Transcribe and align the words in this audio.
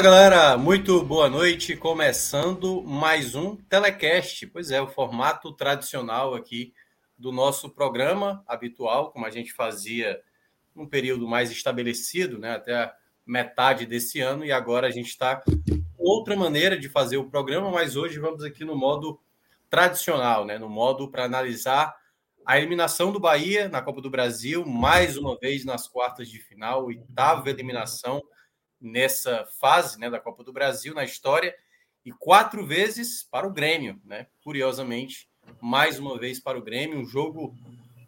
Fala 0.00 0.12
galera, 0.12 0.56
muito 0.56 1.04
boa 1.04 1.28
noite. 1.28 1.76
Começando 1.76 2.82
mais 2.82 3.34
um 3.34 3.54
telecast. 3.54 4.46
Pois 4.46 4.70
é, 4.70 4.80
o 4.80 4.88
formato 4.88 5.52
tradicional 5.52 6.34
aqui 6.34 6.72
do 7.18 7.30
nosso 7.30 7.68
programa 7.68 8.42
habitual, 8.46 9.10
como 9.12 9.26
a 9.26 9.30
gente 9.30 9.52
fazia 9.52 10.18
num 10.74 10.86
período 10.86 11.28
mais 11.28 11.50
estabelecido, 11.50 12.38
né, 12.38 12.52
até 12.52 12.90
metade 13.26 13.84
desse 13.84 14.20
ano, 14.20 14.42
e 14.42 14.50
agora 14.50 14.86
a 14.86 14.90
gente 14.90 15.08
está 15.08 15.42
outra 15.98 16.34
maneira 16.34 16.78
de 16.78 16.88
fazer 16.88 17.18
o 17.18 17.28
programa, 17.28 17.70
mas 17.70 17.94
hoje 17.94 18.18
vamos 18.18 18.42
aqui 18.42 18.64
no 18.64 18.74
modo 18.74 19.20
tradicional, 19.68 20.46
né, 20.46 20.58
no 20.58 20.70
modo 20.70 21.10
para 21.10 21.26
analisar 21.26 21.94
a 22.46 22.56
eliminação 22.56 23.12
do 23.12 23.20
Bahia 23.20 23.68
na 23.68 23.82
Copa 23.82 24.00
do 24.00 24.08
Brasil, 24.08 24.64
mais 24.64 25.18
uma 25.18 25.36
vez 25.38 25.62
nas 25.62 25.86
quartas 25.86 26.30
de 26.30 26.38
final, 26.38 26.86
oitava 26.86 27.50
eliminação 27.50 28.22
nessa 28.80 29.46
fase 29.60 29.98
né, 29.98 30.08
da 30.08 30.18
Copa 30.18 30.42
do 30.42 30.52
Brasil 30.52 30.94
na 30.94 31.04
história 31.04 31.54
e 32.04 32.10
quatro 32.10 32.64
vezes 32.64 33.22
para 33.22 33.46
o 33.46 33.52
Grêmio, 33.52 34.00
né? 34.04 34.26
Curiosamente, 34.42 35.28
mais 35.60 35.98
uma 35.98 36.18
vez 36.18 36.40
para 36.40 36.58
o 36.58 36.62
Grêmio, 36.62 36.98
um 36.98 37.04
jogo 37.04 37.54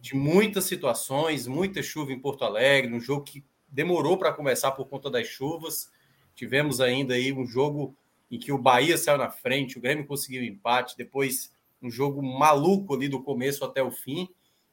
de 0.01 0.17
muitas 0.17 0.65
situações, 0.65 1.47
muita 1.47 1.83
chuva 1.83 2.13
em 2.13 2.19
Porto 2.19 2.45
Alegre, 2.45 2.93
um 2.93 3.01
jogo 3.01 3.25
que 3.25 3.45
demorou 3.69 4.17
para 4.17 4.33
começar 4.33 4.73
por 4.73 4.87
conta 4.87 5.11
das 5.11 5.27
chuvas. 5.27 5.91
Tivemos 6.35 6.81
ainda 6.81 7.15
aí 7.15 7.33
um 7.33 7.47
jogo 7.47 7.95
em 8.31 8.39
que 8.39 8.51
o 8.51 8.59
Bahia 8.59 8.97
saiu 8.97 9.19
na 9.19 9.31
frente, 9.31 9.77
o 9.77 9.81
Grêmio 9.81 10.07
conseguiu 10.07 10.43
empate, 10.43 10.97
depois 10.97 11.53
um 11.83 11.91
jogo 11.91 12.23
maluco 12.23 12.95
ali 12.95 13.09
do 13.09 13.23
começo 13.23 13.65
até 13.65 13.83
o 13.83 13.91
fim, 13.91 14.29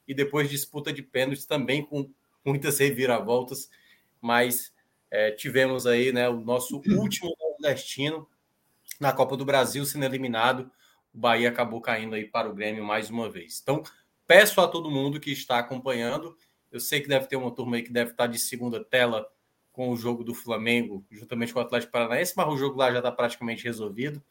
e 0.08 0.14
depois 0.14 0.50
disputa 0.50 0.94
de 0.94 1.03
pênaltis 1.03 1.45
também 1.45 1.83
com 1.83 2.09
muitas 2.44 2.80
reviravoltas, 2.80 3.70
mas 4.22 4.73
é, 5.12 5.32
tivemos 5.32 5.88
aí 5.88 6.12
né, 6.12 6.30
o 6.30 6.40
nosso 6.40 6.82
último 6.88 7.36
nordestino 7.40 8.28
na 9.00 9.12
Copa 9.12 9.36
do 9.36 9.46
Brasil 9.46 9.86
sendo 9.86 10.06
eliminado. 10.06 10.70
O 11.14 11.18
Bahia 11.18 11.50
acabou 11.50 11.82
caindo 11.82 12.16
aí 12.16 12.26
para 12.26 12.50
o 12.50 12.54
Grêmio 12.54 12.84
mais 12.84 13.10
uma 13.10 13.30
vez. 13.30 13.60
Então, 13.62 13.82
peço 14.28 14.62
a 14.62 14.68
todo 14.68 14.92
mundo 14.92 15.20
que 15.20 15.32
está 15.32 15.58
acompanhando. 15.60 16.38
Eu 16.72 16.80
sei 16.80 17.02
que 17.02 17.08
deve 17.08 17.28
ter 17.28 17.36
uma 17.36 17.52
turma 17.52 17.78
aí 17.78 17.84
que 17.84 17.92
deve 17.92 18.12
estar 18.12 18.28
de 18.28 18.38
segunda 18.38 18.84
tela 18.84 19.28
com 19.72 19.90
o 19.90 19.98
jogo 19.98 20.24
do 20.24 20.36
Flamengo, 20.36 21.06
juntamente 21.10 21.54
com 21.54 21.60
o 21.60 21.62
Atlético 21.64 21.92
Paranaense, 21.92 22.34
mas 22.36 22.48
o 22.48 22.58
jogo 22.58 22.78
lá 22.78 22.92
já 22.92 23.00
está 23.00 23.12
praticamente 23.12 23.64
resolvido. 23.64 24.22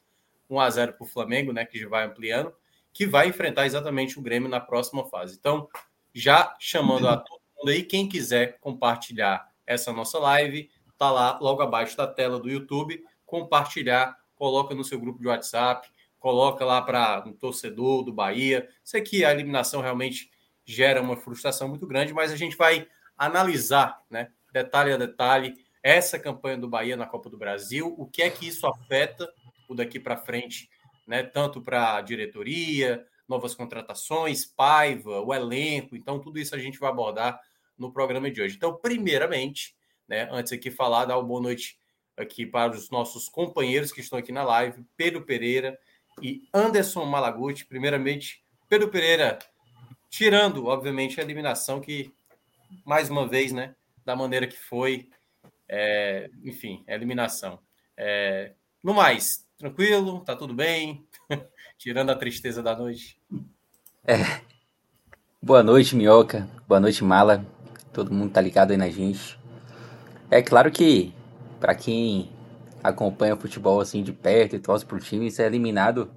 1 0.49 0.61
a 0.61 0.71
0 0.71 0.93
para 0.95 1.05
o 1.05 1.09
Flamengo, 1.09 1.53
né, 1.53 1.65
que 1.65 1.79
já 1.79 1.89
vai 1.89 2.07
ampliando, 2.07 2.55
que 2.93 3.07
vai 3.07 3.29
enfrentar 3.29 3.67
exatamente 3.67 4.19
o 4.19 4.23
Grêmio 4.23 4.49
na 4.49 4.61
próxima 4.61 5.05
fase. 5.07 5.37
Então, 5.39 5.69
já 6.13 6.57
chamando 6.59 7.09
a 7.09 7.17
todo 7.17 7.41
mundo 7.57 7.71
aí, 7.71 7.83
quem 7.83 8.09
quiser 8.09 8.59
compartilhar 8.61 9.49
essa 9.67 9.93
nossa 9.93 10.19
live, 10.19 10.71
tá 10.99 11.11
lá 11.11 11.39
logo 11.41 11.63
abaixo 11.63 11.97
da 11.97 12.07
tela 12.07 12.39
do 12.39 12.51
YouTube, 12.51 13.03
compartilhar, 13.25 14.19
coloca 14.35 14.75
no 14.75 14.85
seu 14.85 15.01
grupo 15.01 15.21
de 15.21 15.29
WhatsApp, 15.29 15.89
coloca 16.19 16.65
lá 16.65 16.83
para 16.83 17.23
um 17.27 17.33
torcedor 17.33 18.03
do 18.03 18.13
Bahia. 18.13 18.69
Sei 18.83 19.01
que 19.01 19.25
a 19.25 19.31
eliminação 19.31 19.81
realmente 19.81 20.31
gera 20.65 21.01
uma 21.01 21.17
frustração 21.17 21.69
muito 21.69 21.87
grande, 21.87 22.13
mas 22.13 22.33
a 22.33 22.37
gente 22.37 22.57
vai 22.57 22.87
analisar, 23.17 24.03
né, 24.11 24.31
detalhe 24.53 24.93
a 24.93 24.97
detalhe, 24.97 25.55
essa 25.83 26.19
campanha 26.19 26.59
do 26.59 26.69
Bahia 26.69 26.97
na 26.97 27.07
Copa 27.07 27.31
do 27.31 27.39
Brasil, 27.39 27.95
o 27.97 28.07
que 28.07 28.23
é 28.23 28.29
que 28.29 28.47
isso 28.47 28.67
afeta 28.67 29.33
o 29.69 29.75
daqui 29.75 29.99
para 29.99 30.17
frente, 30.17 30.69
né, 31.07 31.23
tanto 31.23 31.63
para 31.63 31.97
a 31.97 32.01
diretoria, 32.01 33.07
novas 33.27 33.55
contratações, 33.55 34.45
Paiva, 34.45 35.21
o 35.21 35.33
elenco, 35.33 35.95
então 35.97 36.19
tudo 36.19 36.39
isso 36.39 36.55
a 36.55 36.59
gente 36.59 36.79
vai 36.79 36.91
abordar 36.91 37.41
no 37.77 37.93
programa 37.93 38.31
de 38.31 38.43
hoje. 38.43 38.57
Então, 38.57 38.75
primeiramente, 38.75 39.77
né, 40.09 40.29
antes 40.33 40.53
aqui 40.53 40.71
falar, 40.71 41.05
dar 41.05 41.19
uma 41.19 41.27
boa 41.27 41.41
noite 41.41 41.79
aqui 42.17 42.47
para 42.47 42.73
os 42.73 42.91
nossos 42.91 43.29
companheiros 43.29 43.93
que 43.93 44.01
estão 44.01 44.19
aqui 44.19 44.33
na 44.33 44.43
live, 44.43 44.85
Pedro 44.97 45.23
Pereira 45.23 45.79
e 46.21 46.49
Anderson 46.53 47.05
Malaguti. 47.05 47.65
Primeiramente, 47.65 48.43
Pedro 48.69 48.89
Pereira, 48.89 49.39
tirando, 50.11 50.67
obviamente, 50.67 51.21
a 51.21 51.23
eliminação 51.23 51.81
que, 51.81 52.13
mais 52.85 53.09
uma 53.09 53.27
vez, 53.27 53.53
né, 53.53 53.75
da 54.05 54.17
maneira 54.17 54.47
que 54.47 54.59
foi, 54.59 55.09
é, 55.69 56.31
enfim, 56.43 56.83
a 56.89 56.95
eliminação. 56.95 57.61
É, 57.97 58.53
no 58.83 58.95
mais, 58.95 59.47
tranquilo, 59.57 60.21
tá 60.21 60.35
tudo 60.35 60.55
bem, 60.55 61.07
tirando 61.79 62.11
a 62.11 62.17
tristeza 62.17 62.63
da 62.63 62.75
noite. 62.75 63.21
É. 64.05 64.41
Boa 65.41 65.63
noite, 65.63 65.95
Minhoca. 65.95 66.49
Boa 66.67 66.81
noite, 66.81 67.05
Mala. 67.05 67.47
Todo 67.93 68.13
mundo 68.13 68.33
tá 68.33 68.41
ligado 68.41 68.71
aí 68.71 68.77
na 68.77 68.89
gente. 68.89 69.38
É 70.31 70.43
claro 70.43 70.71
que, 70.71 71.13
para 71.59 71.75
quem 71.75 72.31
acompanha 72.83 73.35
o 73.35 73.41
futebol 73.41 73.81
assim 73.81 74.03
de 74.03 74.13
perto 74.13 74.57
e 74.57 74.61
torce 74.61 74.85
pro 74.85 75.01
time, 75.01 75.31
ser 75.31 75.47
eliminado, 75.47 76.15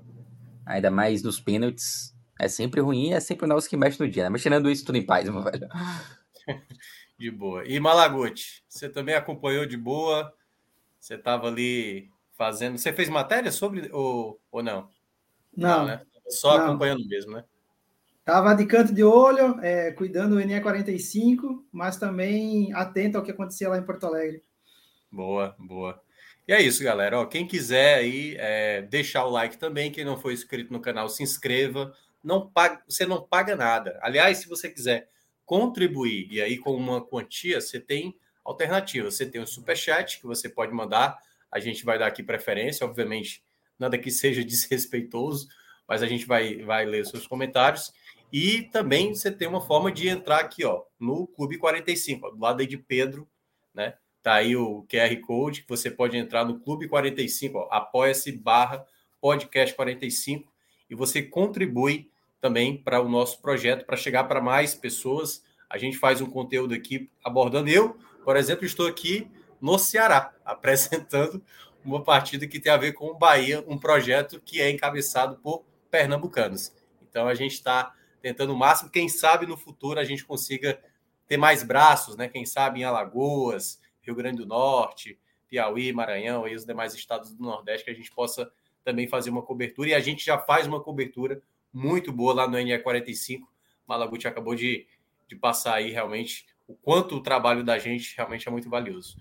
ainda 0.66 0.92
mais 0.92 1.24
nos 1.24 1.40
pênaltis, 1.40 2.16
é 2.40 2.48
sempre 2.48 2.82
ruim, 2.82 3.14
é 3.14 3.20
sempre 3.20 3.48
nós 3.48 3.68
que 3.68 3.78
mexe 3.78 4.00
no 4.00 4.10
dia, 4.10 4.24
né? 4.24 4.30
Mas 4.30 4.42
tirando 4.42 4.70
isso, 4.70 4.86
tudo 4.86 4.98
em 4.98 5.06
paz, 5.06 5.30
meu 5.30 5.44
velho. 5.44 5.68
De 7.18 7.30
boa. 7.30 7.64
E 7.68 7.80
Malaguti, 7.80 8.64
você 8.68 8.90
também 8.90 9.14
acompanhou 9.14 9.64
de 9.64 9.78
boa? 9.78 10.34
Você 11.00 11.14
estava 11.14 11.48
ali 11.50 12.10
fazendo. 12.34 12.80
Você 12.80 12.92
fez 12.92 13.10
matéria 13.10 13.52
sobre 13.52 13.92
ou, 13.92 14.42
ou 14.52 14.64
não? 14.64 14.90
Não. 15.56 15.80
não 15.80 15.86
né? 15.86 16.02
Só 16.30 16.58
não. 16.58 16.66
acompanhando 16.66 17.08
mesmo, 17.08 17.34
né? 17.34 17.44
Tava 18.24 18.54
de 18.54 18.66
canto 18.66 18.94
de 18.94 19.04
olho, 19.04 19.60
é, 19.62 19.92
cuidando 19.92 20.36
do 20.36 20.46
NE 20.46 20.62
45, 20.62 21.66
mas 21.72 21.98
também 21.98 22.72
atento 22.74 23.18
ao 23.18 23.24
que 23.24 23.32
acontecia 23.32 23.68
lá 23.68 23.78
em 23.78 23.84
Porto 23.84 24.06
Alegre. 24.06 24.44
Boa, 25.12 25.56
boa. 25.58 26.02
E 26.48 26.54
é 26.54 26.62
isso, 26.62 26.84
galera. 26.84 27.20
Ó, 27.20 27.26
quem 27.26 27.48
quiser 27.48 27.96
aí 27.96 28.36
é, 28.38 28.82
deixar 28.84 29.26
o 29.26 29.30
like 29.30 29.58
também, 29.58 29.92
quem 29.92 30.06
não 30.06 30.18
for 30.18 30.32
inscrito 30.32 30.72
no 30.72 30.80
canal, 30.80 31.10
se 31.10 31.24
inscreva. 31.24 31.96
Não 32.24 32.48
paga, 32.48 32.82
você 32.88 33.06
não 33.06 33.22
paga 33.22 33.56
nada. 33.56 34.00
Aliás, 34.02 34.38
se 34.38 34.48
você 34.48 34.70
quiser 34.70 35.10
contribuir 35.46 36.28
e 36.32 36.42
aí 36.42 36.58
com 36.58 36.76
uma 36.76 37.02
quantia, 37.02 37.60
você 37.60 37.80
tem 37.80 38.16
alternativa. 38.46 39.10
Você 39.10 39.26
tem 39.26 39.42
o 39.42 39.48
super 39.48 39.76
chat 39.76 40.20
que 40.20 40.28
você 40.28 40.48
pode 40.48 40.72
mandar. 40.72 41.20
A 41.52 41.60
gente 41.60 41.84
vai 41.84 41.98
dar 41.98 42.08
aqui 42.08 42.22
preferência, 42.22 42.86
obviamente, 42.86 43.44
nada 43.78 43.98
que 43.98 44.12
seja 44.12 44.44
desrespeitoso, 44.46 45.48
mas 45.88 46.04
a 46.04 46.08
gente 46.08 46.26
vai, 46.26 46.58
vai 46.64 46.86
ler 46.86 47.02
os 47.02 47.10
seus 47.10 47.26
comentários. 47.28 47.92
E 48.32 48.64
também 48.64 49.14
você 49.14 49.30
tem 49.30 49.48
uma 49.48 49.62
forma 49.62 49.92
de 49.92 50.08
entrar 50.08 50.40
aqui, 50.40 50.64
ó, 50.64 50.84
no 51.00 51.28
Clube 51.28 51.58
45, 51.58 52.28
ó, 52.28 52.30
do 52.32 52.40
lado 52.40 52.62
aí 52.62 52.68
de 52.68 52.78
Pedro, 52.78 53.28
né? 53.74 53.96
Tá 54.24 54.36
aí 54.36 54.56
o 54.56 54.86
QR 54.90 55.16
Code 55.22 55.64
que 55.64 55.70
você 55.70 55.90
pode 55.90 56.16
entrar 56.16 56.46
no 56.46 56.60
Clube 56.60 56.88
45, 56.88 57.68
apoia-se 57.72 58.32
barra 58.32 58.86
podcast 59.20 59.76
45 59.76 60.52
e 60.90 60.96
você 60.96 61.22
contribui 61.22 62.10
também 62.40 62.78
para 62.78 63.02
o 63.02 63.10
nosso 63.10 63.42
projeto, 63.42 63.86
para 63.86 63.98
chegar 63.98 64.26
para 64.26 64.42
mais 64.42 64.74
pessoas. 64.76 65.44
A 65.70 65.78
gente 65.78 65.98
faz 65.98 66.22
um 66.22 66.30
conteúdo 66.30 66.74
aqui 66.74 67.10
abordando. 67.24 67.70
Eu, 67.70 67.98
por 68.24 68.36
exemplo, 68.36 68.66
estou 68.66 68.88
aqui 68.88 69.30
no 69.60 69.78
Ceará, 69.78 70.34
apresentando 70.46 71.44
uma 71.84 72.04
partida 72.04 72.48
que 72.48 72.60
tem 72.60 72.72
a 72.72 72.78
ver 72.78 72.94
com 72.94 73.08
o 73.08 73.18
Bahia, 73.18 73.64
um 73.68 73.78
projeto 73.78 74.40
que 74.40 74.62
é 74.62 74.70
encabeçado 74.70 75.38
por 75.38 75.64
pernambucanos. 75.90 76.74
Então 77.10 77.28
a 77.28 77.34
gente 77.34 77.54
está 77.54 77.94
tentando 78.22 78.54
o 78.54 78.58
máximo. 78.58 78.90
Quem 78.90 79.10
sabe 79.10 79.46
no 79.46 79.58
futuro 79.58 80.00
a 80.00 80.04
gente 80.04 80.26
consiga 80.26 80.82
ter 81.28 81.38
mais 81.38 81.64
braços, 81.64 82.16
né? 82.16 82.28
Quem 82.28 82.46
sabe 82.46 82.82
em 82.82 82.84
Alagoas, 82.84 83.80
Rio 84.02 84.16
Grande 84.16 84.38
do 84.38 84.46
Norte, 84.46 85.18
Piauí, 85.48 85.92
Maranhão 85.92 86.48
e 86.48 86.56
os 86.56 86.66
demais 86.66 86.94
estados 86.94 87.34
do 87.34 87.44
Nordeste 87.44 87.86
que 87.86 87.92
a 87.92 87.96
gente 87.96 88.12
possa 88.12 88.52
também 88.84 89.08
fazer 89.08 89.30
uma 89.30 89.42
cobertura. 89.42 89.90
E 89.90 89.94
a 89.94 90.00
gente 90.00 90.26
já 90.26 90.38
faz 90.38 90.68
uma 90.68 90.82
cobertura 90.82 91.42
muito 91.74 92.12
boa 92.12 92.34
lá 92.34 92.48
no 92.48 92.58
NE45. 92.58 93.42
Malaguti 93.88 94.28
acabou 94.28 94.56
de, 94.56 94.88
de 95.28 95.36
passar 95.36 95.76
aí 95.76 95.92
realmente 95.92 96.46
o 96.68 96.74
quanto 96.74 97.16
o 97.16 97.22
trabalho 97.22 97.64
da 97.64 97.78
gente 97.78 98.16
realmente 98.16 98.48
é 98.48 98.52
muito 98.52 98.70
valioso. 98.70 99.18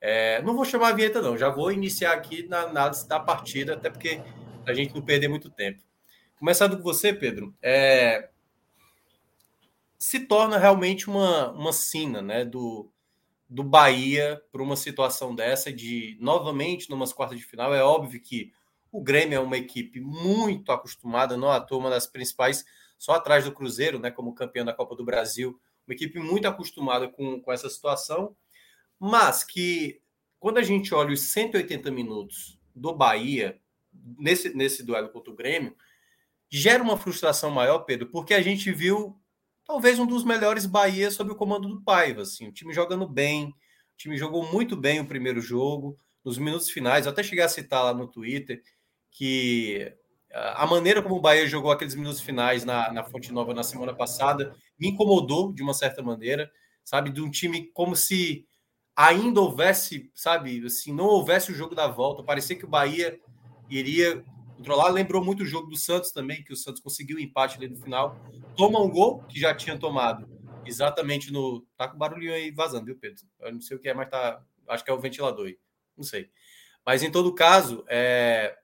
É, 0.00 0.42
não 0.42 0.54
vou 0.54 0.64
chamar 0.64 0.88
a 0.88 0.92
vinheta, 0.92 1.22
não, 1.22 1.36
já 1.36 1.48
vou 1.48 1.72
iniciar 1.72 2.12
aqui 2.12 2.46
na 2.46 2.60
análise 2.60 3.08
da 3.08 3.18
partida, 3.18 3.74
até 3.74 3.88
porque 3.88 4.20
a 4.66 4.74
gente 4.74 4.94
não 4.94 5.00
perder 5.00 5.28
muito 5.28 5.48
tempo. 5.48 5.82
Começando 6.38 6.76
com 6.76 6.82
você, 6.82 7.12
Pedro, 7.12 7.54
é, 7.62 8.28
se 10.04 10.20
torna 10.20 10.58
realmente 10.58 11.08
uma, 11.08 11.50
uma 11.52 11.72
sina 11.72 12.20
né, 12.20 12.44
do, 12.44 12.92
do 13.48 13.64
Bahia 13.64 14.38
para 14.52 14.62
uma 14.62 14.76
situação 14.76 15.34
dessa 15.34 15.72
de 15.72 16.18
novamente 16.20 16.90
numas 16.90 17.10
quartas 17.10 17.38
de 17.38 17.44
final. 17.46 17.74
É 17.74 17.82
óbvio 17.82 18.20
que 18.20 18.52
o 18.92 19.02
Grêmio 19.02 19.36
é 19.36 19.40
uma 19.40 19.56
equipe 19.56 20.00
muito 20.00 20.70
acostumada, 20.70 21.38
não 21.38 21.50
à 21.50 21.58
toa, 21.58 21.78
uma 21.78 21.88
das 21.88 22.06
principais, 22.06 22.66
só 22.98 23.12
atrás 23.12 23.46
do 23.46 23.52
Cruzeiro, 23.52 23.98
né, 23.98 24.10
como 24.10 24.34
campeão 24.34 24.66
da 24.66 24.74
Copa 24.74 24.94
do 24.94 25.06
Brasil, 25.06 25.58
uma 25.86 25.94
equipe 25.94 26.18
muito 26.18 26.46
acostumada 26.46 27.08
com, 27.08 27.40
com 27.40 27.50
essa 27.50 27.70
situação, 27.70 28.36
mas 29.00 29.42
que 29.42 30.02
quando 30.38 30.58
a 30.58 30.62
gente 30.62 30.94
olha 30.94 31.14
os 31.14 31.32
180 31.32 31.90
minutos 31.90 32.60
do 32.76 32.94
Bahia 32.94 33.58
nesse, 34.18 34.54
nesse 34.54 34.82
duelo 34.82 35.08
contra 35.08 35.32
o 35.32 35.34
Grêmio, 35.34 35.74
gera 36.50 36.82
uma 36.82 36.98
frustração 36.98 37.50
maior, 37.50 37.78
Pedro, 37.86 38.08
porque 38.08 38.34
a 38.34 38.42
gente 38.42 38.70
viu 38.70 39.18
talvez 39.64 39.98
um 39.98 40.06
dos 40.06 40.24
melhores 40.24 40.66
Bahia 40.66 41.10
sob 41.10 41.32
o 41.32 41.36
comando 41.36 41.68
do 41.68 41.82
Paiva, 41.82 42.22
assim, 42.22 42.48
o 42.48 42.52
time 42.52 42.72
jogando 42.72 43.08
bem, 43.08 43.46
o 43.48 43.96
time 43.96 44.16
jogou 44.16 44.50
muito 44.52 44.76
bem 44.76 45.00
o 45.00 45.06
primeiro 45.06 45.40
jogo, 45.40 45.98
nos 46.24 46.38
minutos 46.38 46.70
finais, 46.70 47.06
eu 47.06 47.12
até 47.12 47.22
cheguei 47.22 47.44
a 47.44 47.48
citar 47.48 47.84
lá 47.84 47.94
no 47.94 48.06
Twitter 48.06 48.62
que 49.10 49.92
a 50.34 50.66
maneira 50.66 51.00
como 51.00 51.14
o 51.16 51.20
Bahia 51.20 51.46
jogou 51.46 51.70
aqueles 51.70 51.94
minutos 51.94 52.20
finais 52.20 52.64
na, 52.64 52.92
na 52.92 53.04
Fonte 53.04 53.32
Nova 53.32 53.54
na 53.54 53.62
semana 53.62 53.94
passada 53.94 54.52
me 54.78 54.88
incomodou 54.88 55.52
de 55.52 55.62
uma 55.62 55.72
certa 55.72 56.02
maneira, 56.02 56.50
sabe, 56.84 57.10
de 57.10 57.20
um 57.20 57.30
time 57.30 57.70
como 57.72 57.94
se 57.94 58.44
ainda 58.96 59.40
houvesse, 59.40 60.10
sabe, 60.14 60.64
assim, 60.64 60.92
não 60.92 61.04
houvesse 61.04 61.52
o 61.52 61.54
jogo 61.54 61.74
da 61.74 61.86
volta, 61.86 62.22
parecia 62.24 62.56
que 62.56 62.64
o 62.64 62.68
Bahia 62.68 63.18
iria 63.70 64.24
controlar. 64.64 64.88
Lembrou 64.88 65.22
muito 65.22 65.42
o 65.42 65.46
jogo 65.46 65.68
do 65.68 65.76
Santos 65.76 66.10
também, 66.10 66.42
que 66.42 66.52
o 66.52 66.56
Santos 66.56 66.80
conseguiu 66.80 67.18
o 67.18 67.20
empate 67.20 67.58
ali 67.58 67.68
no 67.68 67.76
final. 67.76 68.18
Toma 68.56 68.80
um 68.80 68.88
gol 68.88 69.22
que 69.24 69.38
já 69.38 69.54
tinha 69.54 69.78
tomado 69.78 70.26
exatamente 70.64 71.30
no. 71.30 71.60
Tá 71.76 71.86
com 71.86 71.98
barulhinho 71.98 72.32
aí 72.32 72.50
vazando, 72.50 72.86
viu, 72.86 72.96
Pedro? 72.96 73.22
Eu 73.40 73.52
não 73.52 73.60
sei 73.60 73.76
o 73.76 73.80
que 73.80 73.88
é, 73.88 73.94
mas 73.94 74.08
tá. 74.08 74.42
Acho 74.66 74.82
que 74.82 74.90
é 74.90 74.94
o 74.94 74.98
ventilador 74.98 75.46
aí. 75.46 75.58
Não 75.94 76.02
sei. 76.02 76.30
Mas 76.84 77.02
em 77.02 77.10
todo 77.10 77.34
caso, 77.34 77.84
é... 77.88 78.56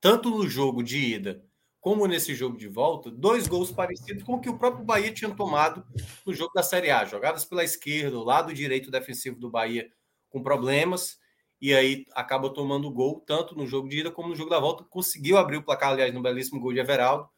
tanto 0.00 0.30
no 0.30 0.46
jogo 0.46 0.82
de 0.82 0.98
ida 0.98 1.42
como 1.80 2.06
nesse 2.06 2.34
jogo 2.34 2.56
de 2.56 2.68
volta, 2.68 3.10
dois 3.10 3.48
gols 3.48 3.72
parecidos 3.72 4.22
com 4.22 4.34
o 4.34 4.40
que 4.40 4.48
o 4.48 4.56
próprio 4.56 4.84
Bahia 4.84 5.12
tinha 5.12 5.34
tomado 5.34 5.84
no 6.24 6.32
jogo 6.32 6.52
da 6.54 6.62
Série 6.62 6.90
A. 6.90 7.04
Jogadas 7.04 7.44
pela 7.44 7.64
esquerda, 7.64 8.16
o 8.16 8.22
lado 8.22 8.54
direito 8.54 8.90
defensivo 8.90 9.40
do 9.40 9.50
Bahia 9.50 9.90
com 10.30 10.42
problemas 10.42 11.18
e 11.62 11.72
aí 11.72 12.04
acaba 12.12 12.50
tomando 12.50 12.90
gol 12.90 13.22
tanto 13.24 13.54
no 13.54 13.64
jogo 13.68 13.88
de 13.88 14.00
ida 14.00 14.10
como 14.10 14.28
no 14.28 14.34
jogo 14.34 14.50
da 14.50 14.58
volta. 14.58 14.82
Conseguiu 14.82 15.38
abrir 15.38 15.58
o 15.58 15.62
placar, 15.62 15.90
aliás, 15.90 16.12
no 16.12 16.20
belíssimo 16.20 16.58
gol 16.58 16.72
de 16.72 16.80
Everaldo, 16.80 17.30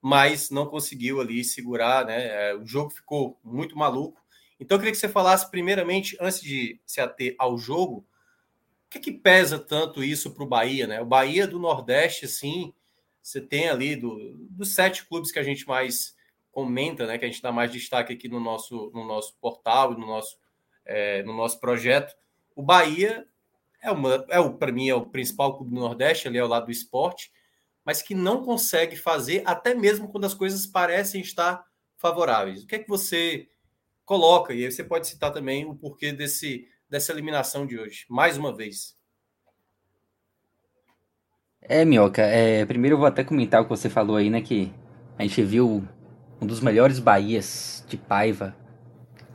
mas 0.00 0.48
não 0.48 0.64
conseguiu 0.64 1.20
ali 1.20 1.44
segurar, 1.44 2.06
né? 2.06 2.52
É, 2.52 2.54
o 2.56 2.64
jogo 2.64 2.88
ficou 2.88 3.38
muito 3.44 3.76
maluco. 3.76 4.18
Então 4.58 4.76
eu 4.76 4.78
queria 4.78 4.92
que 4.92 4.98
você 4.98 5.10
falasse, 5.10 5.50
primeiramente, 5.50 6.16
antes 6.18 6.40
de 6.40 6.80
se 6.86 7.02
ater 7.02 7.34
ao 7.38 7.58
jogo, 7.58 7.98
o 8.86 8.88
que, 8.88 8.96
é 8.96 9.00
que 9.02 9.12
pesa 9.12 9.58
tanto 9.58 10.02
isso 10.02 10.30
para 10.30 10.42
o 10.42 10.48
Bahia, 10.48 10.86
né? 10.86 11.02
O 11.02 11.06
Bahia 11.06 11.46
do 11.46 11.58
Nordeste, 11.58 12.24
assim, 12.24 12.72
você 13.20 13.42
tem 13.42 13.68
ali 13.68 13.94
do, 13.94 14.38
dos 14.48 14.72
sete 14.72 15.04
clubes 15.04 15.30
que 15.30 15.38
a 15.38 15.42
gente 15.42 15.68
mais 15.68 16.16
comenta, 16.50 17.06
né? 17.06 17.18
Que 17.18 17.26
a 17.26 17.28
gente 17.28 17.42
dá 17.42 17.52
mais 17.52 17.70
destaque 17.70 18.14
aqui 18.14 18.26
no 18.26 18.40
nosso, 18.40 18.90
no 18.94 19.06
nosso 19.06 19.36
portal, 19.38 19.92
no 19.92 20.06
nosso, 20.06 20.38
é, 20.82 21.22
no 21.24 21.36
nosso 21.36 21.60
projeto. 21.60 22.16
O 22.56 22.62
Bahia 22.62 23.26
é, 23.82 23.90
uma, 23.90 24.24
é 24.28 24.38
o 24.38 24.54
para 24.54 24.72
mim 24.72 24.88
é 24.88 24.94
o 24.94 25.06
principal 25.06 25.56
clube 25.56 25.74
do 25.74 25.80
Nordeste, 25.80 26.28
ali 26.28 26.38
ao 26.38 26.48
lado 26.48 26.66
do 26.66 26.72
esporte, 26.72 27.30
mas 27.84 28.02
que 28.02 28.14
não 28.14 28.42
consegue 28.42 28.96
fazer 28.96 29.42
até 29.44 29.74
mesmo 29.74 30.08
quando 30.08 30.24
as 30.24 30.34
coisas 30.34 30.66
parecem 30.66 31.20
estar 31.20 31.64
favoráveis. 31.96 32.62
O 32.62 32.66
que 32.66 32.76
é 32.76 32.78
que 32.78 32.88
você 32.88 33.48
coloca? 34.04 34.52
E 34.52 34.64
aí 34.64 34.70
você 34.70 34.84
pode 34.84 35.06
citar 35.06 35.32
também 35.32 35.64
o 35.64 35.74
porquê 35.74 36.12
desse, 36.12 36.66
dessa 36.88 37.12
eliminação 37.12 37.66
de 37.66 37.78
hoje, 37.78 38.06
mais 38.08 38.36
uma 38.36 38.54
vez. 38.54 38.98
É, 41.62 41.84
Minhoca, 41.84 42.22
é, 42.22 42.64
primeiro 42.64 42.94
eu 42.94 42.98
vou 42.98 43.06
até 43.06 43.22
comentar 43.22 43.60
o 43.60 43.64
que 43.64 43.70
você 43.70 43.88
falou 43.88 44.16
aí, 44.16 44.30
né? 44.30 44.40
Que 44.40 44.72
a 45.18 45.22
gente 45.22 45.42
viu 45.42 45.86
um 46.40 46.46
dos 46.46 46.60
melhores 46.60 46.98
Bahias 46.98 47.84
de 47.86 47.96
Paiva 47.96 48.56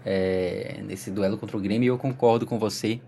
é, 0.04 0.82
nesse 0.84 1.12
duelo 1.12 1.38
contra 1.38 1.56
o 1.56 1.62
Grêmio 1.62 1.86
e 1.86 1.90
eu 1.90 1.98
concordo 1.98 2.46
com 2.46 2.58
você. 2.58 3.00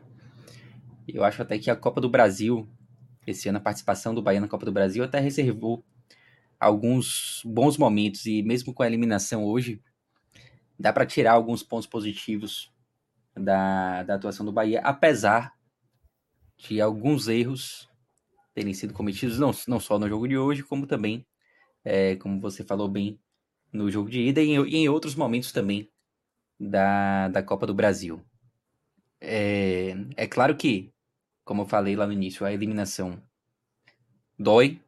Eu 1.07 1.23
acho 1.23 1.41
até 1.41 1.57
que 1.57 1.71
a 1.71 1.75
Copa 1.75 2.01
do 2.01 2.09
Brasil, 2.09 2.67
esse 3.25 3.47
ano 3.47 3.57
a 3.57 3.61
participação 3.61 4.13
do 4.13 4.21
Bahia 4.21 4.41
na 4.41 4.47
Copa 4.47 4.65
do 4.65 4.71
Brasil 4.71 5.03
até 5.03 5.19
reservou 5.19 5.83
alguns 6.59 7.41
bons 7.45 7.77
momentos 7.77 8.25
e 8.25 8.41
mesmo 8.43 8.73
com 8.73 8.83
a 8.83 8.87
eliminação 8.87 9.45
hoje, 9.45 9.81
dá 10.77 10.91
para 10.91 11.05
tirar 11.05 11.33
alguns 11.33 11.63
pontos 11.63 11.87
positivos 11.87 12.71
da, 13.35 14.03
da 14.03 14.15
atuação 14.15 14.45
do 14.45 14.51
Bahia, 14.51 14.81
apesar 14.81 15.53
de 16.57 16.81
alguns 16.81 17.27
erros 17.27 17.87
terem 18.53 18.73
sido 18.73 18.93
cometidos 18.93 19.37
não, 19.37 19.51
não 19.67 19.79
só 19.79 19.99
no 19.99 20.09
jogo 20.09 20.27
de 20.27 20.37
hoje, 20.37 20.63
como 20.63 20.87
também, 20.87 21.25
é, 21.85 22.15
como 22.15 22.41
você 22.41 22.63
falou 22.63 22.89
bem, 22.89 23.19
no 23.71 23.91
jogo 23.91 24.09
de 24.09 24.19
ida 24.19 24.41
e 24.41 24.49
em, 24.49 24.67
e 24.67 24.75
em 24.77 24.89
outros 24.89 25.13
momentos 25.13 25.51
também 25.51 25.89
da, 26.59 27.27
da 27.27 27.43
Copa 27.43 27.67
do 27.67 27.73
Brasil. 27.73 28.19
É, 29.21 29.95
é 30.15 30.27
claro 30.27 30.55
que 30.55 30.91
como 31.47 31.61
eu 31.61 31.65
falei 31.65 31.95
lá 31.95 32.05
no 32.05 32.11
início, 32.11 32.45
a 32.45 32.51
eliminação 32.51 33.23
dói. 34.37 34.81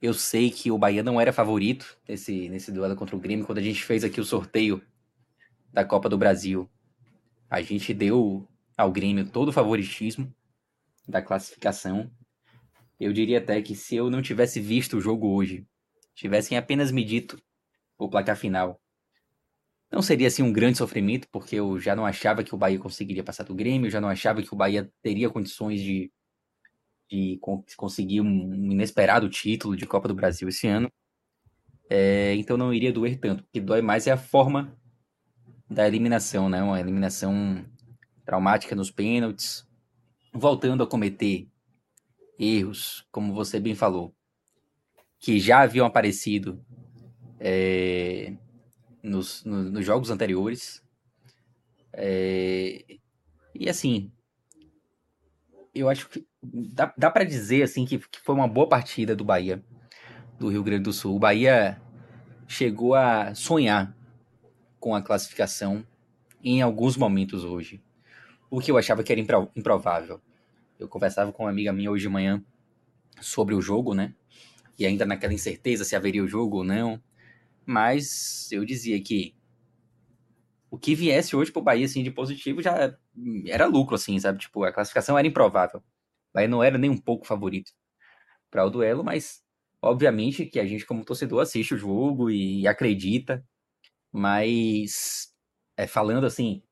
Eu 0.00 0.14
sei 0.14 0.50
que 0.50 0.70
o 0.70 0.78
Bahia 0.78 1.02
não 1.02 1.20
era 1.20 1.32
favorito 1.32 1.98
nesse, 2.08 2.48
nesse 2.48 2.70
duelo 2.70 2.94
contra 2.94 3.16
o 3.16 3.18
Grêmio. 3.18 3.44
Quando 3.44 3.58
a 3.58 3.62
gente 3.62 3.82
fez 3.84 4.04
aqui 4.04 4.20
o 4.20 4.24
sorteio 4.24 4.80
da 5.72 5.84
Copa 5.84 6.08
do 6.08 6.16
Brasil, 6.16 6.70
a 7.50 7.60
gente 7.60 7.92
deu 7.92 8.48
ao 8.76 8.92
Grêmio 8.92 9.28
todo 9.28 9.48
o 9.48 9.52
favoritismo 9.52 10.32
da 11.08 11.20
classificação. 11.20 12.08
Eu 13.00 13.12
diria 13.12 13.38
até 13.38 13.60
que 13.60 13.74
se 13.74 13.96
eu 13.96 14.08
não 14.08 14.22
tivesse 14.22 14.60
visto 14.60 14.96
o 14.96 15.00
jogo 15.00 15.28
hoje, 15.34 15.66
tivessem 16.14 16.56
apenas 16.56 16.92
me 16.92 17.04
dito 17.04 17.42
o 17.98 18.08
placar 18.08 18.36
final, 18.36 18.80
não 19.94 20.02
seria 20.02 20.28
assim 20.28 20.42
um 20.42 20.52
grande 20.52 20.78
sofrimento, 20.78 21.28
porque 21.30 21.56
eu 21.56 21.78
já 21.78 21.94
não 21.94 22.04
achava 22.04 22.42
que 22.42 22.54
o 22.54 22.58
Bahia 22.58 22.78
conseguiria 22.78 23.22
passar 23.22 23.44
do 23.44 23.54
Grêmio, 23.54 23.86
eu 23.86 23.90
já 23.90 24.00
não 24.00 24.08
achava 24.08 24.42
que 24.42 24.52
o 24.52 24.56
Bahia 24.56 24.90
teria 25.02 25.30
condições 25.30 25.80
de, 25.80 26.10
de 27.10 27.38
conseguir 27.76 28.20
um 28.20 28.54
inesperado 28.54 29.28
título 29.28 29.76
de 29.76 29.86
Copa 29.86 30.08
do 30.08 30.14
Brasil 30.14 30.48
esse 30.48 30.66
ano. 30.66 30.90
É, 31.88 32.34
então 32.34 32.56
não 32.56 32.72
iria 32.72 32.92
doer 32.92 33.18
tanto. 33.18 33.42
O 33.42 33.46
que 33.52 33.60
dói 33.60 33.82
mais 33.82 34.06
é 34.06 34.12
a 34.12 34.16
forma 34.16 34.76
da 35.68 35.86
eliminação, 35.86 36.48
né? 36.48 36.62
Uma 36.62 36.80
eliminação 36.80 37.64
traumática 38.24 38.74
nos 38.74 38.90
pênaltis, 38.90 39.66
voltando 40.32 40.82
a 40.82 40.86
cometer 40.86 41.48
erros, 42.38 43.06
como 43.12 43.34
você 43.34 43.60
bem 43.60 43.74
falou, 43.74 44.14
que 45.18 45.38
já 45.38 45.60
haviam 45.60 45.86
aparecido 45.86 46.64
é, 47.38 48.34
nos, 49.04 49.44
no, 49.44 49.64
nos 49.64 49.84
jogos 49.84 50.10
anteriores. 50.10 50.82
É, 51.92 52.84
e 53.54 53.68
assim, 53.68 54.10
eu 55.74 55.88
acho 55.88 56.08
que 56.08 56.26
dá, 56.42 56.92
dá 56.96 57.10
para 57.10 57.24
dizer 57.24 57.62
assim 57.62 57.84
que, 57.84 57.98
que, 57.98 58.20
foi 58.20 58.34
uma 58.34 58.48
boa 58.48 58.68
partida 58.68 59.14
do 59.14 59.24
Bahia, 59.24 59.62
do 60.38 60.48
Rio 60.48 60.64
Grande 60.64 60.84
do 60.84 60.92
Sul. 60.92 61.14
O 61.14 61.18
Bahia 61.18 61.80
chegou 62.48 62.94
a 62.94 63.34
sonhar 63.34 63.94
com 64.80 64.94
a 64.94 65.02
classificação 65.02 65.86
em 66.42 66.62
alguns 66.62 66.96
momentos 66.96 67.44
hoje, 67.44 67.82
o 68.50 68.60
que 68.60 68.70
eu 68.70 68.78
achava 68.78 69.02
que 69.02 69.12
era 69.12 69.20
improvável. 69.54 70.20
Eu 70.78 70.88
conversava 70.88 71.32
com 71.32 71.44
uma 71.44 71.50
amiga 71.50 71.72
minha 71.72 71.90
hoje 71.90 72.02
de 72.02 72.08
manhã 72.08 72.44
sobre 73.20 73.54
o 73.54 73.60
jogo, 73.60 73.94
né? 73.94 74.14
E 74.78 74.84
ainda 74.84 75.06
naquela 75.06 75.32
incerteza 75.32 75.84
se 75.84 75.94
haveria 75.94 76.22
o 76.22 76.28
jogo 76.28 76.58
ou 76.58 76.64
não. 76.64 77.00
Mas 77.66 78.50
eu 78.52 78.64
dizia 78.64 79.02
que 79.02 79.34
o 80.70 80.78
que 80.78 80.94
viesse 80.94 81.36
hoje 81.36 81.52
pro 81.52 81.62
Bahia, 81.62 81.86
assim, 81.86 82.02
de 82.02 82.10
positivo 82.10 82.60
já 82.60 82.96
era 83.46 83.66
lucro, 83.66 83.94
assim, 83.94 84.18
sabe? 84.18 84.40
Tipo, 84.40 84.64
a 84.64 84.72
classificação 84.72 85.16
era 85.16 85.28
improvável. 85.28 85.80
O 85.80 86.34
Bahia 86.34 86.48
não 86.48 86.62
era 86.64 86.76
nem 86.76 86.90
um 86.90 86.98
pouco 86.98 87.26
favorito 87.26 87.72
para 88.50 88.64
o 88.64 88.70
duelo, 88.70 89.04
mas 89.04 89.42
obviamente 89.80 90.46
que 90.46 90.58
a 90.58 90.66
gente, 90.66 90.84
como 90.84 91.04
torcedor, 91.04 91.42
assiste 91.42 91.74
o 91.74 91.78
jogo 91.78 92.30
e 92.30 92.66
acredita. 92.66 93.44
Mas, 94.12 95.32
é, 95.76 95.86
falando 95.86 96.26
assim, 96.26 96.62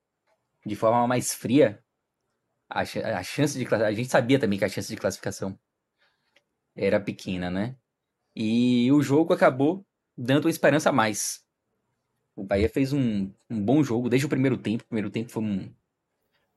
de 0.66 0.76
forma 0.76 1.06
mais 1.06 1.34
fria, 1.34 1.82
a, 2.68 2.80
a 2.80 3.22
chance 3.22 3.58
de 3.58 3.74
a 3.74 3.92
gente 3.92 4.08
sabia 4.10 4.38
também 4.38 4.58
que 4.58 4.64
a 4.64 4.68
chance 4.68 4.88
de 4.88 5.00
classificação 5.00 5.58
era 6.74 7.00
pequena, 7.00 7.50
né? 7.50 7.76
E 8.34 8.90
o 8.92 9.02
jogo 9.02 9.32
acabou 9.32 9.86
dando 10.22 10.44
uma 10.46 10.50
esperança 10.50 10.90
a 10.90 10.92
mais 10.92 11.42
o 12.34 12.44
Bahia 12.44 12.68
fez 12.68 12.92
um, 12.92 13.30
um 13.50 13.62
bom 13.62 13.82
jogo 13.82 14.08
desde 14.08 14.26
o 14.26 14.28
primeiro 14.28 14.56
tempo. 14.56 14.84
O 14.84 14.86
primeiro 14.86 15.10
tempo 15.10 15.30
foi 15.30 15.42
um, 15.42 15.72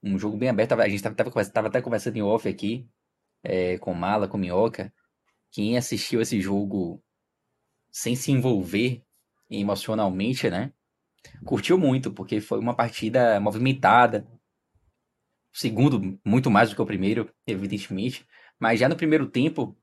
um 0.01 0.17
jogo 0.17 0.37
bem 0.37 0.49
aberto. 0.49 0.73
A 0.73 0.87
gente 0.87 1.05
estava 1.05 1.67
até 1.67 1.81
conversando 1.81 2.15
em 2.17 2.21
off 2.21 2.47
aqui, 2.47 2.87
é, 3.43 3.77
com 3.77 3.93
Mala, 3.93 4.27
com 4.27 4.37
Minhoca. 4.37 4.93
Quem 5.51 5.77
assistiu 5.77 6.21
esse 6.21 6.39
jogo 6.41 7.01
sem 7.91 8.15
se 8.15 8.31
envolver 8.31 9.03
emocionalmente, 9.49 10.49
né? 10.49 10.73
Curtiu 11.43 11.77
muito, 11.77 12.11
porque 12.11 12.39
foi 12.39 12.59
uma 12.59 12.75
partida 12.75 13.39
movimentada. 13.39 14.27
O 15.53 15.57
segundo, 15.57 16.19
muito 16.23 16.51
mais 16.51 16.69
do 16.69 16.75
que 16.75 16.81
o 16.81 16.85
primeiro, 16.85 17.29
evidentemente. 17.47 18.25
Mas 18.59 18.79
já 18.79 18.87
no 18.87 18.95
primeiro 18.95 19.27
tempo, 19.27 19.77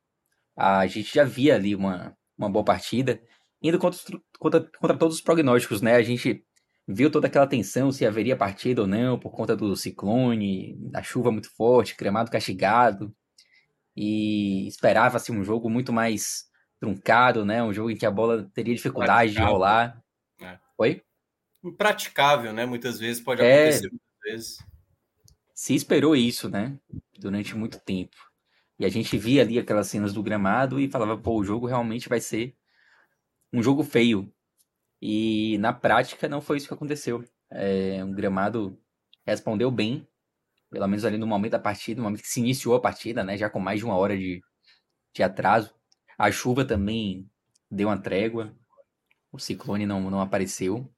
a 0.56 0.86
gente 0.86 1.14
já 1.14 1.24
via 1.24 1.54
ali 1.54 1.74
uma, 1.74 2.16
uma 2.36 2.50
boa 2.50 2.64
partida. 2.64 3.20
Indo 3.62 3.78
contra, 3.78 3.98
contra, 4.38 4.60
contra 4.60 4.96
todos 4.96 5.16
os 5.16 5.22
prognósticos, 5.22 5.80
né? 5.80 5.94
A 5.94 6.02
gente 6.02 6.44
viu 6.86 7.10
toda 7.10 7.28
aquela 7.28 7.46
tensão 7.46 7.92
se 7.92 8.04
haveria 8.04 8.36
partida 8.36 8.82
ou 8.82 8.88
não, 8.88 9.18
por 9.18 9.30
conta 9.30 9.54
do 9.54 9.76
ciclone, 9.76 10.76
da 10.90 11.02
chuva 11.02 11.30
muito 11.30 11.50
forte, 11.50 11.94
gramado 11.96 12.30
castigado. 12.30 13.14
E 13.94 14.66
esperava-se 14.66 15.30
um 15.30 15.44
jogo 15.44 15.70
muito 15.70 15.92
mais 15.92 16.46
truncado, 16.80 17.44
né? 17.44 17.62
Um 17.62 17.72
jogo 17.72 17.90
em 17.90 17.96
que 17.96 18.06
a 18.06 18.10
bola 18.10 18.50
teria 18.52 18.74
dificuldade 18.74 19.32
de 19.32 19.40
rolar. 19.40 20.02
É. 20.40 20.58
Oi? 20.78 21.02
Impraticável, 21.62 22.52
né? 22.52 22.66
Muitas 22.66 22.98
vezes 22.98 23.22
pode 23.22 23.42
é... 23.42 23.68
acontecer 23.68 23.88
muitas 23.90 24.18
vezes. 24.24 24.58
Se 25.54 25.74
esperou 25.74 26.16
isso, 26.16 26.48
né? 26.48 26.76
Durante 27.16 27.54
muito 27.56 27.78
tempo. 27.78 28.16
E 28.78 28.84
a 28.84 28.88
gente 28.88 29.16
via 29.16 29.42
ali 29.42 29.60
aquelas 29.60 29.86
cenas 29.86 30.12
do 30.12 30.22
gramado 30.22 30.80
e 30.80 30.88
falava, 30.88 31.16
pô, 31.16 31.38
o 31.38 31.44
jogo 31.44 31.66
realmente 31.66 32.08
vai 32.08 32.18
ser 32.18 32.56
um 33.52 33.62
jogo 33.62 33.82
feio. 33.82 34.32
E 35.00 35.58
na 35.58 35.72
prática 35.72 36.28
não 36.28 36.40
foi 36.40 36.56
isso 36.56 36.68
que 36.68 36.74
aconteceu. 36.74 37.24
É, 37.50 38.02
um 38.04 38.12
gramado 38.12 38.78
respondeu 39.26 39.70
bem, 39.70 40.06
pelo 40.70 40.86
menos 40.86 41.04
ali 41.04 41.18
no 41.18 41.26
momento 41.26 41.52
da 41.52 41.58
partida, 41.58 41.98
no 41.98 42.04
momento 42.04 42.22
que 42.22 42.28
se 42.28 42.40
iniciou 42.40 42.74
a 42.74 42.80
partida, 42.80 43.22
né? 43.22 43.36
Já 43.36 43.50
com 43.50 43.60
mais 43.60 43.80
de 43.80 43.84
uma 43.84 43.96
hora 43.96 44.16
de, 44.16 44.40
de 45.14 45.22
atraso. 45.22 45.74
A 46.16 46.30
chuva 46.30 46.64
também 46.64 47.28
deu 47.70 47.88
uma 47.88 47.98
trégua. 47.98 48.56
O 49.30 49.38
ciclone 49.38 49.86
não, 49.86 50.10
não 50.10 50.20
apareceu. 50.20 50.90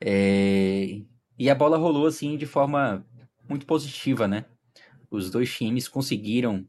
É, 0.00 1.02
e 1.38 1.50
a 1.50 1.54
bola 1.54 1.76
rolou 1.76 2.06
assim 2.06 2.36
de 2.36 2.46
forma 2.46 3.06
muito 3.48 3.66
positiva, 3.66 4.26
né? 4.26 4.46
Os 5.10 5.30
dois 5.30 5.54
times 5.54 5.86
conseguiram 5.88 6.66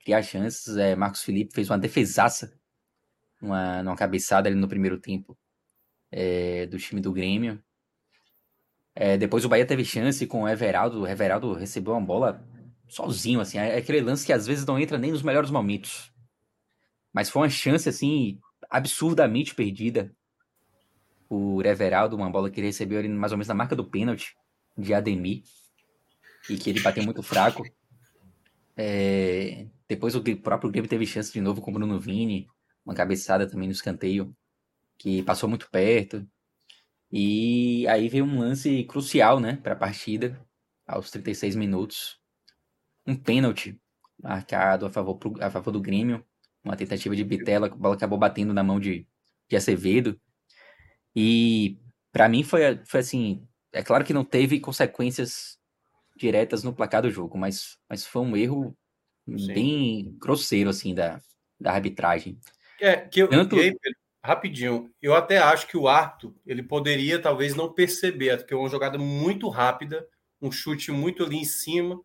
criar 0.00 0.22
chances. 0.22 0.76
É, 0.76 0.96
Marcos 0.96 1.22
Felipe 1.22 1.54
fez 1.54 1.70
uma 1.70 1.78
defesaça 1.78 2.57
uma, 3.40 3.82
numa 3.82 3.96
cabeçada 3.96 4.48
ali 4.48 4.56
no 4.56 4.68
primeiro 4.68 4.98
tempo 4.98 5.36
é, 6.10 6.66
do 6.66 6.78
time 6.78 7.00
do 7.00 7.12
Grêmio. 7.12 7.62
É, 8.94 9.16
depois 9.16 9.44
o 9.44 9.48
Bahia 9.48 9.66
teve 9.66 9.84
chance 9.84 10.26
com 10.26 10.42
o 10.42 10.48
Everaldo. 10.48 11.02
O 11.02 11.06
Everaldo 11.06 11.52
recebeu 11.54 11.92
uma 11.92 12.04
bola 12.04 12.44
sozinho, 12.88 13.40
assim. 13.40 13.58
É 13.58 13.76
aquele 13.76 14.00
lance 14.00 14.26
que 14.26 14.32
às 14.32 14.46
vezes 14.46 14.66
não 14.66 14.78
entra 14.78 14.98
nem 14.98 15.12
nos 15.12 15.22
melhores 15.22 15.50
momentos. 15.50 16.12
Mas 17.12 17.30
foi 17.30 17.42
uma 17.42 17.50
chance, 17.50 17.88
assim, 17.88 18.40
absurdamente 18.68 19.54
perdida 19.54 20.12
por 21.28 21.64
Everaldo. 21.64 22.16
Uma 22.16 22.30
bola 22.30 22.50
que 22.50 22.58
ele 22.58 22.66
recebeu 22.66 22.98
ali 22.98 23.08
mais 23.08 23.30
ou 23.32 23.38
menos 23.38 23.48
na 23.48 23.54
marca 23.54 23.76
do 23.76 23.84
pênalti 23.84 24.36
de 24.76 24.92
Ademir. 24.92 25.44
E 26.50 26.56
que 26.56 26.70
ele 26.70 26.80
bateu 26.80 27.04
muito 27.04 27.22
fraco. 27.22 27.64
É... 28.76 29.66
Depois 29.88 30.14
o 30.14 30.22
próprio 30.36 30.70
Grêmio 30.70 30.90
teve 30.90 31.06
chance 31.06 31.32
de 31.32 31.40
novo 31.40 31.60
com 31.60 31.70
o 31.70 31.74
Bruno 31.74 32.00
Vini 32.00 32.48
uma 32.84 32.94
cabeçada 32.94 33.48
também 33.48 33.68
no 33.68 33.72
escanteio, 33.72 34.34
que 34.98 35.22
passou 35.22 35.48
muito 35.48 35.70
perto. 35.70 36.26
E 37.10 37.86
aí 37.88 38.08
veio 38.08 38.24
um 38.24 38.38
lance 38.38 38.84
crucial, 38.84 39.40
né, 39.40 39.56
para 39.56 39.72
a 39.72 39.76
partida, 39.76 40.40
aos 40.86 41.10
36 41.10 41.56
minutos. 41.56 42.20
Um 43.06 43.16
pênalti 43.16 43.80
marcado 44.22 44.86
a 44.86 44.90
favor, 44.90 45.18
a 45.40 45.50
favor 45.50 45.70
do 45.70 45.80
Grêmio, 45.80 46.24
uma 46.62 46.76
tentativa 46.76 47.14
de 47.14 47.24
bitela, 47.24 47.66
a 47.68 47.70
bola 47.70 47.94
acabou 47.94 48.18
batendo 48.18 48.52
na 48.52 48.62
mão 48.62 48.78
de, 48.78 49.06
de 49.48 49.56
Acevedo. 49.56 50.20
E 51.14 51.78
para 52.12 52.28
mim 52.28 52.42
foi, 52.42 52.80
foi 52.84 53.00
assim, 53.00 53.46
é 53.72 53.82
claro 53.82 54.04
que 54.04 54.12
não 54.12 54.24
teve 54.24 54.60
consequências 54.60 55.58
diretas 56.16 56.62
no 56.62 56.74
placar 56.74 57.02
do 57.02 57.10
jogo, 57.10 57.38
mas, 57.38 57.78
mas 57.88 58.04
foi 58.04 58.22
um 58.22 58.36
erro 58.36 58.76
Sim. 59.26 59.46
bem 59.46 60.16
grosseiro 60.18 60.68
assim 60.68 60.94
da, 60.94 61.20
da 61.60 61.72
arbitragem. 61.72 62.38
É, 62.80 62.96
que 62.96 63.20
eu, 63.20 63.28
Tanto... 63.28 63.56
aí, 63.56 63.74
rapidinho, 64.22 64.90
eu 65.00 65.14
até 65.14 65.38
acho 65.38 65.66
que 65.66 65.76
o 65.76 65.88
Arthur, 65.88 66.34
ele 66.46 66.62
poderia 66.62 67.20
talvez 67.20 67.54
não 67.54 67.72
perceber, 67.72 68.36
porque 68.38 68.54
é 68.54 68.56
uma 68.56 68.68
jogada 68.68 68.98
muito 68.98 69.48
rápida, 69.48 70.06
um 70.40 70.50
chute 70.50 70.92
muito 70.92 71.24
ali 71.24 71.36
em 71.36 71.44
cima, 71.44 72.00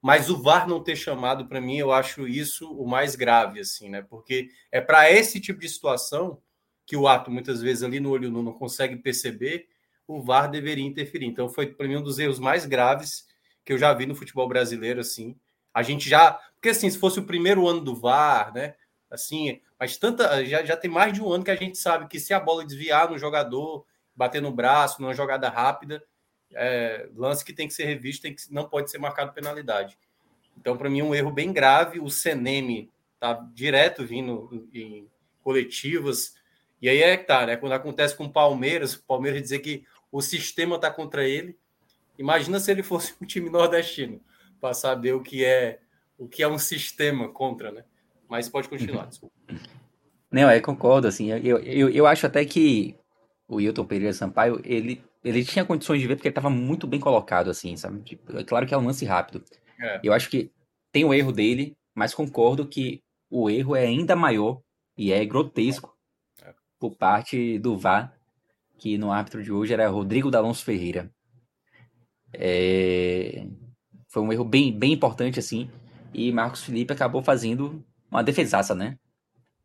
mas 0.00 0.28
o 0.28 0.40
VAR 0.42 0.68
não 0.68 0.82
ter 0.82 0.96
chamado 0.96 1.46
para 1.46 1.60
mim, 1.60 1.78
eu 1.78 1.90
acho 1.90 2.28
isso 2.28 2.70
o 2.70 2.86
mais 2.86 3.16
grave, 3.16 3.60
assim, 3.60 3.88
né? 3.88 4.02
Porque 4.02 4.50
é 4.70 4.80
para 4.80 5.10
esse 5.10 5.40
tipo 5.40 5.60
de 5.60 5.68
situação 5.68 6.42
que 6.86 6.96
o 6.96 7.08
Arthur 7.08 7.30
muitas 7.30 7.62
vezes 7.62 7.82
ali 7.82 7.98
no 8.00 8.10
olho 8.10 8.30
nu 8.30 8.42
não 8.42 8.52
consegue 8.52 8.96
perceber, 8.96 9.66
o 10.06 10.20
VAR 10.20 10.50
deveria 10.50 10.84
interferir. 10.84 11.26
Então 11.26 11.48
foi 11.48 11.68
para 11.68 11.88
mim 11.88 11.96
um 11.96 12.02
dos 12.02 12.18
erros 12.18 12.38
mais 12.38 12.66
graves 12.66 13.26
que 13.64 13.72
eu 13.72 13.78
já 13.78 13.92
vi 13.94 14.04
no 14.04 14.14
futebol 14.14 14.46
brasileiro, 14.46 15.00
assim. 15.00 15.36
A 15.72 15.82
gente 15.82 16.08
já, 16.08 16.32
porque 16.54 16.68
assim, 16.68 16.90
se 16.90 16.98
fosse 16.98 17.18
o 17.18 17.24
primeiro 17.24 17.66
ano 17.66 17.80
do 17.80 17.94
VAR, 17.94 18.52
né? 18.52 18.74
Assim, 19.14 19.60
mas 19.78 19.96
tanta 19.96 20.44
já, 20.44 20.64
já 20.64 20.76
tem 20.76 20.90
mais 20.90 21.12
de 21.12 21.22
um 21.22 21.32
ano 21.32 21.44
que 21.44 21.50
a 21.50 21.56
gente 21.56 21.78
sabe 21.78 22.08
que 22.08 22.18
se 22.18 22.34
a 22.34 22.40
bola 22.40 22.64
desviar 22.64 23.08
no 23.08 23.16
jogador, 23.16 23.86
bater 24.14 24.42
no 24.42 24.50
braço, 24.50 25.00
numa 25.00 25.14
jogada 25.14 25.48
rápida, 25.48 26.04
é, 26.52 27.08
lance 27.14 27.44
que 27.44 27.52
tem 27.52 27.68
que 27.68 27.74
ser 27.74 27.84
revisto, 27.84 28.22
tem 28.22 28.34
que, 28.34 28.52
não 28.52 28.68
pode 28.68 28.90
ser 28.90 28.98
marcado 28.98 29.32
penalidade. 29.32 29.96
Então, 30.58 30.76
para 30.76 30.90
mim, 30.90 31.02
um 31.02 31.14
erro 31.14 31.30
bem 31.30 31.52
grave. 31.52 32.00
O 32.00 32.10
Seneme 32.10 32.90
tá 33.20 33.34
direto 33.54 34.04
vindo 34.04 34.68
em 34.72 35.08
coletivas. 35.42 36.34
E 36.80 36.88
aí 36.88 37.02
é 37.02 37.16
que 37.16 37.24
tá, 37.24 37.46
né? 37.46 37.56
Quando 37.56 37.72
acontece 37.72 38.16
com 38.16 38.24
o 38.24 38.32
Palmeiras, 38.32 38.94
o 38.94 39.02
Palmeiras 39.04 39.42
dizer 39.42 39.60
que 39.60 39.84
o 40.10 40.20
sistema 40.20 40.78
tá 40.78 40.90
contra 40.90 41.26
ele. 41.26 41.56
Imagina 42.18 42.60
se 42.60 42.70
ele 42.70 42.82
fosse 42.82 43.14
um 43.20 43.26
time 43.26 43.50
nordestino, 43.50 44.20
para 44.60 44.74
saber 44.74 45.12
o 45.12 45.22
que 45.22 45.44
é 45.44 45.80
o 46.16 46.28
que 46.28 46.42
é 46.42 46.48
um 46.48 46.58
sistema 46.58 47.28
contra, 47.28 47.72
né? 47.72 47.84
Mas 48.28 48.48
pode 48.48 48.68
continuar, 48.68 49.06
desculpa. 49.06 49.34
Não, 50.30 50.50
é, 50.50 50.60
concordo, 50.60 51.06
assim, 51.06 51.30
eu, 51.30 51.58
eu, 51.58 51.88
eu 51.88 52.06
acho 52.06 52.26
até 52.26 52.44
que 52.44 52.96
o 53.46 53.60
Hilton 53.60 53.84
Pereira 53.84 54.12
Sampaio, 54.12 54.60
ele, 54.64 55.02
ele 55.22 55.44
tinha 55.44 55.64
condições 55.64 56.00
de 56.00 56.08
ver 56.08 56.16
porque 56.16 56.28
ele 56.28 56.32
estava 56.32 56.50
muito 56.50 56.86
bem 56.86 56.98
colocado, 56.98 57.50
assim, 57.50 57.76
sabe? 57.76 58.02
Tipo, 58.02 58.36
é 58.36 58.42
claro 58.42 58.66
que 58.66 58.74
é 58.74 58.78
um 58.78 58.84
lance 58.84 59.04
rápido. 59.04 59.44
É. 59.80 60.00
Eu 60.02 60.12
acho 60.12 60.28
que 60.28 60.50
tem 60.90 61.04
o 61.04 61.14
erro 61.14 61.30
dele, 61.30 61.76
mas 61.94 62.14
concordo 62.14 62.66
que 62.66 63.02
o 63.30 63.48
erro 63.48 63.76
é 63.76 63.84
ainda 63.84 64.16
maior 64.16 64.60
e 64.96 65.12
é 65.12 65.24
grotesco 65.24 65.96
é. 66.42 66.52
por 66.78 66.96
parte 66.96 67.58
do 67.58 67.76
VAR, 67.76 68.16
que 68.78 68.98
no 68.98 69.12
árbitro 69.12 69.42
de 69.42 69.52
hoje 69.52 69.72
era 69.72 69.88
Rodrigo 69.88 70.30
D'Alonso 70.30 70.64
Ferreira. 70.64 71.10
É... 72.32 73.46
Foi 74.08 74.22
um 74.22 74.32
erro 74.32 74.44
bem, 74.44 74.76
bem 74.76 74.92
importante, 74.92 75.38
assim, 75.38 75.70
e 76.12 76.30
Marcos 76.32 76.64
Felipe 76.64 76.92
acabou 76.92 77.22
fazendo 77.22 77.84
uma 78.14 78.22
defesaça, 78.22 78.74
né? 78.74 78.98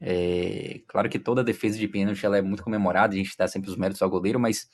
É, 0.02 0.82
claro 0.88 1.10
que 1.10 1.20
toda 1.20 1.44
defesa 1.44 1.78
de 1.78 1.88
pênalti 1.88 2.26
ela 2.26 2.38
é 2.38 2.42
muito 2.42 2.64
comemorada, 2.64 3.14
a 3.14 3.18
gente 3.18 3.36
dá 3.38 3.48
sempre 3.48 3.70
os 3.70 3.76
méritos 3.76 4.02
ao 4.02 4.10
goleiro, 4.10 4.40
mas 4.40 4.68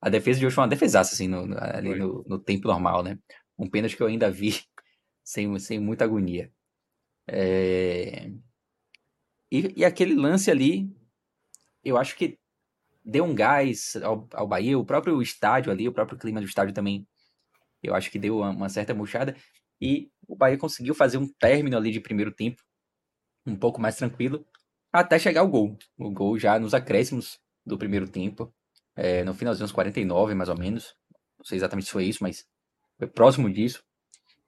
a 0.00 0.08
defesa 0.08 0.40
de 0.40 0.46
hoje 0.46 0.54
foi 0.54 0.62
uma 0.62 0.68
defesaça, 0.68 1.14
assim, 1.14 1.28
no, 1.28 1.56
ali 1.58 1.94
no, 1.94 2.24
no, 2.26 2.38
tempo 2.38 2.66
normal, 2.66 3.02
né? 3.02 3.18
Um 3.58 3.70
pênalti 3.70 3.96
que 3.96 4.02
eu 4.02 4.06
ainda 4.08 4.30
vi 4.30 4.60
sem, 5.22 5.58
sem 5.58 5.78
muita 5.78 6.04
agonia. 6.04 6.50
É... 7.28 8.30
E, 9.50 9.72
e, 9.76 9.84
aquele 9.84 10.14
lance 10.14 10.50
ali, 10.50 10.90
eu 11.84 11.96
acho 11.96 12.16
que 12.16 12.38
deu 13.04 13.24
um 13.24 13.34
gás 13.34 13.96
ao, 14.02 14.28
ao 14.32 14.48
Bahia, 14.48 14.78
o 14.78 14.84
próprio 14.84 15.22
estádio 15.22 15.70
ali, 15.70 15.86
o 15.88 15.92
próprio 15.92 16.18
clima 16.18 16.40
do 16.40 16.46
estádio 16.46 16.74
também, 16.74 17.06
eu 17.82 17.94
acho 17.94 18.10
que 18.10 18.18
deu 18.18 18.38
uma, 18.38 18.50
uma 18.50 18.68
certa 18.68 18.94
murchada, 18.94 19.36
e 19.80 20.10
o 20.26 20.34
Bahia 20.34 20.58
conseguiu 20.58 20.94
fazer 20.94 21.18
um 21.18 21.28
término 21.38 21.76
ali 21.76 21.92
de 21.92 22.00
primeiro 22.00 22.32
tempo 22.32 22.62
um 23.46 23.56
pouco 23.56 23.80
mais 23.80 23.96
tranquilo, 23.96 24.44
até 24.92 25.18
chegar 25.18 25.42
o 25.42 25.48
gol. 25.48 25.76
O 25.98 26.10
gol 26.10 26.38
já 26.38 26.58
nos 26.58 26.74
acréscimos 26.74 27.38
do 27.64 27.76
primeiro 27.76 28.08
tempo, 28.08 28.52
é, 28.96 29.24
no 29.24 29.34
finalzinho 29.34 29.64
dos 29.64 29.72
49, 29.72 30.34
mais 30.34 30.48
ou 30.48 30.56
menos. 30.56 30.94
Não 31.38 31.44
sei 31.44 31.56
exatamente 31.56 31.86
se 31.86 31.92
foi 31.92 32.04
isso, 32.04 32.22
mas 32.22 32.46
foi 32.98 33.06
próximo 33.08 33.50
disso. 33.52 33.82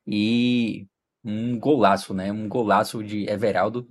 E 0.06 0.86
um 1.24 1.58
golaço, 1.58 2.14
né? 2.14 2.30
Um 2.30 2.48
golaço 2.48 3.02
de 3.02 3.28
Everaldo, 3.28 3.88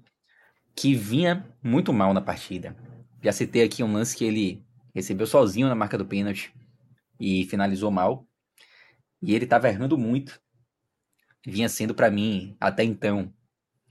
que 0.74 0.96
vinha 0.96 1.46
muito 1.62 1.92
mal 1.92 2.14
na 2.14 2.22
partida. 2.22 2.76
Já 3.22 3.32
citei 3.32 3.64
aqui 3.64 3.84
um 3.84 3.92
lance 3.92 4.16
que 4.16 4.24
ele 4.24 4.64
recebeu 4.94 5.28
sozinho 5.28 5.68
na 5.68 5.76
marca 5.76 5.98
do 5.98 6.06
pênalti 6.06 6.54
e 7.20 7.46
finalizou 7.46 7.92
mal. 7.92 8.26
E 9.22 9.34
ele 9.34 9.44
estava 9.44 9.68
errando 9.68 9.98
muito. 9.98 10.40
Vinha 11.46 11.68
sendo 11.68 11.94
para 11.94 12.10
mim, 12.10 12.56
até 12.60 12.84
então, 12.84 13.34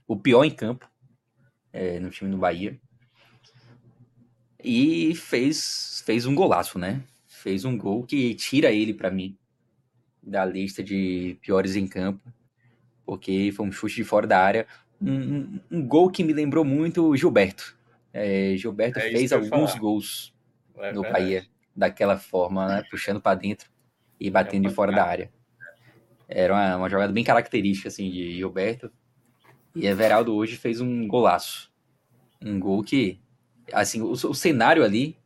o 0.07 0.17
pior 0.17 0.43
em 0.43 0.51
campo 0.51 0.89
é, 1.75 1.99
no 1.99 2.09
time 2.09 2.31
do 2.31 2.37
Bahia. 2.37 2.79
E 4.63 5.13
fez, 5.13 6.01
fez 6.05 6.25
um 6.25 6.33
golaço, 6.33 6.79
né? 6.79 7.03
Fez 7.27 7.65
um 7.65 7.77
gol 7.77 8.03
que 8.03 8.33
tira 8.33 8.71
ele 8.71 8.93
para 8.93 9.11
mim 9.11 9.37
da 10.23 10.43
lista 10.43 10.81
de 10.81 11.37
piores 11.41 11.75
em 11.75 11.85
campo, 11.85 12.33
porque 13.05 13.51
foi 13.55 13.65
um 13.67 13.71
chute 13.71 13.97
de 13.97 14.03
fora 14.05 14.25
da 14.25 14.39
área. 14.39 14.65
Um, 14.99 15.11
um, 15.11 15.59
um 15.69 15.87
gol 15.87 16.09
que 16.09 16.23
me 16.23 16.33
lembrou 16.33 16.63
muito 16.63 17.09
o 17.09 17.17
Gilberto. 17.17 17.77
É, 18.11 18.55
Gilberto 18.55 18.97
é 18.97 19.11
fez 19.11 19.33
alguns 19.33 19.75
gols 19.75 20.33
é 20.77 20.93
no 20.93 21.01
Bahia 21.03 21.45
daquela 21.75 22.17
forma, 22.17 22.67
né? 22.67 22.83
puxando 22.89 23.21
para 23.21 23.37
dentro 23.37 23.69
e 24.17 24.29
batendo 24.29 24.69
de 24.69 24.73
fora 24.73 24.93
da 24.93 25.03
área. 25.03 25.29
Era 26.27 26.53
uma, 26.53 26.77
uma, 26.77 26.89
jogada 26.89 27.11
bem 27.11 27.23
característica 27.23 27.89
assim 27.89 28.09
de 28.09 28.37
Gilberto. 28.37 28.91
E 29.75 29.85
Everaldo 29.85 30.33
hoje 30.33 30.55
fez 30.55 30.79
um 30.79 31.07
golaço. 31.07 31.71
Um 32.41 32.59
gol 32.59 32.83
que, 32.83 33.19
assim, 33.73 34.01
o, 34.01 34.11
o 34.11 34.33
cenário 34.33 34.83
ali, 34.83 35.17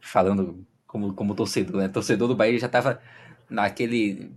falando 0.00 0.66
como, 0.86 1.14
como 1.14 1.34
torcedor, 1.34 1.80
né? 1.80 1.88
Torcedor 1.88 2.28
do 2.28 2.34
Bahia 2.34 2.58
já 2.58 2.66
estava 2.66 3.00
naquele 3.48 4.30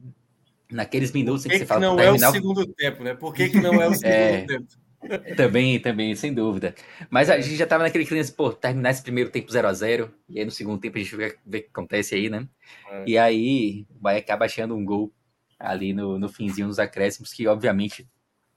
naqueles 0.72 1.12
minutos 1.12 1.44
que, 1.44 1.50
que, 1.50 1.60
você 1.60 1.66
fala. 1.66 1.82
não 1.82 2.00
é 2.00 2.12
o 2.12 2.18
segundo 2.18 2.66
tempo, 2.66 3.04
né? 3.04 3.14
Por 3.14 3.34
que, 3.34 3.50
que 3.50 3.60
não 3.60 3.82
é 3.82 3.88
o 3.88 3.94
segundo 3.96 4.06
é, 4.06 4.46
tempo? 4.46 4.68
Também, 5.38 5.80
também, 5.80 6.16
sem 6.16 6.34
dúvida. 6.34 6.74
Mas 7.12 7.30
a 7.30 7.40
gente 7.40 7.56
já 7.56 7.68
tava 7.68 7.84
naquele 7.84 8.06
clima, 8.06 8.26
pô, 8.36 8.52
terminar 8.52 8.90
esse 8.90 9.04
primeiro 9.04 9.30
tempo 9.30 9.52
0 9.52 9.68
a 9.68 9.74
0 9.74 10.12
e 10.28 10.40
aí 10.40 10.46
no 10.46 10.50
segundo 10.50 10.80
tempo 10.80 10.98
a 10.98 11.00
gente 11.00 11.16
vê, 11.16 11.38
vê 11.46 11.60
o 11.60 11.62
que 11.62 11.70
acontece 11.70 12.16
aí, 12.16 12.28
né? 12.28 12.48
É. 12.90 13.04
E 13.06 13.16
aí 13.16 13.86
o 13.92 14.00
Bahia 14.00 14.20
acaba 14.20 14.46
achando 14.46 14.76
um 14.76 14.84
gol 14.84 15.14
ali 15.60 15.94
no, 15.94 16.18
no 16.18 16.28
finzinho 16.28 16.68
dos 16.68 16.80
acréscimos, 16.80 17.32
que 17.32 17.48
obviamente 17.48 18.08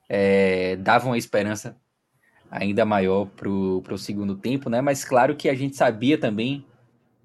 é, 0.09 0.77
davam 0.77 1.13
a 1.13 1.19
esperança 1.19 1.77
ainda 2.51 2.85
maior 2.85 3.27
pro, 3.27 3.83
pro 3.83 3.99
segundo 3.99 4.37
tempo, 4.37 4.71
né? 4.71 4.81
Mas 4.81 5.05
claro 5.05 5.37
que 5.37 5.49
a 5.49 5.55
gente 5.55 5.77
sabia 5.77 6.19
também, 6.19 6.65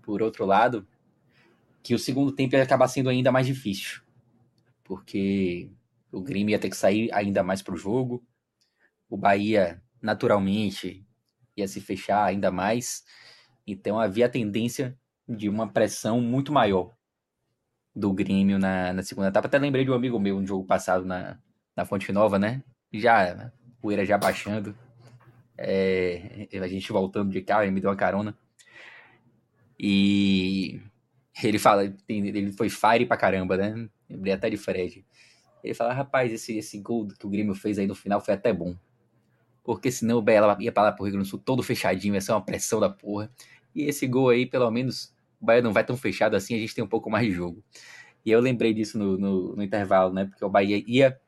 por 0.01 0.21
outro 0.21 0.45
lado, 0.45 0.85
que 1.81 1.95
o 1.95 1.99
segundo 1.99 2.31
tempo 2.31 2.55
ia 2.55 2.63
acabar 2.63 2.87
sendo 2.87 3.09
ainda 3.09 3.31
mais 3.31 3.47
difícil. 3.47 4.01
Porque 4.83 5.71
o 6.11 6.21
Grêmio 6.21 6.51
ia 6.51 6.59
ter 6.59 6.69
que 6.69 6.77
sair 6.77 7.09
ainda 7.13 7.41
mais 7.41 7.61
pro 7.61 7.77
jogo, 7.77 8.23
o 9.09 9.17
Bahia 9.17 9.81
naturalmente 10.01 11.05
ia 11.55 11.67
se 11.67 11.79
fechar 11.79 12.25
ainda 12.25 12.51
mais, 12.51 13.03
então 13.65 13.99
havia 13.99 14.25
a 14.25 14.29
tendência 14.29 14.97
de 15.27 15.47
uma 15.47 15.71
pressão 15.71 16.19
muito 16.19 16.51
maior 16.51 16.93
do 17.95 18.11
Grêmio 18.11 18.59
na, 18.59 18.91
na 18.91 19.03
segunda 19.03 19.29
etapa. 19.29 19.47
Até 19.47 19.57
lembrei 19.57 19.85
de 19.85 19.91
um 19.91 19.93
amigo 19.93 20.19
meu, 20.19 20.37
um 20.37 20.45
jogo 20.45 20.65
passado 20.65 21.05
na, 21.05 21.39
na 21.75 21.85
Fonte 21.85 22.11
Nova, 22.11 22.37
né? 22.37 22.63
Já, 22.93 23.51
poeira 23.81 24.05
já 24.05 24.17
baixando, 24.17 24.75
é, 25.57 26.47
a 26.53 26.67
gente 26.67 26.91
voltando 26.91 27.31
de 27.31 27.41
carro, 27.41 27.63
ele 27.63 27.71
me 27.71 27.81
deu 27.81 27.89
uma 27.89 27.95
carona. 27.95 28.38
E 29.79 30.79
ele 31.43 31.59
fala, 31.59 31.93
ele 32.07 32.51
foi 32.51 32.69
fire 32.69 33.05
pra 33.05 33.17
caramba, 33.17 33.57
né? 33.57 33.89
Lembrei 34.09 34.33
até 34.33 34.50
de 34.50 34.57
Fred. 34.57 35.05
Ele 35.63 35.73
fala, 35.73 35.93
rapaz, 35.93 36.31
esse, 36.31 36.57
esse 36.57 36.77
gol 36.79 37.07
que 37.07 37.25
o 37.25 37.29
Grêmio 37.29 37.55
fez 37.55 37.79
aí 37.79 37.88
no 37.88 37.95
final 37.95 38.19
foi 38.21 38.33
até 38.33 38.53
bom. 38.53 38.75
Porque 39.63 39.89
senão 39.91 40.17
o 40.17 40.21
Bahia 40.21 40.41
ia 40.59 40.71
pra 40.71 40.83
lá 40.83 40.91
pro 40.91 41.05
Rio 41.05 41.13
Grande 41.13 41.27
do 41.27 41.29
Sul 41.29 41.39
todo 41.39 41.63
fechadinho, 41.63 42.13
ia 42.13 42.21
ser 42.21 42.33
uma 42.33 42.43
pressão 42.43 42.79
da 42.79 42.89
porra. 42.89 43.31
E 43.73 43.83
esse 43.83 44.05
gol 44.05 44.29
aí, 44.29 44.45
pelo 44.45 44.69
menos, 44.69 45.15
o 45.41 45.45
Bahia 45.45 45.62
não 45.62 45.71
vai 45.71 45.85
tão 45.85 45.95
fechado 45.95 46.35
assim, 46.35 46.53
a 46.53 46.59
gente 46.59 46.75
tem 46.75 46.83
um 46.83 46.88
pouco 46.88 47.09
mais 47.09 47.25
de 47.25 47.31
jogo. 47.31 47.63
E 48.25 48.31
eu 48.31 48.39
lembrei 48.39 48.73
disso 48.73 48.97
no, 48.97 49.17
no, 49.17 49.55
no 49.55 49.63
intervalo, 49.63 50.13
né? 50.13 50.25
Porque 50.25 50.43
o 50.43 50.50
Bahia 50.50 50.83
ia 50.85 51.19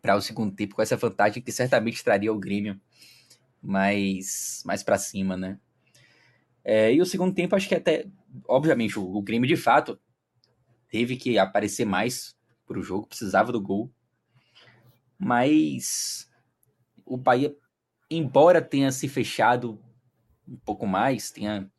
para 0.00 0.16
o 0.16 0.20
segundo 0.20 0.54
tempo 0.54 0.74
com 0.74 0.82
essa 0.82 0.96
vantagem 0.96 1.42
que 1.42 1.52
certamente 1.52 2.04
traria 2.04 2.32
o 2.32 2.38
Grêmio 2.38 2.80
mais, 3.62 4.62
mais 4.64 4.82
para 4.82 4.98
cima, 4.98 5.36
né? 5.36 5.58
É, 6.64 6.92
e 6.92 7.00
o 7.00 7.06
segundo 7.06 7.34
tempo, 7.34 7.56
acho 7.56 7.68
que 7.68 7.74
até, 7.74 8.06
obviamente, 8.46 8.98
o, 8.98 9.16
o 9.16 9.22
Grêmio 9.22 9.48
de 9.48 9.56
fato 9.56 9.98
teve 10.88 11.16
que 11.16 11.38
aparecer 11.38 11.84
mais 11.84 12.36
para 12.66 12.78
o 12.78 12.82
jogo, 12.82 13.06
precisava 13.06 13.52
do 13.52 13.60
gol. 13.60 13.90
Mas 15.18 16.30
o 17.04 17.16
Bahia, 17.16 17.54
embora 18.10 18.62
tenha 18.62 18.90
se 18.92 19.08
fechado 19.08 19.82
um 20.46 20.56
pouco 20.56 20.86
mais, 20.86 21.30
tenha 21.30 21.70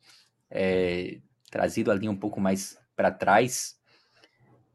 é, 0.50 1.20
trazido 1.50 1.90
a 1.90 1.94
linha 1.94 2.10
um 2.10 2.16
pouco 2.16 2.40
mais 2.40 2.78
para 2.94 3.10
trás, 3.10 3.78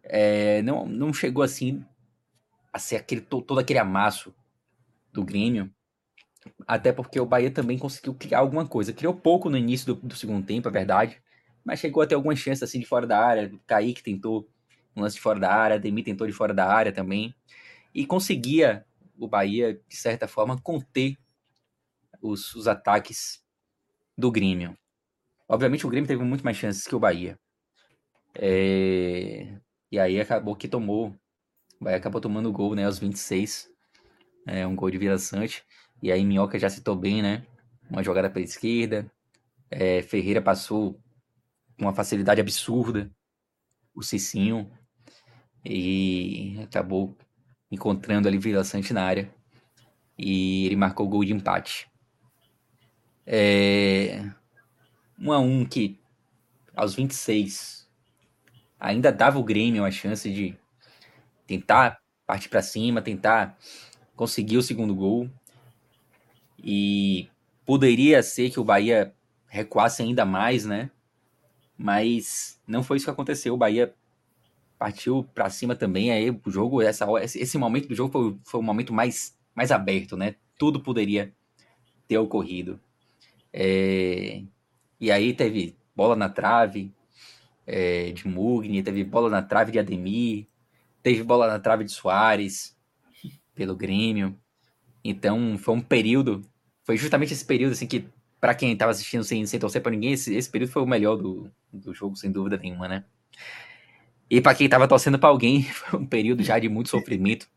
é, 0.03 0.61
não, 0.61 0.85
não 0.85 1.13
chegou 1.13 1.43
assim 1.43 1.85
a 2.77 2.79
ser 2.79 2.97
aquele, 2.97 3.21
todo 3.21 3.59
aquele 3.59 3.79
amasso 3.79 4.33
do 5.11 5.25
Grêmio. 5.25 5.71
Até 6.65 6.93
porque 6.93 7.19
o 7.19 7.25
Bahia 7.25 7.51
também 7.51 7.77
conseguiu 7.77 8.13
criar 8.13 8.39
alguma 8.39 8.65
coisa. 8.65 8.93
Criou 8.93 9.13
pouco 9.13 9.49
no 9.49 9.57
início 9.57 9.93
do, 9.93 10.07
do 10.07 10.15
segundo 10.15 10.45
tempo, 10.45 10.69
é 10.69 10.71
verdade. 10.71 11.21
Mas 11.65 11.79
chegou 11.79 12.01
a 12.01 12.07
ter 12.07 12.15
algumas 12.15 12.39
chances 12.39 12.63
assim 12.63 12.79
de 12.79 12.85
fora 12.85 13.05
da 13.05 13.19
área. 13.19 13.51
Kaique 13.65 14.01
tentou 14.01 14.47
um 14.95 15.01
lance 15.01 15.15
de 15.15 15.21
fora 15.21 15.39
da 15.39 15.51
área, 15.53 15.79
Demi 15.79 16.03
tentou 16.03 16.25
de 16.25 16.33
fora 16.33 16.53
da 16.53 16.65
área 16.65 16.91
também. 16.91 17.35
E 17.93 18.05
conseguia 18.05 18.85
o 19.17 19.27
Bahia, 19.27 19.81
de 19.87 19.95
certa 19.95 20.27
forma, 20.27 20.61
conter 20.61 21.17
os, 22.21 22.53
os 22.55 22.67
ataques 22.67 23.43
do 24.17 24.31
Grêmio. 24.31 24.77
Obviamente 25.49 25.85
o 25.85 25.89
Grêmio 25.89 26.07
teve 26.07 26.23
muito 26.23 26.43
mais 26.43 26.57
chances 26.57 26.85
que 26.85 26.95
o 26.95 26.99
Bahia. 26.99 27.37
É... 28.35 29.59
E 29.91 29.99
aí 29.99 30.19
acabou 30.19 30.55
que 30.55 30.67
tomou. 30.67 31.15
O 31.79 31.83
Bahia 31.83 31.97
acabou 31.97 32.19
tomando 32.19 32.49
o 32.49 32.51
gol, 32.51 32.75
né? 32.75 32.85
Aos 32.85 32.99
26. 32.99 33.69
É, 34.45 34.65
um 34.65 34.75
gol 34.75 34.89
de 34.89 34.97
Vila 34.97 35.17
Sante. 35.17 35.63
E 36.01 36.11
aí 36.11 36.23
Minhoca 36.23 36.57
já 36.57 36.69
citou 36.69 36.95
bem, 36.95 37.21
né? 37.21 37.45
Uma 37.89 38.03
jogada 38.03 38.29
pela 38.29 38.45
esquerda. 38.45 39.09
É, 39.69 40.01
Ferreira 40.01 40.41
passou 40.41 40.99
com 41.77 41.85
uma 41.85 41.93
facilidade 41.93 42.41
absurda. 42.41 43.11
O 43.93 44.01
Cicinho. 44.01 44.71
E 45.63 46.59
acabou 46.63 47.15
encontrando 47.71 48.27
ali 48.27 48.37
Vila 48.37 48.63
Sante 48.63 48.93
na 48.93 49.03
área. 49.03 49.31
E 50.17 50.65
ele 50.65 50.75
marcou 50.75 51.05
o 51.05 51.09
gol 51.09 51.23
de 51.23 51.33
empate. 51.33 51.87
É... 53.25 54.23
Um 55.19 55.31
a 55.31 55.39
um 55.39 55.65
que 55.65 55.99
aos 56.75 56.95
26 56.95 57.87
ainda 58.79 59.11
dava 59.11 59.39
o 59.39 59.43
Grêmio 59.43 59.83
a 59.83 59.91
chance 59.91 60.31
de 60.31 60.55
tentar 61.47 61.99
partir 62.25 62.49
para 62.49 62.61
cima, 62.61 63.01
tentar 63.01 63.57
conseguir 64.15 64.57
o 64.57 64.61
segundo 64.61 64.93
gol. 64.93 65.29
E 66.61 67.29
poderia 67.65 68.21
ser 68.21 68.49
que 68.49 68.59
o 68.59 68.63
Bahia 68.63 69.13
recuasse 69.47 70.03
ainda 70.03 70.25
mais, 70.25 70.65
né? 70.65 70.91
Mas 71.77 72.59
não 72.67 72.83
foi 72.83 72.97
isso 72.97 73.05
que 73.05 73.11
aconteceu. 73.11 73.53
O 73.53 73.57
Bahia 73.57 73.93
partiu 74.77 75.23
para 75.33 75.49
cima 75.49 75.75
também. 75.75 76.11
Aí 76.11 76.29
o 76.29 76.51
jogo, 76.51 76.81
essa, 76.81 77.05
esse 77.23 77.57
momento 77.57 77.87
do 77.87 77.95
jogo 77.95 78.11
foi, 78.11 78.37
foi 78.43 78.59
o 78.59 78.63
momento 78.63 78.93
mais, 78.93 79.37
mais 79.55 79.71
aberto, 79.71 80.17
né? 80.17 80.35
Tudo 80.57 80.81
poderia 80.81 81.33
ter 82.07 82.17
ocorrido. 82.17 82.79
É, 83.53 84.43
e 84.99 85.11
aí 85.11 85.33
teve 85.33 85.75
bola 85.95 86.15
na 86.15 86.29
trave 86.29 86.91
é, 87.65 88.11
de 88.11 88.27
Mugni, 88.27 88.83
teve 88.83 89.03
bola 89.03 89.29
na 89.29 89.41
trave 89.41 89.71
de 89.71 89.79
Ademir, 89.79 90.47
teve 91.01 91.23
bola 91.23 91.47
na 91.47 91.59
trave 91.59 91.83
de 91.83 91.91
Soares 91.91 92.77
pelo 93.53 93.75
Grêmio. 93.75 94.37
Então 95.03 95.57
foi 95.57 95.75
um 95.75 95.81
período, 95.81 96.41
foi 96.83 96.97
justamente 96.97 97.33
esse 97.33 97.45
período 97.45 97.73
assim 97.73 97.87
que 97.87 98.07
para 98.39 98.53
quem 98.53 98.71
estava 98.73 98.91
assistindo 98.91 99.23
sem, 99.23 99.45
sem 99.45 99.59
torcer 99.59 99.81
para 99.81 99.91
ninguém, 99.91 100.13
esse, 100.13 100.35
esse 100.35 100.49
período 100.49 100.71
foi 100.71 100.81
o 100.81 100.87
melhor 100.87 101.15
do, 101.15 101.51
do 101.73 101.93
jogo, 101.93 102.15
sem 102.15 102.31
dúvida 102.31 102.57
nenhuma, 102.57 102.87
né? 102.87 103.03
E 104.29 104.41
para 104.41 104.53
quem 104.53 104.65
estava 104.65 104.87
torcendo 104.87 105.17
para 105.17 105.29
alguém, 105.29 105.63
foi 105.71 105.99
um 105.99 106.05
período 106.05 106.43
já 106.43 106.59
de 106.59 106.69
muito 106.69 106.89
sofrimento, 106.89 107.49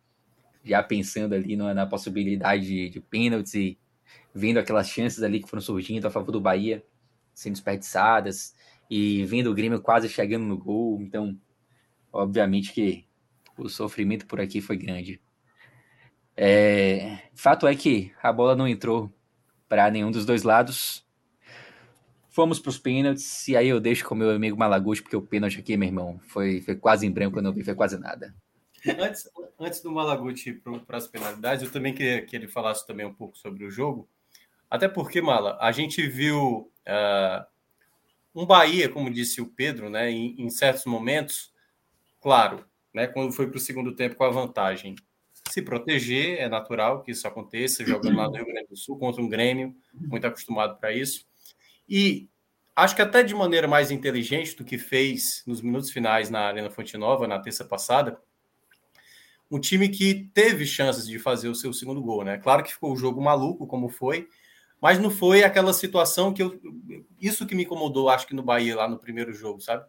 já 0.64 0.82
pensando 0.82 1.34
ali 1.34 1.56
na, 1.56 1.74
na 1.74 1.86
possibilidade 1.86 2.66
de, 2.66 2.88
de 2.88 3.00
pênaltis 3.00 3.54
e 3.54 3.78
vendo 4.34 4.58
aquelas 4.58 4.88
chances 4.88 5.22
ali 5.22 5.40
que 5.40 5.48
foram 5.48 5.60
surgindo 5.60 6.06
a 6.06 6.10
favor 6.10 6.32
do 6.32 6.40
Bahia 6.40 6.82
sendo 7.34 7.54
desperdiçadas 7.54 8.54
e 8.90 9.24
vendo 9.24 9.50
o 9.50 9.54
Grêmio 9.54 9.80
quase 9.80 10.08
chegando 10.08 10.44
no 10.44 10.58
gol. 10.58 11.00
Então, 11.00 11.36
obviamente 12.12 12.72
que 12.72 13.04
o 13.62 13.68
sofrimento 13.68 14.26
por 14.26 14.40
aqui 14.40 14.60
foi 14.60 14.76
grande. 14.76 15.20
É, 16.36 17.18
fato 17.34 17.66
é 17.66 17.74
que 17.74 18.12
a 18.22 18.32
bola 18.32 18.56
não 18.56 18.66
entrou 18.66 19.12
para 19.68 19.90
nenhum 19.90 20.10
dos 20.10 20.24
dois 20.24 20.42
lados. 20.42 21.06
Fomos 22.30 22.58
para 22.58 22.70
os 22.70 22.78
pênaltis, 22.78 23.48
e 23.48 23.56
aí 23.56 23.68
eu 23.68 23.80
deixo 23.80 24.04
com 24.06 24.14
meu 24.14 24.30
amigo 24.30 24.56
Malaguti, 24.56 25.02
porque 25.02 25.16
o 25.16 25.22
pênalti 25.22 25.58
aqui, 25.58 25.76
meu 25.76 25.88
irmão, 25.88 26.20
foi, 26.28 26.60
foi 26.60 26.76
quase 26.76 27.06
em 27.06 27.10
branco, 27.10 27.38
eu 27.38 27.42
não 27.42 27.52
vi, 27.52 27.64
foi 27.64 27.74
quase 27.74 27.98
nada. 27.98 28.34
Antes, 28.98 29.28
antes 29.58 29.82
do 29.82 29.90
Malaguti 29.90 30.52
para 30.86 30.96
as 30.96 31.06
penalidades, 31.06 31.62
eu 31.62 31.70
também 31.70 31.92
queria 31.92 32.24
que 32.24 32.34
ele 32.34 32.48
falasse 32.48 32.86
também 32.86 33.04
um 33.04 33.12
pouco 33.12 33.36
sobre 33.36 33.64
o 33.64 33.70
jogo. 33.70 34.08
Até 34.70 34.88
porque, 34.88 35.20
Mala, 35.20 35.58
a 35.60 35.72
gente 35.72 36.06
viu 36.06 36.72
uh, 36.88 37.44
um 38.34 38.46
Bahia, 38.46 38.88
como 38.88 39.10
disse 39.10 39.40
o 39.40 39.46
Pedro, 39.46 39.90
né, 39.90 40.10
em, 40.10 40.40
em 40.40 40.48
certos 40.48 40.86
momentos, 40.86 41.52
claro, 42.20 42.64
né, 42.92 43.06
quando 43.06 43.32
foi 43.32 43.48
para 43.48 43.56
o 43.56 43.60
segundo 43.60 43.94
tempo 43.94 44.16
com 44.16 44.24
a 44.24 44.30
vantagem, 44.30 44.96
se 45.48 45.62
proteger, 45.62 46.38
é 46.38 46.48
natural 46.48 47.02
que 47.02 47.10
isso 47.10 47.26
aconteça, 47.26 47.84
jogando 47.84 48.16
lá 48.16 48.28
no 48.28 48.36
Rio 48.36 48.46
Grande 48.46 48.68
do 48.68 48.76
Sul 48.76 48.98
contra 48.98 49.20
um 49.20 49.28
Grêmio, 49.28 49.74
muito 49.92 50.26
acostumado 50.26 50.78
para 50.78 50.92
isso. 50.92 51.26
E 51.88 52.28
acho 52.76 52.94
que 52.94 53.02
até 53.02 53.22
de 53.22 53.34
maneira 53.34 53.66
mais 53.66 53.90
inteligente 53.90 54.56
do 54.56 54.64
que 54.64 54.78
fez 54.78 55.42
nos 55.46 55.60
minutos 55.60 55.90
finais 55.90 56.30
na 56.30 56.40
Arena 56.40 56.70
Fonte 56.70 56.96
Nova, 56.96 57.26
na 57.26 57.38
terça 57.38 57.64
passada, 57.64 58.20
um 59.50 59.58
time 59.58 59.88
que 59.88 60.30
teve 60.32 60.64
chances 60.64 61.06
de 61.06 61.18
fazer 61.18 61.48
o 61.48 61.54
seu 61.54 61.72
segundo 61.72 62.00
gol, 62.00 62.22
né? 62.22 62.38
Claro 62.38 62.62
que 62.62 62.72
ficou 62.72 62.92
o 62.92 62.96
jogo 62.96 63.20
maluco, 63.20 63.66
como 63.66 63.88
foi, 63.88 64.28
mas 64.80 65.00
não 65.00 65.10
foi 65.10 65.42
aquela 65.42 65.72
situação 65.72 66.32
que 66.32 66.42
eu. 66.42 66.60
Isso 67.20 67.44
que 67.46 67.54
me 67.56 67.64
incomodou, 67.64 68.08
acho 68.08 68.26
que 68.26 68.34
no 68.34 68.42
Bahia, 68.42 68.76
lá 68.76 68.88
no 68.88 68.98
primeiro 68.98 69.32
jogo, 69.32 69.60
sabe? 69.60 69.84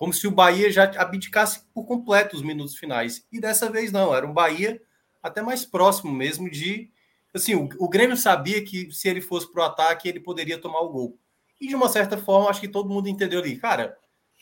Como 0.00 0.14
se 0.14 0.26
o 0.26 0.30
Bahia 0.30 0.72
já 0.72 0.84
abdicasse 0.96 1.60
por 1.74 1.84
completo 1.84 2.34
os 2.34 2.40
minutos 2.40 2.74
finais. 2.74 3.26
E 3.30 3.38
dessa 3.38 3.68
vez 3.68 3.92
não, 3.92 4.14
era 4.14 4.26
um 4.26 4.32
Bahia 4.32 4.80
até 5.22 5.42
mais 5.42 5.66
próximo 5.66 6.10
mesmo 6.10 6.50
de. 6.50 6.90
Assim, 7.34 7.54
o, 7.54 7.68
o 7.78 7.86
Grêmio 7.86 8.16
sabia 8.16 8.64
que 8.64 8.90
se 8.92 9.10
ele 9.10 9.20
fosse 9.20 9.52
para 9.52 9.60
o 9.60 9.66
ataque, 9.66 10.08
ele 10.08 10.18
poderia 10.18 10.56
tomar 10.56 10.80
o 10.80 10.88
gol. 10.88 11.18
E 11.60 11.68
de 11.68 11.74
uma 11.74 11.86
certa 11.90 12.16
forma, 12.16 12.48
acho 12.48 12.62
que 12.62 12.66
todo 12.68 12.88
mundo 12.88 13.10
entendeu 13.10 13.40
ali, 13.40 13.58
cara, 13.58 13.94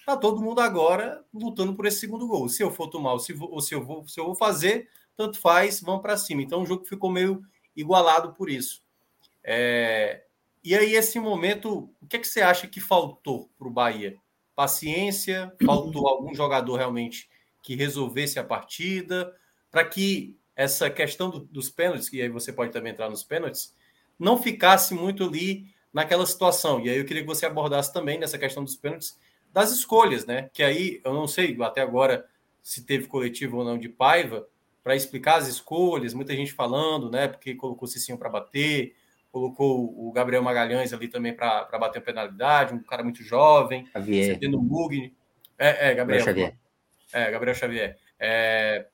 tá 0.07 0.17
todo 0.17 0.41
mundo 0.41 0.61
agora 0.61 1.25
lutando 1.35 1.75
por 1.75 1.87
esse 1.87 1.99
segundo 1.99 2.29
gol. 2.29 2.49
Se 2.49 2.63
eu 2.63 2.71
for 2.71 2.87
tomar 2.87 3.15
ou 3.15 3.19
se, 3.19 3.35
ou 3.37 3.61
se, 3.61 3.75
eu, 3.75 3.85
vou, 3.85 4.07
se 4.07 4.21
eu 4.21 4.27
vou 4.27 4.37
fazer, 4.37 4.89
tanto 5.17 5.41
faz, 5.41 5.81
vão 5.81 5.99
para 5.99 6.17
cima. 6.17 6.41
Então 6.41 6.63
o 6.63 6.67
jogo 6.67 6.85
ficou 6.85 7.11
meio 7.11 7.43
igualado 7.75 8.33
por 8.33 8.49
isso. 8.49 8.81
É... 9.43 10.23
E 10.63 10.73
aí, 10.73 10.95
esse 10.95 11.19
momento, 11.19 11.91
o 12.01 12.07
que, 12.07 12.15
é 12.15 12.21
que 12.21 12.29
você 12.29 12.43
acha 12.43 12.69
que 12.69 12.79
faltou 12.79 13.51
para 13.59 13.67
o 13.67 13.73
Bahia? 13.73 14.17
Paciência? 14.59 15.55
Faltou 15.65 16.09
algum 16.09 16.35
jogador 16.35 16.75
realmente 16.79 17.31
que 17.63 17.77
resolvesse 17.77 18.41
a 18.41 18.45
partida? 18.45 19.33
Para 19.71 19.85
que 19.85 20.37
essa 20.57 20.91
questão 20.91 21.31
do, 21.31 21.39
dos 21.39 21.71
pênaltis, 21.71 22.09
que 22.09 22.21
aí 22.21 22.29
você 22.29 22.53
pode 22.53 22.73
também 22.73 22.91
entrar 22.91 23.09
nos 23.09 23.23
pênaltis, 23.23 23.73
não 24.19 24.37
ficasse 24.37 24.95
muito 24.95 25.23
ali 25.23 25.73
naquela 25.93 26.27
situação. 26.27 26.81
E 26.81 26.91
aí 26.91 26.99
eu 26.99 27.05
queria 27.05 27.23
que 27.23 27.29
você 27.29 27.47
abordasse 27.47 27.93
também 27.93 28.19
nessa 28.19 28.37
questão 28.37 28.65
dos 28.65 28.75
pênaltis, 28.75 29.17
das 29.53 29.71
escolhas, 29.71 30.27
né? 30.27 30.51
Que 30.53 30.65
aí 30.65 31.01
eu 31.05 31.15
não 31.15 31.29
sei 31.29 31.57
até 31.63 31.81
agora 31.81 32.27
se 32.61 32.85
teve 32.85 33.07
coletivo 33.07 33.59
ou 33.59 33.65
não 33.65 33.79
de 33.79 33.89
Paiva 33.89 34.45
para 34.83 34.97
explicar 34.97 35.37
as 35.37 35.47
escolhas, 35.47 36.15
muita 36.15 36.35
gente 36.35 36.53
falando, 36.53 37.09
né? 37.09 37.29
Porque 37.29 37.55
colocou 37.55 37.87
Cicinho 37.87 38.19
para 38.19 38.29
bater, 38.29 38.97
colocou 39.39 40.09
o 40.09 40.11
Gabriel 40.11 40.43
Magalhães 40.43 40.93
ali 40.93 41.07
também 41.07 41.33
para 41.33 41.79
bater 41.79 42.01
a 42.01 42.03
penalidade, 42.03 42.75
um 42.75 42.83
cara 42.83 43.05
muito 43.05 43.23
jovem, 43.23 43.87
Xavier. 43.93 44.39
no 44.51 44.61
Mugni. 44.61 45.15
É, 45.57 45.91
é, 45.91 45.95
Gabriel. 45.95 46.25
Xavier. 46.25 46.57
É, 47.13 47.31
Gabriel 47.31 47.55
Xavier. 47.55 47.99
É, 48.19 48.87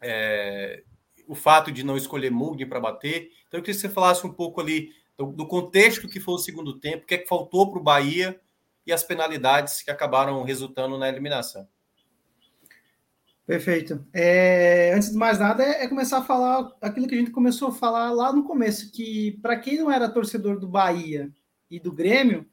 é, 0.00 0.82
o 1.26 1.34
fato 1.34 1.72
de 1.72 1.82
não 1.82 1.96
escolher 1.96 2.30
Mugni 2.30 2.64
para 2.64 2.80
bater. 2.80 3.30
Então, 3.48 3.58
eu 3.58 3.62
queria 3.62 3.74
que 3.74 3.80
você 3.80 3.88
falasse 3.88 4.24
um 4.24 4.32
pouco 4.32 4.60
ali 4.60 4.90
do, 5.16 5.26
do 5.32 5.46
contexto 5.46 6.08
que 6.08 6.20
foi 6.20 6.34
o 6.34 6.38
segundo 6.38 6.78
tempo, 6.78 7.02
o 7.02 7.06
que 7.06 7.14
é 7.14 7.18
que 7.18 7.26
faltou 7.26 7.70
para 7.70 7.80
o 7.80 7.82
Bahia 7.82 8.40
e 8.86 8.92
as 8.92 9.02
penalidades 9.02 9.82
que 9.82 9.90
acabaram 9.90 10.42
resultando 10.44 10.96
na 10.96 11.08
eliminação. 11.08 11.66
Perfeito. 13.46 14.04
É, 14.12 14.92
antes 14.92 15.12
de 15.12 15.16
mais 15.16 15.38
nada, 15.38 15.62
é, 15.62 15.84
é, 15.84 15.88
começar 15.88 16.18
a 16.18 16.24
falar 16.24 16.68
aquilo 16.82 17.06
que 17.06 17.14
a 17.14 17.18
gente 17.18 17.30
começou 17.30 17.68
a 17.68 17.72
falar 17.72 18.10
lá 18.10 18.32
no 18.32 18.42
começo, 18.42 18.90
que 18.90 19.38
para 19.40 19.56
quem 19.56 19.78
não 19.78 19.90
era 19.90 20.08
torcedor 20.08 20.58
do 20.58 20.66
Bahia 20.66 21.32
e 21.70 21.78
do 21.78 21.92
Grêmio, 21.92 22.44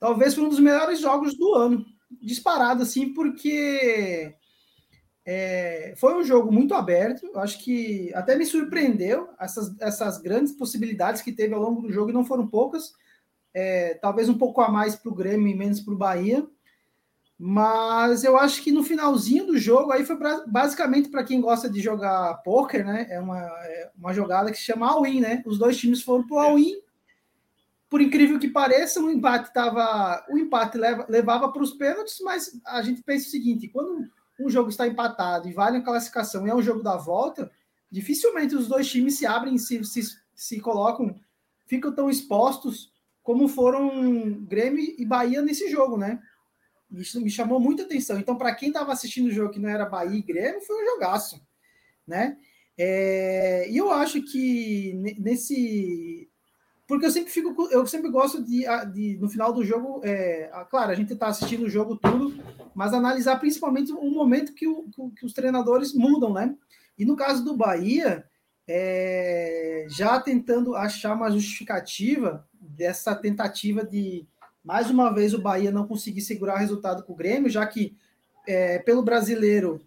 talvez 0.00 0.34
foi 0.34 0.42
um 0.42 0.48
dos 0.48 0.58
melhores 0.58 1.00
jogos 1.00 1.38
do 1.38 1.54
ano, 1.54 1.86
disparado 2.20 2.82
assim, 2.82 3.14
porque 3.14 4.34
é, 5.24 5.94
foi 5.96 6.12
um 6.14 6.24
jogo 6.24 6.50
muito 6.50 6.74
aberto. 6.74 7.30
Acho 7.36 7.62
que 7.62 8.12
até 8.12 8.34
me 8.34 8.44
surpreendeu 8.44 9.28
essas, 9.38 9.80
essas 9.80 10.20
grandes 10.20 10.52
possibilidades 10.52 11.22
que 11.22 11.30
teve 11.30 11.54
ao 11.54 11.62
longo 11.62 11.82
do 11.82 11.92
jogo, 11.92 12.10
e 12.10 12.14
não 12.14 12.24
foram 12.24 12.48
poucas. 12.48 12.92
É, 13.54 13.94
talvez 13.94 14.28
um 14.28 14.38
pouco 14.38 14.60
a 14.60 14.68
mais 14.68 14.96
para 14.96 15.12
o 15.12 15.14
Grêmio 15.14 15.46
e 15.46 15.54
menos 15.54 15.80
para 15.80 15.94
o 15.94 15.98
Bahia. 15.98 16.44
Mas 17.44 18.22
eu 18.22 18.36
acho 18.36 18.62
que 18.62 18.70
no 18.70 18.84
finalzinho 18.84 19.44
do 19.46 19.58
jogo, 19.58 19.90
aí 19.90 20.06
foi 20.06 20.14
pra, 20.14 20.44
basicamente 20.46 21.08
para 21.08 21.24
quem 21.24 21.40
gosta 21.40 21.68
de 21.68 21.80
jogar 21.80 22.34
poker, 22.44 22.86
né? 22.86 23.08
É 23.10 23.18
uma, 23.18 23.36
é 23.36 23.90
uma 23.98 24.12
jogada 24.12 24.48
que 24.52 24.56
se 24.56 24.62
chama 24.62 24.88
all-in, 24.88 25.18
né? 25.18 25.42
Os 25.44 25.58
dois 25.58 25.76
times 25.76 26.02
foram 26.02 26.24
para 26.24 26.36
o 26.36 26.38
all-in. 26.38 26.80
Por 27.90 28.00
incrível 28.00 28.38
que 28.38 28.46
pareça, 28.46 29.00
o 29.00 29.10
empate 29.10 29.52
tava, 29.52 30.24
o 30.30 30.38
empate 30.38 30.78
leva, 30.78 31.04
levava 31.08 31.50
para 31.50 31.64
os 31.64 31.72
pênaltis, 31.72 32.20
mas 32.20 32.60
a 32.64 32.80
gente 32.80 33.02
pensa 33.02 33.26
o 33.26 33.30
seguinte: 33.32 33.66
quando 33.66 34.08
um 34.38 34.48
jogo 34.48 34.68
está 34.68 34.86
empatado 34.86 35.48
e 35.48 35.52
vale 35.52 35.78
a 35.78 35.82
classificação 35.82 36.46
e 36.46 36.50
é 36.50 36.54
um 36.54 36.62
jogo 36.62 36.80
da 36.80 36.96
volta, 36.96 37.50
dificilmente 37.90 38.54
os 38.54 38.68
dois 38.68 38.88
times 38.88 39.18
se 39.18 39.26
abrem, 39.26 39.58
se, 39.58 39.82
se, 39.82 40.00
se 40.32 40.60
colocam, 40.60 41.18
ficam 41.66 41.92
tão 41.92 42.08
expostos 42.08 42.92
como 43.20 43.48
foram 43.48 44.44
Grêmio 44.44 44.94
e 44.96 45.04
Bahia 45.04 45.42
nesse 45.42 45.68
jogo, 45.68 45.96
né? 45.96 46.22
Isso 46.92 47.20
me 47.20 47.30
chamou 47.30 47.58
muita 47.58 47.82
atenção. 47.82 48.18
Então, 48.18 48.36
para 48.36 48.54
quem 48.54 48.68
estava 48.68 48.92
assistindo 48.92 49.26
o 49.26 49.32
jogo 49.32 49.52
que 49.52 49.60
não 49.60 49.68
era 49.68 49.86
Bahia 49.86 50.18
e 50.18 50.22
Grêmio, 50.22 50.60
foi 50.62 50.82
um 50.82 50.86
jogaço, 50.86 51.40
né? 52.06 52.36
É, 52.76 53.70
e 53.70 53.76
eu 53.76 53.90
acho 53.90 54.22
que 54.22 54.94
nesse 55.18 56.28
porque 56.86 57.06
eu 57.06 57.10
sempre 57.10 57.30
fico, 57.30 57.68
eu 57.70 57.86
sempre 57.86 58.10
gosto 58.10 58.42
de, 58.42 58.64
de 58.92 59.16
no 59.18 59.28
final 59.28 59.50
do 59.50 59.64
jogo, 59.64 60.02
é, 60.04 60.50
claro, 60.68 60.90
a 60.90 60.94
gente 60.94 61.14
está 61.14 61.28
assistindo 61.28 61.62
o 61.64 61.70
jogo 61.70 61.96
tudo, 61.96 62.34
mas 62.74 62.92
analisar 62.92 63.38
principalmente 63.38 63.92
o 63.92 64.10
momento 64.10 64.52
que, 64.52 64.66
o, 64.66 64.84
que 65.16 65.24
os 65.24 65.32
treinadores 65.32 65.94
mudam, 65.94 66.34
né? 66.34 66.54
E 66.98 67.06
no 67.06 67.16
caso 67.16 67.42
do 67.44 67.56
Bahia, 67.56 68.26
é, 68.68 69.86
já 69.88 70.20
tentando 70.20 70.74
achar 70.76 71.14
uma 71.14 71.30
justificativa 71.30 72.46
dessa 72.60 73.14
tentativa 73.14 73.84
de 73.84 74.26
mais 74.64 74.90
uma 74.90 75.12
vez 75.12 75.34
o 75.34 75.40
Bahia 75.40 75.70
não 75.70 75.86
conseguir 75.86 76.20
segurar 76.20 76.56
o 76.56 76.58
resultado 76.58 77.02
com 77.02 77.12
o 77.12 77.16
Grêmio, 77.16 77.50
já 77.50 77.66
que 77.66 77.96
é, 78.46 78.78
pelo 78.78 79.02
brasileiro, 79.02 79.80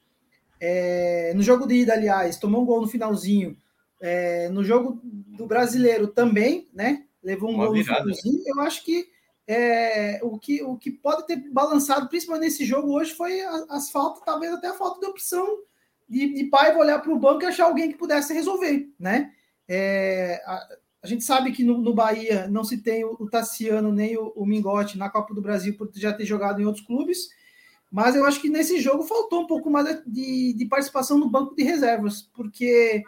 é, 0.59 1.33
no 1.35 1.41
jogo 1.41 1.67
de 1.67 1.75
ida, 1.75 1.93
aliás, 1.93 2.37
tomou 2.37 2.61
um 2.61 2.65
gol 2.65 2.81
no 2.81 2.87
finalzinho 2.87 3.57
é, 4.01 4.49
no 4.49 4.63
jogo 4.63 4.99
do 5.03 5.47
brasileiro 5.47 6.07
também, 6.07 6.69
né? 6.73 7.05
Levou 7.23 7.49
um 7.49 7.55
Uma 7.55 7.65
gol 7.65 7.73
virada, 7.73 8.05
no 8.05 8.15
finalzinho. 8.15 8.43
Eu 8.45 8.61
acho 8.61 8.83
que 8.83 9.07
é, 9.47 10.19
o, 10.23 10.37
que 10.37 10.63
o 10.63 10.77
que 10.77 10.91
pode 10.91 11.25
ter 11.25 11.37
balançado, 11.51 12.07
principalmente 12.07 12.45
nesse 12.45 12.65
jogo 12.65 12.91
hoje, 12.93 13.13
foi 13.13 13.41
as 13.69 13.89
faltas, 13.91 14.23
talvez 14.23 14.53
até 14.53 14.67
a 14.67 14.73
falta 14.73 14.99
de 14.99 15.07
opção 15.07 15.59
de, 16.07 16.33
de 16.33 16.43
pai 16.45 16.75
olhar 16.75 16.99
para 16.99 17.11
o 17.11 17.19
banco 17.19 17.43
e 17.43 17.45
achar 17.45 17.65
alguém 17.65 17.91
que 17.91 17.97
pudesse 17.97 18.33
resolver, 18.33 18.89
né? 18.99 19.31
É, 19.67 20.41
a, 20.45 20.67
a, 21.05 21.07
gente 21.07 21.23
sabe 21.23 21.51
que 21.51 21.63
no, 21.63 21.77
no, 21.77 21.93
Bahia 21.93 22.47
não 22.47 22.63
se 22.63 22.79
tem 22.79 23.05
o, 23.05 23.15
o 23.19 23.29
Tassiano 23.29 23.91
nem 23.91 24.17
o, 24.17 24.33
o 24.35 24.45
Mingote 24.45 24.97
na 24.97 25.09
Copa 25.09 25.33
do 25.33 25.41
Brasil 25.41 25.75
por 25.77 25.89
já 25.93 26.11
ter 26.11 26.25
jogado 26.25 26.59
em 26.59 26.65
outros 26.65 26.85
clubes, 26.85 27.29
mas 27.91 28.15
eu 28.15 28.25
acho 28.25 28.41
que 28.41 28.49
nesse 28.49 28.81
jogo 28.81 29.03
faltou 29.03 29.41
um 29.41 29.47
pouco 29.47 29.69
mais 29.69 30.03
de, 30.05 30.53
de 30.53 30.65
participação 30.65 31.17
no 31.17 31.29
banco 31.29 31.55
de 31.55 31.63
reservas, 31.63 32.23
porque 32.33 33.03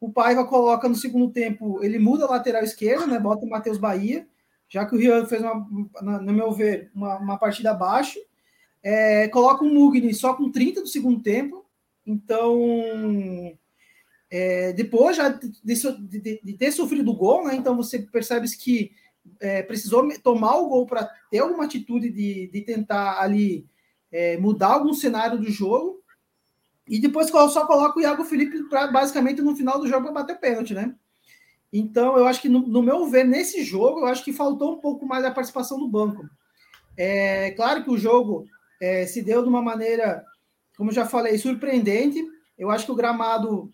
o 0.00 0.12
Paiva 0.12 0.44
coloca 0.44 0.88
no 0.88 0.94
segundo 0.94 1.30
tempo, 1.30 1.82
ele 1.82 1.98
muda 1.98 2.24
a 2.24 2.30
lateral 2.30 2.62
esquerda, 2.62 3.06
né? 3.06 3.18
Bota 3.18 3.46
o 3.46 3.48
Matheus 3.48 3.78
Bahia, 3.78 4.26
já 4.68 4.84
que 4.84 4.94
o 4.94 4.98
Rian 4.98 5.24
fez, 5.26 5.40
uma, 5.40 6.20
no 6.20 6.32
meu 6.32 6.52
ver, 6.52 6.90
uma, 6.94 7.16
uma 7.18 7.38
partida 7.38 7.70
abaixo. 7.70 8.18
É, 8.82 9.28
coloca 9.28 9.64
o 9.64 9.68
Mugni 9.72 10.12
só 10.14 10.34
com 10.34 10.50
30 10.50 10.82
do 10.82 10.88
segundo 10.88 11.22
tempo. 11.22 11.64
Então, 12.06 12.58
é, 14.30 14.72
depois 14.72 15.16
já 15.16 15.28
de, 15.28 15.50
de, 15.62 16.40
de, 16.42 16.52
ter 16.54 16.70
sofrido 16.72 17.10
o 17.10 17.16
gol, 17.16 17.46
né? 17.46 17.54
Então 17.54 17.76
você 17.76 17.98
percebe 17.98 18.48
que 18.56 18.92
é, 19.40 19.62
precisou 19.62 20.06
tomar 20.22 20.56
o 20.56 20.68
gol 20.68 20.86
para 20.86 21.10
ter 21.30 21.38
alguma 21.38 21.64
atitude 21.64 22.10
de, 22.10 22.48
de 22.48 22.60
tentar 22.62 23.20
ali 23.20 23.66
é, 24.12 24.36
mudar 24.36 24.68
algum 24.68 24.92
cenário 24.92 25.38
do 25.38 25.50
jogo. 25.50 26.02
E 26.86 26.98
depois 26.98 27.28
só 27.28 27.66
coloca 27.66 27.98
o 27.98 28.02
Iago 28.02 28.24
Felipe 28.24 28.62
para 28.68 28.86
basicamente 28.86 29.42
no 29.42 29.54
final 29.54 29.78
do 29.78 29.86
jogo 29.86 30.04
para 30.04 30.22
bater 30.22 30.40
pênalti, 30.40 30.72
né? 30.72 30.94
Então, 31.72 32.16
eu 32.16 32.26
acho 32.26 32.40
que, 32.40 32.48
no, 32.48 32.60
no, 32.60 32.82
meu 32.82 33.06
ver, 33.06 33.24
nesse 33.24 33.62
jogo, 33.62 34.00
eu 34.00 34.06
acho 34.06 34.24
que 34.24 34.32
faltou 34.32 34.74
um 34.74 34.80
pouco 34.80 35.04
mais 35.04 35.22
a 35.24 35.30
participação 35.30 35.78
do 35.78 35.86
banco. 35.86 36.26
É 36.96 37.50
claro 37.50 37.84
que 37.84 37.90
o 37.90 37.98
jogo 37.98 38.46
é, 38.80 39.06
se 39.06 39.22
deu 39.22 39.42
de 39.42 39.48
uma 39.48 39.60
maneira, 39.60 40.24
como 40.76 40.90
já 40.90 41.06
falei, 41.06 41.36
surpreendente. 41.36 42.24
Eu 42.56 42.70
acho 42.70 42.86
que 42.86 42.92
o 42.92 42.96
gramado, 42.96 43.70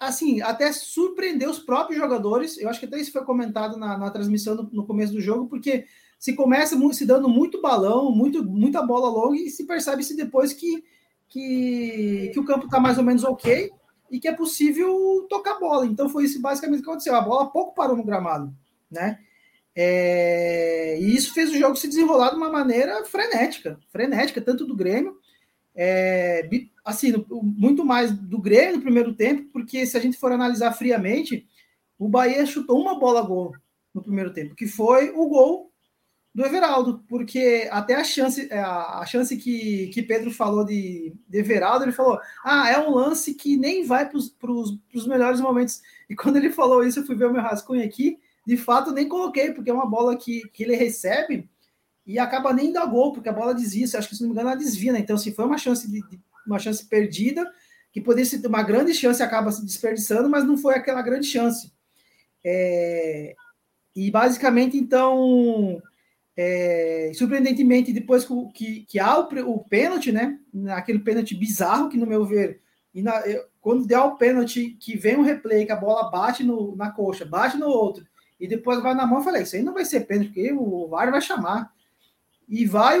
assim, 0.00 0.40
até 0.40 0.72
surpreendeu 0.72 1.50
os 1.50 1.58
próprios 1.58 2.00
jogadores. 2.00 2.58
Eu 2.58 2.68
acho 2.68 2.80
que 2.80 2.86
até 2.86 2.98
isso 2.98 3.12
foi 3.12 3.24
comentado 3.24 3.76
na, 3.76 3.96
na 3.96 4.10
transmissão 4.10 4.54
no, 4.54 4.68
no, 4.72 4.86
começo 4.86 5.12
do 5.12 5.20
jogo, 5.20 5.48
porque 5.48 5.86
se 6.18 6.34
começa 6.34 6.76
se 6.92 7.06
dando 7.06 7.28
muito 7.28 7.62
balão, 7.62 8.10
muito, 8.10 8.44
muita 8.44 8.82
bola 8.82 9.08
longa, 9.08 9.36
e 9.36 9.50
se 9.50 9.66
percebe-se 9.66 10.16
depois 10.16 10.52
que 10.52 10.84
que, 11.28 12.30
que 12.32 12.40
o 12.40 12.44
campo 12.44 12.64
está 12.64 12.80
mais 12.80 12.98
ou 12.98 13.04
menos 13.04 13.22
ok 13.22 13.70
e 14.10 14.18
que 14.18 14.28
é 14.28 14.32
possível 14.32 15.26
tocar 15.28 15.58
bola. 15.58 15.86
Então 15.86 16.08
foi 16.08 16.24
isso 16.24 16.40
basicamente 16.40 16.82
que 16.82 16.88
aconteceu. 16.88 17.14
A 17.14 17.20
bola 17.20 17.50
pouco 17.50 17.74
parou 17.74 17.96
no 17.96 18.04
gramado, 18.04 18.52
né? 18.90 19.20
É, 19.76 20.98
e 21.00 21.14
isso 21.14 21.32
fez 21.32 21.50
o 21.50 21.56
jogo 21.56 21.76
se 21.76 21.86
desenrolar 21.86 22.30
de 22.30 22.36
uma 22.36 22.50
maneira 22.50 23.04
frenética, 23.04 23.78
frenética, 23.90 24.40
tanto 24.40 24.64
do 24.64 24.74
Grêmio, 24.74 25.16
é, 25.80 26.50
assim, 26.84 27.24
muito 27.30 27.84
mais 27.84 28.10
do 28.10 28.40
Grêmio 28.40 28.76
no 28.76 28.82
primeiro 28.82 29.14
tempo, 29.14 29.48
porque 29.52 29.86
se 29.86 29.96
a 29.96 30.00
gente 30.00 30.18
for 30.18 30.32
analisar 30.32 30.72
friamente, 30.72 31.46
o 31.96 32.08
Bahia 32.08 32.44
chutou 32.44 32.80
uma 32.80 32.98
bola 32.98 33.22
gol 33.22 33.54
no 33.94 34.02
primeiro 34.02 34.32
tempo, 34.32 34.56
que 34.56 34.66
foi 34.66 35.10
o 35.10 35.28
gol 35.28 35.70
do 36.34 36.44
Everaldo, 36.44 37.04
porque 37.08 37.68
até 37.70 37.94
a 37.94 38.02
chance, 38.02 38.48
é, 38.50 38.58
a, 38.58 39.06
chance 39.06 39.36
que, 39.36 39.86
que 39.94 40.02
Pedro 40.02 40.32
falou 40.32 40.64
de, 40.64 41.14
de 41.28 41.38
Everaldo, 41.38 41.84
ele 41.84 41.92
falou: 41.92 42.18
ah, 42.44 42.68
é 42.68 42.76
um 42.80 42.92
lance 42.92 43.34
que 43.34 43.56
nem 43.56 43.84
vai 43.84 44.08
para 44.08 44.18
os 44.18 45.06
melhores 45.06 45.40
momentos. 45.40 45.80
E 46.10 46.16
quando 46.16 46.38
ele 46.38 46.50
falou 46.50 46.82
isso, 46.82 46.98
eu 46.98 47.06
fui 47.06 47.14
ver 47.14 47.26
o 47.26 47.32
meu 47.32 47.42
rascunho 47.42 47.84
aqui. 47.84 48.18
De 48.44 48.56
fato, 48.56 48.90
nem 48.90 49.08
coloquei, 49.08 49.52
porque 49.52 49.70
é 49.70 49.74
uma 49.74 49.86
bola 49.86 50.16
que, 50.16 50.42
que 50.52 50.64
ele 50.64 50.74
recebe 50.74 51.48
e 52.08 52.18
acaba 52.18 52.54
nem 52.54 52.72
dando 52.72 52.90
gol, 52.90 53.12
porque 53.12 53.28
a 53.28 53.32
bola 53.32 53.54
desvia. 53.54 53.84
Acho 53.84 54.08
que, 54.08 54.16
se 54.16 54.22
não 54.22 54.30
me 54.30 54.32
engano, 54.32 54.48
ela 54.48 54.58
desvia, 54.58 54.94
né? 54.94 54.98
Então, 54.98 55.14
assim, 55.14 55.30
foi 55.30 55.44
uma 55.44 55.58
chance, 55.58 55.86
de, 55.86 56.02
uma 56.46 56.58
chance 56.58 56.82
perdida, 56.86 57.46
que 57.92 58.00
poderia 58.00 58.24
ser 58.24 58.44
uma 58.46 58.62
grande 58.62 58.94
chance 58.94 59.22
acaba 59.22 59.52
se 59.52 59.62
desperdiçando, 59.62 60.26
mas 60.26 60.42
não 60.42 60.56
foi 60.56 60.74
aquela 60.74 61.02
grande 61.02 61.26
chance. 61.26 61.70
É, 62.42 63.34
e 63.94 64.10
basicamente, 64.10 64.78
então, 64.78 65.82
é, 66.34 67.12
surpreendentemente, 67.14 67.92
depois 67.92 68.26
que, 68.54 68.86
que 68.88 68.98
há 68.98 69.18
o, 69.18 69.28
o 69.52 69.64
pênalti, 69.64 70.10
né? 70.10 70.38
Aquele 70.70 71.00
pênalti 71.00 71.34
bizarro 71.34 71.90
que, 71.90 71.98
no 71.98 72.06
meu 72.06 72.24
ver, 72.24 72.62
na, 72.94 73.20
eu, 73.26 73.44
quando 73.60 73.86
der 73.86 74.00
o 74.00 74.16
pênalti, 74.16 74.78
que 74.80 74.96
vem 74.96 75.18
um 75.18 75.22
replay, 75.22 75.66
que 75.66 75.72
a 75.72 75.76
bola 75.76 76.10
bate 76.10 76.42
no, 76.42 76.74
na 76.74 76.90
coxa, 76.90 77.26
bate 77.26 77.58
no 77.58 77.68
outro, 77.68 78.06
e 78.40 78.48
depois 78.48 78.82
vai 78.82 78.94
na 78.94 79.06
mão, 79.06 79.18
eu 79.18 79.24
falei, 79.24 79.42
isso 79.42 79.56
aí 79.56 79.62
não 79.62 79.74
vai 79.74 79.84
ser 79.84 80.06
pênalti, 80.06 80.28
porque 80.28 80.52
o 80.54 80.88
VAR 80.88 81.10
vai 81.10 81.20
chamar. 81.20 81.76
E 82.48 82.64
vai, 82.66 82.98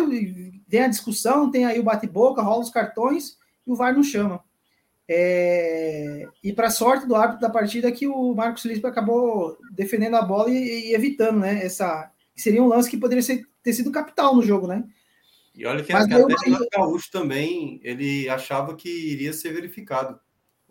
tem 0.68 0.82
a 0.82 0.88
discussão, 0.88 1.50
tem 1.50 1.64
aí 1.64 1.78
o 1.78 1.84
bate-boca, 1.84 2.42
rola 2.42 2.62
os 2.62 2.70
cartões, 2.70 3.38
e 3.66 3.72
o 3.72 3.74
VAR 3.74 3.94
não 3.94 4.02
chama. 4.02 4.44
É, 5.10 6.28
e 6.44 6.52
para 6.52 6.68
sorte 6.68 7.06
do 7.06 7.16
árbitro 7.16 7.40
da 7.40 7.48
partida 7.48 7.90
que 7.90 8.06
o 8.06 8.34
Marcos 8.34 8.66
Lispe 8.66 8.86
acabou 8.86 9.56
defendendo 9.72 10.16
a 10.16 10.22
bola 10.22 10.50
e, 10.50 10.90
e, 10.90 10.94
evitando, 10.94 11.40
né? 11.40 11.64
Essa 11.64 12.12
seria 12.36 12.62
um 12.62 12.68
lance 12.68 12.90
que 12.90 12.98
poderia 12.98 13.22
ser, 13.22 13.46
ter 13.62 13.72
sido 13.72 13.90
capital 13.90 14.36
no 14.36 14.42
jogo, 14.42 14.66
né? 14.66 14.84
E 15.54 15.64
olha 15.64 15.82
que, 15.82 15.92
Mas 15.92 16.04
até 16.04 16.18
o 16.18 16.26
Renato 16.26 16.68
Gaúcho 16.70 17.10
também 17.10 17.80
ele 17.82 18.28
achava 18.28 18.76
que 18.76 18.88
iria 18.88 19.32
ser 19.32 19.52
verificado. 19.52 20.20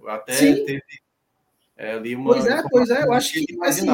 Até 0.05 0.33
Sim. 0.33 0.65
teve 0.65 0.83
é, 1.75 1.93
ali 1.93 2.15
uma. 2.15 2.33
Pois 2.33 2.45
é, 2.45 2.63
pois 2.69 2.89
é, 2.91 3.03
eu 3.03 3.13
acho 3.13 3.33
que, 3.33 3.45
que 3.45 3.65
assim, 3.65 3.87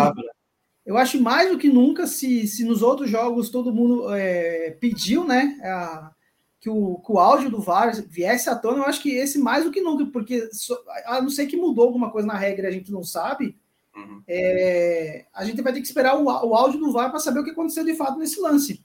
eu 0.86 0.98
acho 0.98 1.22
mais 1.22 1.50
do 1.50 1.58
que 1.58 1.70
nunca, 1.70 2.06
se, 2.06 2.48
se 2.48 2.64
nos 2.64 2.82
outros 2.82 3.10
jogos 3.10 3.50
todo 3.50 3.74
mundo 3.74 4.14
é, 4.14 4.72
pediu, 4.80 5.24
né? 5.24 5.58
A, 5.64 6.12
que 6.60 6.70
o, 6.70 6.96
que 7.06 7.12
o 7.12 7.20
áudio 7.20 7.50
do 7.50 7.60
VAR 7.60 7.94
viesse 8.08 8.50
à 8.50 8.56
tona, 8.56 8.78
eu 8.78 8.86
acho 8.86 9.02
que 9.02 9.10
esse 9.10 9.38
mais 9.38 9.66
do 9.66 9.72
que 9.72 9.82
nunca, 9.82 10.06
porque 10.06 10.48
a 11.06 11.22
não 11.22 11.30
ser 11.30 11.46
que 11.48 11.58
mudou 11.58 11.86
alguma 11.86 12.10
coisa 12.10 12.26
na 12.26 12.38
regra, 12.38 12.70
a 12.70 12.72
gente 12.72 12.90
não 12.90 13.04
sabe. 13.04 13.58
Uhum. 13.96 14.24
É, 14.28 15.26
a 15.34 15.44
gente 15.44 15.62
vai 15.62 15.74
ter 15.74 15.82
que 15.82 15.88
esperar 15.88 16.18
o, 16.18 16.24
o 16.24 16.56
áudio 16.56 16.80
do 16.80 16.92
VAR 16.92 17.10
para 17.10 17.20
saber 17.20 17.42
o 17.42 17.44
que 17.44 17.52
aconteceu 17.52 17.84
de 17.84 17.96
fato 17.96 18.18
nesse 18.18 18.40
lance. 18.40 18.82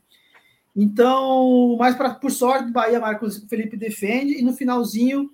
Então, 0.74 1.76
mas 1.78 1.94
pra, 1.94 2.14
por 2.14 2.30
sorte, 2.30 2.70
Bahia 2.70 3.00
Marcos 3.00 3.44
Felipe 3.48 3.76
defende 3.76 4.38
e 4.38 4.42
no 4.42 4.52
finalzinho 4.52 5.30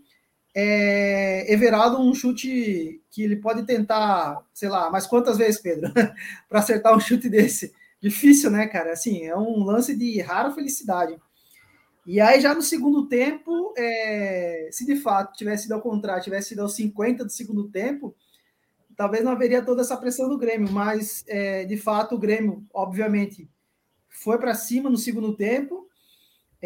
é, 0.55 1.53
Everaldo 1.53 2.01
um 2.01 2.14
chute 2.14 3.03
que 3.11 3.23
ele 3.23 3.37
pode 3.37 3.64
tentar, 3.64 4.40
sei 4.53 4.69
lá, 4.69 4.90
mas 4.90 5.07
quantas 5.07 5.37
vezes, 5.37 5.61
Pedro, 5.61 5.93
para 6.49 6.61
acertar 6.61 6.97
um 6.97 7.01
chute 7.01 7.29
desse? 7.29 7.73
Difícil, 8.01 8.51
né, 8.51 8.67
cara? 8.67 8.93
Assim, 8.93 9.25
é 9.25 9.37
um 9.37 9.64
lance 9.64 9.97
de 9.97 10.21
rara 10.21 10.53
felicidade. 10.53 11.17
E 12.07 12.21
aí, 12.21 12.40
já 12.40 12.55
no 12.55 12.62
segundo 12.62 13.09
tempo, 13.09 13.73
é, 13.77 14.69
se 14.71 14.85
de 14.85 14.97
fato 14.97 15.35
tivesse 15.37 15.64
sido 15.64 15.73
ao 15.73 15.81
contrário, 15.81 16.23
tivesse 16.23 16.51
sido 16.51 16.61
aos 16.61 16.77
50 16.77 17.25
do 17.25 17.33
segundo 17.33 17.69
tempo, 17.71 18.14
talvez 18.95 19.25
não 19.25 19.33
haveria 19.33 19.64
toda 19.64 19.81
essa 19.81 19.97
pressão 19.97 20.29
do 20.29 20.38
Grêmio, 20.38 20.71
mas 20.71 21.25
é, 21.27 21.64
de 21.64 21.77
fato 21.79 22.14
o 22.14 22.19
Grêmio, 22.19 22.64
obviamente, 22.73 23.49
foi 24.09 24.38
para 24.38 24.55
cima 24.55 24.90
no 24.90 24.99
segundo 24.99 25.35
tempo. 25.35 25.88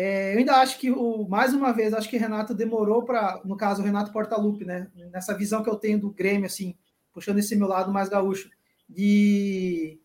É, 0.00 0.32
eu 0.32 0.38
ainda 0.38 0.54
acho 0.58 0.78
que, 0.78 0.92
o, 0.92 1.26
mais 1.28 1.52
uma 1.52 1.72
vez, 1.72 1.92
acho 1.92 2.08
que 2.08 2.16
Renato 2.16 2.54
demorou 2.54 3.02
para, 3.02 3.40
no 3.44 3.56
caso, 3.56 3.82
o 3.82 3.84
Renato 3.84 4.12
Portaluppi, 4.12 4.64
né? 4.64 4.86
Nessa 5.10 5.36
visão 5.36 5.60
que 5.60 5.68
eu 5.68 5.74
tenho 5.74 5.98
do 5.98 6.12
Grêmio, 6.12 6.46
assim, 6.46 6.76
puxando 7.12 7.38
esse 7.38 7.56
meu 7.56 7.66
lado 7.66 7.92
mais 7.92 8.08
gaúcho, 8.08 8.48
de, 8.88 9.98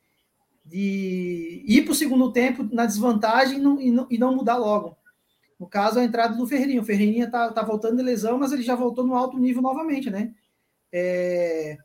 de 0.66 1.64
ir 1.68 1.84
para 1.84 1.92
o 1.92 1.96
segundo 1.96 2.34
tempo 2.34 2.68
na 2.72 2.88
desvantagem 2.88 3.60
e 3.60 3.62
não, 3.62 3.80
e 3.80 3.92
não, 3.92 4.08
e 4.10 4.18
não 4.18 4.36
mudar 4.36 4.58
logo. 4.58 4.98
No 5.60 5.68
caso, 5.68 6.00
a 6.00 6.04
entrada 6.04 6.36
do 6.36 6.48
Ferreirinha. 6.48 6.82
O 6.82 6.86
Ferreirinha 6.86 7.30
tá, 7.30 7.52
tá 7.52 7.62
voltando 7.62 7.98
de 7.98 8.02
lesão, 8.02 8.40
mas 8.40 8.52
ele 8.52 8.64
já 8.64 8.74
voltou 8.74 9.06
no 9.06 9.14
alto 9.14 9.38
nível 9.38 9.62
novamente, 9.62 10.10
né? 10.10 10.34
É... 10.92 11.78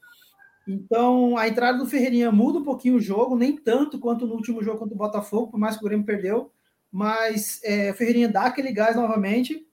Então, 0.66 1.36
a 1.36 1.46
entrada 1.46 1.76
do 1.76 1.86
Ferreirinha 1.86 2.32
muda 2.32 2.58
um 2.58 2.64
pouquinho 2.64 2.96
o 2.96 3.00
jogo, 3.02 3.36
nem 3.36 3.54
tanto 3.54 3.98
quanto 3.98 4.26
no 4.26 4.32
último 4.32 4.62
jogo 4.62 4.78
contra 4.78 4.94
o 4.94 4.98
Botafogo, 4.98 5.48
por 5.48 5.60
mais 5.60 5.76
que 5.76 5.84
o 5.84 5.86
Grêmio 5.86 6.06
perdeu, 6.06 6.50
mas 6.90 7.60
é, 7.62 7.90
o 7.90 7.94
Ferreirinha 7.94 8.28
dá 8.28 8.42
aquele 8.42 8.72
gás 8.72 8.96
novamente, 8.96 9.66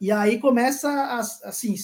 e 0.00 0.10
aí 0.10 0.38
começa, 0.40 0.90
a, 0.90 1.20
assim, 1.20 1.74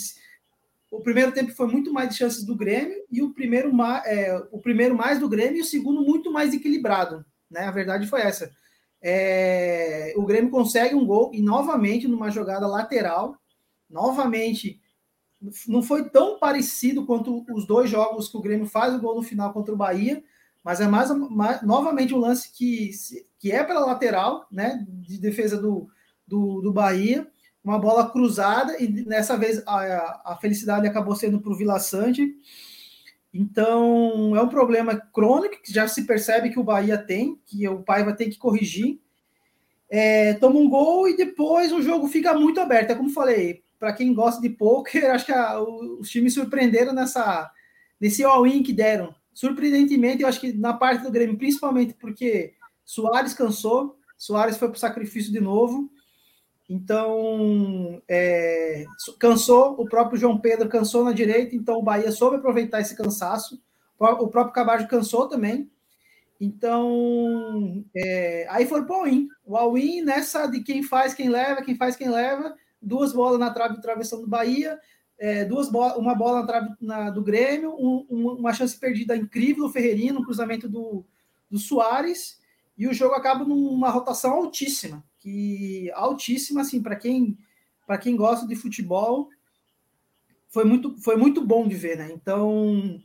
o 0.90 1.00
primeiro 1.00 1.32
tempo 1.32 1.52
foi 1.52 1.66
muito 1.66 1.92
mais 1.92 2.08
de 2.08 2.16
chances 2.16 2.44
do 2.44 2.56
Grêmio, 2.56 3.04
e 3.10 3.22
o 3.22 3.32
primeiro, 3.32 3.70
é, 4.04 4.46
o 4.50 4.58
primeiro 4.58 4.96
mais 4.96 5.18
do 5.18 5.28
Grêmio, 5.28 5.58
e 5.58 5.62
o 5.62 5.64
segundo 5.64 6.02
muito 6.02 6.32
mais 6.32 6.52
equilibrado, 6.54 7.24
né? 7.50 7.62
A 7.62 7.70
verdade 7.70 8.06
foi 8.06 8.22
essa. 8.22 8.50
É, 9.00 10.12
o 10.16 10.24
Grêmio 10.24 10.50
consegue 10.50 10.94
um 10.94 11.06
gol 11.06 11.30
e 11.32 11.40
novamente 11.40 12.08
numa 12.08 12.30
jogada 12.30 12.66
lateral, 12.66 13.36
novamente 13.88 14.80
não 15.68 15.82
foi 15.82 16.08
tão 16.10 16.38
parecido 16.38 17.06
quanto 17.06 17.44
os 17.54 17.64
dois 17.64 17.88
jogos 17.88 18.28
que 18.28 18.36
o 18.36 18.42
Grêmio 18.42 18.66
faz 18.66 18.94
o 18.94 19.00
gol 19.00 19.14
no 19.14 19.22
final 19.22 19.52
contra 19.52 19.72
o 19.72 19.76
Bahia, 19.76 20.22
mas 20.68 20.82
é 20.82 20.86
mais, 20.86 21.10
mais 21.30 21.62
novamente 21.62 22.14
um 22.14 22.18
lance 22.18 22.52
que, 22.52 22.90
que 23.38 23.50
é 23.50 23.64
pela 23.64 23.86
lateral, 23.86 24.46
né, 24.52 24.84
de 24.86 25.16
defesa 25.16 25.56
do, 25.56 25.88
do, 26.26 26.60
do 26.60 26.70
Bahia, 26.70 27.26
uma 27.64 27.78
bola 27.78 28.10
cruzada 28.10 28.76
e 28.78 28.86
dessa 28.86 29.34
vez 29.34 29.62
a, 29.66 30.32
a 30.32 30.36
felicidade 30.38 30.86
acabou 30.86 31.16
sendo 31.16 31.40
para 31.40 31.50
o 31.50 31.56
Vila 31.56 31.80
Sante. 31.80 32.36
Então, 33.32 34.36
é 34.36 34.42
um 34.42 34.48
problema 34.50 34.94
crônico 34.94 35.62
que 35.62 35.72
já 35.72 35.88
se 35.88 36.04
percebe 36.04 36.50
que 36.50 36.60
o 36.60 36.64
Bahia 36.64 36.98
tem, 36.98 37.40
que 37.46 37.66
o 37.66 37.82
Paiva 37.82 38.12
tem 38.12 38.28
que 38.28 38.36
corrigir. 38.36 39.00
É, 39.88 40.34
toma 40.34 40.60
um 40.60 40.68
gol 40.68 41.08
e 41.08 41.16
depois 41.16 41.72
o 41.72 41.80
jogo 41.80 42.08
fica 42.08 42.34
muito 42.34 42.60
aberto. 42.60 42.90
É 42.90 42.94
como 42.94 43.08
falei, 43.08 43.62
para 43.78 43.94
quem 43.94 44.12
gosta 44.12 44.38
de 44.42 44.50
poker, 44.50 45.08
acho 45.12 45.24
que 45.24 45.32
a, 45.32 45.58
os 45.62 46.10
times 46.10 46.34
surpreenderam 46.34 46.92
nessa, 46.92 47.50
nesse 47.98 48.22
all-in 48.22 48.62
que 48.62 48.74
deram. 48.74 49.16
Surpreendentemente, 49.38 50.22
eu 50.22 50.28
acho 50.28 50.40
que 50.40 50.52
na 50.52 50.72
parte 50.72 51.04
do 51.04 51.12
Grêmio, 51.12 51.38
principalmente 51.38 51.94
porque 51.94 52.54
Soares 52.84 53.32
cansou, 53.32 53.96
Soares 54.16 54.56
foi 54.56 54.66
para 54.66 54.74
o 54.74 54.80
sacrifício 54.80 55.30
de 55.30 55.38
novo. 55.38 55.88
Então, 56.68 58.02
é, 58.08 58.84
cansou, 59.16 59.80
o 59.80 59.88
próprio 59.88 60.18
João 60.18 60.40
Pedro 60.40 60.68
cansou 60.68 61.04
na 61.04 61.12
direita, 61.12 61.54
então 61.54 61.78
o 61.78 61.82
Bahia 61.84 62.10
soube 62.10 62.34
aproveitar 62.34 62.80
esse 62.80 62.96
cansaço. 62.96 63.62
O 63.96 64.26
próprio 64.26 64.52
Cabardo 64.52 64.88
cansou 64.88 65.28
também. 65.28 65.70
Então, 66.40 67.84
é, 67.94 68.44
aí 68.50 68.66
foi 68.66 68.80
o 68.80 68.92
all-in. 68.92 69.28
O 69.46 69.56
all-in 69.56 70.02
nessa 70.02 70.48
de 70.48 70.64
quem 70.64 70.82
faz, 70.82 71.14
quem 71.14 71.28
leva, 71.28 71.62
quem 71.62 71.76
faz, 71.76 71.94
quem 71.94 72.10
leva. 72.10 72.56
Duas 72.82 73.12
bolas 73.12 73.38
na 73.38 73.52
trave 73.52 73.80
travessão 73.80 74.20
do 74.20 74.26
Bahia, 74.26 74.80
é, 75.18 75.44
duas 75.44 75.68
uma 75.68 76.14
bola 76.14 76.40
na 76.40 76.46
trave 76.46 76.70
na, 76.80 77.10
do 77.10 77.22
Grêmio, 77.22 77.74
um, 77.78 78.06
uma 78.38 78.52
chance 78.52 78.78
perdida 78.78 79.16
incrível 79.16 79.66
do 79.66 79.72
Ferreirinho, 79.72 80.14
no 80.14 80.24
cruzamento 80.24 80.68
do, 80.68 81.04
do 81.50 81.58
Soares, 81.58 82.38
e 82.76 82.86
o 82.86 82.94
jogo 82.94 83.14
acaba 83.14 83.44
numa 83.44 83.90
rotação 83.90 84.32
altíssima 84.32 85.04
que 85.18 85.90
altíssima, 85.94 86.60
assim, 86.60 86.80
para 86.80 86.96
quem 86.96 87.36
para 87.88 87.96
quem 87.96 88.14
gosta 88.16 88.46
de 88.46 88.54
futebol, 88.54 89.30
foi 90.50 90.62
muito, 90.62 90.94
foi 91.00 91.16
muito 91.16 91.42
bom 91.42 91.66
de 91.66 91.74
ver, 91.74 91.96
né? 91.96 92.10
Então, 92.12 93.00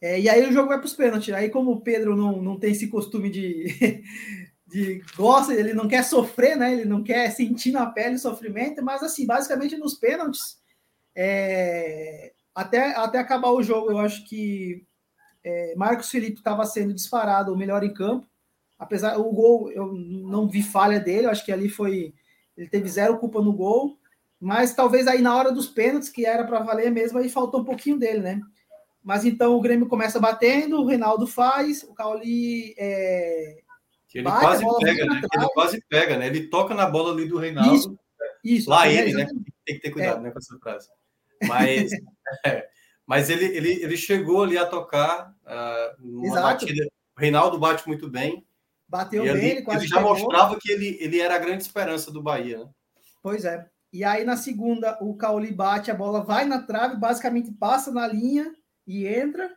é, 0.00 0.20
e 0.20 0.28
aí 0.28 0.44
o 0.44 0.52
jogo 0.52 0.68
vai 0.68 0.78
para 0.78 0.86
os 0.86 0.94
pênaltis. 0.94 1.32
Aí, 1.32 1.48
como 1.48 1.70
o 1.70 1.80
Pedro 1.80 2.16
não, 2.16 2.42
não 2.42 2.58
tem 2.58 2.72
esse 2.72 2.88
costume 2.88 3.30
de, 3.30 4.02
de 4.66 5.00
gosta, 5.16 5.54
ele 5.54 5.72
não 5.72 5.86
quer 5.86 6.02
sofrer, 6.02 6.56
né? 6.56 6.72
Ele 6.72 6.84
não 6.84 7.04
quer 7.04 7.30
sentir 7.30 7.70
na 7.70 7.86
pele 7.86 8.16
o 8.16 8.18
sofrimento, 8.18 8.82
mas 8.82 9.00
assim, 9.00 9.24
basicamente 9.24 9.76
nos 9.76 9.94
pênaltis, 9.94 10.58
é, 11.16 12.32
até, 12.54 12.94
até 12.94 13.18
acabar 13.18 13.50
o 13.50 13.62
jogo, 13.62 13.90
eu 13.90 13.98
acho 13.98 14.24
que 14.28 14.86
é, 15.42 15.74
Marcos 15.74 16.10
Felipe 16.10 16.38
estava 16.38 16.64
sendo 16.66 16.94
disparado 16.94 17.52
o 17.52 17.56
melhor 17.56 17.82
em 17.82 17.92
campo 17.92 18.28
apesar 18.78 19.18
o 19.18 19.32
gol 19.32 19.70
eu 19.70 19.92
não 19.92 20.48
vi 20.48 20.62
falha 20.62 21.00
dele, 21.00 21.26
eu 21.26 21.30
acho 21.30 21.44
que 21.44 21.52
ali 21.52 21.68
foi 21.68 22.14
ele 22.56 22.68
teve 22.68 22.88
zero 22.88 23.18
culpa 23.18 23.42
no 23.42 23.52
gol, 23.52 23.98
mas 24.40 24.74
talvez 24.74 25.06
aí 25.06 25.20
na 25.20 25.36
hora 25.36 25.52
dos 25.52 25.66
pênaltis 25.66 26.08
que 26.08 26.24
era 26.24 26.44
para 26.44 26.60
valer 26.60 26.90
mesmo 26.90 27.18
aí 27.18 27.28
faltou 27.28 27.60
um 27.60 27.64
pouquinho 27.64 27.98
dele, 27.98 28.20
né? 28.20 28.40
Mas 29.02 29.24
então 29.24 29.54
o 29.54 29.60
Grêmio 29.60 29.86
começa 29.86 30.18
batendo, 30.18 30.80
o 30.80 30.86
Reinaldo 30.86 31.26
faz, 31.26 31.82
o 31.84 31.94
Cauli 31.94 32.74
é, 32.76 33.58
ele 34.14 34.24
quase 34.24 34.64
pega, 34.80 35.04
né? 35.06 35.20
Ele 35.32 35.48
quase 35.52 35.84
pega, 35.88 36.16
né? 36.16 36.26
Ele 36.26 36.48
toca 36.48 36.74
na 36.74 36.86
bola 36.86 37.12
ali 37.12 37.28
do 37.28 37.36
Reinaldo. 37.36 37.74
Isso, 37.74 37.98
isso 38.42 38.70
lá 38.70 38.88
ele, 38.88 39.12
né? 39.12 39.26
Tem 39.64 39.76
que 39.76 39.82
ter 39.82 39.90
cuidado, 39.90 40.20
é. 40.20 40.22
né, 40.22 40.30
com 40.30 40.38
essa 40.38 40.56
frase. 40.58 40.88
Mas, 41.46 41.90
é, 42.46 42.66
mas 43.06 43.30
ele, 43.30 43.44
ele, 43.44 43.72
ele 43.82 43.96
chegou 43.96 44.42
ali 44.42 44.56
a 44.58 44.66
tocar 44.66 45.34
uh, 45.44 46.02
uma 46.02 46.26
Exato. 46.26 46.42
batida. 46.42 46.86
O 47.16 47.20
Reinaldo 47.20 47.58
bate 47.58 47.86
muito 47.86 48.10
bem 48.10 48.46
Bateu 48.88 49.24
bem, 49.24 49.50
ele, 49.50 49.62
quase 49.62 49.80
ele 49.80 49.88
já 49.88 49.96
pegou. 49.96 50.12
mostrava 50.12 50.58
que 50.60 50.70
ele, 50.70 50.96
ele 51.00 51.18
era 51.18 51.34
a 51.34 51.38
grande 51.38 51.62
esperança 51.62 52.10
do 52.10 52.22
Bahia, 52.22 52.58
né? 52.58 52.70
Pois 53.22 53.44
é. 53.44 53.66
E 53.92 54.04
aí 54.04 54.24
na 54.24 54.36
segunda 54.36 54.96
o 55.00 55.16
Cauli 55.16 55.52
bate, 55.52 55.90
a 55.90 55.94
bola 55.94 56.22
vai 56.22 56.44
na 56.44 56.62
trave, 56.62 56.96
basicamente 56.96 57.50
passa 57.52 57.90
na 57.90 58.06
linha 58.06 58.52
e 58.86 59.06
entra. 59.06 59.50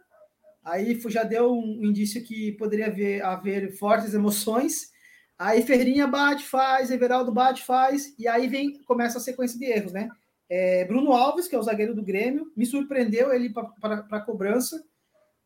Aí 0.63 0.99
já 1.07 1.23
deu 1.23 1.53
um 1.53 1.85
indício 1.85 2.23
que 2.23 2.53
poderia 2.53 2.87
haver, 2.87 3.23
haver 3.23 3.77
fortes 3.77 4.13
emoções. 4.13 4.89
Aí 5.37 5.61
Ferrinha 5.61 6.07
bate, 6.07 6.45
faz, 6.45 6.91
Everaldo 6.91 7.31
bate, 7.31 7.63
faz, 7.63 8.13
e 8.17 8.27
aí 8.27 8.47
vem 8.47 8.81
começa 8.83 9.19
a 9.19 9.21
sequência 9.21 9.57
de 9.57 9.65
erros, 9.65 9.93
né? 9.93 10.09
É, 10.49 10.83
Bruno 10.85 11.13
Alves, 11.13 11.47
que 11.47 11.55
é 11.55 11.59
o 11.59 11.63
zagueiro 11.63 11.93
do 11.93 12.03
Grêmio, 12.03 12.51
me 12.57 12.65
surpreendeu 12.65 13.31
ele 13.31 13.53
para 13.53 14.03
a 14.11 14.19
cobrança, 14.19 14.83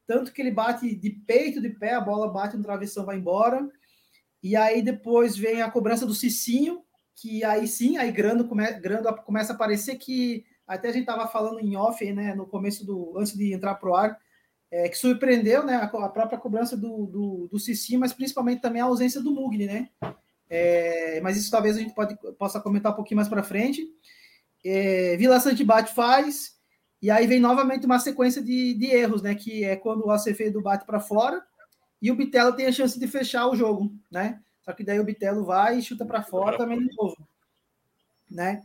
tanto 0.08 0.32
que 0.32 0.42
ele 0.42 0.52
bate 0.52 0.96
de 0.96 1.10
peito, 1.10 1.62
de 1.62 1.70
pé, 1.70 1.94
a 1.94 2.02
bola 2.02 2.32
bate 2.32 2.56
no 2.56 2.64
travessão, 2.64 3.06
vai 3.06 3.18
embora. 3.18 3.70
E 4.42 4.56
aí 4.56 4.82
depois 4.82 5.36
vem 5.36 5.62
a 5.62 5.70
cobrança 5.70 6.06
do 6.06 6.16
Cicinho, 6.16 6.84
que 7.16 7.44
aí 7.44 7.68
sim, 7.68 7.98
aí 7.98 8.12
Grando, 8.12 8.48
come, 8.48 8.72
Grando 8.80 9.14
começa 9.24 9.52
a 9.52 9.56
aparecer 9.56 9.96
que 9.96 10.46
até 10.66 10.88
a 10.88 10.92
gente 10.92 11.02
estava 11.02 11.28
falando 11.28 11.60
em 11.60 11.76
off, 11.76 12.12
né, 12.14 12.34
no 12.34 12.48
começo 12.48 12.86
do 12.86 13.18
antes 13.18 13.36
de 13.36 13.54
entrar 13.54 13.76
pro 13.76 13.96
ar, 13.96 14.18
é, 14.72 14.88
que 14.88 14.98
surpreendeu, 14.98 15.66
né, 15.66 15.76
a, 15.76 15.84
a 15.84 16.10
própria 16.10 16.38
cobrança 16.38 16.78
do, 16.78 17.06
do, 17.06 17.50
do 17.52 17.60
Cicinho, 17.60 18.00
mas 18.00 18.14
principalmente 18.14 18.62
também 18.62 18.82
a 18.82 18.86
ausência 18.86 19.22
do 19.22 19.32
Mugni, 19.32 19.66
né? 19.66 19.90
É, 20.50 21.20
mas 21.22 21.38
isso 21.38 21.52
talvez 21.52 21.76
a 21.76 21.80
gente 21.80 21.94
pode, 21.94 22.16
possa 22.38 22.60
comentar 22.60 22.92
um 22.92 22.96
pouquinho 22.96 23.18
mais 23.18 23.28
para 23.28 23.44
frente 23.44 23.88
é, 24.64 25.18
Vila 25.18 25.40
Santibate 25.40 25.94
faz, 25.94 26.54
e 27.02 27.12
aí 27.12 27.28
vem 27.28 27.40
novamente 27.40 27.86
uma 27.86 28.00
sequência 28.00 28.42
de, 28.42 28.74
de 28.74 28.86
erros, 28.86 29.22
né? 29.22 29.36
Que 29.36 29.66
é 29.66 29.76
quando 29.76 30.06
o 30.06 30.12
Acevedo 30.12 30.62
bate 30.62 30.86
para 30.86 31.02
fora 31.02 31.44
e 32.02 32.10
o 32.10 32.16
Bitelo 32.16 32.54
tem 32.54 32.66
a 32.66 32.72
chance 32.72 32.98
de 32.98 33.08
fechar 33.08 33.48
o 33.48 33.56
jogo, 33.56 33.94
né? 34.10 34.40
Só 34.62 34.72
que 34.72 34.84
daí 34.84 35.00
o 35.00 35.04
Bitelo 35.04 35.44
vai 35.44 35.78
e 35.78 35.82
chuta 35.82 36.06
para 36.06 36.24
fora 36.24 36.58
também 36.58 36.80
de 36.80 36.96
novo, 36.96 37.28
né? 38.32 38.62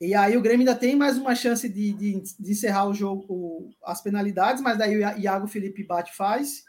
E 0.00 0.14
aí 0.14 0.36
o 0.36 0.40
Grêmio 0.40 0.66
ainda 0.66 0.78
tem 0.78 0.96
mais 0.96 1.16
uma 1.16 1.34
chance 1.34 1.68
de, 1.68 1.92
de, 1.92 2.22
de 2.38 2.52
encerrar 2.52 2.86
o 2.86 2.94
jogo, 2.94 3.70
as 3.84 4.00
penalidades, 4.00 4.62
mas 4.62 4.78
daí 4.78 4.96
o 4.96 5.18
Iago 5.18 5.46
Felipe 5.46 5.84
bate 5.84 6.14
faz. 6.14 6.64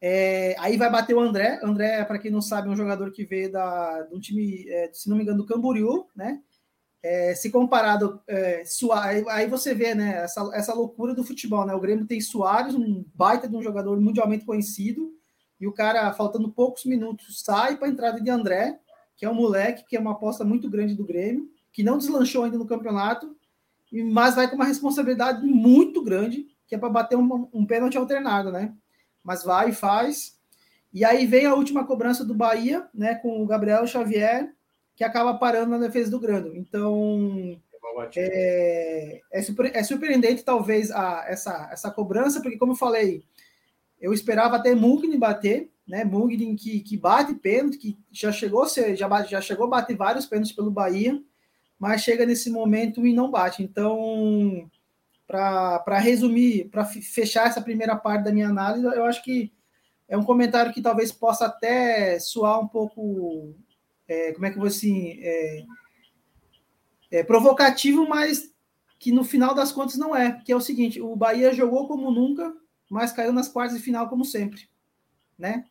É, 0.00 0.56
aí 0.58 0.76
vai 0.76 0.90
bater 0.90 1.14
o 1.14 1.20
André. 1.20 1.60
André, 1.62 2.04
para 2.04 2.18
quem 2.18 2.30
não 2.30 2.42
sabe, 2.42 2.68
é 2.68 2.70
um 2.72 2.76
jogador 2.76 3.12
que 3.12 3.24
veio 3.24 3.52
da, 3.52 4.08
um 4.12 4.18
time, 4.18 4.68
é, 4.68 4.90
se 4.92 5.08
não 5.08 5.16
me 5.16 5.22
engano, 5.22 5.38
do 5.38 5.46
Camboriú, 5.46 6.06
né? 6.14 6.40
É, 7.02 7.34
se 7.34 7.50
comparado, 7.50 8.20
é, 8.28 8.62
aí 9.28 9.48
você 9.48 9.74
vê 9.74 9.94
né, 9.94 10.22
essa, 10.22 10.48
essa 10.54 10.72
loucura 10.72 11.14
do 11.14 11.24
futebol. 11.24 11.66
Né? 11.66 11.74
O 11.74 11.80
Grêmio 11.80 12.06
tem 12.06 12.20
Soares, 12.20 12.74
um 12.74 13.04
baita 13.14 13.48
de 13.48 13.56
um 13.56 13.62
jogador 13.62 14.00
mundialmente 14.00 14.44
conhecido, 14.44 15.12
e 15.60 15.66
o 15.66 15.72
cara, 15.72 16.12
faltando 16.12 16.50
poucos 16.50 16.84
minutos, 16.84 17.42
sai 17.42 17.76
para 17.76 17.86
a 17.86 17.90
entrada 17.90 18.20
de 18.20 18.30
André, 18.30 18.78
que 19.16 19.24
é 19.24 19.30
um 19.30 19.34
moleque, 19.34 19.84
que 19.88 19.96
é 19.96 20.00
uma 20.00 20.12
aposta 20.12 20.44
muito 20.44 20.68
grande 20.68 20.94
do 20.94 21.04
Grêmio, 21.04 21.48
que 21.72 21.82
não 21.82 21.98
deslanchou 21.98 22.44
ainda 22.44 22.58
no 22.58 22.66
campeonato, 22.66 23.36
mas 24.12 24.34
vai 24.34 24.48
com 24.48 24.56
uma 24.56 24.64
responsabilidade 24.64 25.44
muito 25.44 26.02
grande, 26.02 26.46
que 26.66 26.74
é 26.74 26.78
para 26.78 26.88
bater 26.88 27.16
um, 27.16 27.48
um 27.52 27.66
pênalti 27.66 27.96
alternado, 27.96 28.50
né? 28.50 28.74
Mas 29.22 29.44
vai 29.44 29.70
e 29.70 29.72
faz. 29.74 30.36
E 30.92 31.04
aí 31.04 31.26
vem 31.26 31.46
a 31.46 31.54
última 31.54 31.84
cobrança 31.84 32.24
do 32.24 32.34
Bahia, 32.34 32.88
né, 32.92 33.14
com 33.14 33.42
o 33.42 33.46
Gabriel 33.46 33.86
Xavier, 33.86 34.52
que 34.94 35.04
acaba 35.04 35.34
parando 35.34 35.70
na 35.70 35.78
defesa 35.78 36.10
do 36.10 36.20
Grando. 36.20 36.56
Então, 36.56 37.60
é, 38.16 39.20
é, 39.30 39.42
super, 39.42 39.74
é 39.74 39.82
surpreendente, 39.82 40.44
talvez, 40.44 40.90
a, 40.90 41.24
essa, 41.28 41.68
essa 41.72 41.90
cobrança, 41.90 42.40
porque, 42.40 42.58
como 42.58 42.72
eu 42.72 42.76
falei, 42.76 43.24
eu 44.00 44.12
esperava 44.12 44.56
até 44.56 44.74
Mugni 44.74 45.18
bater, 45.18 45.70
né? 45.86 46.04
Mugni 46.04 46.54
que, 46.56 46.80
que 46.80 46.96
bate 46.96 47.34
pênalti, 47.34 47.78
que 47.78 47.98
já 48.10 48.32
chegou, 48.32 48.66
já, 48.66 49.22
já 49.22 49.40
chegou 49.40 49.66
a 49.66 49.70
bater 49.70 49.96
vários 49.96 50.26
pênaltis 50.26 50.52
pelo 50.54 50.70
Bahia, 50.70 51.20
mas 51.78 52.02
chega 52.02 52.24
nesse 52.24 52.50
momento 52.50 53.06
e 53.06 53.12
não 53.12 53.30
bate. 53.30 53.62
Então, 53.62 54.70
para 55.26 55.98
resumir, 55.98 56.68
para 56.68 56.84
fechar 56.84 57.46
essa 57.46 57.60
primeira 57.60 57.96
parte 57.96 58.24
da 58.24 58.32
minha 58.32 58.48
análise, 58.48 58.84
eu 58.84 59.04
acho 59.04 59.22
que 59.22 59.52
é 60.08 60.16
um 60.16 60.24
comentário 60.24 60.72
que 60.72 60.82
talvez 60.82 61.10
possa 61.10 61.46
até 61.46 62.18
soar 62.18 62.60
um 62.60 62.68
pouco 62.68 63.54
é, 64.12 64.32
como 64.32 64.44
é 64.44 64.50
que 64.50 64.56
eu 64.56 64.60
vou 64.60 64.68
assim, 64.68 65.18
é, 65.22 65.64
é, 67.10 67.22
provocativo, 67.22 68.06
mas 68.06 68.52
que 68.98 69.10
no 69.10 69.24
final 69.24 69.54
das 69.54 69.72
contas 69.72 69.96
não 69.96 70.14
é, 70.14 70.40
que 70.44 70.52
é 70.52 70.56
o 70.56 70.60
seguinte, 70.60 71.00
o 71.00 71.16
Bahia 71.16 71.52
jogou 71.52 71.88
como 71.88 72.10
nunca, 72.10 72.54
mas 72.90 73.12
caiu 73.12 73.32
nas 73.32 73.48
quartas 73.48 73.76
de 73.76 73.82
final 73.82 74.08
como 74.08 74.24
sempre, 74.24 74.68
né? 75.38 75.64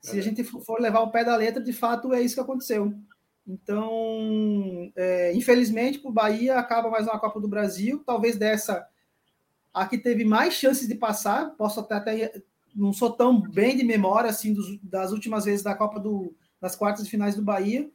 Se 0.00 0.18
a 0.18 0.22
gente 0.22 0.44
for 0.44 0.80
levar 0.80 1.00
o 1.00 1.10
pé 1.10 1.24
da 1.24 1.34
letra, 1.34 1.60
de 1.60 1.72
fato 1.72 2.12
é 2.12 2.22
isso 2.22 2.36
que 2.36 2.40
aconteceu. 2.40 2.94
Então, 3.44 4.92
é, 4.94 5.32
infelizmente, 5.34 5.98
para 5.98 6.10
o 6.10 6.14
Bahia 6.14 6.58
acaba 6.58 6.90
mais 6.90 7.06
uma 7.06 7.18
Copa 7.18 7.40
do 7.40 7.48
Brasil, 7.48 8.04
talvez 8.04 8.36
dessa 8.36 8.86
a 9.74 9.86
que 9.86 9.98
teve 9.98 10.24
mais 10.24 10.54
chances 10.54 10.86
de 10.86 10.94
passar, 10.94 11.50
posso 11.56 11.80
até, 11.80 11.96
até 11.96 12.42
não 12.74 12.92
sou 12.92 13.10
tão 13.10 13.40
bem 13.40 13.76
de 13.76 13.84
memória 13.84 14.30
assim 14.30 14.52
dos, 14.52 14.78
das 14.82 15.12
últimas 15.12 15.44
vezes 15.44 15.62
da 15.62 15.74
Copa 15.74 15.98
do, 15.98 16.34
nas 16.66 16.74
quartas 16.74 17.04
de 17.04 17.10
finais 17.10 17.36
do 17.36 17.42
Bahia, 17.42 17.88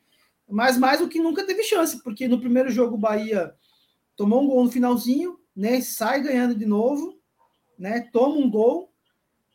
mas 0.49 0.77
mais 0.77 0.99
do 0.99 1.09
que 1.09 1.19
nunca 1.19 1.45
teve 1.45 1.63
chance, 1.63 2.01
porque 2.01 2.27
no 2.27 2.39
primeiro 2.39 2.71
jogo 2.71 2.95
o 2.95 2.99
Bahia 2.99 3.53
tomou 4.15 4.41
um 4.41 4.47
gol 4.47 4.63
no 4.63 4.71
finalzinho, 4.71 5.37
né, 5.55 5.81
sai 5.81 6.21
ganhando 6.21 6.55
de 6.55 6.65
novo, 6.65 7.19
né, 7.77 8.07
toma 8.13 8.37
um 8.37 8.49
gol 8.49 8.89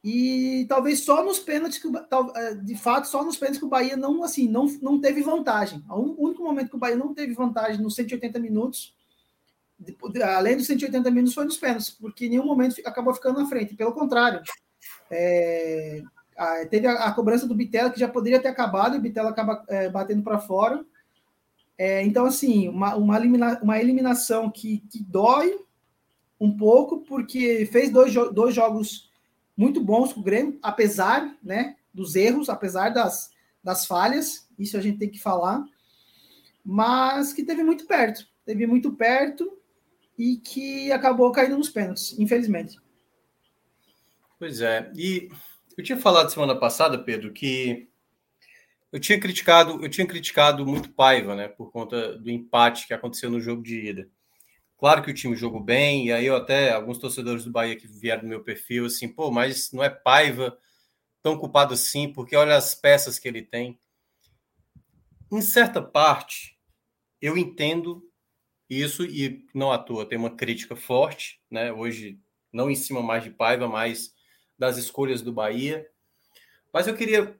e 0.04 0.66
talvez 0.68 1.00
só 1.00 1.24
nos 1.24 1.38
pênaltis 1.38 1.78
que 1.78 1.88
é, 2.36 2.54
de 2.54 2.76
fato 2.76 3.08
só 3.08 3.24
nos 3.24 3.36
pênaltis 3.36 3.58
que 3.58 3.64
o 3.64 3.70
Bahia 3.70 3.96
não 3.96 4.22
assim 4.22 4.48
não, 4.48 4.66
não 4.80 5.00
teve 5.00 5.22
vantagem. 5.22 5.82
O 5.88 6.26
único 6.26 6.44
momento 6.44 6.70
que 6.70 6.76
o 6.76 6.78
Bahia 6.78 6.96
não 6.96 7.14
teve 7.14 7.32
vantagem 7.32 7.80
nos 7.80 7.94
180 7.94 8.38
minutos, 8.38 8.94
além 10.22 10.56
dos 10.56 10.66
180 10.66 11.10
minutos, 11.10 11.34
foi 11.34 11.44
nos 11.44 11.56
pênaltis, 11.56 11.90
porque 11.90 12.26
em 12.26 12.30
nenhum 12.30 12.46
momento 12.46 12.80
acabou 12.84 13.14
ficando 13.14 13.40
na 13.40 13.48
frente. 13.48 13.74
Pelo 13.74 13.92
contrário, 13.92 14.42
é, 15.10 16.02
ah, 16.36 16.66
teve 16.68 16.86
a, 16.86 17.06
a, 17.06 17.12
cobrança 17.12 17.46
do 17.46 17.54
Bitela, 17.54 17.90
que 17.90 18.00
já 18.00 18.08
poderia 18.08 18.40
ter 18.40 18.48
acabado, 18.48 18.94
e 18.94 18.98
o 18.98 19.02
Bitela 19.02 19.30
acaba 19.30 19.64
é, 19.68 19.88
batendo 19.88 20.22
para 20.22 20.38
fora. 20.38 20.84
É, 21.78 22.02
então, 22.04 22.26
assim, 22.26 22.68
uma, 22.68 22.94
uma, 22.96 23.16
elimina, 23.16 23.60
uma 23.62 23.78
eliminação 23.78 24.50
que, 24.50 24.78
que 24.90 25.02
dói 25.02 25.58
um 26.40 26.56
pouco, 26.56 27.00
porque 27.00 27.66
fez 27.66 27.90
dois, 27.90 28.14
dois 28.32 28.54
jogos 28.54 29.10
muito 29.56 29.82
bons 29.82 30.12
com 30.12 30.20
o 30.20 30.22
Grêmio, 30.22 30.58
apesar 30.62 31.36
né, 31.42 31.76
dos 31.92 32.14
erros, 32.14 32.48
apesar 32.48 32.90
das, 32.90 33.30
das 33.64 33.86
falhas, 33.86 34.46
isso 34.58 34.76
a 34.76 34.80
gente 34.80 34.98
tem 34.98 35.10
que 35.10 35.18
falar, 35.18 35.64
mas 36.64 37.32
que 37.32 37.42
teve 37.42 37.62
muito 37.62 37.86
perto, 37.86 38.26
teve 38.44 38.66
muito 38.66 38.92
perto 38.92 39.56
e 40.18 40.36
que 40.36 40.92
acabou 40.92 41.30
caindo 41.32 41.56
nos 41.56 41.70
pênaltis, 41.70 42.18
infelizmente. 42.18 42.78
Pois 44.38 44.60
é, 44.60 44.90
e 44.94 45.30
eu 45.76 45.84
tinha 45.84 45.98
falado 45.98 46.30
semana 46.30 46.56
passada, 46.56 46.98
Pedro, 46.98 47.32
que 47.32 47.88
eu 48.92 49.00
tinha 49.00 49.20
criticado, 49.20 49.84
eu 49.84 49.88
tinha 49.88 50.06
criticado 50.06 50.66
muito 50.66 50.90
Paiva, 50.90 51.34
né, 51.34 51.48
por 51.48 51.70
conta 51.70 52.16
do 52.18 52.30
empate 52.30 52.86
que 52.86 52.94
aconteceu 52.94 53.30
no 53.30 53.40
jogo 53.40 53.62
de 53.62 53.80
ida. 53.80 54.08
Claro 54.78 55.02
que 55.02 55.10
o 55.10 55.14
time 55.14 55.34
jogou 55.36 55.60
bem, 55.60 56.06
e 56.06 56.12
aí 56.12 56.26
eu 56.26 56.36
até 56.36 56.72
alguns 56.72 56.98
torcedores 56.98 57.44
do 57.44 57.50
Bahia 57.50 57.76
que 57.76 57.86
vieram 57.86 58.22
no 58.22 58.28
meu 58.28 58.42
perfil 58.42 58.86
assim, 58.86 59.08
pô, 59.08 59.30
mas 59.30 59.72
não 59.72 59.82
é 59.82 59.88
Paiva 59.88 60.56
tão 61.22 61.38
culpado 61.38 61.74
assim, 61.74 62.12
porque 62.12 62.36
olha 62.36 62.56
as 62.56 62.74
peças 62.74 63.18
que 63.18 63.26
ele 63.26 63.42
tem. 63.42 63.78
Em 65.32 65.40
certa 65.40 65.82
parte, 65.82 66.56
eu 67.20 67.36
entendo 67.36 68.08
isso 68.68 69.04
e 69.04 69.44
não 69.54 69.72
à 69.72 69.78
toa 69.78 70.06
tem 70.06 70.18
uma 70.18 70.36
crítica 70.36 70.76
forte, 70.76 71.40
né? 71.50 71.72
Hoje 71.72 72.20
não 72.52 72.70
em 72.70 72.74
cima 72.74 73.02
mais 73.02 73.24
de 73.24 73.30
Paiva, 73.30 73.66
mas 73.68 74.14
das 74.58 74.76
escolhas 74.76 75.22
do 75.22 75.32
Bahia. 75.32 75.88
Mas 76.72 76.86
eu 76.86 76.94
queria 76.94 77.38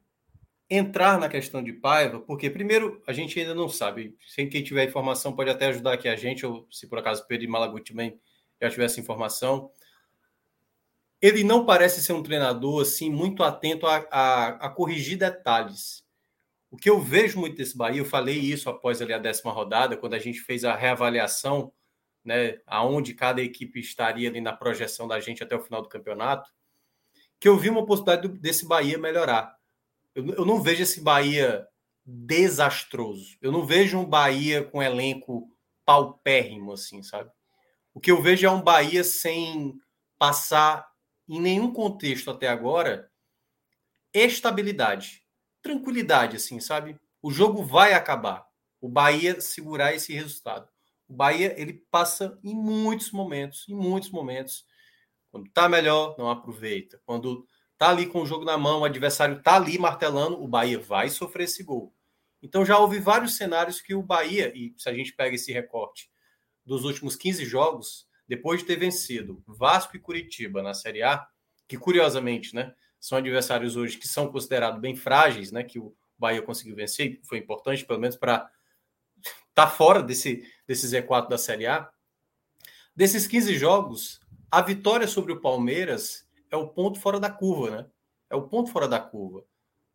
entrar 0.69 1.19
na 1.19 1.29
questão 1.29 1.62
de 1.62 1.73
Paiva, 1.73 2.21
porque 2.21 2.51
primeiro 2.51 3.03
a 3.07 3.12
gente 3.12 3.39
ainda 3.39 3.55
não 3.55 3.69
sabe. 3.69 4.17
Sem 4.27 4.49
quem 4.49 4.62
tiver 4.62 4.85
informação 4.85 5.35
pode 5.35 5.51
até 5.51 5.67
ajudar 5.67 5.95
aqui 5.95 6.09
a 6.09 6.17
gente, 6.17 6.45
ou 6.45 6.67
se 6.71 6.87
por 6.87 6.99
acaso 6.99 7.27
Pedro 7.27 7.49
Malaguti 7.49 7.93
também 7.93 8.21
já 8.61 8.71
tivesse 8.71 9.01
informação. 9.01 9.71
Ele 11.21 11.45
não 11.45 11.64
parece 11.64 12.03
ser 12.03 12.12
um 12.12 12.23
treinador 12.23 12.83
assim 12.83 13.11
muito 13.11 13.43
atento 13.43 13.87
a, 13.87 14.07
a, 14.11 14.47
a 14.67 14.71
corrigir 14.71 15.17
detalhes. 15.17 16.05
O 16.71 16.77
que 16.77 16.91
eu 16.91 17.01
vejo 17.01 17.39
muito 17.39 17.57
desse 17.57 17.77
Bahia, 17.77 18.01
eu 18.01 18.05
falei 18.05 18.39
isso 18.39 18.69
após 18.69 19.01
ali 19.01 19.12
a 19.12 19.19
décima 19.19 19.53
rodada, 19.53 19.97
quando 19.97 20.14
a 20.14 20.19
gente 20.19 20.41
fez 20.41 20.64
a 20.64 20.75
reavaliação, 20.75 21.73
né, 22.25 22.59
aonde 22.67 23.14
cada 23.14 23.41
equipe 23.41 23.79
estaria 23.79 24.29
ali 24.29 24.41
na 24.41 24.53
projeção 24.53 25.07
da 25.07 25.21
gente 25.21 25.43
até 25.43 25.55
o 25.55 25.62
final 25.62 25.81
do 25.81 25.89
campeonato 25.89 26.51
que 27.39 27.49
eu 27.49 27.57
vi 27.57 27.68
uma 27.70 27.87
possibilidade 27.87 28.28
desse 28.28 28.66
Bahia 28.66 28.99
melhorar. 28.99 29.57
Eu, 30.14 30.26
eu 30.34 30.45
não 30.45 30.62
vejo 30.62 30.82
esse 30.82 31.01
Bahia 31.01 31.66
desastroso. 32.05 33.37
Eu 33.43 33.51
não 33.51 33.66
vejo 33.66 33.99
um 33.99 34.05
Bahia 34.05 34.64
com 34.64 34.82
elenco 34.82 35.51
paupérrimo, 35.84 36.72
assim, 36.72 37.03
sabe? 37.03 37.30
O 37.93 38.01
que 38.01 38.11
eu 38.11 38.22
vejo 38.22 38.47
é 38.47 38.51
um 38.51 38.62
Bahia 38.62 39.03
sem 39.03 39.78
passar, 40.18 40.89
em 41.28 41.41
nenhum 41.41 41.72
contexto 41.72 42.30
até 42.30 42.49
agora, 42.49 43.11
estabilidade. 44.14 45.22
tranquilidade, 45.62 46.37
assim, 46.37 46.61
sabe? 46.61 46.99
O 47.20 47.30
jogo 47.32 47.64
vai 47.64 47.93
acabar. 47.93 48.47
O 48.80 48.89
Bahia 48.89 49.41
segurar 49.41 49.95
esse 49.95 50.12
resultado. 50.12 50.68
O 51.09 51.14
Bahia, 51.14 51.55
ele 51.61 51.84
passa 51.91 52.39
em 52.45 52.55
muitos 52.55 53.11
momentos, 53.11 53.66
em 53.68 53.74
muitos 53.74 54.11
momentos. 54.11 54.64
Quando 55.37 55.51
tá 55.51 55.68
melhor, 55.68 56.14
não 56.16 56.30
aproveita. 56.30 56.99
Quando 57.05 57.47
tá 57.76 57.91
ali 57.91 58.07
com 58.07 58.22
o 58.22 58.26
jogo 58.26 58.43
na 58.43 58.57
mão, 58.57 58.80
o 58.80 58.84
adversário 58.84 59.43
tá 59.43 59.57
ali 59.57 59.78
martelando, 59.78 60.43
o 60.43 60.49
Bahia 60.49 60.78
vai 60.78 61.11
sofrer 61.11 61.45
esse 61.45 61.62
gol. 61.62 61.95
Então 62.43 62.64
já 62.64 62.78
houve 62.78 62.99
vários 62.99 63.37
cenários 63.37 63.82
que 63.82 63.95
o 63.95 64.03
Bahia, 64.03 64.51
e 64.57 64.72
se 64.78 64.89
a 64.89 64.95
gente 64.95 65.12
pega 65.12 65.34
esse 65.34 65.53
recorte 65.53 66.11
dos 66.64 66.84
últimos 66.84 67.16
15 67.16 67.45
jogos, 67.45 68.09
depois 68.26 68.61
de 68.61 68.66
ter 68.66 68.76
vencido 68.76 69.43
Vasco 69.47 69.95
e 69.95 70.01
Curitiba 70.01 70.62
na 70.62 70.72
Série 70.72 71.03
A, 71.03 71.26
que 71.68 71.76
curiosamente, 71.76 72.55
né, 72.55 72.74
são 72.99 73.18
adversários 73.18 73.76
hoje 73.76 73.99
que 73.99 74.09
são 74.09 74.32
considerados 74.32 74.80
bem 74.80 74.97
frágeis, 74.97 75.53
né, 75.53 75.62
que 75.62 75.78
o 75.78 75.95
Bahia 76.16 76.41
conseguiu 76.41 76.74
vencer, 76.74 77.20
foi 77.24 77.39
importante 77.39 77.84
pelo 77.84 78.01
menos 78.01 78.16
para 78.16 78.51
estar 79.18 79.37
tá 79.55 79.66
fora 79.66 80.03
desse, 80.03 80.51
desse 80.66 80.87
Z4 80.87 81.28
da 81.28 81.37
Série 81.37 81.66
A. 81.66 81.91
Desses 82.95 83.26
15 83.26 83.55
jogos, 83.57 84.20
a 84.57 84.63
vitória 84.63 85.07
sobre 85.07 85.35
o 85.35 85.41
Palmeiras 85.43 86.27
é 86.51 86.57
o 86.57 86.67
ponto 86.67 86.99
fora 86.99 87.21
da 87.21 87.29
curva, 87.29 87.71
né? 87.71 87.87
É 88.31 88.35
o 88.35 88.49
ponto 88.49 88.71
fora 88.71 88.89
da 88.89 88.99
curva. 88.99 89.45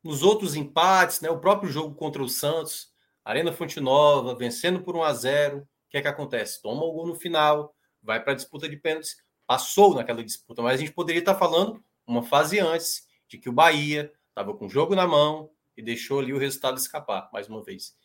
Nos 0.03 0.21
outros 0.21 0.55
empates, 0.55 1.19
né, 1.19 1.31
o 1.31 1.39
próprio 1.39 1.71
jogo 1.71 1.95
contra 1.95 2.21
o 2.21 2.29
Santos, 2.29 2.93
Arena 3.25 3.51
Fonte 3.51 3.79
Nova, 3.79 4.35
vencendo 4.35 4.83
por 4.83 4.95
1 4.95 5.01
a 5.01 5.13
0 5.13 5.57
o 5.57 5.67
que 5.89 5.97
é 5.97 6.01
que 6.03 6.07
acontece? 6.07 6.61
Toma 6.61 6.83
o 6.83 6.91
gol 6.91 7.07
no 7.07 7.15
final, 7.15 7.73
vai 8.03 8.23
para 8.23 8.33
a 8.33 8.35
disputa 8.35 8.69
de 8.69 8.77
pênaltis, 8.77 9.17
passou 9.47 9.95
naquela 9.95 10.23
disputa, 10.23 10.61
mas 10.61 10.75
a 10.75 10.77
gente 10.77 10.93
poderia 10.93 11.21
estar 11.21 11.33
falando 11.33 11.83
uma 12.05 12.21
fase 12.21 12.59
antes 12.59 13.07
de 13.27 13.39
que 13.39 13.49
o 13.49 13.53
Bahia 13.53 14.13
estava 14.29 14.53
com 14.53 14.67
o 14.67 14.69
jogo 14.69 14.93
na 14.93 15.07
mão 15.07 15.49
e 15.75 15.81
deixou 15.81 16.19
ali 16.19 16.33
o 16.33 16.37
resultado 16.37 16.77
escapar, 16.77 17.31
mais 17.33 17.49
uma 17.49 17.63
vez. 17.63 17.95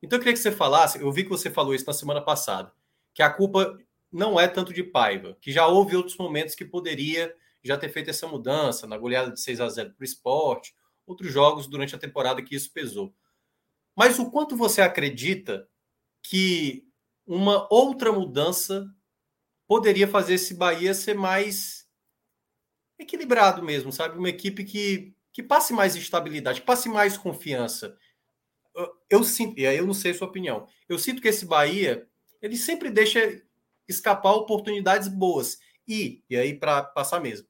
Então 0.00 0.16
eu 0.16 0.20
queria 0.20 0.34
que 0.34 0.38
você 0.38 0.52
falasse, 0.52 1.00
eu 1.00 1.10
vi 1.10 1.24
que 1.24 1.30
você 1.30 1.50
falou 1.50 1.74
isso 1.74 1.86
na 1.88 1.92
semana 1.92 2.20
passada, 2.20 2.72
que 3.12 3.20
a 3.20 3.28
culpa 3.28 3.76
não 4.14 4.38
é 4.38 4.46
tanto 4.46 4.72
de 4.72 4.84
Paiva, 4.84 5.36
que 5.40 5.50
já 5.50 5.66
houve 5.66 5.96
outros 5.96 6.16
momentos 6.16 6.54
que 6.54 6.64
poderia 6.64 7.34
já 7.64 7.76
ter 7.76 7.88
feito 7.88 8.10
essa 8.10 8.28
mudança, 8.28 8.86
na 8.86 8.96
goleada 8.96 9.32
de 9.32 9.40
6 9.40 9.60
a 9.60 9.68
0 9.68 9.92
para 9.92 10.02
o 10.02 10.04
esporte, 10.04 10.72
outros 11.04 11.32
jogos 11.32 11.66
durante 11.66 11.96
a 11.96 11.98
temporada 11.98 12.40
que 12.40 12.54
isso 12.54 12.72
pesou. 12.72 13.12
Mas 13.96 14.20
o 14.20 14.30
quanto 14.30 14.56
você 14.56 14.80
acredita 14.80 15.68
que 16.22 16.86
uma 17.26 17.66
outra 17.72 18.12
mudança 18.12 18.86
poderia 19.66 20.06
fazer 20.06 20.34
esse 20.34 20.54
Bahia 20.54 20.94
ser 20.94 21.14
mais 21.14 21.84
equilibrado 22.96 23.64
mesmo, 23.64 23.90
sabe? 23.90 24.16
Uma 24.16 24.28
equipe 24.28 24.62
que, 24.62 25.12
que 25.32 25.42
passe 25.42 25.72
mais 25.72 25.96
estabilidade, 25.96 26.62
passe 26.62 26.88
mais 26.88 27.18
confiança. 27.18 27.96
Eu, 28.76 28.92
eu 29.10 29.24
sinto, 29.24 29.58
e 29.58 29.66
aí 29.66 29.76
eu 29.76 29.86
não 29.86 29.94
sei 29.94 30.12
a 30.12 30.14
sua 30.14 30.28
opinião, 30.28 30.68
eu 30.88 30.98
sinto 31.00 31.20
que 31.20 31.28
esse 31.28 31.44
Bahia, 31.44 32.06
ele 32.40 32.56
sempre 32.56 32.90
deixa 32.90 33.42
escapar 33.88 34.32
oportunidades 34.32 35.08
boas. 35.08 35.58
E, 35.86 36.22
e 36.28 36.36
aí 36.36 36.54
para 36.54 36.82
passar 36.82 37.20
mesmo. 37.20 37.46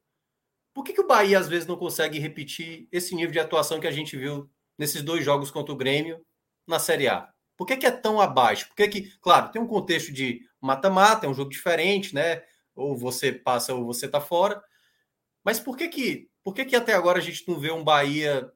Por 0.73 0.83
que, 0.83 0.93
que 0.93 1.01
o 1.01 1.07
Bahia 1.07 1.39
às 1.39 1.49
vezes 1.49 1.69
não 1.69 1.77
consegue 1.77 2.19
repetir 2.19 2.89
esse 2.91 3.15
nível 3.15 3.31
de 3.31 3.39
atuação 3.39 3.79
que 3.79 3.87
a 3.87 3.93
gente 3.93 4.17
viu 4.17 4.51
nesses 4.77 5.03
dois 5.03 5.25
jogos 5.25 5.51
contra 5.51 5.73
o 5.73 5.77
Grêmio 5.77 6.25
na 6.67 6.81
Série 6.81 7.07
A? 7.07 7.33
Por 7.57 7.67
que, 7.67 7.77
que 7.77 7.87
é 7.87 7.91
tão 7.91 8.21
abaixo? 8.21 8.67
Por 8.69 8.75
que, 8.75 8.89
que, 8.89 9.19
claro, 9.19 9.53
tem 9.53 9.63
um 9.63 9.69
contexto 9.69 10.13
de 10.13 10.41
mata-mata, 10.61 11.27
é 11.27 11.29
um 11.29 11.35
jogo 11.35 11.51
diferente, 11.51 12.15
né? 12.15 12.43
Ou 12.75 12.97
você 12.97 13.31
passa 13.31 13.73
ou 13.73 13.85
você 13.85 14.09
tá 14.09 14.21
fora. 14.21 14.61
Mas 15.45 15.61
por 15.61 15.77
que 15.77 15.89
que, 15.89 16.29
por 16.43 16.55
que 16.55 16.65
que 16.65 16.75
até 16.75 16.95
agora 16.95 17.19
a 17.19 17.23
gente 17.23 17.47
não 17.47 17.59
vê 17.59 17.71
um 17.71 17.85
Bahia 17.85 18.51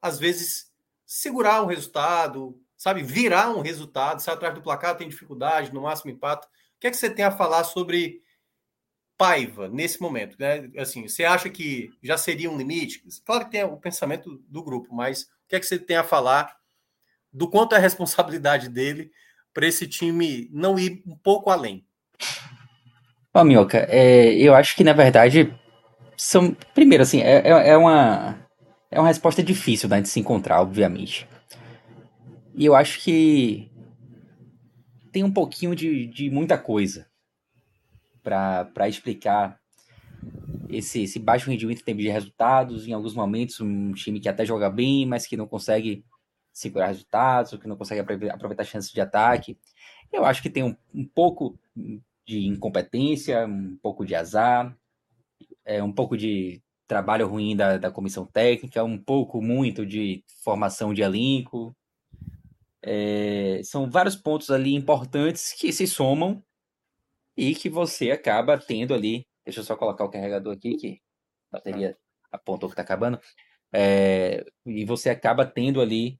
às 0.00 0.18
vezes 0.18 0.72
segurar 1.04 1.62
um 1.62 1.66
resultado, 1.66 2.58
sabe, 2.76 3.02
virar 3.02 3.50
um 3.50 3.60
resultado, 3.60 4.22
sai 4.22 4.34
atrás 4.34 4.54
do 4.54 4.62
placar, 4.62 4.96
tem 4.96 5.08
dificuldade, 5.08 5.74
no 5.74 5.82
máximo 5.82 6.10
empata. 6.10 6.48
Que 6.80 6.86
é 6.86 6.90
que 6.90 6.96
você 6.96 7.10
tem 7.10 7.24
a 7.24 7.30
falar 7.30 7.64
sobre 7.64 8.22
Paiva 9.18 9.68
nesse 9.68 10.00
momento, 10.00 10.34
né? 10.38 10.70
Assim, 10.78 11.06
você 11.06 11.24
acha 11.24 11.50
que 11.50 11.90
já 12.02 12.16
seria 12.16 12.50
um 12.50 12.56
limite? 12.56 13.02
Claro 13.24 13.44
que 13.44 13.50
tem 13.50 13.62
o 13.62 13.76
pensamento 13.76 14.42
do 14.48 14.62
grupo, 14.62 14.94
mas 14.94 15.24
o 15.24 15.26
que 15.48 15.56
é 15.56 15.60
que 15.60 15.66
você 15.66 15.78
tem 15.78 15.96
a 15.96 16.04
falar 16.04 16.56
do 17.30 17.48
quanto 17.48 17.74
é 17.74 17.78
a 17.78 17.80
responsabilidade 17.80 18.68
dele 18.68 19.10
para 19.52 19.66
esse 19.66 19.86
time 19.86 20.48
não 20.52 20.78
ir 20.78 21.02
um 21.06 21.16
pouco 21.16 21.50
além? 21.50 21.84
Ó, 23.34 23.44
é, 23.74 24.32
eu 24.34 24.54
acho 24.54 24.74
que 24.74 24.82
na 24.82 24.92
verdade 24.92 25.54
são. 26.16 26.56
Primeiro, 26.74 27.02
assim, 27.02 27.20
é, 27.20 27.38
é, 27.46 27.68
é 27.70 27.76
uma. 27.76 28.38
É 28.90 28.98
uma 28.98 29.08
resposta 29.08 29.42
difícil 29.42 29.88
da 29.88 29.96
gente 29.96 30.08
se 30.08 30.18
encontrar, 30.18 30.60
obviamente. 30.60 31.28
E 32.54 32.66
eu 32.66 32.74
acho 32.74 33.00
que 33.00 33.69
tem 35.12 35.24
um 35.24 35.32
pouquinho 35.32 35.74
de, 35.74 36.06
de 36.06 36.30
muita 36.30 36.56
coisa 36.58 37.06
para 38.22 38.88
explicar 38.88 39.58
esse, 40.68 41.02
esse 41.02 41.18
baixo 41.18 41.50
rendimento 41.50 41.80
em 41.80 41.84
termos 41.84 42.04
de 42.04 42.10
resultados. 42.10 42.86
Em 42.86 42.92
alguns 42.92 43.14
momentos, 43.14 43.60
um 43.60 43.92
time 43.92 44.20
que 44.20 44.28
até 44.28 44.44
joga 44.44 44.70
bem, 44.70 45.06
mas 45.06 45.26
que 45.26 45.36
não 45.36 45.46
consegue 45.46 46.04
segurar 46.52 46.88
resultados, 46.88 47.52
ou 47.52 47.58
que 47.58 47.68
não 47.68 47.76
consegue 47.76 48.00
aproveitar 48.00 48.64
chances 48.64 48.90
de 48.90 49.00
ataque. 49.00 49.58
Eu 50.12 50.24
acho 50.24 50.42
que 50.42 50.50
tem 50.50 50.62
um, 50.62 50.76
um 50.94 51.06
pouco 51.06 51.58
de 52.26 52.46
incompetência, 52.46 53.46
um 53.46 53.78
pouco 53.82 54.04
de 54.04 54.14
azar, 54.14 54.76
é, 55.64 55.82
um 55.82 55.92
pouco 55.92 56.16
de 56.16 56.62
trabalho 56.86 57.28
ruim 57.28 57.54
da, 57.54 57.78
da 57.78 57.90
comissão 57.90 58.26
técnica, 58.26 58.82
um 58.82 58.98
pouco 58.98 59.40
muito 59.40 59.86
de 59.86 60.24
formação 60.42 60.92
de 60.92 61.02
elenco. 61.02 61.74
É, 62.82 63.60
são 63.62 63.90
vários 63.90 64.16
pontos 64.16 64.50
ali 64.50 64.74
importantes 64.74 65.52
que 65.52 65.72
se 65.72 65.86
somam 65.86 66.42
e 67.36 67.54
que 67.54 67.68
você 67.68 68.10
acaba 68.10 68.58
tendo 68.58 68.94
ali. 68.94 69.26
Deixa 69.44 69.60
eu 69.60 69.64
só 69.64 69.76
colocar 69.76 70.04
o 70.04 70.10
carregador 70.10 70.54
aqui, 70.54 70.76
que 70.76 71.00
a 71.52 71.58
bateria 71.58 71.96
apontou 72.30 72.68
que 72.68 72.74
está 72.74 72.82
acabando. 72.82 73.20
É, 73.72 74.44
e 74.66 74.84
você 74.84 75.10
acaba 75.10 75.46
tendo 75.46 75.80
ali 75.80 76.18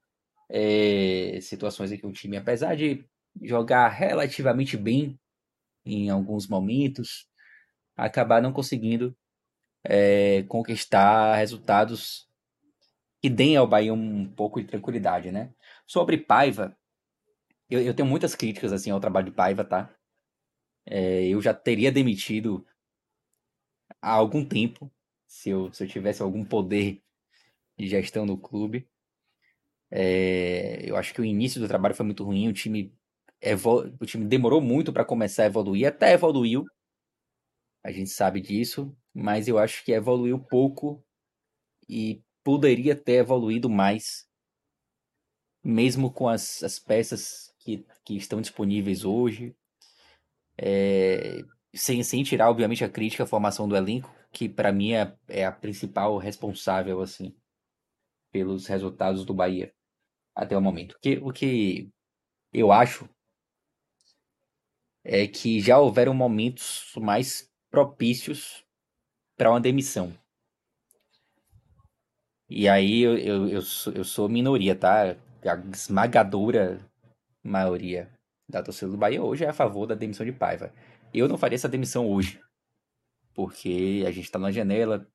é, 0.49 1.39
situações 1.41 1.91
em 1.91 1.97
que 1.97 2.05
o 2.05 2.11
time, 2.11 2.37
apesar 2.37 2.75
de 2.75 3.05
jogar 3.41 3.87
relativamente 3.89 4.77
bem 4.77 5.19
em 5.85 6.09
alguns 6.09 6.47
momentos, 6.47 7.27
acabar 7.95 8.41
não 8.41 8.53
conseguindo 8.53 9.15
é, 9.83 10.43
conquistar 10.43 11.35
resultados 11.35 12.27
que 13.21 13.29
deem 13.29 13.55
ao 13.55 13.67
Bahia 13.67 13.93
um 13.93 14.25
pouco 14.25 14.59
de 14.59 14.67
tranquilidade, 14.67 15.31
né? 15.31 15.53
Sobre 15.91 16.17
Paiva, 16.17 16.73
eu, 17.69 17.81
eu 17.81 17.93
tenho 17.93 18.07
muitas 18.07 18.33
críticas 18.33 18.71
assim 18.71 18.89
ao 18.91 18.99
trabalho 19.01 19.25
de 19.25 19.33
Paiva, 19.33 19.65
tá? 19.65 19.93
É, 20.85 21.27
eu 21.27 21.41
já 21.41 21.53
teria 21.53 21.91
demitido 21.91 22.65
há 24.01 24.11
algum 24.13 24.45
tempo 24.47 24.89
se 25.27 25.49
eu, 25.49 25.69
se 25.73 25.83
eu 25.83 25.89
tivesse 25.89 26.21
algum 26.21 26.45
poder 26.45 27.03
de 27.77 27.89
gestão 27.89 28.25
no 28.25 28.37
clube. 28.37 28.87
É, 29.91 30.89
eu 30.89 30.95
acho 30.95 31.13
que 31.13 31.19
o 31.19 31.25
início 31.25 31.59
do 31.59 31.67
trabalho 31.67 31.93
foi 31.93 32.05
muito 32.05 32.23
ruim, 32.23 32.47
o 32.47 32.53
time, 32.53 32.95
evol... 33.41 33.91
o 33.99 34.05
time 34.05 34.25
demorou 34.25 34.61
muito 34.61 34.93
para 34.93 35.03
começar 35.03 35.43
a 35.43 35.47
evoluir, 35.47 35.85
até 35.89 36.13
evoluiu, 36.13 36.63
a 37.83 37.91
gente 37.91 38.11
sabe 38.11 38.39
disso, 38.39 38.95
mas 39.13 39.49
eu 39.49 39.59
acho 39.59 39.83
que 39.83 39.91
evoluiu 39.91 40.39
pouco 40.39 41.03
e 41.89 42.23
poderia 42.45 42.95
ter 42.95 43.15
evoluído 43.15 43.69
mais, 43.69 44.30
mesmo 45.63 46.11
com 46.11 46.27
as, 46.27 46.63
as 46.63 46.79
peças 46.79 47.53
que, 47.59 47.85
que 48.03 48.15
estão 48.15 48.41
disponíveis 48.41 49.05
hoje. 49.05 49.55
É, 50.57 51.43
sem, 51.73 52.03
sem 52.03 52.23
tirar, 52.23 52.49
obviamente, 52.49 52.83
a 52.83 52.89
crítica 52.89 53.23
à 53.23 53.27
formação 53.27 53.67
do 53.67 53.75
elenco, 53.75 54.13
que 54.31 54.49
para 54.49 54.71
mim 54.71 54.93
é, 54.93 55.15
é 55.27 55.45
a 55.45 55.51
principal 55.51 56.17
responsável 56.17 57.01
assim 57.01 57.35
pelos 58.31 58.67
resultados 58.67 59.25
do 59.25 59.33
Bahia 59.33 59.73
até 60.35 60.57
o 60.57 60.61
momento. 60.61 60.93
O 60.93 60.99
que, 60.99 61.17
o 61.17 61.31
que 61.31 61.89
eu 62.53 62.71
acho 62.71 63.09
é 65.03 65.27
que 65.27 65.59
já 65.59 65.79
houveram 65.79 66.13
momentos 66.13 66.93
mais 66.97 67.49
propícios 67.69 68.63
para 69.35 69.49
uma 69.49 69.59
demissão. 69.59 70.15
E 72.49 72.67
aí 72.67 73.01
eu, 73.01 73.17
eu, 73.17 73.47
eu, 73.47 73.61
sou, 73.61 73.93
eu 73.93 74.03
sou 74.03 74.29
minoria, 74.29 74.75
tá? 74.75 75.15
A 75.43 75.55
esmagadora 75.73 76.79
maioria 77.43 78.11
da 78.47 78.61
torcida 78.61 78.91
do 78.91 78.97
Bahia 78.97 79.23
hoje 79.23 79.43
é 79.43 79.49
a 79.49 79.53
favor 79.53 79.87
da 79.87 79.95
demissão 79.95 80.25
de 80.25 80.31
Paiva. 80.31 80.73
Eu 81.13 81.27
não 81.27 81.37
faria 81.37 81.55
essa 81.55 81.69
demissão 81.69 82.07
hoje, 82.07 82.39
porque 83.33 84.03
a 84.05 84.11
gente 84.11 84.25
está 84.25 84.37
na 84.37 84.51
janela, 84.51 85.07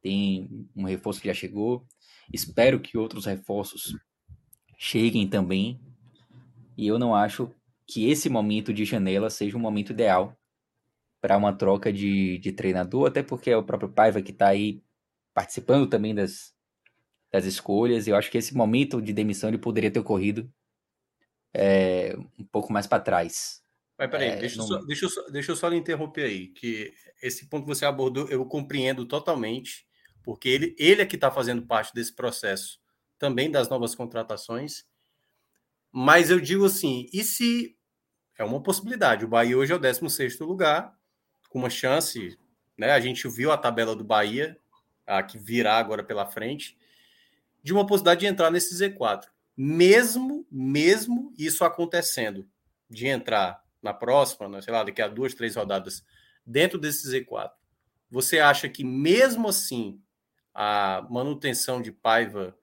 tem 0.00 0.68
um 0.76 0.84
reforço 0.84 1.20
que 1.20 1.28
já 1.28 1.34
chegou. 1.34 1.86
Espero 2.32 2.80
que 2.80 2.96
outros 2.96 3.26
reforços 3.26 3.96
cheguem 4.78 5.28
também. 5.28 5.80
E 6.76 6.86
eu 6.86 6.98
não 6.98 7.14
acho 7.14 7.52
que 7.86 8.08
esse 8.08 8.28
momento 8.28 8.72
de 8.72 8.84
janela 8.84 9.28
seja 9.28 9.56
um 9.56 9.60
momento 9.60 9.90
ideal 9.92 10.36
para 11.20 11.36
uma 11.36 11.52
troca 11.52 11.92
de, 11.92 12.38
de 12.38 12.52
treinador, 12.52 13.08
até 13.08 13.22
porque 13.22 13.50
é 13.50 13.56
o 13.56 13.64
próprio 13.64 13.90
Paiva 13.90 14.22
que 14.22 14.30
está 14.30 14.48
aí 14.48 14.80
participando 15.34 15.88
também 15.88 16.14
das, 16.14 16.54
das 17.30 17.44
escolhas. 17.44 18.06
Eu 18.06 18.16
acho 18.16 18.30
que 18.30 18.38
esse 18.38 18.54
momento 18.54 19.00
de 19.00 19.12
demissão 19.12 19.48
ele 19.48 19.58
poderia 19.58 19.90
ter 19.90 19.98
ocorrido 19.98 20.50
é, 21.52 22.16
um 22.38 22.44
pouco 22.44 22.72
mais 22.72 22.86
para 22.86 23.02
trás. 23.02 23.62
Mas 23.98 24.10
peraí, 24.10 24.28
é, 24.28 24.36
deixa, 24.36 24.58
não... 24.58 24.66
só, 24.66 24.78
deixa, 24.84 25.04
eu 25.06 25.08
só, 25.08 25.22
deixa 25.28 25.52
eu 25.52 25.56
só 25.56 25.68
lhe 25.68 25.76
interromper 25.76 26.24
aí, 26.24 26.48
que 26.48 26.92
esse 27.20 27.48
ponto 27.48 27.64
que 27.64 27.74
você 27.74 27.84
abordou 27.84 28.28
eu 28.28 28.44
compreendo 28.46 29.04
totalmente, 29.04 29.86
porque 30.22 30.48
ele, 30.48 30.76
ele 30.78 31.02
é 31.02 31.06
que 31.06 31.16
está 31.16 31.30
fazendo 31.30 31.66
parte 31.66 31.92
desse 31.92 32.14
processo 32.14 32.78
também 33.18 33.50
das 33.50 33.68
novas 33.68 33.94
contratações. 33.94 34.86
Mas 35.90 36.30
eu 36.30 36.38
digo 36.38 36.64
assim, 36.64 37.06
e 37.12 37.24
se 37.24 37.76
é 38.38 38.44
uma 38.44 38.62
possibilidade? 38.62 39.24
O 39.24 39.28
Bahia 39.28 39.58
hoje 39.58 39.72
é 39.72 39.76
o 39.76 39.80
16 39.80 40.38
lugar, 40.38 40.96
com 41.48 41.58
uma 41.58 41.70
chance, 41.70 42.38
né? 42.76 42.92
A 42.92 43.00
gente 43.00 43.26
viu 43.28 43.50
a 43.50 43.58
tabela 43.58 43.96
do 43.96 44.04
Bahia, 44.04 44.56
a 45.04 45.22
que 45.22 45.38
virá 45.38 45.76
agora 45.76 46.04
pela 46.04 46.26
frente, 46.26 46.78
de 47.62 47.72
uma 47.72 47.86
possibilidade 47.86 48.20
de 48.20 48.26
entrar 48.26 48.50
nesse 48.50 48.74
Z4. 48.74 49.24
Mesmo, 49.56 50.46
mesmo 50.50 51.32
isso 51.36 51.64
acontecendo, 51.64 52.48
de 52.88 53.06
entrar 53.06 53.62
na 53.82 53.92
próxima, 53.92 54.48
né, 54.48 54.62
sei 54.62 54.72
lá, 54.72 54.82
daqui 54.82 55.02
a 55.02 55.08
duas, 55.08 55.34
três 55.34 55.56
rodadas, 55.56 56.04
dentro 56.44 56.78
desse 56.78 57.08
Z4, 57.08 57.50
você 58.10 58.38
acha 58.38 58.68
que 58.68 58.84
mesmo 58.84 59.48
assim 59.48 60.00
a 60.54 61.06
manutenção 61.10 61.80
de 61.80 61.92
Paiva 61.92 62.56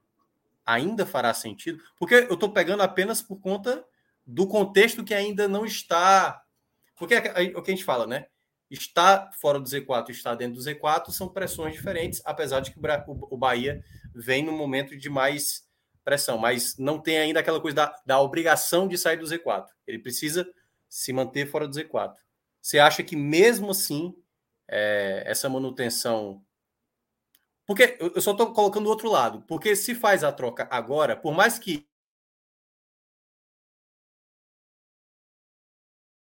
ainda 0.65 1.05
fará 1.05 1.33
sentido? 1.33 1.81
Porque 1.97 2.15
eu 2.15 2.33
estou 2.33 2.51
pegando 2.51 2.81
apenas 2.81 3.21
por 3.21 3.39
conta 3.39 3.85
do 4.25 4.47
contexto 4.47 5.03
que 5.03 5.13
ainda 5.13 5.47
não 5.47 5.65
está. 5.65 6.41
Porque 6.97 7.13
é, 7.13 7.53
é 7.53 7.57
o 7.57 7.61
que 7.61 7.71
a 7.71 7.75
gente 7.75 7.85
fala, 7.85 8.07
né? 8.07 8.25
Está 8.69 9.29
fora 9.39 9.59
do 9.59 9.69
Z4 9.69 10.09
está 10.09 10.33
dentro 10.33 10.55
do 10.55 10.61
Z4 10.61 11.11
são 11.11 11.29
pressões 11.29 11.73
diferentes, 11.73 12.21
apesar 12.25 12.61
de 12.61 12.71
que 12.71 12.79
o 13.05 13.37
Bahia 13.37 13.83
vem 14.15 14.43
num 14.43 14.57
momento 14.57 14.97
de 14.97 15.09
mais 15.09 15.65
pressão, 16.03 16.37
mas 16.37 16.77
não 16.77 17.01
tem 17.01 17.17
ainda 17.17 17.39
aquela 17.39 17.59
coisa 17.59 17.75
da, 17.75 17.95
da 18.05 18.21
obrigação 18.21 18.87
de 18.87 18.97
sair 18.97 19.17
do 19.17 19.25
Z4. 19.25 19.65
Ele 19.85 19.99
precisa 19.99 20.47
se 20.87 21.11
manter 21.11 21.47
fora 21.47 21.67
do 21.67 21.75
Z4. 21.75 22.15
Você 22.61 22.79
acha 22.79 23.03
que 23.03 23.15
mesmo 23.15 23.71
assim 23.71 24.15
é, 24.67 25.23
essa 25.25 25.49
manutenção 25.49 26.43
porque 27.65 27.97
eu 27.99 28.21
só 28.21 28.31
estou 28.31 28.53
colocando 28.53 28.85
o 28.85 28.89
outro 28.89 29.09
lado. 29.09 29.41
Porque 29.47 29.75
se 29.75 29.95
faz 29.95 30.23
a 30.23 30.31
troca 30.31 30.67
agora, 30.69 31.15
por 31.15 31.33
mais 31.33 31.57
que 31.57 31.87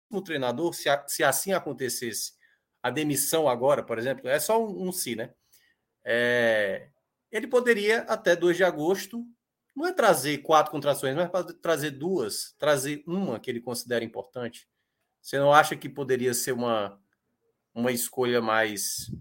o 0.09 0.21
treinador, 0.21 0.73
se, 0.73 0.89
se 1.07 1.23
assim 1.23 1.53
acontecesse, 1.53 2.33
a 2.81 2.89
demissão 2.89 3.47
agora, 3.47 3.83
por 3.83 3.97
exemplo, 3.99 4.27
é 4.27 4.39
só 4.39 4.63
um, 4.63 4.87
um 4.87 4.91
si, 4.91 5.15
né? 5.15 5.33
É, 6.03 6.89
ele 7.35 7.47
poderia, 7.47 8.01
até 8.03 8.35
2 8.35 8.55
de 8.55 8.63
agosto, 8.63 9.25
não 9.75 9.85
é 9.85 9.91
trazer 9.91 10.37
quatro 10.37 10.71
contrações, 10.71 11.13
mas 11.13 11.29
é 11.29 11.53
trazer 11.61 11.91
duas, 11.91 12.55
trazer 12.57 13.03
uma 13.05 13.39
que 13.39 13.49
ele 13.51 13.59
considera 13.59 14.05
importante. 14.05 14.69
Você 15.21 15.37
não 15.37 15.51
acha 15.51 15.75
que 15.75 15.89
poderia 15.89 16.33
ser 16.33 16.53
uma, 16.53 16.97
uma 17.73 17.91
escolha 17.91 18.41
mais 18.41 19.11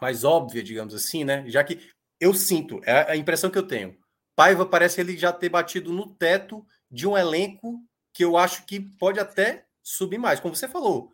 mais 0.00 0.24
óbvia, 0.24 0.64
digamos 0.64 0.94
assim, 0.94 1.22
né? 1.22 1.48
Já 1.48 1.62
que 1.62 1.78
eu 2.18 2.34
sinto, 2.34 2.80
é 2.84 3.12
a 3.12 3.16
impressão 3.16 3.50
que 3.50 3.58
eu 3.58 3.66
tenho. 3.66 3.96
Paiva 4.34 4.66
parece 4.66 5.00
ele 5.00 5.16
já 5.16 5.32
ter 5.32 5.48
batido 5.48 5.92
no 5.92 6.12
teto 6.16 6.66
de 6.90 7.06
um 7.06 7.16
elenco 7.16 7.80
que 8.12 8.24
eu 8.24 8.36
acho 8.36 8.66
que 8.66 8.80
pode 8.80 9.20
até 9.20 9.64
subir 9.80 10.18
mais. 10.18 10.40
Como 10.40 10.56
você 10.56 10.66
falou, 10.66 11.12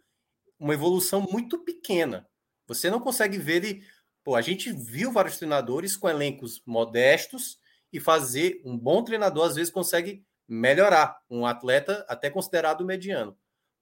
uma 0.58 0.72
evolução 0.72 1.20
muito 1.20 1.58
pequena. 1.58 2.26
Você 2.66 2.90
não 2.90 3.00
consegue 3.00 3.36
ver 3.36 3.64
ele. 3.64 3.84
Pô, 4.28 4.36
a 4.36 4.42
gente 4.42 4.70
viu 4.70 5.10
vários 5.10 5.38
treinadores 5.38 5.96
com 5.96 6.06
elencos 6.06 6.60
modestos 6.66 7.58
e 7.90 7.98
fazer 7.98 8.60
um 8.62 8.76
bom 8.76 9.02
treinador 9.02 9.46
às 9.46 9.54
vezes 9.54 9.72
consegue 9.72 10.22
melhorar 10.46 11.16
um 11.30 11.46
atleta 11.46 12.04
até 12.06 12.28
considerado 12.28 12.84
mediano. 12.84 13.34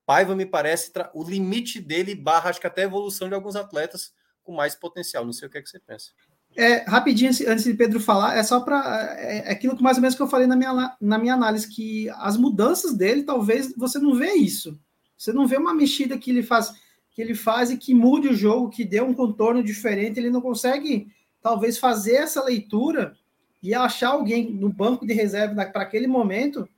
Paiva 0.06 0.36
me 0.36 0.46
parece 0.46 0.92
o 1.12 1.24
limite 1.24 1.80
dele 1.80 2.14
barra 2.14 2.50
acho 2.50 2.60
que 2.60 2.66
até 2.68 2.82
a 2.82 2.84
evolução 2.84 3.28
de 3.28 3.34
alguns 3.34 3.56
atletas 3.56 4.12
com 4.44 4.52
mais 4.52 4.76
potencial. 4.76 5.24
Não 5.24 5.32
sei 5.32 5.48
o 5.48 5.50
que, 5.50 5.58
é 5.58 5.62
que 5.62 5.68
você 5.68 5.80
pensa. 5.80 6.12
É, 6.54 6.88
rapidinho, 6.88 7.32
antes 7.48 7.64
de 7.64 7.74
Pedro 7.74 7.98
falar, 7.98 8.36
é 8.36 8.42
só 8.44 8.60
para. 8.60 9.16
É, 9.18 9.48
é, 9.48 9.50
aquilo 9.50 9.76
que 9.76 9.82
mais 9.82 9.96
ou 9.96 10.00
menos 10.00 10.14
que 10.14 10.22
eu 10.22 10.28
falei 10.28 10.46
na 10.46 10.54
minha, 10.54 10.96
na 11.00 11.18
minha 11.18 11.34
análise, 11.34 11.68
que 11.68 12.08
as 12.10 12.36
mudanças 12.36 12.94
dele, 12.96 13.24
talvez 13.24 13.74
você 13.76 13.98
não 13.98 14.14
vê 14.14 14.34
isso. 14.34 14.78
Você 15.18 15.32
não 15.32 15.44
vê 15.48 15.56
uma 15.56 15.74
mexida 15.74 16.16
que 16.16 16.30
ele 16.30 16.44
faz, 16.44 16.72
que 17.16 17.22
ele 17.22 17.34
faz 17.34 17.70
e 17.70 17.78
que 17.78 17.94
mude 17.94 18.28
o 18.28 18.36
jogo, 18.36 18.68
que 18.68 18.84
dê 18.84 19.00
um 19.00 19.14
contorno 19.14 19.64
diferente. 19.64 20.20
Ele 20.20 20.28
não 20.28 20.42
consegue, 20.42 21.08
talvez, 21.40 21.78
fazer 21.78 22.16
essa 22.16 22.44
leitura 22.44 23.16
e 23.62 23.74
achar 23.74 24.10
alguém 24.10 24.50
no 24.52 24.68
banco 24.68 25.06
de 25.06 25.14
reserva 25.14 25.64
para 25.64 25.82
aquele 25.82 26.06
momento 26.06 26.68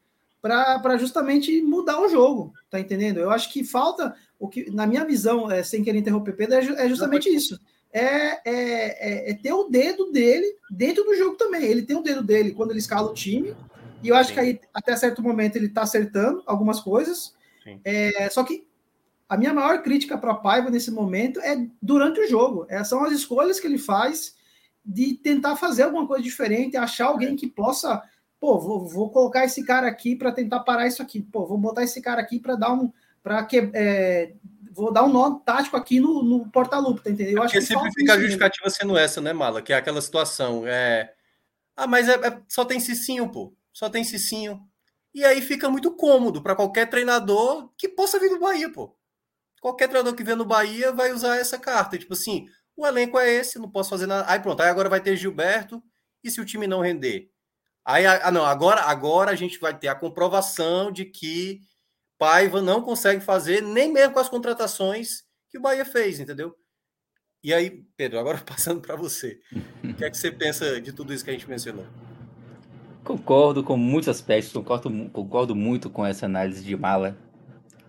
para 0.40 0.96
justamente 0.96 1.60
mudar 1.60 2.00
o 2.00 2.08
jogo, 2.08 2.52
tá 2.70 2.78
entendendo? 2.78 3.18
Eu 3.18 3.32
acho 3.32 3.52
que 3.52 3.64
falta 3.64 4.14
o 4.38 4.46
que, 4.46 4.70
na 4.70 4.86
minha 4.86 5.04
visão, 5.04 5.50
é, 5.50 5.64
sem 5.64 5.82
querer 5.82 5.98
interromper 5.98 6.36
Pedro, 6.36 6.54
é, 6.54 6.86
é 6.86 6.88
justamente 6.88 7.28
isso. 7.28 7.58
É, 7.92 8.00
é, 8.00 8.44
é, 8.48 9.30
é, 9.30 9.34
ter 9.34 9.52
o 9.52 9.64
dedo 9.64 10.12
dele 10.12 10.54
dentro 10.70 11.02
do 11.02 11.16
jogo 11.16 11.34
também. 11.34 11.64
Ele 11.64 11.82
tem 11.82 11.96
o 11.96 12.02
dedo 12.02 12.22
dele 12.22 12.52
quando 12.52 12.70
ele 12.70 12.78
escala 12.78 13.10
o 13.10 13.14
time, 13.14 13.56
e 14.04 14.08
eu 14.08 14.14
acho 14.14 14.28
Sim. 14.28 14.34
que 14.34 14.40
aí, 14.40 14.60
até 14.72 14.94
certo 14.94 15.20
momento, 15.20 15.56
ele 15.56 15.66
está 15.66 15.82
acertando 15.82 16.44
algumas 16.46 16.78
coisas. 16.78 17.36
É, 17.84 18.30
só 18.30 18.44
que 18.44 18.67
a 19.28 19.36
minha 19.36 19.52
maior 19.52 19.82
crítica 19.82 20.16
para 20.16 20.34
Paiva 20.34 20.70
nesse 20.70 20.90
momento 20.90 21.40
é 21.40 21.66
durante 21.82 22.20
o 22.20 22.28
jogo. 22.28 22.66
É, 22.68 22.82
são 22.82 23.04
as 23.04 23.12
escolhas 23.12 23.60
que 23.60 23.66
ele 23.66 23.78
faz 23.78 24.34
de 24.84 25.14
tentar 25.14 25.56
fazer 25.56 25.82
alguma 25.82 26.06
coisa 26.06 26.22
diferente, 26.22 26.76
achar 26.76 27.06
alguém 27.06 27.36
que 27.36 27.46
possa. 27.46 28.02
Pô, 28.40 28.58
vou, 28.58 28.88
vou 28.88 29.10
colocar 29.10 29.44
esse 29.44 29.64
cara 29.64 29.86
aqui 29.86 30.16
para 30.16 30.32
tentar 30.32 30.60
parar 30.60 30.86
isso 30.86 31.02
aqui. 31.02 31.20
Pô, 31.20 31.44
vou 31.46 31.58
botar 31.58 31.82
esse 31.82 32.00
cara 32.00 32.20
aqui 32.20 32.38
para 32.38 32.56
dar 32.56 32.72
um 32.72 32.90
para 33.22 33.44
que 33.44 33.70
é, 33.74 34.32
vou 34.72 34.92
dar 34.92 35.04
um 35.04 35.12
nó 35.12 35.34
tático 35.40 35.76
aqui 35.76 36.00
no, 36.00 36.22
no 36.22 36.48
porta-lupa, 36.48 37.02
tá 37.02 37.10
entendeu? 37.10 37.36
Eu 37.36 37.42
acho 37.42 37.52
que 37.52 37.60
sempre 37.60 37.92
fica 37.92 38.14
a 38.14 38.18
justificativa 38.18 38.64
mesmo. 38.64 38.78
sendo 38.78 38.96
essa, 38.96 39.20
né, 39.20 39.32
Mala? 39.32 39.60
Que 39.60 39.72
é 39.72 39.76
aquela 39.76 40.00
situação. 40.00 40.62
É... 40.66 41.12
Ah, 41.76 41.86
mas 41.86 42.08
é, 42.08 42.14
é, 42.14 42.40
só 42.48 42.64
tem 42.64 42.80
Cicinho, 42.80 43.28
pô. 43.28 43.52
Só 43.72 43.90
tem 43.90 44.04
Cicinho. 44.04 44.62
E 45.12 45.24
aí 45.24 45.42
fica 45.42 45.68
muito 45.68 45.90
cômodo 45.90 46.40
para 46.40 46.54
qualquer 46.54 46.88
treinador 46.88 47.70
que 47.76 47.88
possa 47.88 48.18
vir 48.18 48.30
do 48.30 48.38
Bahia, 48.38 48.70
pô. 48.70 48.94
Qualquer 49.60 49.88
treinador 49.88 50.14
que 50.14 50.24
vier 50.24 50.36
no 50.36 50.44
Bahia 50.44 50.92
vai 50.92 51.12
usar 51.12 51.36
essa 51.36 51.58
carta. 51.58 51.98
Tipo 51.98 52.14
assim, 52.14 52.46
o 52.76 52.86
elenco 52.86 53.18
é 53.18 53.30
esse, 53.30 53.58
não 53.58 53.70
posso 53.70 53.90
fazer 53.90 54.06
nada. 54.06 54.30
Aí 54.30 54.40
pronto, 54.40 54.60
aí 54.60 54.68
agora 54.68 54.88
vai 54.88 55.00
ter 55.00 55.16
Gilberto. 55.16 55.82
E 56.22 56.30
se 56.30 56.40
o 56.40 56.44
time 56.44 56.66
não 56.66 56.80
render? 56.80 57.30
Aí, 57.84 58.04
ah, 58.04 58.30
não, 58.30 58.44
agora, 58.44 58.82
agora 58.82 59.30
a 59.30 59.34
gente 59.34 59.58
vai 59.58 59.76
ter 59.76 59.88
a 59.88 59.94
comprovação 59.94 60.92
de 60.92 61.06
que 61.06 61.60
Paiva 62.18 62.60
não 62.60 62.82
consegue 62.82 63.20
fazer 63.20 63.62
nem 63.62 63.90
mesmo 63.90 64.12
com 64.12 64.20
as 64.20 64.28
contratações 64.28 65.22
que 65.48 65.56
o 65.56 65.60
Bahia 65.60 65.84
fez, 65.84 66.20
entendeu? 66.20 66.54
E 67.42 67.54
aí, 67.54 67.84
Pedro, 67.96 68.18
agora 68.18 68.38
passando 68.44 68.80
para 68.80 68.96
você. 68.96 69.40
O 69.82 69.94
que 69.94 70.04
é 70.04 70.10
que 70.10 70.18
você 70.18 70.30
pensa 70.30 70.80
de 70.80 70.92
tudo 70.92 71.14
isso 71.14 71.24
que 71.24 71.30
a 71.30 71.32
gente 71.32 71.48
mencionou? 71.48 71.86
Concordo 73.04 73.64
com 73.64 73.76
muitos 73.76 74.08
aspectos, 74.08 74.52
concordo, 74.52 75.08
concordo 75.10 75.56
muito 75.56 75.88
com 75.88 76.04
essa 76.04 76.26
análise 76.26 76.62
de 76.62 76.76
mala, 76.76 77.16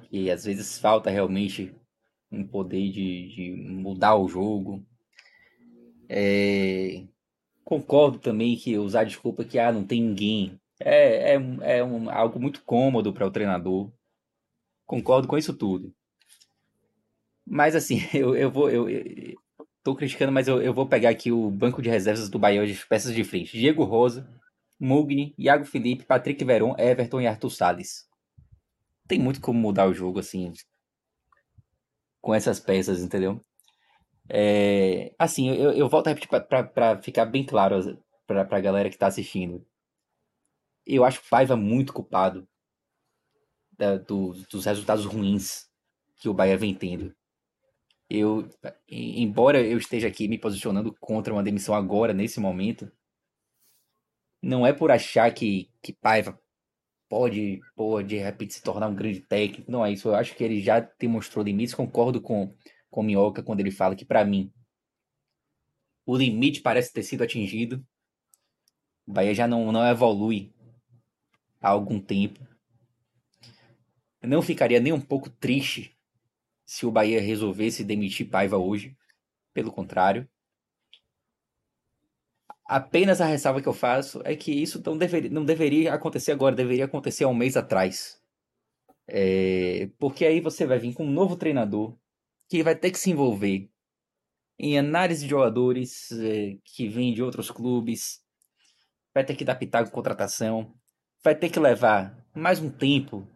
que 0.10 0.30
às 0.32 0.46
vezes 0.46 0.80
falta 0.80 1.10
realmente 1.10 1.74
um 2.32 2.46
poder 2.46 2.92
de, 2.92 3.28
de 3.30 3.52
mudar 3.52 4.16
o 4.16 4.28
jogo. 4.28 4.84
É, 6.08 7.04
concordo 7.64 8.20
também 8.20 8.56
que 8.56 8.78
usar 8.78 9.04
desculpa 9.04 9.44
que 9.44 9.60
ah, 9.60 9.72
não 9.72 9.84
tem 9.84 10.02
ninguém 10.02 10.60
é, 10.80 11.36
é, 11.36 11.78
é 11.78 11.84
um, 11.84 12.10
algo 12.10 12.40
muito 12.40 12.64
cômodo 12.64 13.14
para 13.14 13.28
o 13.28 13.32
treinador. 13.32 13.92
Concordo 14.86 15.28
com 15.28 15.38
isso 15.38 15.54
tudo. 15.54 15.94
Mas 17.46 17.76
assim, 17.76 18.00
eu, 18.14 18.36
eu 18.36 18.50
vou. 18.50 18.70
Eu, 18.70 18.90
eu 18.90 19.38
tô 19.84 19.96
criticando, 19.96 20.32
mas 20.32 20.48
eu, 20.48 20.62
eu 20.62 20.74
vou 20.74 20.88
pegar 20.88 21.10
aqui 21.10 21.32
o 21.32 21.50
banco 21.50 21.82
de 21.82 21.90
reservas 21.90 22.30
do 22.30 22.40
Bahia 22.40 22.66
de 22.66 22.86
peças 22.88 23.14
de 23.14 23.24
frente. 23.24 23.58
Diego 23.58 23.84
Rosa, 23.84 24.30
Mugni, 24.80 25.34
Iago 25.38 25.66
Felipe, 25.66 26.06
Patrick 26.06 26.44
Veron, 26.44 26.76
Everton 26.78 27.22
e 27.22 27.28
Arthur 27.28 27.50
Salles. 27.50 28.09
Tem 29.10 29.20
muito 29.20 29.42
como 29.42 29.60
mudar 29.60 29.88
o 29.88 29.94
jogo, 29.94 30.20
assim, 30.20 30.54
com 32.22 32.34
essas 32.34 32.60
peças, 32.60 33.02
entendeu? 33.02 33.44
É, 34.30 35.16
assim, 35.18 35.50
eu, 35.50 35.72
eu 35.72 35.90
volto 35.90 36.06
a 36.06 36.10
repetir 36.12 36.30
para 36.30 37.02
ficar 37.02 37.26
bem 37.26 37.44
claro 37.44 38.00
para 38.28 38.44
a 38.44 38.62
galera 38.62 38.88
que 38.88 38.96
está 38.96 39.08
assistindo. 39.08 39.66
Eu 40.86 41.04
acho 41.04 41.22
o 41.22 41.24
Paiva 41.28 41.56
muito 41.58 41.92
culpado 41.92 42.48
da, 43.76 43.98
do, 43.98 44.34
dos 44.52 44.66
resultados 44.66 45.06
ruins 45.06 45.68
que 46.18 46.30
o 46.30 46.34
Bahia 46.34 46.56
vem 46.56 46.76
tendo. 46.76 47.12
Eu, 48.08 48.48
embora 48.88 49.60
eu 49.60 49.80
esteja 49.80 50.08
aqui 50.08 50.28
me 50.28 50.38
posicionando 50.38 50.96
contra 51.00 51.34
uma 51.34 51.44
demissão 51.44 51.74
agora, 51.74 52.14
nesse 52.14 52.40
momento, 52.40 52.92
não 54.40 54.68
é 54.68 54.72
por 54.72 54.92
achar 54.92 55.34
que, 55.34 55.72
que 55.82 55.94
Paiva 55.94 56.40
pode, 57.10 57.60
pode, 57.76 58.10
de 58.10 58.18
repente, 58.18 58.54
se 58.54 58.62
tornar 58.62 58.88
um 58.88 58.96
grande 58.96 59.20
técnico. 59.20 59.72
Não 59.72 59.86
é 59.86 59.92
isso. 59.92 60.08
Eu 60.08 60.16
acho 60.16 60.36
que 60.36 60.44
ele 60.44 60.62
já 60.62 60.80
demonstrou 60.80 61.44
limites. 61.44 61.74
Concordo 61.74 62.22
com, 62.22 62.56
com 62.90 63.04
Minhoca 63.04 63.44
quando 63.44 63.60
ele 63.60 63.72
fala 63.72 63.96
que, 63.96 64.06
para 64.06 64.24
mim, 64.24 64.54
o 66.06 66.16
limite 66.16 66.62
parece 66.62 66.94
ter 66.94 67.04
sido 67.04 67.24
atingido. 67.24 67.84
O 69.06 69.12
Bahia 69.12 69.34
já 69.34 69.48
não, 69.48 69.72
não 69.72 69.86
evolui 69.86 70.54
há 71.60 71.70
algum 71.70 72.00
tempo. 72.00 72.48
Eu 74.22 74.30
não 74.30 74.42
ficaria 74.42 74.80
nem 74.80 74.94
um 74.94 75.02
pouco 75.02 75.30
triste 75.30 75.98
se 76.66 76.86
o 76.86 76.92
Bahia 76.92 77.20
resolvesse 77.20 77.84
demitir 77.84 78.30
Paiva 78.30 78.58
hoje. 78.58 78.96
Pelo 79.52 79.72
contrário. 79.72 80.30
Apenas 82.72 83.20
a 83.20 83.26
ressalva 83.26 83.64
que 83.64 83.68
eu 83.68 83.74
faço 83.74 84.22
é 84.24 84.36
que 84.36 84.52
isso 84.52 84.80
não 84.86 84.96
deveria, 84.96 85.32
não 85.32 85.44
deveria 85.44 85.92
acontecer 85.92 86.32
agora, 86.32 86.56
deveria 86.56 86.86
acontecer 86.86 87.24
há 87.24 87.28
um 87.28 87.34
mês 87.34 87.58
atrás. 87.58 88.22
É, 89.08 89.90
porque 89.98 90.24
aí 90.24 90.40
você 90.40 90.68
vai 90.68 90.78
vir 90.78 90.94
com 90.94 91.04
um 91.04 91.10
novo 91.10 91.36
treinador 91.36 91.98
que 92.48 92.62
vai 92.62 92.76
ter 92.76 92.92
que 92.92 93.00
se 93.00 93.10
envolver 93.10 93.72
em 94.60 94.78
análise 94.78 95.24
de 95.24 95.30
jogadores 95.32 96.12
é, 96.12 96.60
que 96.64 96.88
vêm 96.88 97.12
de 97.12 97.24
outros 97.24 97.50
clubes, 97.50 98.24
vai 99.16 99.26
ter 99.26 99.36
que 99.36 99.44
dar 99.44 99.56
pitaco 99.56 99.90
contratação, 99.90 100.72
vai 101.24 101.34
ter 101.34 101.50
que 101.50 101.60
levar 101.60 102.24
mais 102.36 102.60
um 102.60 102.70
tempo 102.70 103.28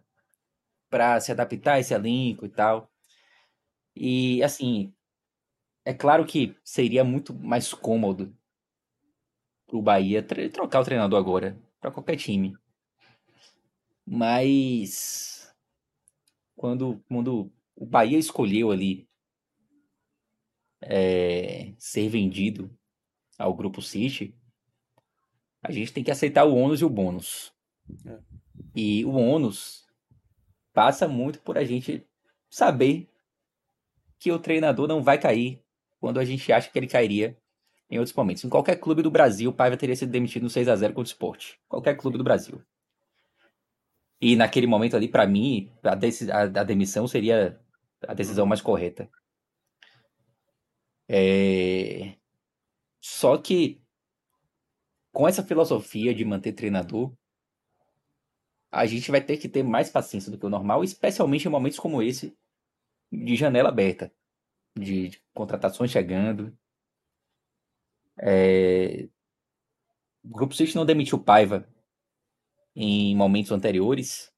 para 0.92 1.20
se 1.20 1.32
adaptar 1.32 1.74
a 1.74 1.80
esse 1.80 1.92
elenco 1.92 2.46
e 2.46 2.50
tal. 2.50 2.88
E 3.96 4.44
assim, 4.44 4.94
é 5.84 5.92
claro 5.92 6.24
que 6.24 6.56
seria 6.64 7.04
muito 7.04 7.34
mais 7.34 7.74
cômodo 7.74 8.32
o 9.72 9.82
Bahia 9.82 10.22
trocar 10.52 10.82
o 10.82 10.86
treinador 10.86 11.20
agora 11.20 11.58
para 11.80 11.92
qualquer 11.92 12.16
time. 12.16 12.56
Mas 14.06 15.54
quando, 16.56 17.04
quando 17.08 17.52
o 17.76 17.86
Bahia 17.86 18.18
escolheu 18.18 18.72
ali 18.72 19.08
é, 20.82 21.74
ser 21.78 22.10
vendido 22.10 22.70
ao 23.38 23.54
Grupo 23.54 23.82
City, 23.82 24.36
a 25.62 25.72
gente 25.72 25.94
tem 25.94 26.04
que 26.04 26.12
aceitar 26.12 26.46
o 26.46 26.56
ônus 26.56 26.82
e 26.82 26.86
o 26.86 26.90
bônus. 26.90 27.54
É. 28.06 28.20
E 28.76 29.06
o 29.06 29.14
ônus 29.14 29.88
passa 30.74 31.08
muito 31.08 31.40
por 31.40 31.58
a 31.58 31.64
gente 31.64 32.06
saber 32.50 33.10
que 34.20 34.32
o 34.32 34.40
treinador 34.40 34.88
não 34.88 35.02
vai 35.02 35.18
cair 35.18 35.62
quando 36.00 36.20
a 36.20 36.26
gente 36.26 36.52
acha 36.52 36.70
que 36.70 36.78
ele 36.78 36.88
cairia 36.88 37.38
em 37.90 37.98
outros 37.98 38.16
momentos. 38.16 38.44
Em 38.44 38.50
qualquer 38.50 38.78
clube 38.78 39.02
do 39.02 39.12
Brasil, 39.12 39.50
o 39.50 39.54
Paiva 39.54 39.78
teria 39.78 39.96
sido 39.96 40.12
demitido 40.12 40.44
no 40.44 40.50
6 40.50 40.68
a 40.68 40.76
0 40.76 40.94
contra 40.94 41.08
o 41.08 41.14
Sport. 41.14 41.56
Qualquer 41.68 41.96
clube 41.96 42.18
do 42.18 42.24
Brasil. 42.24 42.62
E 44.22 44.36
naquele 44.36 44.68
momento 44.68 44.96
ali, 44.96 45.08
para 45.08 45.28
mim, 45.28 45.72
a, 45.84 45.92
a, 45.92 46.42
a, 46.62 46.64
demissão 46.64 47.08
seria 47.08 47.60
a 48.08 48.14
decisão 48.14 48.46
mais 48.46 48.62
correta. 48.62 49.10
É... 51.10 52.16
Só 53.02 53.38
que 53.38 53.84
com 55.12 55.28
essa 55.28 55.44
filosofia 55.44 56.14
de 56.14 56.26
manter 56.26 56.54
treinador, 56.54 57.14
a 58.72 58.86
gente 58.88 59.12
vai 59.12 59.22
ter 59.22 59.38
que 59.38 59.48
ter 59.48 59.62
mais 59.62 59.90
paciência 59.90 60.32
do 60.32 60.38
que 60.38 60.46
o 60.46 60.50
normal, 60.50 60.84
especialmente 60.84 61.48
em 61.48 61.52
momentos 61.52 61.78
como 61.78 62.02
esse 62.02 62.36
de 63.12 63.36
janela 63.36 63.70
aberta, 63.70 64.12
de, 64.76 65.10
de 65.10 65.24
contratações 65.34 65.92
chegando. 65.92 66.58
É... 68.20 69.08
O 70.24 70.30
Grupo 70.30 70.56
City 70.56 70.76
não 70.76 70.86
demitiu 70.86 71.20
Paiva 71.20 71.68
em 72.76 73.16
momentos 73.16 73.52
anteriores 73.52 74.32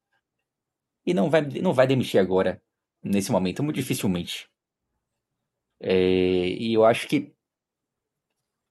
e 1.05 1.13
não 1.13 1.29
vai, 1.29 1.41
não 1.41 1.73
vai 1.73 1.87
demitir 1.87 2.19
agora, 2.19 2.61
nesse 3.03 3.31
momento, 3.31 3.63
muito 3.63 3.75
dificilmente. 3.75 4.49
É... 5.79 6.47
E 6.49 6.73
eu 6.73 6.85
acho 6.85 7.07
que 7.07 7.33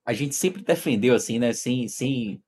a 0.04 0.12
gente 0.12 0.34
sempre 0.34 0.62
defendeu 0.62 1.14
assim, 1.14 1.38
né, 1.38 1.52
sem, 1.52 1.88
sem 1.88 2.42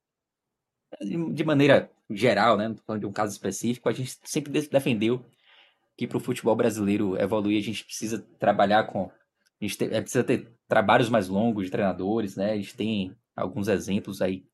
de 1.33 1.45
maneira 1.45 1.91
geral, 2.11 2.57
né, 2.57 2.75
falando 2.87 3.01
de 3.01 3.07
um 3.07 3.13
caso 3.13 3.33
específico, 3.33 3.89
a 3.89 3.93
gente 3.93 4.19
sempre 4.25 4.53
defendeu 4.53 5.25
que 5.97 6.07
para 6.07 6.19
o 6.19 6.21
futebol 6.21 6.55
brasileiro 6.55 7.21
evoluir 7.21 7.59
a 7.59 7.65
gente 7.65 7.85
precisa 7.85 8.21
trabalhar 8.39 8.85
com 8.85 9.11
a 9.61 9.65
gente 9.65 9.79
tem, 9.79 9.89
é, 9.89 10.01
precisa 10.01 10.25
ter 10.25 10.53
trabalhos 10.69 11.09
mais 11.09 11.29
longos 11.29 11.65
de 11.65 11.71
treinadores, 11.71 12.37
né? 12.37 12.53
A 12.53 12.57
gente 12.57 12.77
tem 12.77 13.17
alguns 13.35 13.69
exemplos 13.69 14.21
aí 14.21 14.45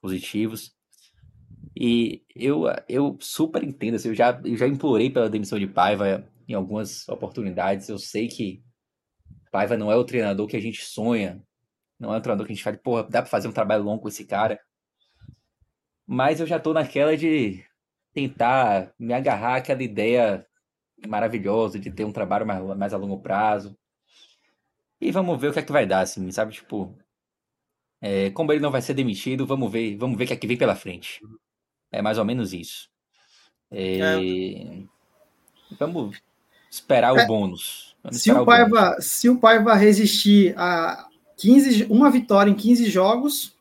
positivos. 0.00 0.72
E 1.76 2.24
eu, 2.34 2.64
eu 2.88 3.18
super 3.20 3.64
entendo, 3.64 3.96
assim, 3.96 4.08
eu, 4.08 4.14
já, 4.14 4.40
eu 4.44 4.56
já 4.56 4.68
implorei 4.68 5.10
pela 5.10 5.28
demissão 5.28 5.58
de 5.58 5.66
Paiva 5.66 6.24
em 6.46 6.54
algumas 6.54 7.08
oportunidades. 7.08 7.88
Eu 7.88 7.98
sei 7.98 8.28
que 8.28 8.62
Paiva 9.50 9.76
não 9.76 9.90
é 9.90 9.96
o 9.96 10.04
treinador 10.04 10.46
que 10.46 10.56
a 10.56 10.60
gente 10.60 10.84
sonha, 10.84 11.42
não 11.98 12.14
é 12.14 12.18
o 12.18 12.20
treinador 12.20 12.46
que 12.46 12.52
a 12.52 12.54
gente 12.54 12.64
fala, 12.64 12.76
porra, 12.76 13.04
dá 13.04 13.22
pra 13.22 13.30
fazer 13.30 13.48
um 13.48 13.52
trabalho 13.52 13.82
longo 13.82 14.02
com 14.02 14.08
esse 14.08 14.24
cara. 14.24 14.60
Mas 16.06 16.38
eu 16.38 16.46
já 16.46 16.60
tô 16.60 16.72
naquela 16.72 17.16
de 17.16 17.64
tentar 18.12 18.92
me 18.98 19.12
agarrar 19.12 19.56
àquela 19.56 19.82
ideia 19.82 20.46
maravilhosa 21.08 21.78
de 21.78 21.90
ter 21.90 22.04
um 22.04 22.12
trabalho 22.12 22.46
mais, 22.46 22.62
mais 22.76 22.94
a 22.94 22.96
longo 22.96 23.20
prazo. 23.20 23.76
E 25.00 25.10
vamos 25.10 25.40
ver 25.40 25.48
o 25.48 25.52
que 25.52 25.58
é 25.58 25.62
que 25.62 25.72
vai 25.72 25.86
dar, 25.86 26.00
assim, 26.00 26.30
sabe? 26.30 26.52
Tipo, 26.52 26.96
é, 28.00 28.30
como 28.30 28.52
ele 28.52 28.60
não 28.60 28.70
vai 28.70 28.82
ser 28.82 28.94
demitido, 28.94 29.46
vamos 29.46 29.70
ver, 29.70 29.96
vamos 29.96 30.16
ver 30.16 30.24
o 30.24 30.26
que 30.26 30.32
é 30.32 30.36
que 30.36 30.46
vem 30.46 30.56
pela 30.56 30.76
frente. 30.76 31.20
É 31.90 32.02
mais 32.02 32.18
ou 32.18 32.24
menos 32.24 32.52
isso. 32.52 32.88
É, 33.70 33.98
é. 33.98 34.82
Vamos 35.78 36.20
esperar 36.70 37.12
o 37.12 37.18
é, 37.18 37.26
bônus. 37.26 37.96
Vamos 38.02 38.20
se, 38.20 38.30
o 38.30 38.44
Paiva, 38.44 38.90
bônus. 38.90 39.04
se 39.04 39.28
o 39.28 39.38
Paiva 39.38 39.74
resistir 39.74 40.54
a 40.58 41.08
15, 41.36 41.84
uma 41.84 42.10
vitória 42.10 42.50
em 42.50 42.54
15 42.54 42.90
jogos, 42.90 43.56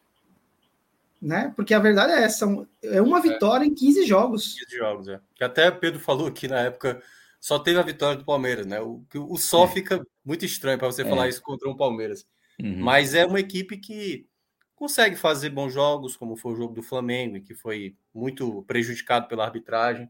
né? 1.22 1.54
Porque 1.56 1.74
a 1.74 1.80
verdade 1.80 2.12
é 2.12 2.24
essa, 2.24 2.46
é 2.84 3.02
uma 3.02 3.20
é. 3.20 3.22
vitória 3.22 3.66
em 3.66 3.74
15 3.74 4.06
jogos. 4.06 4.56
15 4.60 4.78
jogos, 4.78 5.08
é. 5.08 5.20
Que 5.36 5.44
até 5.44 5.72
Pedro 5.72 6.00
falou 6.00 6.28
aqui 6.28 6.48
na 6.48 6.60
época, 6.60 7.02
só 7.44 7.60
teve 7.60 7.78
a 7.78 7.84
vitória 7.84 8.18
do 8.18 8.24
Palmeiras, 8.24 8.66
né? 8.66 8.80
O, 8.80 9.06
o 9.14 9.38
só 9.38 9.66
é. 9.66 9.68
fica 9.68 10.08
muito 10.24 10.46
estranho 10.46 10.80
para 10.80 10.90
você 10.90 11.02
é. 11.02 11.06
falar 11.06 11.28
isso 11.28 11.42
contra 11.42 11.70
um 11.70 11.76
Palmeiras. 11.76 12.26
Uhum. 12.58 12.78
Mas 12.80 13.14
é 13.14 13.26
uma 13.26 13.38
equipe 13.38 13.76
que 13.76 14.26
consegue 14.74 15.18
fazer 15.18 15.50
bons 15.50 15.74
jogos, 15.74 16.16
como 16.16 16.38
foi 16.38 16.54
o 16.54 16.56
jogo 16.56 16.74
do 16.74 16.82
Flamengo, 16.82 17.42
que 17.42 17.54
foi 17.54 17.98
muito 18.14 18.64
prejudicado 18.64 19.28
pela 19.28 19.44
arbitragem, 19.44 20.10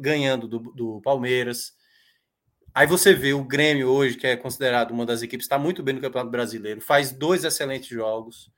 ganhando 0.00 0.48
do, 0.48 0.58
do 0.58 1.00
Palmeiras. 1.02 1.74
Aí 2.72 2.86
você 2.86 3.12
vê 3.12 3.34
o 3.34 3.44
Grêmio 3.44 3.90
hoje, 3.90 4.16
que 4.16 4.26
é 4.26 4.34
considerado 4.34 4.92
uma 4.92 5.04
das 5.04 5.20
equipes, 5.20 5.44
está 5.44 5.58
muito 5.58 5.82
bem 5.82 5.94
no 5.94 6.00
Campeonato 6.00 6.30
Brasileiro, 6.30 6.80
faz 6.80 7.12
dois 7.12 7.44
excelentes 7.44 7.88
jogos 7.88 8.50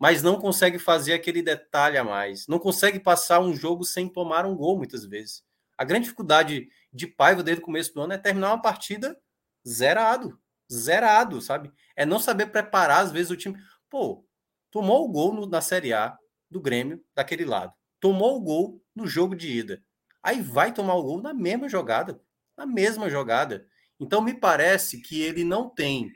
mas 0.00 0.22
não 0.22 0.38
consegue 0.38 0.78
fazer 0.78 1.12
aquele 1.12 1.42
detalhe 1.42 1.98
a 1.98 2.04
mais. 2.04 2.46
Não 2.46 2.60
consegue 2.60 3.00
passar 3.00 3.40
um 3.40 3.52
jogo 3.52 3.82
sem 3.82 4.08
tomar 4.08 4.46
um 4.46 4.54
gol, 4.54 4.76
muitas 4.76 5.04
vezes. 5.04 5.42
A 5.76 5.82
grande 5.82 6.04
dificuldade 6.04 6.68
de 6.98 7.06
Paiva 7.06 7.42
desde 7.42 7.62
o 7.62 7.64
começo 7.64 7.94
do 7.94 8.02
ano 8.02 8.12
é 8.12 8.18
terminar 8.18 8.48
uma 8.48 8.60
partida 8.60 9.18
zerado. 9.66 10.38
Zerado, 10.70 11.40
sabe? 11.40 11.72
É 11.96 12.04
não 12.04 12.18
saber 12.18 12.46
preparar, 12.46 13.00
às 13.00 13.12
vezes, 13.12 13.30
o 13.30 13.36
time. 13.36 13.56
Pô, 13.88 14.26
tomou 14.70 15.04
o 15.04 15.08
gol 15.10 15.32
no, 15.32 15.46
na 15.46 15.60
Série 15.60 15.94
A 15.94 16.18
do 16.50 16.60
Grêmio, 16.60 17.02
daquele 17.14 17.44
lado. 17.44 17.72
Tomou 18.00 18.36
o 18.36 18.40
gol 18.40 18.82
no 18.94 19.06
jogo 19.06 19.34
de 19.34 19.50
ida. 19.50 19.82
Aí 20.22 20.42
vai 20.42 20.74
tomar 20.74 20.94
o 20.94 21.02
gol 21.02 21.22
na 21.22 21.32
mesma 21.32 21.68
jogada. 21.68 22.20
Na 22.56 22.66
mesma 22.66 23.08
jogada. 23.08 23.66
Então, 23.98 24.20
me 24.20 24.34
parece 24.34 25.00
que 25.00 25.22
ele 25.22 25.44
não 25.44 25.70
tem 25.70 26.12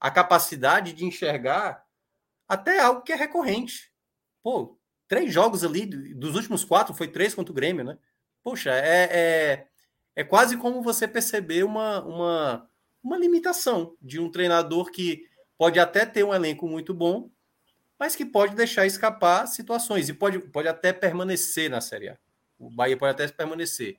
a 0.00 0.10
capacidade 0.10 0.92
de 0.92 1.04
enxergar 1.04 1.84
até 2.48 2.80
algo 2.80 3.02
que 3.02 3.12
é 3.12 3.16
recorrente. 3.16 3.92
Pô, 4.42 4.78
três 5.08 5.32
jogos 5.32 5.64
ali, 5.64 5.86
dos 5.86 6.34
últimos 6.36 6.64
quatro, 6.64 6.94
foi 6.94 7.08
três 7.08 7.34
contra 7.34 7.52
o 7.52 7.54
Grêmio, 7.54 7.84
né? 7.84 7.98
Poxa, 8.42 8.70
é, 8.70 9.08
é, 9.10 9.68
é 10.16 10.22
quase 10.22 10.56
como 10.56 10.82
você 10.82 11.08
perceber 11.08 11.64
uma, 11.64 12.02
uma, 12.04 12.70
uma 13.02 13.18
limitação 13.18 13.96
de 14.00 14.20
um 14.20 14.30
treinador 14.30 14.90
que 14.90 15.24
pode 15.58 15.78
até 15.78 16.06
ter 16.06 16.24
um 16.24 16.34
elenco 16.34 16.68
muito 16.68 16.92
bom, 16.94 17.30
mas 17.98 18.16
que 18.16 18.24
pode 18.24 18.54
deixar 18.54 18.86
escapar 18.86 19.46
situações 19.46 20.08
e 20.08 20.12
pode, 20.12 20.38
pode 20.38 20.68
até 20.68 20.92
permanecer 20.92 21.70
na 21.70 21.80
Série 21.80 22.10
A. 22.10 22.18
O 22.58 22.70
Bahia 22.70 22.96
pode 22.96 23.12
até 23.12 23.26
permanecer. 23.28 23.98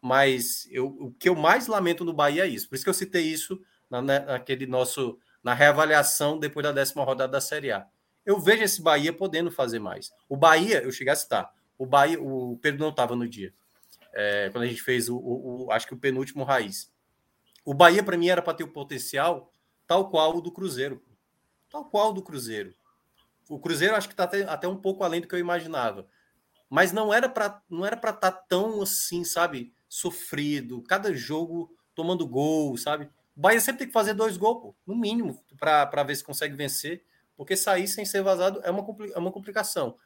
Mas 0.00 0.66
eu, 0.70 0.86
o 0.86 1.12
que 1.12 1.28
eu 1.28 1.36
mais 1.36 1.66
lamento 1.66 2.04
no 2.04 2.12
Bahia 2.12 2.44
é 2.44 2.48
isso. 2.48 2.68
Por 2.68 2.74
isso 2.74 2.84
que 2.84 2.90
eu 2.90 2.94
citei 2.94 3.22
isso 3.22 3.60
na, 3.88 4.02
naquele 4.02 4.66
nosso 4.66 5.18
na 5.42 5.54
reavaliação 5.54 6.38
depois 6.38 6.62
da 6.62 6.72
décima 6.72 7.04
rodada 7.04 7.32
da 7.32 7.40
Série 7.40 7.72
A. 7.72 7.86
Eu 8.24 8.38
vejo 8.38 8.62
esse 8.62 8.80
Bahia 8.80 9.12
podendo 9.12 9.50
fazer 9.50 9.80
mais. 9.80 10.12
O 10.28 10.36
Bahia, 10.36 10.82
eu 10.82 10.92
cheguei 10.92 11.12
a 11.12 11.16
citar, 11.16 11.52
o 11.76 11.84
Bahia, 11.84 12.20
o 12.20 12.56
Pedro 12.62 12.80
não 12.80 12.90
estava 12.90 13.16
no 13.16 13.28
dia, 13.28 13.52
é, 14.12 14.50
quando 14.50 14.64
a 14.64 14.66
gente 14.66 14.82
fez 14.82 15.08
o, 15.08 15.16
o, 15.16 15.64
o, 15.66 15.72
acho 15.72 15.86
que 15.86 15.94
o 15.94 15.98
penúltimo 15.98 16.44
raiz. 16.44 16.92
O 17.64 17.74
Bahia, 17.74 18.02
para 18.02 18.16
mim, 18.16 18.28
era 18.28 18.42
para 18.42 18.54
ter 18.54 18.64
o 18.64 18.72
potencial 18.72 19.52
tal 19.86 20.10
qual 20.10 20.36
o 20.36 20.40
do 20.40 20.50
Cruzeiro. 20.50 21.02
Tal 21.70 21.84
qual 21.84 22.10
o 22.10 22.12
do 22.12 22.22
Cruzeiro. 22.22 22.74
O 23.48 23.58
Cruzeiro 23.58 23.94
acho 23.94 24.08
que 24.08 24.14
está 24.14 24.24
até, 24.24 24.42
até 24.42 24.68
um 24.68 24.76
pouco 24.76 25.04
além 25.04 25.20
do 25.20 25.28
que 25.28 25.34
eu 25.34 25.38
imaginava. 25.38 26.06
Mas 26.68 26.92
não 26.92 27.12
era 27.12 27.28
para 27.28 27.62
estar 27.68 28.16
tá 28.16 28.32
tão 28.32 28.80
assim, 28.80 29.24
sabe, 29.24 29.74
sofrido, 29.88 30.82
cada 30.82 31.12
jogo 31.12 31.76
tomando 31.94 32.26
gol, 32.26 32.76
sabe? 32.78 33.10
O 33.36 33.40
Bahia 33.40 33.60
sempre 33.60 33.80
tem 33.80 33.86
que 33.88 33.92
fazer 33.92 34.14
dois 34.14 34.36
gols, 34.36 34.74
no 34.86 34.96
mínimo, 34.96 35.42
para 35.58 36.02
ver 36.02 36.16
se 36.16 36.24
consegue 36.24 36.54
vencer, 36.54 37.04
porque 37.36 37.56
sair 37.56 37.86
sem 37.86 38.04
ser 38.04 38.22
vazado 38.22 38.60
é 38.64 38.70
uma, 38.70 38.86
é 39.14 39.18
uma 39.18 39.32
complicação. 39.32 39.96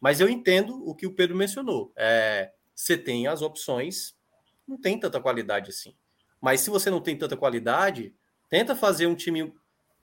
Mas 0.00 0.20
eu 0.20 0.28
entendo 0.28 0.88
o 0.88 0.94
que 0.94 1.06
o 1.06 1.14
Pedro 1.14 1.36
mencionou. 1.36 1.92
É, 1.96 2.52
você 2.74 2.96
tem 2.96 3.26
as 3.26 3.42
opções, 3.42 4.14
não 4.66 4.80
tem 4.80 4.98
tanta 4.98 5.20
qualidade 5.20 5.70
assim. 5.70 5.94
Mas 6.40 6.60
se 6.60 6.70
você 6.70 6.90
não 6.90 7.00
tem 7.00 7.16
tanta 7.16 7.36
qualidade, 7.36 8.14
tenta 8.48 8.74
fazer 8.74 9.06
um 9.06 9.14
time 9.14 9.52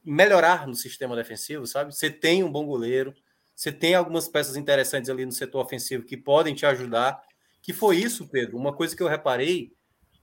melhorar 0.03 0.65
no 0.65 0.73
sistema 0.73 1.15
defensivo, 1.15 1.67
sabe? 1.67 1.93
Você 1.93 2.09
tem 2.09 2.43
um 2.43 2.51
bom 2.51 2.65
goleiro, 2.65 3.13
você 3.55 3.71
tem 3.71 3.93
algumas 3.93 4.27
peças 4.27 4.55
interessantes 4.55 5.09
ali 5.09 5.25
no 5.25 5.31
setor 5.31 5.63
ofensivo 5.63 6.05
que 6.05 6.15
podem 6.15 6.55
te 6.55 6.65
ajudar. 6.65 7.21
Que 7.61 7.73
foi 7.73 7.97
isso, 7.97 8.27
Pedro, 8.29 8.57
uma 8.57 8.73
coisa 8.73 8.95
que 8.95 9.03
eu 9.03 9.07
reparei 9.07 9.73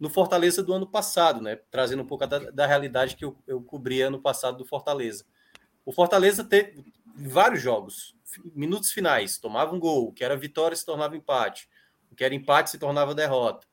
no 0.00 0.08
Fortaleza 0.08 0.62
do 0.62 0.72
ano 0.72 0.86
passado, 0.86 1.42
né? 1.42 1.56
Trazendo 1.70 2.02
um 2.02 2.06
pouco 2.06 2.26
da, 2.26 2.38
da 2.50 2.66
realidade 2.66 3.14
que 3.14 3.24
eu, 3.24 3.36
eu 3.46 3.60
cobria 3.62 4.10
no 4.10 4.20
passado 4.20 4.56
do 4.56 4.64
Fortaleza. 4.64 5.24
O 5.84 5.92
Fortaleza 5.92 6.42
teve 6.42 6.84
vários 7.14 7.62
jogos, 7.62 8.16
minutos 8.54 8.90
finais, 8.90 9.38
tomava 9.38 9.74
um 9.74 9.78
gol, 9.78 10.12
que 10.12 10.24
era 10.24 10.36
vitória 10.36 10.76
se 10.76 10.84
tornava 10.84 11.16
empate, 11.16 11.68
que 12.14 12.24
era 12.24 12.34
empate 12.34 12.70
se 12.70 12.78
tornava 12.78 13.14
derrota. 13.14 13.66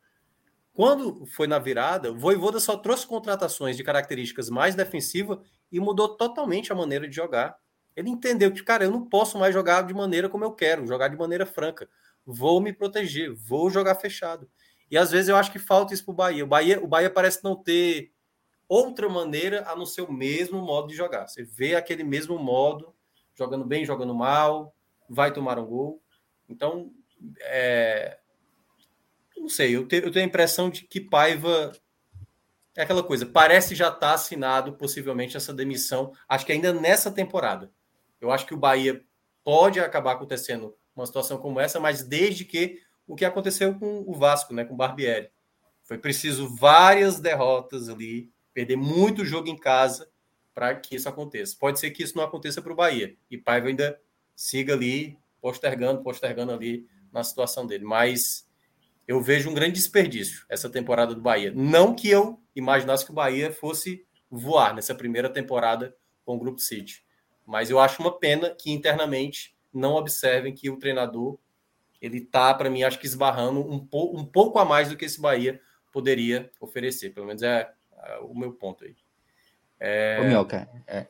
Quando 0.73 1.25
foi 1.27 1.45
na 1.45 1.59
virada, 1.59 2.11
o 2.11 2.17
Voivoda 2.17 2.59
só 2.59 2.75
trouxe 2.75 3.05
contratações 3.05 3.77
de 3.77 3.83
características 3.83 4.49
mais 4.49 4.73
defensivas 4.73 5.37
e 5.71 5.79
mudou 5.79 6.17
totalmente 6.17 6.71
a 6.71 6.75
maneira 6.75 7.07
de 7.07 7.15
jogar. 7.15 7.55
Ele 7.95 8.09
entendeu 8.09 8.51
que, 8.51 8.63
cara, 8.63 8.83
eu 8.83 8.91
não 8.91 9.07
posso 9.07 9.37
mais 9.37 9.53
jogar 9.53 9.83
de 9.83 9.93
maneira 9.93 10.27
como 10.27 10.43
eu 10.43 10.51
quero, 10.51 10.87
jogar 10.87 11.09
de 11.09 11.17
maneira 11.17 11.45
franca. 11.45 11.87
Vou 12.25 12.59
me 12.59 12.73
proteger, 12.73 13.31
vou 13.33 13.69
jogar 13.69 13.95
fechado. 13.95 14.49
E 14.89 14.97
às 14.97 15.11
vezes 15.11 15.29
eu 15.29 15.35
acho 15.35 15.51
que 15.51 15.59
falta 15.59 15.93
isso 15.93 16.05
para 16.05 16.11
o 16.11 16.15
Bahia. 16.15 16.43
O 16.43 16.47
Bahia. 16.47 16.83
O 16.83 16.87
Bahia 16.87 17.09
parece 17.09 17.43
não 17.43 17.55
ter 17.55 18.11
outra 18.67 19.07
maneira 19.09 19.63
a 19.69 19.75
não 19.75 19.85
ser 19.85 20.01
o 20.01 20.11
mesmo 20.11 20.59
modo 20.61 20.87
de 20.87 20.95
jogar. 20.95 21.27
Você 21.27 21.43
vê 21.43 21.75
aquele 21.75 22.03
mesmo 22.03 22.37
modo, 22.39 22.95
jogando 23.35 23.65
bem, 23.65 23.85
jogando 23.85 24.15
mal, 24.15 24.75
vai 25.09 25.31
tomar 25.31 25.59
um 25.59 25.65
gol. 25.65 26.01
Então, 26.49 26.91
é... 27.41 28.19
não 29.41 29.49
sei, 29.49 29.75
eu 29.75 29.87
tenho, 29.87 30.05
eu 30.05 30.11
tenho 30.11 30.25
a 30.25 30.27
impressão 30.27 30.69
de 30.69 30.83
que 30.87 31.01
Paiva 31.01 31.71
é 32.75 32.81
aquela 32.81 33.03
coisa, 33.03 33.25
parece 33.25 33.75
já 33.75 33.87
estar 33.87 33.99
tá 33.99 34.13
assinado 34.13 34.73
possivelmente 34.73 35.37
essa 35.37 35.53
demissão, 35.53 36.11
acho 36.27 36.45
que 36.45 36.51
ainda 36.51 36.73
nessa 36.73 37.11
temporada. 37.11 37.71
Eu 38.19 38.31
acho 38.31 38.45
que 38.45 38.53
o 38.53 38.57
Bahia 38.57 39.03
pode 39.43 39.79
acabar 39.79 40.13
acontecendo 40.13 40.75
uma 40.95 41.05
situação 41.05 41.37
como 41.37 41.59
essa, 41.59 41.79
mas 41.79 42.03
desde 42.03 42.45
que 42.45 42.79
o 43.05 43.15
que 43.15 43.25
aconteceu 43.25 43.77
com 43.77 44.03
o 44.07 44.13
Vasco, 44.13 44.53
né, 44.53 44.63
com 44.63 44.73
o 44.73 44.77
Barbieri. 44.77 45.29
Foi 45.83 45.97
preciso 45.97 46.55
várias 46.55 47.19
derrotas 47.19 47.89
ali, 47.89 48.31
perder 48.53 48.77
muito 48.77 49.25
jogo 49.25 49.49
em 49.49 49.57
casa 49.57 50.09
para 50.53 50.73
que 50.75 50.95
isso 50.95 51.09
aconteça. 51.09 51.57
Pode 51.59 51.79
ser 51.79 51.91
que 51.91 52.03
isso 52.03 52.15
não 52.15 52.23
aconteça 52.23 52.61
para 52.61 52.71
o 52.71 52.75
Bahia 52.75 53.15
e 53.29 53.37
Paiva 53.37 53.67
ainda 53.67 53.99
siga 54.35 54.73
ali 54.73 55.17
postergando, 55.41 56.01
postergando 56.01 56.53
ali 56.53 56.87
na 57.11 57.23
situação 57.23 57.67
dele. 57.67 57.83
Mas 57.83 58.47
eu 59.07 59.21
vejo 59.21 59.49
um 59.49 59.53
grande 59.53 59.73
desperdício 59.73 60.45
essa 60.49 60.69
temporada 60.69 61.13
do 61.13 61.21
Bahia. 61.21 61.51
Não 61.55 61.93
que 61.93 62.09
eu 62.09 62.41
imaginasse 62.55 63.05
que 63.05 63.11
o 63.11 63.15
Bahia 63.15 63.51
fosse 63.51 64.05
voar 64.29 64.73
nessa 64.73 64.95
primeira 64.95 65.29
temporada 65.29 65.95
com 66.25 66.35
o 66.35 66.39
Grupo 66.39 66.59
City, 66.59 67.03
mas 67.45 67.69
eu 67.69 67.79
acho 67.79 68.01
uma 68.01 68.17
pena 68.17 68.51
que 68.51 68.71
internamente 68.71 69.55
não 69.73 69.95
observem 69.95 70.53
que 70.53 70.69
o 70.69 70.77
treinador 70.77 71.37
ele 72.03 72.19
tá, 72.19 72.53
para 72.53 72.69
mim, 72.69 72.83
acho 72.83 72.99
que 72.99 73.05
esbarrando 73.05 73.61
um, 73.61 73.79
po 73.79 74.11
um 74.13 74.25
pouco 74.25 74.59
a 74.59 74.65
mais 74.65 74.89
do 74.89 74.97
que 74.97 75.05
esse 75.05 75.21
Bahia 75.21 75.61
poderia 75.89 76.51
oferecer. 76.59 77.11
Pelo 77.11 77.25
menos 77.25 77.41
é, 77.41 77.71
é 77.97 78.17
o 78.19 78.35
meu 78.35 78.51
ponto 78.51 78.83
aí. 78.83 78.93
É... 79.79 80.19
Ô, 80.21 80.25
Mioca, 80.25 80.67
é, 80.85 81.07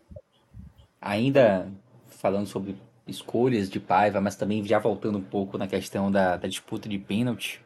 ainda 1.01 1.67
falando 2.07 2.45
sobre 2.45 2.77
escolhas 3.07 3.71
de 3.71 3.79
Paiva, 3.79 4.21
mas 4.21 4.35
também 4.35 4.63
já 4.63 4.77
voltando 4.77 5.17
um 5.17 5.23
pouco 5.23 5.57
na 5.57 5.67
questão 5.67 6.11
da, 6.11 6.37
da 6.37 6.47
disputa 6.47 6.87
de 6.87 6.99
pênalti, 6.99 7.59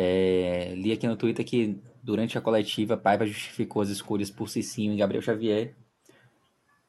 é, 0.00 0.74
li 0.76 0.92
aqui 0.92 1.08
no 1.08 1.16
Twitter 1.16 1.44
que 1.44 1.76
durante 2.00 2.38
a 2.38 2.40
coletiva 2.40 2.96
Paiva 2.96 3.26
justificou 3.26 3.82
as 3.82 3.88
escolhas 3.88 4.30
por 4.30 4.48
Cicinho 4.48 4.92
e 4.92 4.96
Gabriel 4.96 5.20
Xavier 5.20 5.74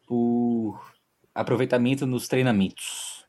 por 0.05 0.93
aproveitamento 1.33 2.05
nos 2.05 2.27
treinamentos. 2.27 3.25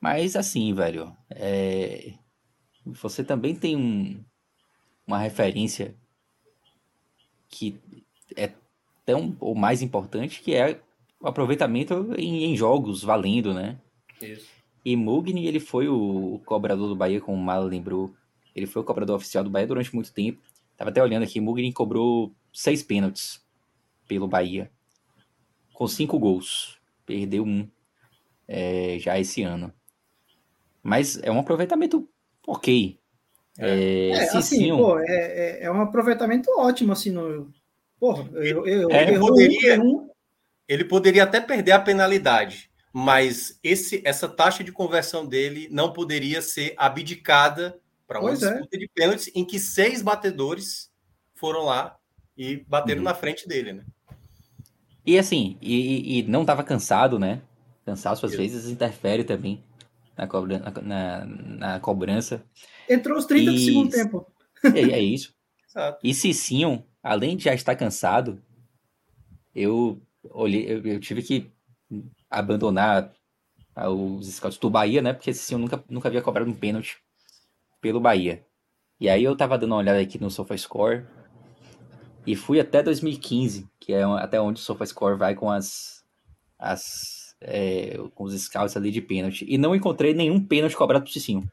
Mas 0.00 0.36
assim, 0.36 0.72
velho, 0.72 1.12
é... 1.30 2.14
você 2.86 3.24
também 3.24 3.56
tem 3.56 3.74
um... 3.74 4.24
uma 5.04 5.18
referência 5.18 5.96
que 7.48 7.76
é 8.36 8.52
tão 9.04 9.36
ou 9.40 9.56
mais 9.56 9.82
importante 9.82 10.40
que 10.42 10.54
é 10.54 10.80
o 11.18 11.26
aproveitamento 11.26 12.14
em, 12.16 12.44
em 12.44 12.56
jogos 12.56 13.02
valendo, 13.02 13.52
né? 13.52 13.80
Isso. 14.22 14.46
E 14.84 14.94
Mugni, 14.94 15.46
ele 15.46 15.58
foi 15.58 15.88
o, 15.88 16.34
o 16.34 16.38
cobrador 16.38 16.88
do 16.88 16.94
Bahia, 16.94 17.20
como 17.20 17.36
o 17.36 17.44
Mala 17.44 17.64
lembrou. 17.64 18.14
Ele 18.60 18.66
foi 18.66 18.82
o 18.82 18.84
cobrador 18.84 19.16
oficial 19.16 19.42
do 19.42 19.50
Bahia 19.50 19.66
durante 19.66 19.94
muito 19.94 20.12
tempo. 20.12 20.42
Tava 20.76 20.90
até 20.90 21.02
olhando 21.02 21.22
aqui, 21.22 21.40
Mugni 21.40 21.72
cobrou 21.72 22.32
seis 22.52 22.82
pênaltis 22.82 23.42
pelo 24.06 24.28
Bahia, 24.28 24.70
com 25.72 25.86
cinco 25.86 26.18
gols. 26.18 26.78
Perdeu 27.06 27.42
um 27.42 27.66
é, 28.46 28.98
já 28.98 29.18
esse 29.18 29.42
ano. 29.42 29.72
Mas 30.82 31.18
é 31.22 31.30
um 31.30 31.38
aproveitamento 31.38 32.08
ok. 32.46 32.98
É, 33.58 34.10
é 34.10 34.36
assim, 34.36 34.70
pô, 34.76 34.98
é, 34.98 35.04
é, 35.06 35.64
é, 35.64 35.70
um 35.70 35.80
aproveitamento 35.80 36.50
ótimo, 36.58 36.92
assim, 36.92 37.10
no... 37.10 37.50
Porra, 37.98 38.28
eu, 38.34 38.66
eu, 38.66 38.90
é, 38.90 39.14
eu, 39.14 39.20
poderia, 39.20 39.78
ele 40.66 40.84
poderia 40.84 41.24
até 41.24 41.40
perder 41.40 41.72
a 41.72 41.80
penalidade, 41.80 42.70
mas 42.92 43.58
esse, 43.62 44.00
essa 44.06 44.26
taxa 44.26 44.64
de 44.64 44.72
conversão 44.72 45.26
dele 45.26 45.68
não 45.70 45.92
poderia 45.92 46.40
ser 46.40 46.72
abdicada 46.78 47.78
para 48.10 48.18
uma 48.18 48.30
pois 48.30 48.42
é. 48.42 48.50
disputa 48.50 48.76
de 48.76 48.88
pênaltis 48.88 49.30
em 49.36 49.44
que 49.44 49.56
seis 49.60 50.02
batedores 50.02 50.90
foram 51.36 51.64
lá 51.64 51.96
e 52.36 52.56
bateram 52.56 52.98
uhum. 52.98 53.04
na 53.04 53.14
frente 53.14 53.46
dele, 53.46 53.72
né? 53.72 53.84
E 55.06 55.16
assim, 55.16 55.56
e, 55.62 56.18
e 56.18 56.22
não 56.24 56.40
estava 56.40 56.64
cansado, 56.64 57.20
né? 57.20 57.40
Cansaço 57.86 58.26
às 58.26 58.34
vezes 58.34 58.68
interfere 58.68 59.22
também 59.22 59.62
na, 60.16 60.26
cobrança, 60.26 60.72
na, 60.82 61.24
na 61.24 61.80
cobrança. 61.80 62.44
Entrou 62.88 63.16
os 63.16 63.26
30 63.26 63.48
e... 63.48 63.54
do 63.54 63.60
segundo 63.60 63.90
tempo. 63.90 64.26
É, 64.62 64.80
é 64.80 65.00
isso. 65.00 65.34
Exato. 65.66 65.98
E 66.04 66.12
Cicinho, 66.12 66.84
além 67.02 67.34
de 67.34 67.44
já 67.44 67.54
estar 67.54 67.74
cansado, 67.74 68.42
eu 69.54 70.02
olhei, 70.22 70.70
eu, 70.70 70.84
eu 70.84 71.00
tive 71.00 71.22
que 71.22 71.50
abandonar 72.28 73.10
os 73.74 74.26
scouts 74.26 74.58
do 74.58 74.68
Bahia, 74.68 75.00
né? 75.00 75.14
Porque 75.14 75.32
Cicinho 75.32 75.60
nunca, 75.60 75.82
nunca 75.88 76.08
havia 76.08 76.20
cobrado 76.20 76.50
um 76.50 76.54
pênalti 76.54 77.00
pelo 77.80 78.00
Bahia. 78.00 78.44
E 79.00 79.08
aí 79.08 79.24
eu 79.24 79.36
tava 79.36 79.56
dando 79.56 79.72
uma 79.72 79.78
olhada 79.78 80.00
aqui 80.00 80.20
no 80.20 80.30
SofaScore 80.30 81.06
e 82.26 82.36
fui 82.36 82.60
até 82.60 82.82
2015, 82.82 83.68
que 83.78 83.92
é 83.92 84.02
até 84.02 84.40
onde 84.40 84.60
o 84.60 84.64
SofaScore 84.64 85.16
vai 85.16 85.34
com 85.34 85.50
as, 85.50 86.04
as 86.58 87.34
é, 87.40 87.96
com 88.14 88.24
os 88.24 88.38
scouts 88.38 88.76
ali 88.76 88.90
de 88.90 89.00
pênalti. 89.00 89.46
E 89.48 89.56
não 89.56 89.74
encontrei 89.74 90.12
nenhum 90.12 90.44
pênalti 90.44 90.76
cobrado 90.76 91.04
por 91.04 91.10
Cicinho. 91.10 91.50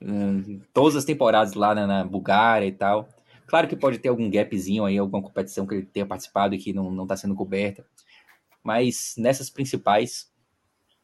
Hum, 0.00 0.60
todas 0.72 0.96
as 0.96 1.04
temporadas 1.04 1.54
lá 1.54 1.74
né, 1.74 1.86
na 1.86 2.04
Bulgária 2.04 2.66
e 2.66 2.72
tal. 2.72 3.08
Claro 3.46 3.68
que 3.68 3.76
pode 3.76 3.98
ter 3.98 4.08
algum 4.08 4.28
gapzinho 4.30 4.84
aí, 4.84 4.98
alguma 4.98 5.22
competição 5.22 5.66
que 5.66 5.74
ele 5.74 5.86
tenha 5.86 6.06
participado 6.06 6.54
e 6.54 6.58
que 6.58 6.72
não, 6.72 6.90
não 6.90 7.06
tá 7.06 7.16
sendo 7.16 7.34
coberta. 7.34 7.86
Mas 8.62 9.14
nessas 9.16 9.48
principais, 9.48 10.32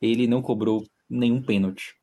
ele 0.00 0.26
não 0.26 0.42
cobrou 0.42 0.84
nenhum 1.08 1.40
pênalti. 1.40 1.94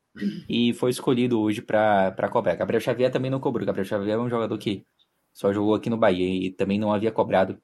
E 0.48 0.72
foi 0.74 0.90
escolhido 0.90 1.40
hoje 1.40 1.62
para 1.62 2.28
cobrar. 2.30 2.56
Gabriel 2.56 2.80
Xavier 2.80 3.10
também 3.10 3.30
não 3.30 3.40
cobrou. 3.40 3.66
Gabriel 3.66 3.84
Xavier 3.84 4.16
é 4.16 4.20
um 4.20 4.28
jogador 4.28 4.56
que 4.58 4.84
só 5.32 5.52
jogou 5.52 5.74
aqui 5.74 5.88
no 5.88 5.96
Bahia 5.96 6.46
e 6.46 6.50
também 6.50 6.78
não 6.78 6.92
havia 6.92 7.12
cobrado 7.12 7.58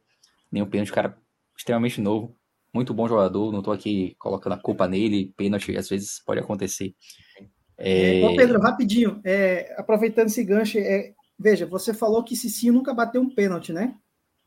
nenhum 0.51 0.67
pênalti. 0.67 0.93
Cara 0.93 1.19
extremamente 1.57 2.01
novo 2.01 2.37
muito 2.77 2.93
bom 2.93 3.09
jogador, 3.09 3.51
não 3.51 3.63
tô 3.63 3.73
aqui 3.73 4.15
colocando 4.19 4.53
a 4.53 4.59
culpa 4.59 4.87
nele, 4.87 5.33
pênalti 5.37 5.77
às 5.77 5.89
vezes 5.89 6.23
pode 6.25 6.41
acontecer. 6.41 6.95
É... 7.79 8.23
Ô 8.25 8.37
Pedro, 8.37 8.61
rapidinho, 8.61 9.21
é, 9.25 9.75
aproveitando 9.79 10.27
esse 10.27 10.45
gancho, 10.45 10.79
é, 10.79 11.15
veja, 11.39 11.67
você 11.67 11.95
falou 11.95 12.23
que 12.23 12.37
Cicinho 12.37 12.75
nunca 12.75 12.93
bateu 12.93 13.21
um 13.21 13.35
pênalti, 13.35 13.73
né? 13.73 13.95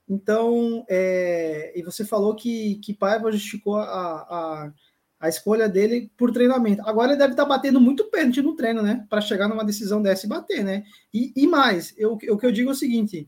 Então, 0.08 0.86
é, 0.90 1.72
e 1.76 1.84
você 1.84 2.06
falou 2.06 2.36
que, 2.36 2.76
que 2.84 2.94
Paiva 2.94 3.32
justificou 3.32 3.78
a, 3.78 3.84
a, 3.84 4.74
a, 5.20 5.30
escolha 5.30 5.68
dele 5.68 6.12
por 6.18 6.32
treinamento. 6.32 6.82
Agora 6.88 7.12
ele 7.12 7.20
deve 7.20 7.34
estar 7.34 7.46
batendo 7.46 7.80
muito 7.80 8.06
pênalti 8.06 8.42
no 8.42 8.56
treino, 8.56 8.82
né? 8.82 9.06
Para 9.10 9.22
chegar 9.22 9.48
numa 9.48 9.66
decisão 9.66 10.02
dessa 10.02 10.26
e 10.26 10.30
bater, 10.30 10.64
né? 10.64 10.84
E, 11.14 11.34
e 11.36 11.48
mais, 11.48 11.94
eu, 11.98 12.14
o 12.14 12.38
que 12.38 12.46
eu 12.46 12.52
digo 12.52 12.70
é 12.70 12.74
o 12.74 12.76
seguinte: 12.76 13.28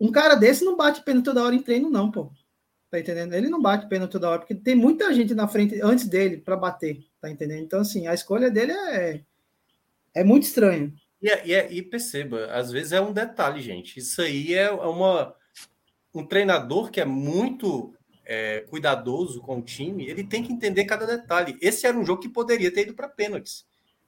um 0.00 0.10
cara 0.10 0.34
desse 0.34 0.64
não 0.64 0.76
bate 0.76 1.02
pênalti 1.02 1.26
toda 1.26 1.42
hora 1.42 1.54
em 1.54 1.62
treino, 1.62 1.90
não, 1.90 2.10
pô. 2.10 2.32
Tá 2.90 2.98
entendendo? 2.98 3.34
Ele 3.34 3.48
não 3.48 3.62
bate 3.62 3.88
pênalti 3.88 4.10
toda 4.10 4.28
hora, 4.28 4.40
porque 4.40 4.54
tem 4.54 4.74
muita 4.74 5.14
gente 5.14 5.32
na 5.32 5.46
frente 5.46 5.80
antes 5.80 6.08
dele 6.08 6.38
para 6.38 6.56
bater, 6.56 6.98
tá 7.20 7.30
entendendo? 7.30 7.62
Então, 7.62 7.80
assim, 7.80 8.08
a 8.08 8.14
escolha 8.14 8.50
dele 8.50 8.72
é, 8.72 9.22
é 10.12 10.24
muito 10.24 10.42
estranha. 10.42 10.92
E, 11.22 11.28
é, 11.28 11.46
e, 11.46 11.54
é, 11.54 11.72
e, 11.72 11.82
perceba, 11.82 12.46
às 12.46 12.72
vezes 12.72 12.92
é 12.92 13.00
um 13.00 13.12
detalhe, 13.12 13.60
gente. 13.60 13.98
Isso 13.98 14.20
aí 14.22 14.54
é 14.54 14.70
uma. 14.72 15.34
um 16.14 16.26
treinador 16.26 16.90
que 16.90 17.00
é 17.00 17.04
muito 17.04 17.94
é, 18.32 18.60
cuidadoso 18.60 19.40
com 19.40 19.58
o 19.58 19.62
time, 19.62 20.08
ele 20.08 20.22
tem 20.22 20.40
que 20.40 20.52
entender 20.52 20.84
cada 20.84 21.04
detalhe. 21.04 21.58
Esse 21.60 21.84
era 21.84 21.98
um 21.98 22.06
jogo 22.06 22.22
que 22.22 22.28
poderia 22.28 22.72
ter 22.72 22.82
ido 22.82 22.94
para 22.94 23.08
pênaltis. 23.08 23.66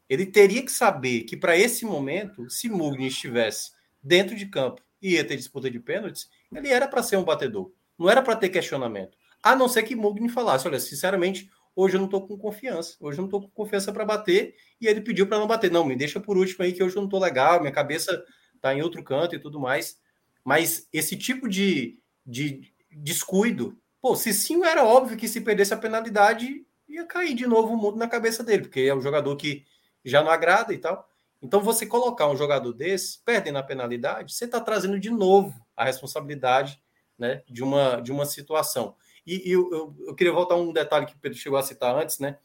Ele 0.08 0.24
teria 0.24 0.62
que 0.64 0.70
saber 0.70 1.22
que 1.22 1.36
para 1.36 1.58
esse 1.58 1.84
momento, 1.84 2.48
se 2.48 2.68
Mugni 2.68 3.08
estivesse 3.08 3.72
dentro 4.00 4.36
de 4.36 4.46
campo 4.46 4.80
e 5.02 5.14
ia 5.14 5.24
ter 5.24 5.34
disputa 5.36 5.68
de 5.68 5.80
pênaltis, 5.80 6.30
ele 6.54 6.68
era 6.68 6.86
para 6.86 7.02
ser 7.02 7.16
um 7.16 7.24
batedor. 7.24 7.72
Não 7.98 8.08
era 8.08 8.22
para 8.22 8.36
ter 8.36 8.48
questionamento. 8.50 9.18
A 9.42 9.56
não 9.56 9.68
ser 9.68 9.82
que 9.82 9.96
Mugni 9.96 10.28
falasse: 10.28 10.68
olha, 10.68 10.78
sinceramente, 10.78 11.50
hoje 11.74 11.96
eu 11.96 11.98
não 11.98 12.06
estou 12.06 12.24
com 12.24 12.38
confiança. 12.38 12.94
Hoje 13.00 13.18
eu 13.18 13.22
não 13.22 13.26
estou 13.26 13.42
com 13.42 13.48
confiança 13.48 13.92
para 13.92 14.04
bater. 14.04 14.54
E 14.80 14.86
ele 14.86 15.00
pediu 15.00 15.26
para 15.26 15.38
não 15.38 15.48
bater. 15.48 15.68
Não, 15.68 15.84
me 15.84 15.96
deixa 15.96 16.20
por 16.20 16.38
último 16.38 16.62
aí, 16.62 16.72
que 16.72 16.80
hoje 16.80 16.94
eu 16.94 17.00
não 17.00 17.08
estou 17.08 17.20
legal, 17.20 17.58
minha 17.58 17.72
cabeça 17.72 18.24
está 18.54 18.72
em 18.72 18.82
outro 18.82 19.02
canto 19.02 19.34
e 19.34 19.40
tudo 19.40 19.58
mais. 19.58 19.98
Mas 20.44 20.86
esse 20.92 21.16
tipo 21.16 21.48
de, 21.48 21.98
de 22.24 22.72
descuido 22.88 23.82
Pô, 24.03 24.16
Cicinho 24.16 24.64
era 24.64 24.84
óbvio 24.84 25.16
que 25.16 25.28
se 25.28 25.40
perdesse 25.40 25.72
a 25.72 25.76
penalidade, 25.76 26.66
ia 26.88 27.07
cair 27.07 27.34
de 27.34 27.46
novo 27.46 27.72
o 27.72 27.76
mundo 27.76 27.96
na 27.96 28.09
cabeça 28.09 28.42
dele, 28.42 28.62
porque 28.62 28.80
é 28.80 28.94
um 28.94 29.00
jogador 29.00 29.36
que 29.36 29.64
já 30.05 30.20
não 30.24 30.30
agrada 30.30 30.74
e 30.74 30.78
tal. 30.78 31.09
Então, 31.40 31.61
você 31.61 31.86
colocar 31.86 32.28
um 32.28 32.36
jogador 32.36 32.72
desse, 32.72 33.20
perdendo 33.24 33.59
a 33.59 33.62
penalidade, 33.62 34.34
você 34.34 34.44
está 34.44 34.61
trazendo 34.61 34.98
de 34.98 35.09
novo 35.09 35.55
a 35.76 35.84
responsabilidade 35.84 36.82
né, 37.16 37.44
de, 37.48 37.62
uma, 37.62 38.00
de 38.00 38.11
uma 38.11 38.26
situação. 38.26 38.96
E, 39.24 39.48
e 39.48 39.53
eu, 39.53 39.94
eu, 40.07 40.14
queria 40.16 40.32
voltar 40.32 40.57
a 40.57 40.59
um 40.59 40.72
detalhe 40.72 41.07
que 41.07 41.14
o 41.14 41.18
Pedro 41.18 41.38
chegou 41.38 41.57
a 41.57 41.62
citar 41.62 41.94
antes, 41.94 42.18
né? 42.18 42.38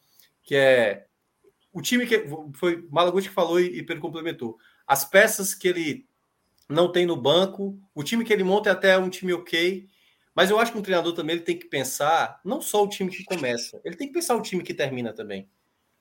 Que 0.43 0.55
é 0.55 1.08
o 1.74 1.82
time 1.82 2.05
que 2.05 2.24
foi 2.53 2.88
Malaguti 2.91 3.30
que 3.30 3.34
falou 3.34 3.60
e, 3.60 3.80
e 3.80 3.84
Pedro 3.84 4.01
complementou. 4.01 4.60
As 4.86 5.03
peças 5.03 5.55
que 5.55 5.68
ele 5.68 6.08
não 6.70 6.91
tem 6.91 7.08
no 7.08 7.16
banco, 7.16 7.80
o 7.95 8.03
time 8.03 8.24
que 8.24 8.32
ele 8.32 8.43
monta 8.43 8.70
é 8.70 8.74
até 8.74 8.97
um 8.97 9.10
time 9.10 9.34
ok, 9.34 9.88
mas 10.38 10.52
eu 10.52 10.60
acho 10.60 10.72
que 10.72 10.78
um 10.78 10.84
treinador 10.84 11.14
também 11.14 11.36
ele 11.36 11.44
tem 11.44 11.58
que 11.58 11.66
pensar 11.66 12.40
não 12.46 12.62
só 12.62 12.84
o 12.84 12.88
time 12.88 13.10
que 13.10 13.24
começa, 13.24 13.82
ele 13.84 13.96
tem 13.96 14.06
que 14.06 14.14
pensar 14.14 14.36
o 14.36 14.42
time 14.44 14.62
que 14.62 14.72
termina 14.72 15.12
também. 15.12 15.50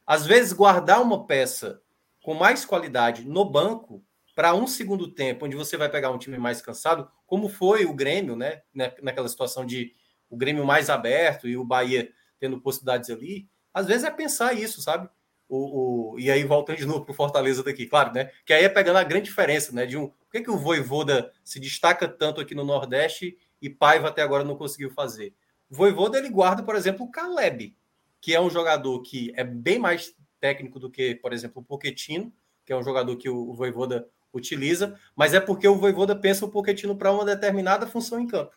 Às 0.06 0.26
vezes, 0.26 0.52
guardar 0.52 1.00
uma 1.00 1.26
peça 1.26 1.80
com 2.22 2.34
mais 2.34 2.62
qualidade 2.62 3.26
no 3.26 3.46
banco 3.46 4.04
para 4.34 4.54
um 4.54 4.66
segundo 4.66 5.10
tempo, 5.10 5.46
onde 5.46 5.56
você 5.56 5.78
vai 5.78 5.88
pegar 5.88 6.10
um 6.10 6.18
time 6.18 6.36
mais 6.36 6.60
cansado, 6.60 7.10
como 7.26 7.48
foi 7.48 7.86
o 7.86 7.94
Grêmio, 7.94 8.36
né? 8.36 8.60
Naquela 8.74 9.26
situação 9.26 9.64
de 9.64 9.94
o 10.28 10.36
Grêmio 10.36 10.66
mais 10.66 10.90
aberto 10.90 11.48
e 11.48 11.56
o 11.56 11.64
Bahia 11.64 12.12
tendo 12.38 12.60
possibilidades 12.60 13.08
ali. 13.08 13.48
Às 13.72 13.86
vezes 13.86 14.04
é 14.04 14.10
pensar 14.10 14.52
isso, 14.52 14.82
sabe? 14.82 15.08
O, 15.48 16.12
o, 16.12 16.20
e 16.20 16.30
aí 16.30 16.44
voltando 16.44 16.76
de 16.76 16.84
novo 16.84 17.06
para 17.06 17.12
o 17.12 17.16
Fortaleza 17.16 17.62
daqui, 17.62 17.86
claro, 17.86 18.12
né? 18.12 18.30
Que 18.44 18.52
aí 18.52 18.64
é 18.64 18.68
pegando 18.68 18.98
a 18.98 19.02
grande 19.02 19.30
diferença, 19.30 19.72
né? 19.72 19.86
De 19.86 19.96
um, 19.96 20.08
por 20.08 20.30
que, 20.30 20.42
que 20.42 20.50
o 20.50 20.58
Voivoda 20.58 21.32
se 21.42 21.58
destaca 21.58 22.06
tanto 22.06 22.38
aqui 22.38 22.54
no 22.54 22.64
Nordeste 22.64 23.38
e 23.60 23.70
Paiva 23.70 24.08
até 24.08 24.22
agora 24.22 24.44
não 24.44 24.56
conseguiu 24.56 24.90
fazer. 24.90 25.34
O 25.70 25.74
Voivoda 25.74 26.18
ele 26.18 26.28
guarda, 26.28 26.62
por 26.62 26.76
exemplo, 26.76 27.06
o 27.06 27.10
Caleb, 27.10 27.76
que 28.20 28.34
é 28.34 28.40
um 28.40 28.50
jogador 28.50 29.00
que 29.02 29.32
é 29.36 29.44
bem 29.44 29.78
mais 29.78 30.14
técnico 30.40 30.78
do 30.78 30.90
que, 30.90 31.14
por 31.16 31.32
exemplo, 31.32 31.62
o 31.62 31.64
Pochettino, 31.64 32.32
que 32.64 32.72
é 32.72 32.76
um 32.76 32.82
jogador 32.82 33.16
que 33.16 33.28
o 33.28 33.52
Voivoda 33.54 34.08
utiliza, 34.32 34.98
mas 35.14 35.34
é 35.34 35.40
porque 35.40 35.66
o 35.66 35.76
Voivoda 35.76 36.14
pensa 36.14 36.44
o 36.44 36.50
Pochettino 36.50 36.96
para 36.96 37.12
uma 37.12 37.24
determinada 37.24 37.86
função 37.86 38.20
em 38.20 38.26
campo. 38.26 38.56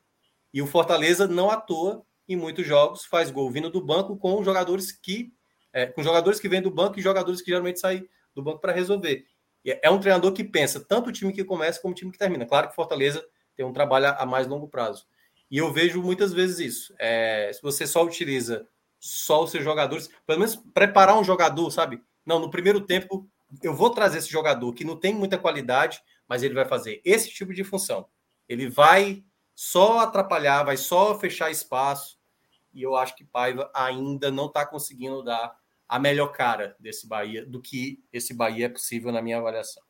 E 0.53 0.61
o 0.61 0.67
Fortaleza 0.67 1.27
não 1.27 1.49
atua 1.49 2.03
em 2.27 2.35
muitos 2.35 2.65
jogos, 2.65 3.05
faz 3.05 3.31
gol 3.31 3.49
vindo 3.49 3.69
do 3.69 3.81
banco 3.83 4.17
com 4.17 4.43
jogadores 4.43 4.91
que 4.91 5.33
é, 5.71 5.85
com 5.85 6.01
jogadores 6.01 6.39
que 6.39 6.49
vêm 6.49 6.61
do 6.61 6.71
banco 6.71 6.99
e 6.99 7.01
jogadores 7.01 7.41
que 7.41 7.51
geralmente 7.51 7.79
saem 7.79 8.07
do 8.33 8.41
banco 8.41 8.59
para 8.59 8.73
resolver. 8.73 9.25
É 9.63 9.89
um 9.89 9.99
treinador 9.99 10.31
que 10.33 10.43
pensa 10.43 10.79
tanto 10.79 11.09
o 11.09 11.11
time 11.11 11.33
que 11.33 11.43
começa 11.43 11.81
como 11.81 11.91
o 11.91 11.95
time 11.95 12.11
que 12.11 12.17
termina. 12.17 12.45
Claro 12.45 12.69
que 12.69 12.75
Fortaleza 12.75 13.23
tem 13.59 13.65
um 13.65 13.73
trabalho 13.73 14.15
a 14.17 14.25
mais 14.25 14.47
longo 14.47 14.69
prazo. 14.69 15.05
E 15.51 15.57
eu 15.57 15.69
vejo 15.73 16.01
muitas 16.01 16.31
vezes 16.31 16.59
isso. 16.59 16.95
É, 16.97 17.51
se 17.53 17.61
você 17.61 17.85
só 17.85 18.05
utiliza 18.05 18.65
só 18.97 19.43
os 19.43 19.51
seus 19.51 19.65
jogadores, 19.65 20.09
pelo 20.25 20.39
menos 20.39 20.55
preparar 20.55 21.19
um 21.19 21.25
jogador, 21.25 21.69
sabe? 21.69 22.01
Não, 22.25 22.39
no 22.39 22.49
primeiro 22.49 22.79
tempo 22.79 23.29
eu 23.61 23.75
vou 23.75 23.89
trazer 23.89 24.19
esse 24.19 24.29
jogador 24.29 24.71
que 24.73 24.85
não 24.85 24.95
tem 24.95 25.13
muita 25.13 25.37
qualidade, 25.37 26.01
mas 26.25 26.41
ele 26.41 26.53
vai 26.53 26.63
fazer 26.63 27.01
esse 27.03 27.29
tipo 27.31 27.53
de 27.53 27.65
função. 27.65 28.07
Ele 28.47 28.69
vai 28.69 29.25
só 29.53 29.99
atrapalhar, 29.99 30.63
vai 30.63 30.77
só 30.77 31.19
fechar 31.19 31.51
espaço. 31.51 32.17
E 32.73 32.81
eu 32.81 32.95
acho 32.95 33.13
que 33.13 33.25
Paiva 33.25 33.69
ainda 33.75 34.31
não 34.31 34.45
está 34.45 34.65
conseguindo 34.65 35.21
dar 35.21 35.53
a 35.85 35.99
melhor 35.99 36.31
cara 36.31 36.77
desse 36.79 37.05
Bahia, 37.05 37.45
do 37.45 37.61
que 37.61 38.01
esse 38.13 38.33
Bahia 38.33 38.67
é 38.67 38.69
possível 38.69 39.11
na 39.11 39.21
minha 39.21 39.37
avaliação. 39.37 39.83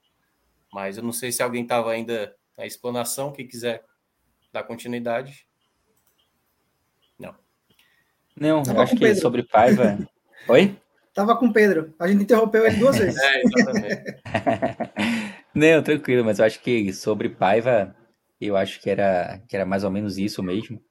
Mas 0.74 0.98
eu 0.98 1.04
não 1.04 1.14
sei 1.14 1.32
se 1.32 1.44
alguém 1.44 1.62
estava 1.62 1.92
ainda 1.92 2.36
a 2.60 2.66
explanação. 2.66 3.32
Quem 3.32 3.48
quiser 3.48 3.84
dar 4.52 4.64
continuidade. 4.64 5.48
Não. 7.18 7.36
Não, 8.36 8.64
eu 8.64 8.82
acho 8.82 8.94
que 8.94 9.00
Pedro. 9.00 9.22
sobre 9.22 9.44
Paiva. 9.44 9.98
Oi? 10.48 10.78
Tava 11.14 11.36
com 11.38 11.48
o 11.48 11.54
Pedro. 11.54 11.94
A 12.00 12.08
gente 12.08 12.24
interrompeu 12.24 12.66
ele 12.66 12.78
duas 12.78 12.98
vezes. 13.00 13.20
É, 13.22 13.42
exatamente. 13.42 14.04
Não, 15.54 15.82
tranquilo, 15.82 16.24
mas 16.24 16.40
eu 16.40 16.46
acho 16.46 16.62
que 16.62 16.94
sobre 16.94 17.30
Paiva, 17.30 17.96
eu 18.40 18.56
acho 18.56 18.80
que 18.80 18.90
era, 18.90 19.40
que 19.48 19.56
era 19.56 19.66
mais 19.66 19.84
ou 19.84 19.92
menos 19.92 20.18
isso 20.18 20.44
mesmo. 20.44 20.82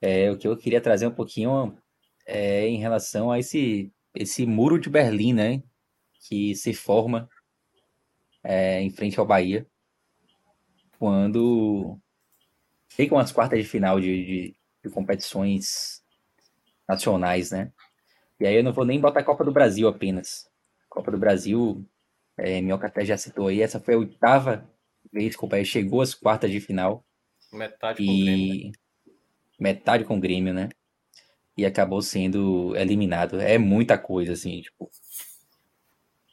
É, 0.00 0.30
o 0.30 0.36
que 0.36 0.48
eu 0.48 0.56
queria 0.56 0.80
trazer 0.80 1.06
um 1.06 1.14
pouquinho 1.14 1.76
é 2.26 2.66
em 2.66 2.78
relação 2.78 3.30
a 3.30 3.38
esse, 3.38 3.92
esse 4.14 4.46
muro 4.46 4.80
de 4.80 4.88
Berlim, 4.88 5.32
né? 5.32 5.62
Que 6.26 6.54
se 6.54 6.72
forma 6.72 7.28
é, 8.42 8.80
em 8.80 8.90
frente 8.90 9.20
ao 9.20 9.26
Bahia 9.26 9.66
quando 11.02 11.98
chegam 12.88 13.18
as 13.18 13.32
quartas 13.32 13.58
de 13.58 13.64
final 13.64 13.98
de, 13.98 14.24
de, 14.24 14.56
de, 14.84 14.90
competições 14.90 16.00
nacionais, 16.88 17.50
né? 17.50 17.72
E 18.38 18.46
aí 18.46 18.54
eu 18.54 18.62
não 18.62 18.72
vou 18.72 18.84
nem 18.84 19.00
botar 19.00 19.18
a 19.18 19.24
Copa 19.24 19.42
do 19.42 19.50
Brasil 19.50 19.88
apenas. 19.88 20.48
Copa 20.88 21.10
do 21.10 21.18
Brasil, 21.18 21.84
é, 22.36 22.60
Minhoca 22.60 22.86
até 22.86 23.04
já 23.04 23.18
citou 23.18 23.48
aí, 23.48 23.60
essa 23.60 23.80
foi 23.80 23.94
a 23.94 23.98
oitava 23.98 24.70
vez 25.12 25.34
que 25.34 25.44
o 25.44 25.48
Bahia 25.48 25.64
chegou 25.64 26.02
às 26.02 26.14
quartas 26.14 26.52
de 26.52 26.60
final. 26.60 27.04
Metade 27.52 27.96
com 27.96 28.12
e... 28.12 28.24
Grêmio. 28.24 28.64
Né? 28.66 28.72
Metade 29.58 30.04
com 30.04 30.16
o 30.16 30.20
Grêmio, 30.20 30.54
né? 30.54 30.68
E 31.56 31.66
acabou 31.66 32.00
sendo 32.00 32.76
eliminado. 32.76 33.40
É 33.40 33.58
muita 33.58 33.98
coisa, 33.98 34.34
assim, 34.34 34.60
tipo. 34.60 34.88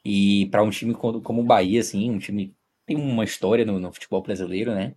E 0.05 0.45
para 0.51 0.61
um 0.61 0.70
time 0.70 0.93
como, 0.93 1.24
como 1.24 1.41
o 1.41 1.45
Bahia, 1.45 1.82
assim, 1.82 2.11
um 2.11 2.20
time 2.20 2.55
tem 2.89 2.97
uma 2.97 3.23
história 3.23 3.63
no, 3.63 3.79
no 3.79 3.93
futebol 3.93 4.23
brasileiro, 4.23 4.73
né? 4.73 4.95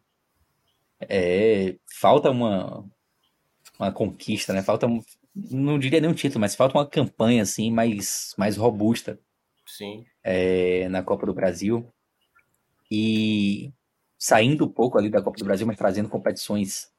É, 0.98 1.76
falta 2.00 2.30
uma, 2.30 2.82
uma 3.78 3.92
conquista, 3.92 4.54
né? 4.54 4.62
Falta, 4.62 4.86
não 5.34 5.78
diria 5.78 6.00
nem 6.00 6.08
um 6.08 6.14
título, 6.14 6.40
mas 6.40 6.54
falta 6.54 6.78
uma 6.78 6.86
campanha 6.86 7.42
assim 7.42 7.70
mais, 7.70 8.34
mais 8.38 8.56
robusta. 8.56 9.20
Sim. 9.66 10.06
É, 10.24 10.88
na 10.88 11.02
Copa 11.02 11.26
do 11.26 11.34
Brasil. 11.34 11.86
E 12.90 13.70
saindo 14.18 14.64
um 14.64 14.70
pouco 14.70 14.96
ali 14.96 15.10
da 15.10 15.20
Copa 15.20 15.36
do 15.36 15.44
Brasil, 15.44 15.66
mas 15.66 15.76
trazendo 15.76 16.08
competições 16.08 16.90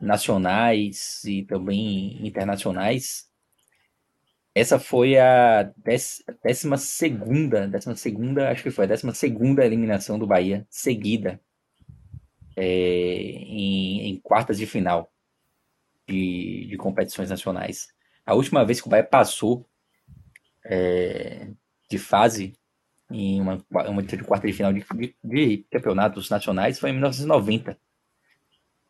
nacionais 0.00 1.22
e 1.24 1.42
também 1.44 2.26
internacionais, 2.26 3.28
essa 4.54 4.78
foi 4.78 5.18
a 5.18 5.72
décima 6.42 6.76
segunda, 6.76 7.66
décima 7.66 7.96
segunda, 7.96 8.50
acho 8.50 8.62
que 8.62 8.70
foi 8.70 8.84
a 8.84 8.88
décima 8.88 9.12
segunda 9.12 9.66
eliminação 9.66 10.16
do 10.16 10.28
Bahia 10.28 10.64
seguida 10.70 11.40
é, 12.56 12.64
em, 12.64 14.10
em, 14.10 14.20
quartas 14.20 14.58
de 14.58 14.66
final 14.66 15.12
de, 16.06 16.66
de, 16.68 16.76
competições 16.76 17.30
nacionais. 17.30 17.88
A 18.24 18.34
última 18.34 18.64
vez 18.64 18.80
que 18.80 18.86
o 18.86 18.90
Bahia 18.90 19.02
passou 19.02 19.66
é, 20.64 21.48
de 21.90 21.98
fase 21.98 22.52
em 23.10 23.40
uma, 23.40 23.64
uma 23.88 24.02
de 24.04 24.22
quarta 24.22 24.46
de 24.46 24.52
final 24.52 24.72
de, 24.72 24.84
de, 24.94 25.16
de, 25.24 25.66
campeonatos 25.68 26.30
nacionais 26.30 26.78
foi 26.78 26.90
em 26.90 26.92
1990. 26.92 27.76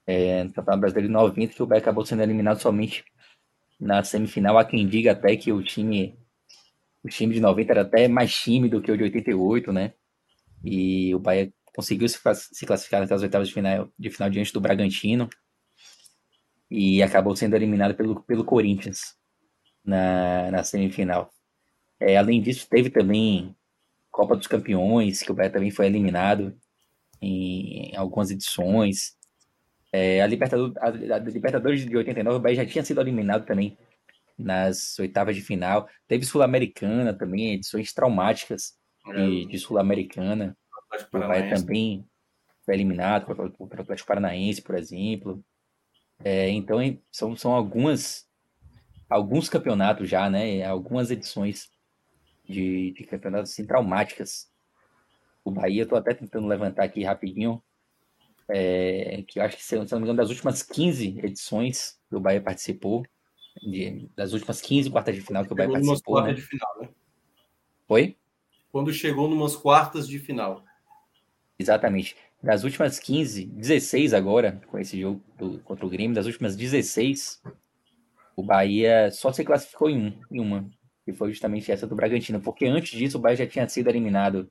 É, 0.07 0.45
no 0.45 0.53
Campeonato 0.53 0.81
Brasileiro 0.81 1.09
de 1.09 1.15
90, 1.15 1.55
que 1.55 1.63
o 1.63 1.67
Bahia 1.67 1.81
acabou 1.81 2.05
sendo 2.05 2.23
eliminado 2.23 2.61
somente 2.61 3.03
na 3.81 4.03
semifinal. 4.03 4.59
Há 4.59 4.65
quem 4.65 4.87
diga 4.87 5.13
até 5.13 5.37
que 5.37 5.53
o 5.53 5.63
time, 5.63 6.19
o 7.03 7.09
time 7.09 7.35
de 7.35 7.41
90 7.41 7.73
era 7.73 7.83
até 7.83 8.09
mais 8.09 8.35
time 8.35 8.69
do 8.69 8.81
que 8.81 8.91
o 8.91 8.97
de 8.97 9.05
88, 9.05 9.73
né? 9.73 9.93
E 10.63 11.15
o 11.15 11.19
Bahia 11.19 11.53
conseguiu 11.75 12.09
se, 12.09 12.19
classificar 12.67 13.07
nas 13.07 13.23
oitavas 13.23 13.49
de 13.49 13.55
final, 13.55 13.89
de 13.99 14.11
final 14.11 14.31
diante 14.31 14.53
do 14.53 14.61
Bragantino 14.61 15.29
e 16.71 17.03
acabou 17.03 17.37
sendo 17.37 17.55
eliminado 17.55 17.95
pelo, 17.95 18.23
pelo 18.23 18.45
Corinthians 18.45 19.17
na, 19.85 20.51
na 20.51 20.65
semifinal. 20.65 21.31
É, 22.01 22.17
além 22.17 22.41
disso, 22.41 22.67
teve 22.69 22.91
também 22.91 23.55
Copa 24.11 24.37
dos 24.37 24.47
Campeões, 24.47 25.23
que 25.23 25.31
o 25.31 25.35
Bahia 25.35 25.51
também 25.51 25.71
foi 25.71 25.87
eliminado 25.87 26.57
em, 27.21 27.91
em 27.91 27.97
algumas 27.97 28.31
edições. 28.31 29.17
É, 29.97 30.21
a, 30.21 30.27
Libertadores, 30.27 30.77
a, 30.79 30.87
a, 30.89 31.19
Libertadores 31.21 31.87
de 31.87 31.97
89, 31.97 32.39
o 32.39 32.41
Bahia 32.41 32.57
já 32.57 32.67
tinha 32.67 32.83
sido 32.83 33.01
eliminado 33.01 33.47
também 33.47 33.79
nas 34.37 34.99
oitavas 34.99 35.37
de 35.37 35.41
final. 35.41 35.89
Teve 36.09 36.25
Sul-Americana 36.27 37.15
também, 37.15 37.55
edições 37.55 37.93
traumáticas 37.93 38.77
de, 39.07 39.47
de 39.47 39.57
Sul-Americana. 39.57 40.57
O 41.13 41.19
Bahia 41.21 41.55
também 41.55 42.05
foi 42.65 42.75
eliminado 42.75 43.25
para 43.25 43.45
o 43.45 43.83
Atlético 43.83 44.09
Paranaense, 44.09 44.63
por 44.63 44.75
exemplo. 44.75 45.45
É, 46.25 46.51
então 46.51 46.79
são, 47.13 47.37
são 47.37 47.53
algumas 47.53 48.27
alguns 49.09 49.49
campeonatos 49.49 50.09
já, 50.09 50.29
né? 50.29 50.65
Algumas 50.65 51.13
edições 51.13 51.71
de, 52.45 52.91
de 52.91 53.05
campeonatos 53.05 53.53
assim, 53.53 53.65
traumáticas. 53.65 54.51
O 55.45 55.53
Bahia, 55.53 55.85
estou 55.85 55.97
até 55.97 56.15
tentando 56.15 56.49
levantar 56.49 56.83
aqui 56.83 57.05
rapidinho, 57.05 57.63
é, 58.49 59.25
que 59.27 59.39
eu 59.39 59.43
acho 59.43 59.57
que, 59.57 59.63
se 59.63 59.77
não 59.77 59.85
me 59.85 60.05
engano, 60.05 60.17
das 60.17 60.31
últimas 60.31 60.63
15 60.63 61.21
edições 61.23 61.99
que 62.09 62.17
o 62.17 62.21
Bahia 62.21 62.41
participou, 62.41 63.05
de, 63.63 64.09
das 64.15 64.33
últimas 64.33 64.61
15 64.61 64.91
quartas 64.91 65.15
de 65.15 65.21
final 65.21 65.45
que 65.45 65.53
o 65.53 65.57
Bahia 65.57 65.71
chegou 65.71 65.87
participou. 65.87 66.23
Né? 66.23 66.33
De 66.33 66.43
final, 66.43 66.81
né? 66.81 66.89
Oi? 67.89 68.17
Quando 68.71 68.93
chegou 68.93 69.29
numas 69.29 69.57
quartas 69.57 70.09
de 70.09 70.19
final. 70.19 70.65
Exatamente. 71.59 72.17
Das 72.43 72.65
últimas 72.65 72.99
15, 72.99 73.47
16 73.47 74.13
agora, 74.13 74.61
com 74.67 74.79
esse 74.79 75.01
jogo 75.01 75.23
do, 75.39 75.61
contra 75.61 75.87
o 75.87 75.89
Grêmio, 75.89 76.15
das 76.15 76.27
últimas 76.27 76.57
16, 76.57 77.43
o 78.37 78.43
Bahia 78.43 79.11
só 79.11 79.33
se 79.33 79.45
classificou 79.45 79.89
em, 79.89 80.09
um, 80.09 80.21
em 80.31 80.41
uma, 80.41 80.69
que 81.05 81.13
foi 81.13 81.31
justamente 81.31 81.71
essa 81.71 81.87
do 81.87 81.95
Bragantino, 81.95 82.41
porque 82.41 82.67
antes 82.67 82.99
disso 82.99 83.17
o 83.17 83.21
Bahia 83.21 83.37
já 83.37 83.47
tinha 83.47 83.69
sido 83.69 83.89
eliminado 83.89 84.51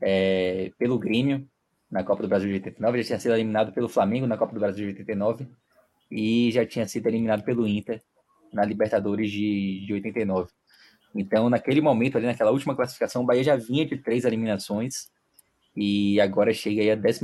é, 0.00 0.72
pelo 0.76 0.98
Grêmio 0.98 1.48
na 1.92 2.02
Copa 2.02 2.22
do 2.22 2.28
Brasil 2.28 2.48
de 2.48 2.54
89, 2.54 3.02
já 3.02 3.06
tinha 3.08 3.20
sido 3.20 3.34
eliminado 3.34 3.70
pelo 3.70 3.86
Flamengo 3.86 4.26
na 4.26 4.38
Copa 4.38 4.54
do 4.54 4.60
Brasil 4.60 4.86
de 4.86 4.92
89 4.92 5.46
e 6.10 6.50
já 6.50 6.64
tinha 6.64 6.88
sido 6.88 7.06
eliminado 7.06 7.44
pelo 7.44 7.68
Inter 7.68 8.02
na 8.50 8.64
Libertadores 8.64 9.30
de, 9.30 9.84
de 9.84 9.92
89. 9.92 10.50
Então, 11.14 11.50
naquele 11.50 11.82
momento, 11.82 12.16
ali 12.16 12.26
naquela 12.26 12.50
última 12.50 12.74
classificação, 12.74 13.22
o 13.22 13.26
Bahia 13.26 13.44
já 13.44 13.56
vinha 13.56 13.84
de 13.84 13.98
três 13.98 14.24
eliminações 14.24 15.10
e 15.76 16.18
agora 16.18 16.54
chega 16.54 16.80
aí 16.80 16.90
a 16.90 16.96
12 16.96 17.20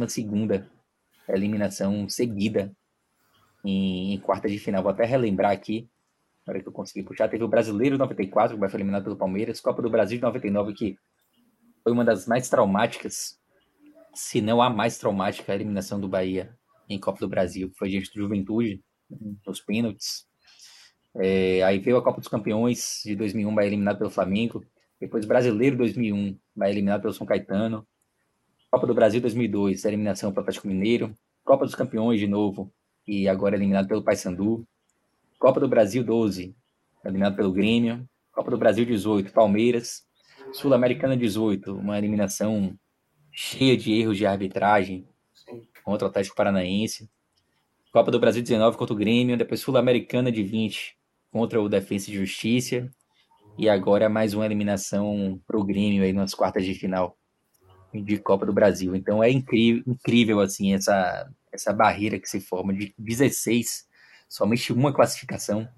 eliminação 1.30 2.06
seguida 2.06 2.70
em, 3.64 4.12
em 4.12 4.20
quarta 4.20 4.48
de 4.48 4.58
final. 4.58 4.82
Vou 4.82 4.92
até 4.92 5.06
relembrar 5.06 5.52
aqui, 5.52 5.88
na 6.46 6.52
hora 6.52 6.62
que 6.62 6.68
eu 6.68 6.72
consegui 6.72 7.02
puxar. 7.02 7.28
Teve 7.28 7.42
o 7.42 7.48
Brasileiro 7.48 7.96
94, 7.96 8.54
que 8.54 8.60
vai 8.60 8.68
ser 8.68 8.76
eliminado 8.76 9.04
pelo 9.04 9.16
Palmeiras, 9.16 9.60
Copa 9.60 9.80
do 9.80 9.88
Brasil 9.88 10.18
de 10.18 10.22
99, 10.22 10.74
que 10.74 10.98
foi 11.82 11.92
uma 11.92 12.04
das 12.04 12.26
mais 12.26 12.50
traumáticas, 12.50 13.38
se 14.14 14.40
não 14.40 14.60
a 14.62 14.70
mais 14.70 14.98
traumática, 14.98 15.52
a 15.52 15.54
eliminação 15.54 16.00
do 16.00 16.08
Bahia 16.08 16.54
em 16.88 16.98
Copa 16.98 17.20
do 17.20 17.28
Brasil, 17.28 17.70
que 17.70 17.76
foi 17.76 17.90
diante 17.90 18.10
do 18.12 18.20
Juventude, 18.20 18.82
nos 19.46 19.60
pênaltis. 19.60 20.26
É, 21.16 21.62
aí 21.62 21.78
veio 21.78 21.96
a 21.96 22.02
Copa 22.02 22.20
dos 22.20 22.28
Campeões 22.28 23.00
de 23.04 23.16
2001, 23.16 23.54
vai 23.54 23.66
eliminado 23.66 23.98
pelo 23.98 24.10
Flamengo. 24.10 24.64
Depois 25.00 25.24
Brasileiro 25.24 25.76
2001, 25.76 26.38
vai 26.54 26.70
eliminado 26.70 27.02
pelo 27.02 27.12
São 27.12 27.26
Caetano. 27.26 27.86
Copa 28.70 28.86
do 28.86 28.94
Brasil 28.94 29.20
2002, 29.20 29.84
eliminação 29.84 30.32
para 30.32 30.40
o 30.40 30.42
Atlético 30.42 30.68
Mineiro. 30.68 31.14
Copa 31.44 31.64
dos 31.64 31.74
Campeões 31.74 32.20
de 32.20 32.26
novo, 32.26 32.72
e 33.06 33.28
agora 33.28 33.56
eliminado 33.56 33.88
pelo 33.88 34.02
Paysandu. 34.02 34.66
Copa 35.38 35.60
do 35.60 35.68
Brasil 35.68 36.04
12, 36.04 36.54
eliminado 37.04 37.36
pelo 37.36 37.52
Grêmio. 37.52 38.06
Copa 38.32 38.50
do 38.50 38.58
Brasil 38.58 38.84
18, 38.84 39.32
Palmeiras. 39.32 40.02
Sul-Americana 40.52 41.16
18, 41.16 41.74
uma 41.74 41.98
eliminação 41.98 42.74
cheia 43.40 43.76
de 43.76 43.92
erros 43.92 44.16
de 44.18 44.26
arbitragem 44.26 45.06
contra 45.84 46.08
o 46.08 46.10
Atlético 46.10 46.34
Paranaense. 46.34 47.08
Copa 47.92 48.10
do 48.10 48.18
Brasil 48.18 48.42
19 48.42 48.76
contra 48.76 48.92
o 48.92 48.96
Grêmio, 48.96 49.36
depois 49.36 49.60
Sul-Americana 49.60 50.32
de 50.32 50.42
20 50.42 50.98
contra 51.30 51.62
o 51.62 51.68
Defensa 51.68 52.10
e 52.10 52.14
Justiça. 52.14 52.90
E 53.56 53.68
agora 53.68 54.08
mais 54.08 54.34
uma 54.34 54.44
eliminação 54.44 55.40
para 55.46 55.56
o 55.56 55.62
Grêmio 55.62 56.02
aí 56.02 56.12
nas 56.12 56.34
quartas 56.34 56.64
de 56.64 56.74
final 56.74 57.16
de 57.94 58.18
Copa 58.18 58.44
do 58.44 58.52
Brasil. 58.52 58.96
Então 58.96 59.22
é 59.22 59.30
incrível, 59.30 59.84
incrível 59.86 60.40
assim 60.40 60.74
essa, 60.74 61.30
essa 61.52 61.72
barreira 61.72 62.18
que 62.18 62.28
se 62.28 62.40
forma 62.40 62.74
de 62.74 62.92
16, 62.98 63.86
somente 64.28 64.72
uma 64.72 64.92
classificação 64.92 65.68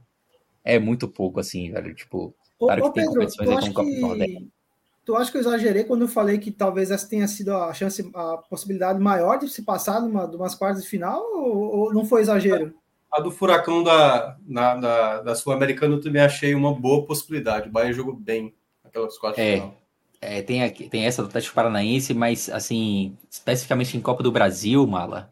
é 0.64 0.78
muito 0.78 1.06
pouco 1.06 1.38
assim, 1.38 1.70
velho. 1.70 1.94
Tipo, 1.94 2.34
claro 2.58 2.86
ô, 2.86 2.90
que 2.90 3.00
Pedro, 3.00 3.10
tem 3.10 3.20
competições 3.20 3.50
aí 3.50 3.56
como 3.60 3.74
Copa 3.74 3.90
do 3.90 4.00
Nordeste. 4.00 4.59
Tu 5.04 5.16
acha 5.16 5.30
que 5.30 5.36
eu 5.36 5.40
exagerei 5.40 5.84
quando 5.84 6.02
eu 6.02 6.08
falei 6.08 6.38
que 6.38 6.50
talvez 6.50 6.90
essa 6.90 7.08
tenha 7.08 7.26
sido 7.26 7.54
a 7.54 7.72
chance, 7.72 8.10
a 8.14 8.36
possibilidade 8.36 9.00
maior 9.00 9.38
de 9.38 9.48
se 9.48 9.62
passar 9.62 10.00
numa, 10.00 10.26
de 10.26 10.36
umas 10.36 10.54
quartas 10.54 10.82
de 10.82 10.88
final 10.88 11.20
ou, 11.20 11.78
ou 11.78 11.94
não 11.94 12.04
foi 12.04 12.20
exagero? 12.20 12.74
A 13.10 13.20
do 13.20 13.30
Furacão 13.30 13.82
da, 13.82 14.36
na, 14.46 14.76
da, 14.76 15.22
da 15.22 15.34
Sul-Americana 15.34 15.96
eu 15.96 16.00
também 16.00 16.22
achei 16.22 16.54
uma 16.54 16.72
boa 16.72 17.04
possibilidade. 17.04 17.68
O 17.68 17.72
Bahia 17.72 17.92
jogou 17.92 18.14
bem 18.14 18.54
aquelas 18.84 19.18
quartas 19.18 19.42
é, 19.42 19.54
de 19.54 19.56
final. 19.56 19.74
É, 20.20 20.42
tem, 20.42 20.62
aqui, 20.62 20.88
tem 20.88 21.06
essa 21.06 21.22
do 21.22 21.28
Atlético 21.28 21.54
Paranaense, 21.54 22.14
mas 22.14 22.48
assim, 22.50 23.16
especificamente 23.28 23.96
em 23.96 24.00
Copa 24.00 24.22
do 24.22 24.30
Brasil, 24.30 24.86
Mala, 24.86 25.30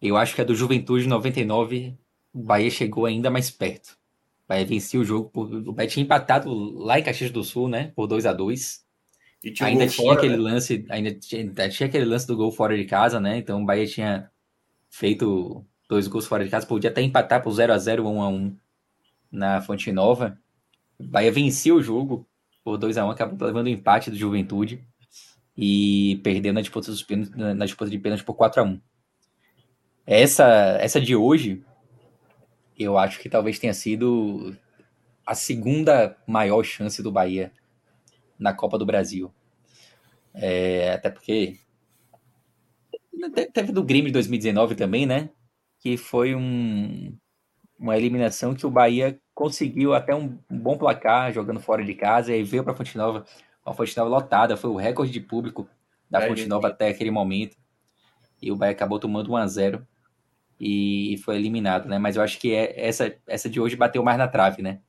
eu 0.00 0.16
acho 0.16 0.34
que 0.34 0.40
a 0.40 0.44
do 0.44 0.54
Juventude 0.54 1.06
99, 1.06 1.94
o 2.32 2.38
Bahia 2.38 2.70
chegou 2.70 3.04
ainda 3.04 3.30
mais 3.30 3.50
perto. 3.50 3.98
Bahia 4.48 4.64
venceu 4.64 5.02
o 5.02 5.04
jogo, 5.04 5.28
por, 5.28 5.52
o 5.52 5.72
Bahia 5.72 5.90
tinha 5.90 6.02
empatado 6.02 6.50
lá 6.78 6.98
em 6.98 7.02
Caxias 7.02 7.30
do 7.30 7.44
Sul, 7.44 7.68
né, 7.68 7.92
por 7.94 8.06
2 8.06 8.24
a 8.26 8.32
2 8.32 8.86
ainda 9.60 9.86
tinha 9.86 9.90
fora, 9.90 10.18
aquele 10.18 10.36
né? 10.36 10.42
lance, 10.42 10.84
ainda 10.88 11.14
tinha, 11.14 11.42
ainda 11.42 11.68
tinha 11.68 11.88
aquele 11.88 12.04
lance 12.04 12.26
do 12.26 12.36
gol 12.36 12.50
fora 12.50 12.76
de 12.76 12.84
casa, 12.84 13.20
né? 13.20 13.38
Então 13.38 13.62
o 13.62 13.64
Bahia 13.64 13.86
tinha 13.86 14.30
feito 14.90 15.64
dois 15.88 16.08
gols 16.08 16.26
fora 16.26 16.44
de 16.44 16.50
casa, 16.50 16.66
podia 16.66 16.90
até 16.90 17.02
empatar 17.02 17.42
por 17.42 17.52
0 17.52 17.72
a 17.72 17.78
0 17.78 18.08
1 18.08 18.22
a 18.22 18.28
1 18.28 18.56
na 19.30 19.60
Fonte 19.60 19.92
Nova. 19.92 20.36
O 20.98 21.04
Bahia 21.04 21.30
venceu 21.30 21.76
o 21.76 21.82
jogo 21.82 22.26
por 22.64 22.76
2 22.76 22.98
a 22.98 23.06
1 23.06 23.10
acabou 23.10 23.46
levando 23.46 23.66
o 23.66 23.70
empate 23.70 24.10
do 24.10 24.16
Juventude 24.16 24.84
e 25.56 26.20
perdendo 26.24 26.56
na 26.56 26.60
disputa, 26.60 26.90
dos 26.90 27.02
pênaltis, 27.02 27.34
na 27.36 27.64
disputa 27.64 27.90
de 27.90 27.98
pênalti 27.98 28.24
por 28.24 28.34
4 28.34 28.60
a 28.60 28.64
1 28.64 28.80
essa, 30.10 30.78
essa 30.80 30.98
de 30.98 31.14
hoje, 31.14 31.62
eu 32.78 32.96
acho 32.96 33.18
que 33.20 33.28
talvez 33.28 33.58
tenha 33.58 33.74
sido 33.74 34.56
a 35.26 35.34
segunda 35.34 36.16
maior 36.26 36.62
chance 36.62 37.02
do 37.02 37.12
Bahia 37.12 37.52
na 38.38 38.52
Copa 38.54 38.78
do 38.78 38.86
Brasil. 38.86 39.32
É, 40.34 40.92
até 40.92 41.10
porque 41.10 41.58
teve 43.52 43.72
do 43.72 43.82
Grêmio 43.82 44.06
de 44.06 44.12
2019 44.12 44.74
também, 44.74 45.04
né? 45.06 45.30
que 45.80 45.96
foi 45.96 46.34
um, 46.34 47.16
uma 47.78 47.96
eliminação 47.96 48.54
que 48.54 48.66
o 48.66 48.70
Bahia 48.70 49.18
conseguiu 49.34 49.94
até 49.94 50.14
um, 50.14 50.38
um 50.50 50.58
bom 50.58 50.76
placar 50.76 51.32
jogando 51.32 51.60
fora 51.60 51.84
de 51.84 51.94
casa 51.94 52.34
e 52.34 52.42
veio 52.42 52.64
para 52.64 52.72
a 52.72 52.76
Fonte 52.76 52.96
Nova, 52.96 53.24
a 53.64 53.72
Fonte 53.72 53.96
Nova 53.96 54.10
lotada, 54.10 54.56
foi 54.56 54.70
o 54.70 54.76
recorde 54.76 55.12
de 55.12 55.20
público 55.20 55.68
da 56.10 56.22
é, 56.22 56.28
Fonte 56.28 56.46
Nova 56.46 56.68
até 56.68 56.88
aquele 56.88 57.10
momento. 57.10 57.56
E 58.40 58.50
o 58.50 58.56
Bahia 58.56 58.72
acabou 58.72 58.98
tomando 58.98 59.32
1 59.32 59.36
a 59.36 59.46
0 59.46 59.86
e 60.60 61.18
foi 61.24 61.36
eliminado, 61.36 61.88
né? 61.88 61.98
Mas 61.98 62.16
eu 62.16 62.22
acho 62.22 62.38
que 62.38 62.54
é, 62.54 62.86
essa, 62.86 63.14
essa 63.26 63.48
de 63.48 63.60
hoje 63.60 63.76
bateu 63.76 64.02
mais 64.02 64.18
na 64.18 64.26
trave, 64.26 64.62
né? 64.62 64.80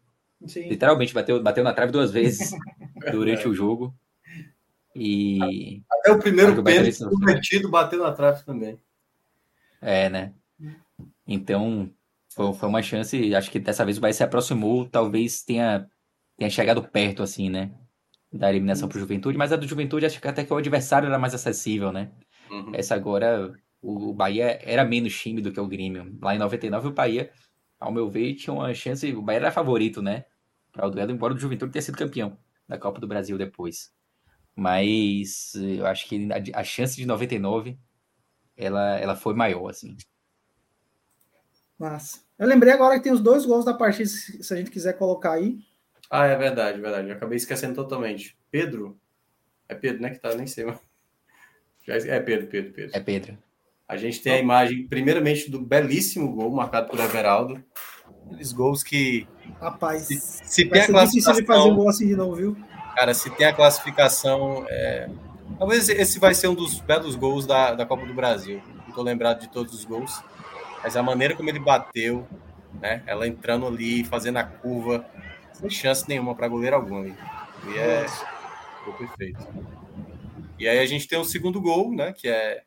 Sim. 0.46 0.68
Literalmente 0.68 1.14
bateu, 1.14 1.42
bateu 1.42 1.64
na 1.64 1.74
trave 1.74 1.92
duas 1.92 2.12
vezes 2.12 2.52
durante 3.12 3.48
o 3.48 3.54
jogo. 3.54 3.94
E 4.96 5.84
até 5.92 6.12
o 6.12 6.20
primeiro 6.20 6.64
pênalti 6.64 6.98
convertido 7.06 7.70
bateu 7.70 8.02
na 8.02 8.12
trave 8.12 8.44
também. 8.44 8.80
É, 9.82 10.10
né? 10.10 10.34
Então, 11.28 11.90
foi, 12.34 12.54
foi 12.54 12.70
uma 12.70 12.82
chance. 12.82 13.36
Acho 13.36 13.52
que 13.52 13.60
dessa 13.60 13.86
vez 13.86 13.98
o 13.98 14.02
Bahia 14.02 14.14
se 14.14 14.24
aproximou, 14.24 14.86
talvez 14.86 15.44
tenha, 15.44 15.88
tenha 16.38 16.50
chegado 16.50 16.82
perto, 16.84 17.22
assim, 17.22 17.50
né? 17.50 17.72
Da 18.32 18.50
eliminação 18.50 18.88
para 18.88 18.98
o 18.98 19.00
Juventude, 19.00 19.38
mas 19.38 19.52
a 19.52 19.56
do 19.56 19.68
Juventude 19.68 20.06
acho 20.06 20.20
que 20.20 20.28
até 20.28 20.44
que 20.44 20.54
o 20.54 20.58
adversário 20.58 21.08
era 21.08 21.20
mais 21.20 21.34
acessível, 21.34 21.92
né? 21.92 22.12
Uhum. 22.50 22.72
Essa 22.74 22.96
agora, 22.96 23.54
o 23.82 24.14
Bahia 24.14 24.60
era 24.64 24.84
menos 24.84 25.18
time 25.20 25.42
do 25.42 25.52
que 25.52 25.60
o 25.60 25.68
Grêmio. 25.68 26.18
Lá 26.22 26.36
em 26.36 26.40
99, 26.40 26.90
o 26.90 26.92
Bahia, 26.92 27.32
ao 27.80 27.92
meu 27.92 28.10
ver, 28.10 28.36
tinha 28.36 28.54
uma 28.54 28.74
chance. 28.74 29.14
O 29.14 29.22
Bahia 29.22 29.40
era 29.40 29.52
favorito, 29.52 30.02
né? 30.02 30.26
Para 30.72 30.88
o 30.88 30.90
duelo, 30.90 31.12
embora 31.12 31.34
o 31.34 31.38
Juventude 31.38 31.72
tenha 31.72 31.82
sido 31.82 31.98
campeão 31.98 32.38
da 32.68 32.78
Copa 32.78 33.00
do 33.00 33.08
Brasil 33.08 33.38
depois. 33.38 33.92
Mas 34.56 35.56
eu 35.56 35.86
acho 35.86 36.08
que 36.08 36.28
a, 36.32 36.60
a 36.60 36.64
chance 36.64 36.96
de 36.96 37.06
99 37.06 37.80
ela, 38.56 39.00
ela 39.00 39.16
foi 39.16 39.34
maior, 39.34 39.70
assim. 39.70 39.96
Mas 41.78 42.26
eu 42.38 42.46
lembrei 42.46 42.74
agora 42.74 42.98
que 42.98 43.04
tem 43.04 43.14
os 43.14 43.22
dois 43.22 43.46
gols 43.46 43.64
da 43.64 43.74
partida, 43.74 44.10
se 44.10 44.54
a 44.54 44.58
gente 44.58 44.70
quiser 44.70 44.94
colocar 44.94 45.34
aí. 45.34 45.60
Ah, 46.10 46.26
é 46.26 46.36
verdade, 46.36 46.82
verdade. 46.82 47.08
Eu 47.08 47.16
acabei 47.16 47.38
esquecendo 47.38 47.76
totalmente. 47.76 48.38
Pedro? 48.52 49.00
É 49.68 49.76
Pedro, 49.76 50.02
né? 50.02 50.10
Que 50.10 50.20
tá 50.20 50.36
nem 50.36 50.48
sei. 50.48 50.66
É 51.88 52.20
Pedro, 52.20 52.46
Pedro, 52.46 52.72
Pedro. 52.72 52.96
É 52.96 53.00
Pedro. 53.00 53.38
A 53.90 53.98
gente 53.98 54.22
tem 54.22 54.34
a 54.34 54.38
imagem, 54.38 54.88
primeiramente, 54.88 55.50
do 55.50 55.60
belíssimo 55.60 56.32
gol 56.32 56.52
marcado 56.52 56.90
por 56.90 57.00
Everaldo. 57.00 57.62
Aqueles 58.28 58.54
gols 58.54 58.84
que. 58.84 59.28
Rapaz, 59.60 60.04
se, 60.04 60.20
se 60.20 60.66
tem 60.66 60.84
a 60.84 60.88
classificação. 60.88 61.42
de 61.42 61.46
fazer 61.46 61.70
um 61.70 61.76
gol 61.76 61.90
assim 61.90 62.08
de 62.08 62.16
novo, 62.16 62.36
viu? 62.36 62.58
Cara, 62.96 63.14
se 63.14 63.30
tem 63.32 63.48
a 63.48 63.54
classificação. 63.54 64.66
É... 64.70 65.10
Talvez 65.58 65.90
esse 65.90 66.20
vai 66.20 66.36
ser 66.36 66.48
um 66.48 66.54
dos 66.54 66.80
belos 66.80 67.16
gols 67.16 67.48
da, 67.48 67.74
da 67.74 67.86
Copa 67.86 68.06
do 68.06 68.14
Brasil. 68.14 68.62
Não 68.88 68.94
tô 68.94 69.02
lembrado 69.02 69.42
de 69.42 69.50
todos 69.50 69.74
os 69.74 69.84
gols 69.84 70.22
mas 70.84 70.96
a 70.96 71.04
maneira 71.04 71.36
como 71.36 71.50
ele 71.50 71.60
bateu, 71.60 72.28
né? 72.82 73.04
Ela 73.06 73.28
entrando 73.28 73.68
ali, 73.68 74.04
fazendo 74.04 74.38
a 74.38 74.44
curva, 74.44 75.06
sem 75.54 75.70
chance 75.70 76.08
nenhuma 76.08 76.36
para 76.36 76.48
goleiro 76.48 76.76
algum 76.76 77.00
ali. 77.00 77.16
E 77.68 77.78
é 77.78 78.06
foi 78.84 78.94
perfeito. 78.94 79.48
E 80.58 80.68
aí 80.68 80.80
a 80.80 80.86
gente 80.86 81.08
tem 81.08 81.20
o 81.20 81.24
segundo 81.24 81.62
gol, 81.62 81.94
né? 81.94 82.14
Que 82.14 82.28
é 82.28 82.64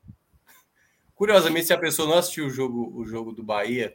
curiosamente 1.22 1.66
se 1.66 1.72
a 1.72 1.78
pessoa 1.78 2.08
não 2.08 2.18
assistiu 2.18 2.46
o 2.46 2.50
jogo, 2.50 2.92
o 2.96 3.06
jogo 3.06 3.30
do 3.30 3.44
Bahia 3.44 3.94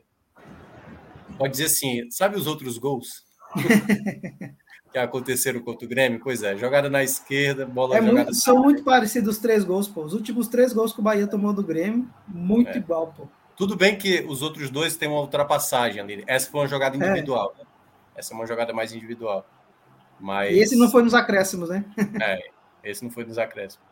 Pode 1.38 1.51
dizer 1.51 1.65
assim, 1.65 2.09
sabe 2.09 2.38
os 2.38 2.47
outros 2.47 2.78
gols? 2.78 3.25
que 4.93 4.97
aconteceram 4.97 5.59
contra 5.59 5.86
o 5.86 5.89
Grêmio? 5.89 6.21
Pois 6.23 6.41
é, 6.41 6.55
jogada 6.55 6.89
na 6.89 7.03
esquerda, 7.03 7.65
bola 7.65 7.97
é 7.97 8.01
jogada... 8.01 8.23
Muito, 8.23 8.34
são 8.36 8.63
muito 8.63 8.82
parecidos 8.82 9.36
os 9.36 9.41
três 9.41 9.65
gols, 9.65 9.89
pô. 9.89 10.03
Os 10.03 10.13
últimos 10.13 10.47
três 10.47 10.71
gols 10.71 10.93
que 10.93 11.01
o 11.01 11.03
Bahia 11.03 11.28
tomou 11.28 11.51
do 11.51 11.61
Grêmio, 11.61 12.09
muito 12.30 12.69
é. 12.69 12.78
igual, 12.78 13.13
pô. 13.15 13.28
Tudo 13.57 13.75
bem 13.75 13.97
que 13.97 14.21
os 14.21 14.41
outros 14.41 14.69
dois 14.69 14.95
têm 14.95 15.09
uma 15.09 15.19
ultrapassagem 15.19 16.01
ali. 16.01 16.23
Essa 16.28 16.49
foi 16.49 16.61
uma 16.61 16.67
jogada 16.67 16.95
é. 16.95 16.99
individual, 16.99 17.53
é. 17.57 17.59
né? 17.59 17.69
Essa 18.15 18.34
é 18.34 18.38
uma 18.38 18.47
jogada 18.47 18.71
mais 18.71 18.93
individual. 18.93 19.45
Mas... 20.17 20.55
E 20.55 20.59
esse 20.59 20.78
não 20.78 20.89
foi 20.89 21.03
nos 21.03 21.13
acréscimos, 21.13 21.67
né? 21.67 21.84
é, 22.21 22.39
esse 22.84 23.03
não 23.03 23.11
foi 23.11 23.25
nos 23.25 23.38
acréscimos. 23.38 23.86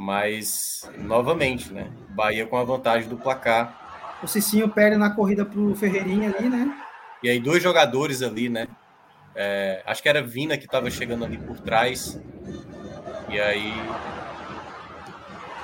Mas, 0.00 0.88
novamente, 0.96 1.72
né? 1.72 1.90
Bahia 2.10 2.46
com 2.46 2.56
a 2.56 2.62
vantagem 2.62 3.08
do 3.08 3.16
placar. 3.16 4.16
O 4.22 4.28
Cicinho 4.28 4.68
perde 4.68 4.96
na 4.96 5.10
corrida 5.10 5.44
pro 5.44 5.74
Ferreirinha 5.74 6.32
ali, 6.32 6.48
né? 6.48 6.72
E 7.20 7.28
aí, 7.28 7.40
dois 7.40 7.60
jogadores 7.60 8.22
ali, 8.22 8.48
né? 8.48 8.68
É, 9.34 9.82
acho 9.84 10.00
que 10.00 10.08
era 10.08 10.22
Vina 10.22 10.56
que 10.56 10.66
estava 10.66 10.88
chegando 10.88 11.24
ali 11.24 11.36
por 11.36 11.58
trás. 11.58 12.16
E 13.28 13.40
aí. 13.40 13.72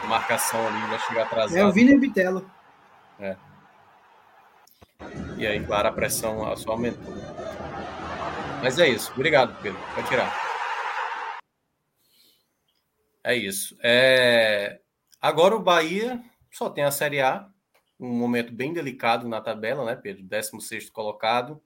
Marcação 0.08 0.66
ali, 0.66 0.80
já 0.90 0.98
chegou 0.98 1.22
atrasado. 1.22 1.56
É 1.56 1.64
o 1.64 1.70
Vina 1.70 1.92
e 1.92 1.96
o 1.96 2.00
Bitelo. 2.00 2.50
É. 3.20 3.36
E 5.38 5.46
aí, 5.46 5.64
claro, 5.64 5.86
a 5.86 5.92
pressão 5.92 6.56
só 6.56 6.72
aumentou. 6.72 7.14
Mas 8.60 8.80
é 8.80 8.88
isso. 8.88 9.12
Obrigado, 9.14 9.56
Pedro. 9.62 9.78
Pode 9.94 10.08
tirar. 10.08 10.53
É 13.24 13.34
isso. 13.34 13.76
É... 13.82 14.80
Agora 15.20 15.56
o 15.56 15.62
Bahia 15.62 16.22
só 16.52 16.68
tem 16.68 16.84
a 16.84 16.90
Série 16.90 17.20
A, 17.20 17.48
um 17.98 18.10
momento 18.10 18.52
bem 18.52 18.72
delicado 18.72 19.26
na 19.26 19.40
tabela, 19.40 19.84
né, 19.84 19.96
Pedro? 19.96 20.22
16 20.22 20.90
colocado. 20.90 21.62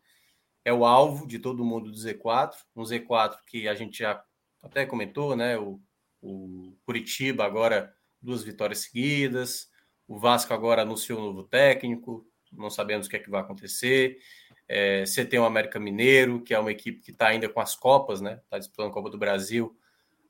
É 0.64 0.72
o 0.72 0.84
alvo 0.84 1.26
de 1.26 1.38
todo 1.38 1.64
mundo 1.64 1.90
do 1.90 1.96
Z4. 1.96 2.52
Um 2.76 2.82
Z4 2.82 3.38
que 3.46 3.66
a 3.66 3.74
gente 3.74 3.98
já 3.98 4.22
até 4.62 4.86
comentou, 4.86 5.34
né? 5.34 5.58
O, 5.58 5.80
o 6.22 6.76
Curitiba 6.84 7.44
agora 7.44 7.92
duas 8.20 8.42
vitórias 8.42 8.80
seguidas. 8.80 9.68
O 10.06 10.18
Vasco 10.18 10.54
agora 10.54 10.82
anunciou 10.82 11.20
um 11.20 11.24
novo 11.24 11.42
técnico, 11.42 12.26
não 12.52 12.70
sabemos 12.70 13.06
o 13.06 13.10
que 13.10 13.16
é 13.16 13.18
que 13.18 13.30
vai 13.30 13.40
acontecer. 13.40 14.18
É, 14.66 15.04
você 15.04 15.24
tem 15.24 15.38
o 15.38 15.44
América 15.44 15.78
Mineiro, 15.80 16.42
que 16.42 16.54
é 16.54 16.58
uma 16.58 16.70
equipe 16.70 17.00
que 17.00 17.10
está 17.10 17.28
ainda 17.28 17.48
com 17.48 17.60
as 17.60 17.74
Copas, 17.74 18.20
né? 18.20 18.40
Está 18.44 18.58
disputando 18.58 18.88
a 18.88 18.92
Copa 18.92 19.10
do 19.10 19.18
Brasil, 19.18 19.77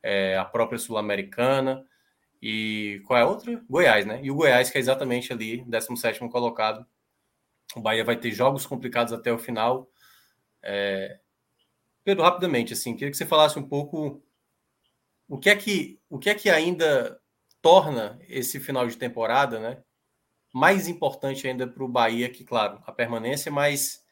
é, 0.09 0.39
a 0.39 0.45
própria 0.45 0.79
Sul-Americana. 0.79 1.85
E 2.41 3.03
qual 3.07 3.19
é 3.19 3.23
a 3.23 3.27
outra? 3.27 3.63
Goiás, 3.69 4.07
né? 4.07 4.21
E 4.23 4.31
o 4.31 4.35
Goiás, 4.35 4.71
que 4.71 4.79
é 4.79 4.81
exatamente 4.81 5.31
ali, 5.33 5.63
17 5.67 6.21
colocado. 6.31 6.87
O 7.77 7.81
Bahia 7.81 8.05
vai 8.05 8.17
ter 8.17 8.31
jogos 8.31 8.65
complicados 8.65 9.13
até 9.13 9.31
o 9.31 9.39
final. 9.39 9.91
É... 10.63 11.21
Pedro, 12.03 12.25
rapidamente, 12.25 12.73
assim, 12.73 12.95
queria 12.95 13.11
que 13.11 13.19
você 13.19 13.27
falasse 13.27 13.59
um 13.59 13.69
pouco 13.69 14.23
o 15.29 15.39
que 15.39 15.51
é 15.51 15.57
que, 15.57 16.01
o 16.09 16.19
que, 16.19 16.31
é 16.31 16.35
que 16.35 16.49
ainda 16.49 17.21
torna 17.61 18.19
esse 18.29 18.59
final 18.59 18.87
de 18.89 18.97
temporada, 18.97 19.61
né? 19.61 19.83
Mais 20.55 20.89
importante 20.89 21.47
ainda 21.47 21.67
para 21.67 21.85
o 21.85 21.89
Bahia, 21.89 22.31
que, 22.31 22.45
claro, 22.45 22.83
a 22.87 22.93
permanência, 22.93 23.53
mas 23.53 24.03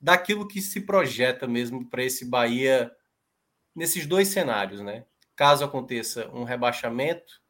daquilo 0.00 0.48
que 0.48 0.62
se 0.62 0.80
projeta 0.80 1.46
mesmo 1.46 1.90
para 1.90 2.02
esse 2.02 2.24
Bahia 2.24 2.90
nesses 3.74 4.06
dois 4.06 4.28
cenários, 4.28 4.80
né? 4.80 5.04
Caso 5.36 5.64
aconteça 5.64 6.28
um 6.28 6.44
rebaixamento, 6.44 7.42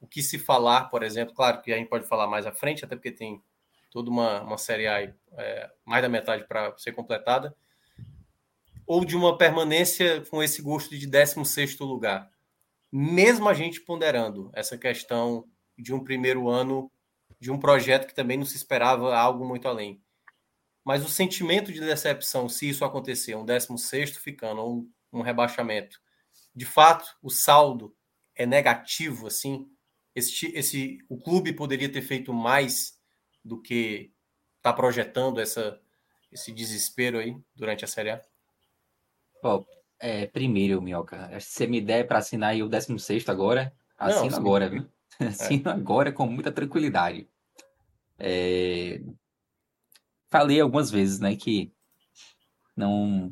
o 0.00 0.06
que 0.06 0.22
se 0.22 0.38
falar, 0.38 0.84
por 0.84 1.02
exemplo, 1.02 1.34
claro 1.34 1.60
que 1.62 1.72
a 1.72 1.76
gente 1.76 1.88
pode 1.88 2.06
falar 2.06 2.26
mais 2.26 2.46
à 2.46 2.52
frente, 2.52 2.84
até 2.84 2.96
porque 2.96 3.12
tem 3.12 3.42
toda 3.90 4.10
uma, 4.10 4.42
uma 4.42 4.58
Série 4.58 4.86
A 4.86 5.02
é, 5.02 5.70
mais 5.84 6.02
da 6.02 6.08
metade 6.08 6.44
para 6.46 6.76
ser 6.78 6.92
completada, 6.92 7.54
ou 8.86 9.04
de 9.04 9.16
uma 9.16 9.38
permanência 9.38 10.22
com 10.22 10.42
esse 10.42 10.60
gosto 10.62 10.96
de 10.96 11.06
16 11.06 11.78
lugar 11.80 12.30
mesmo 12.90 13.48
a 13.48 13.54
gente 13.54 13.80
ponderando 13.80 14.50
essa 14.52 14.76
questão 14.76 15.46
de 15.78 15.94
um 15.94 16.02
primeiro 16.02 16.48
ano 16.48 16.90
de 17.38 17.50
um 17.50 17.58
projeto 17.58 18.06
que 18.06 18.14
também 18.14 18.36
não 18.36 18.44
se 18.44 18.56
esperava 18.56 19.16
algo 19.16 19.46
muito 19.46 19.68
além. 19.68 20.02
Mas 20.84 21.04
o 21.04 21.08
sentimento 21.08 21.72
de 21.72 21.80
decepção, 21.80 22.48
se 22.48 22.68
isso 22.68 22.84
acontecer, 22.84 23.34
um 23.34 23.44
16 23.44 24.16
ficando, 24.16 24.60
ou 24.60 24.74
um, 24.78 24.90
um 25.12 25.22
rebaixamento, 25.22 26.00
de 26.54 26.64
fato, 26.64 27.04
o 27.22 27.30
saldo 27.30 27.94
é 28.34 28.44
negativo, 28.44 29.26
assim. 29.26 29.68
Esse, 30.14 30.46
esse, 30.56 30.98
o 31.08 31.18
clube 31.18 31.52
poderia 31.52 31.90
ter 31.90 32.02
feito 32.02 32.32
mais 32.32 32.98
do 33.44 33.60
que 33.60 34.12
está 34.56 34.72
projetando 34.72 35.40
essa, 35.40 35.80
esse 36.30 36.52
desespero 36.52 37.18
aí 37.18 37.36
durante 37.54 37.84
a 37.84 37.88
Série 37.88 38.10
A? 38.10 38.22
Bom, 39.42 39.64
é, 39.98 40.26
primeiro, 40.26 40.82
Minhoca, 40.82 41.38
se 41.40 41.52
você 41.52 41.66
me 41.66 41.80
der 41.80 42.06
para 42.06 42.18
assinar 42.18 42.50
aí 42.50 42.62
o 42.62 42.68
16 42.68 43.28
agora, 43.28 43.72
assino 43.96 44.30
Não, 44.30 44.38
agora, 44.38 44.68
viu? 44.68 44.86
Assino 45.20 45.68
é. 45.68 45.72
agora 45.72 46.12
com 46.12 46.26
muita 46.26 46.50
tranquilidade. 46.50 47.28
É... 48.18 49.00
Falei 50.28 50.60
algumas 50.60 50.90
vezes, 50.90 51.20
né, 51.20 51.36
que 51.36 51.72
não 52.76 53.30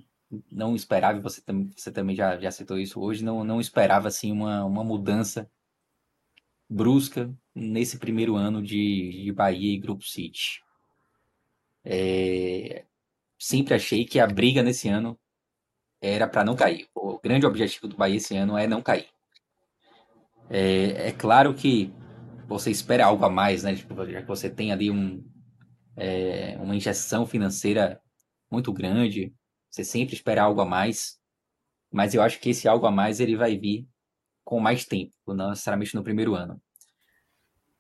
não 0.50 0.76
esperava, 0.76 1.20
você, 1.20 1.42
você 1.76 1.90
também 1.90 2.14
já, 2.14 2.38
já 2.38 2.50
citou 2.50 2.78
isso 2.78 3.00
hoje, 3.00 3.24
não, 3.24 3.44
não 3.44 3.60
esperava, 3.60 4.08
assim, 4.08 4.30
uma, 4.30 4.64
uma 4.64 4.84
mudança 4.84 5.50
brusca 6.68 7.32
nesse 7.54 7.98
primeiro 7.98 8.36
ano 8.36 8.62
de, 8.62 9.24
de 9.24 9.32
Bahia 9.32 9.74
e 9.74 9.78
Grupo 9.78 10.04
City. 10.04 10.62
É... 11.84 12.84
Sempre 13.38 13.74
achei 13.74 14.04
que 14.04 14.20
a 14.20 14.26
briga 14.26 14.62
nesse 14.62 14.88
ano 14.88 15.18
era 16.00 16.28
para 16.28 16.44
não 16.44 16.56
cair. 16.56 16.88
O 16.94 17.18
grande 17.18 17.46
objetivo 17.46 17.88
do 17.88 17.96
Bahia 17.96 18.16
esse 18.16 18.36
ano 18.36 18.58
é 18.58 18.66
não 18.66 18.82
cair. 18.82 19.08
É, 20.50 21.08
é 21.08 21.12
claro 21.12 21.54
que 21.54 21.92
você 22.46 22.70
espera 22.70 23.06
algo 23.06 23.24
a 23.24 23.30
mais, 23.30 23.62
né? 23.62 23.74
Tipo, 23.74 23.94
já 24.06 24.22
que 24.22 24.28
você 24.28 24.50
tem 24.50 24.72
ali 24.72 24.90
um, 24.90 25.24
é, 25.96 26.56
uma 26.60 26.74
injeção 26.74 27.26
financeira 27.26 28.00
muito 28.50 28.72
grande, 28.72 29.32
você 29.78 29.84
sempre 29.84 30.14
espera 30.14 30.42
algo 30.42 30.60
a 30.60 30.64
mais. 30.64 31.20
Mas 31.90 32.14
eu 32.14 32.22
acho 32.22 32.40
que 32.40 32.50
esse 32.50 32.68
algo 32.68 32.86
a 32.86 32.90
mais 32.90 33.20
ele 33.20 33.36
vai 33.36 33.56
vir 33.56 33.88
com 34.44 34.58
mais 34.60 34.84
tempo, 34.84 35.12
não 35.28 35.50
necessariamente 35.50 35.94
no 35.94 36.02
primeiro 36.02 36.34
ano. 36.34 36.60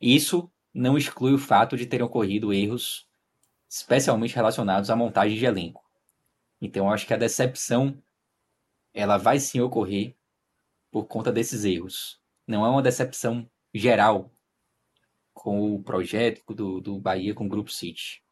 Isso 0.00 0.50
não 0.72 0.96
exclui 0.96 1.32
o 1.32 1.38
fato 1.38 1.76
de 1.76 1.86
terem 1.86 2.06
ocorrido 2.06 2.52
erros, 2.52 3.08
especialmente 3.68 4.34
relacionados 4.34 4.90
à 4.90 4.96
montagem 4.96 5.36
de 5.36 5.44
elenco. 5.44 5.82
Então, 6.60 6.86
eu 6.86 6.92
acho 6.92 7.06
que 7.06 7.14
a 7.14 7.18
decepção 7.18 8.00
ela 8.94 9.16
vai 9.16 9.40
sim 9.40 9.60
ocorrer 9.60 10.14
por 10.90 11.06
conta 11.06 11.32
desses 11.32 11.64
erros. 11.64 12.20
Não 12.46 12.64
é 12.64 12.70
uma 12.70 12.82
decepção 12.82 13.48
geral 13.74 14.32
com 15.34 15.74
o 15.74 15.82
projeto 15.82 16.54
do, 16.54 16.80
do 16.80 16.98
Bahia 16.98 17.34
com 17.34 17.46
o 17.46 17.48
Grupo 17.48 17.70
City, 17.70 18.22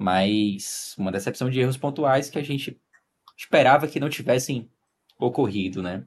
mas 0.00 0.94
uma 0.96 1.12
decepção 1.12 1.50
de 1.50 1.60
erros 1.60 1.76
pontuais 1.76 2.30
que 2.30 2.38
a 2.38 2.42
gente 2.42 2.80
esperava 3.36 3.86
que 3.86 4.00
não 4.00 4.08
tivessem 4.08 4.70
ocorrido, 5.18 5.82
né? 5.82 6.06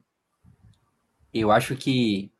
Eu 1.32 1.52
acho 1.52 1.76
que 1.76 2.32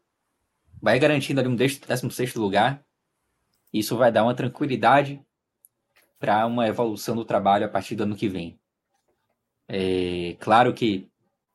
vai 0.83 0.99
garantindo 0.99 1.39
ali 1.39 1.49
um 1.49 1.55
16 1.55 2.35
lugar. 2.35 2.85
Isso 3.73 3.97
vai 3.97 4.11
dar 4.11 4.25
uma 4.25 4.35
tranquilidade 4.35 5.25
para 6.19 6.45
uma 6.45 6.67
evolução 6.67 7.15
do 7.15 7.25
trabalho 7.25 7.67
a 7.67 7.69
partir 7.69 7.95
do 7.95 8.03
ano 8.03 8.17
que 8.17 8.29
vem. 8.29 8.59
É, 9.69 10.37
claro 10.41 10.75
que 10.75 11.09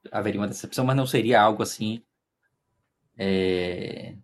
haveria 0.09 0.39
uma 0.39 0.47
decepção, 0.47 0.85
mas 0.85 0.95
não 0.95 1.05
seria 1.05 1.41
algo 1.41 1.61
assim 1.61 2.01
é, 3.17 4.15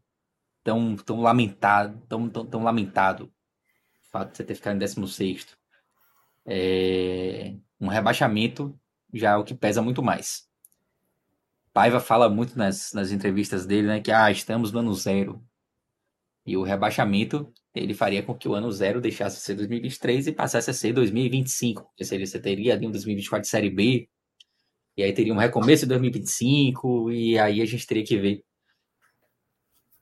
tão, 0.64 0.96
tão 0.96 1.22
lamentado, 1.22 2.02
tão, 2.08 2.30
tão, 2.30 2.46
tão 2.46 2.64
lamentado 2.64 3.26
o 3.26 4.10
fato 4.10 4.32
de 4.32 4.38
você 4.38 4.44
ter 4.46 4.56
ficado 4.56 4.76
em 4.76 4.80
16 4.80 5.65
é, 6.46 7.56
um 7.80 7.88
rebaixamento 7.88 8.78
já 9.14 9.32
é 9.32 9.36
o 9.36 9.44
que 9.44 9.56
pesa 9.56 9.82
muito 9.82 10.04
mais. 10.04 10.48
Paiva 11.74 12.00
fala 12.00 12.30
muito 12.30 12.58
nas, 12.58 12.94
nas 12.94 13.12
entrevistas 13.12 13.66
dele, 13.66 13.88
né, 13.88 14.00
que 14.00 14.12
ah, 14.12 14.32
estamos 14.32 14.72
no 14.72 14.80
ano 14.80 14.94
zero. 14.94 15.44
E 16.46 16.56
o 16.56 16.64
rebaixamento 16.64 17.52
ele 17.74 17.94
faria 17.94 18.24
com 18.24 18.34
que 18.34 18.48
o 18.48 18.54
ano 18.54 18.72
zero 18.72 19.02
deixasse 19.02 19.38
de 19.38 19.44
ser 19.44 19.56
2023 19.56 20.28
e 20.28 20.32
passasse 20.32 20.70
a 20.70 20.74
ser 20.74 20.94
2025. 20.94 21.82
Ou 21.82 22.06
seja, 22.06 22.26
você 22.26 22.40
teria 22.40 22.74
ali 22.74 22.88
um 22.88 22.92
2024 22.92 23.42
de 23.42 23.50
Série 23.50 23.70
B, 23.70 24.08
e 24.96 25.04
aí 25.04 25.12
teria 25.12 25.34
um 25.34 25.38
recomeço 25.38 25.84
em 25.84 25.88
2025, 25.90 27.12
e 27.12 27.38
aí 27.38 27.62
a 27.62 27.66
gente 27.66 27.86
teria 27.86 28.06
que 28.06 28.18
ver 28.18 28.46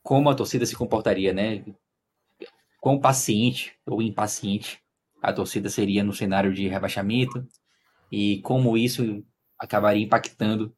como 0.03 0.29
a 0.29 0.35
torcida 0.35 0.65
se 0.65 0.75
comportaria, 0.75 1.33
né? 1.33 1.65
Quão 2.79 2.99
paciente 2.99 3.75
ou 3.85 4.01
impaciente 4.01 4.82
a 5.23 5.31
torcida 5.31 5.69
seria 5.69 6.03
no 6.03 6.11
cenário 6.11 6.53
de 6.53 6.67
rebaixamento 6.67 7.47
e 8.11 8.41
como 8.41 8.77
isso 8.77 9.25
acabaria 9.57 10.03
impactando 10.03 10.75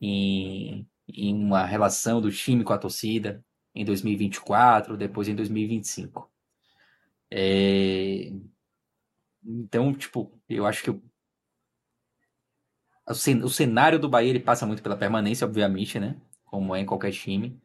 em, 0.00 0.86
em 1.08 1.34
uma 1.34 1.64
relação 1.64 2.20
do 2.20 2.32
time 2.32 2.64
com 2.64 2.72
a 2.72 2.78
torcida 2.78 3.44
em 3.72 3.84
2024, 3.84 4.96
depois 4.96 5.28
em 5.28 5.36
2025. 5.36 6.28
É... 7.30 8.32
Então, 9.44 9.94
tipo, 9.94 10.36
eu 10.48 10.66
acho 10.66 10.82
que 10.82 10.90
o 13.42 13.48
cenário 13.48 13.98
do 13.98 14.08
Bahia 14.08 14.30
ele 14.30 14.40
passa 14.40 14.66
muito 14.66 14.82
pela 14.82 14.96
permanência, 14.96 15.46
obviamente, 15.46 15.98
né? 16.00 16.20
Como 16.44 16.74
é 16.74 16.80
em 16.80 16.86
qualquer 16.86 17.12
time. 17.12 17.60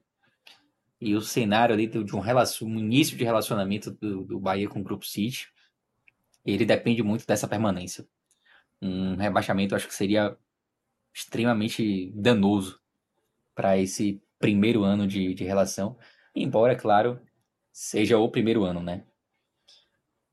E 1.02 1.16
o 1.16 1.22
cenário 1.22 1.74
ali 1.74 1.88
de 1.88 2.16
um, 2.16 2.20
relacion... 2.20 2.68
um 2.68 2.80
início 2.80 3.18
de 3.18 3.24
relacionamento 3.24 3.92
do, 3.92 4.24
do 4.24 4.40
Bahia 4.40 4.70
com 4.70 4.80
o 4.80 4.84
Grupo 4.84 5.06
City, 5.06 5.50
ele 6.54 6.66
depende 6.66 7.02
muito 7.02 7.26
dessa 7.26 7.48
permanência. 7.48 8.08
Um 8.82 9.16
rebaixamento 9.16 9.76
acho 9.76 9.88
que 9.88 9.94
seria 9.94 10.38
extremamente 11.14 12.12
danoso 12.12 12.80
para 13.56 13.78
esse 13.78 14.22
primeiro 14.38 14.84
ano 14.84 15.08
de, 15.08 15.34
de 15.34 15.44
relação. 15.44 15.98
Embora, 16.36 16.74
é 16.74 16.76
claro, 16.76 17.20
seja 17.72 18.18
o 18.18 18.30
primeiro 18.30 18.64
ano, 18.64 18.84
né? 18.84 19.06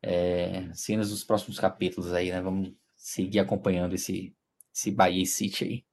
É, 0.03 0.69
cenas 0.75 1.11
dos 1.11 1.23
próximos 1.23 1.59
capítulos 1.59 2.13
aí, 2.13 2.31
né? 2.31 2.41
Vamos 2.43 2.75
seguir 2.97 3.39
acompanhando 3.39 3.95
esse, 3.95 4.35
esse 4.75 4.91
Bahia 4.91 5.25
City 5.25 5.65
aí. 5.65 5.85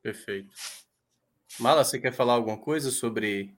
Perfeito. 0.00 0.54
Mala, 1.58 1.84
você 1.84 1.98
quer 1.98 2.12
falar 2.12 2.34
alguma 2.34 2.56
coisa 2.56 2.90
sobre 2.92 3.56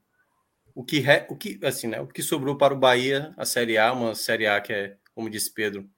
o 0.75 0.83
que, 0.83 1.01
re... 1.01 1.27
o 1.29 1.37
que, 1.37 1.61
assim, 1.63 1.89
né? 1.89 2.01
O 2.01 2.07
que 2.07 2.23
sobrou 2.23 2.57
para 2.57 2.73
o 2.73 2.79
Bahia, 2.79 3.35
a 3.37 3.45
Série 3.45 3.77
A, 3.77 3.93
uma 3.93 4.15
Série 4.15 4.47
A 4.47 4.61
que 4.61 4.73
é, 4.73 4.97
como 5.19 5.29
disse 5.29 5.53
Pedro, 5.53 5.91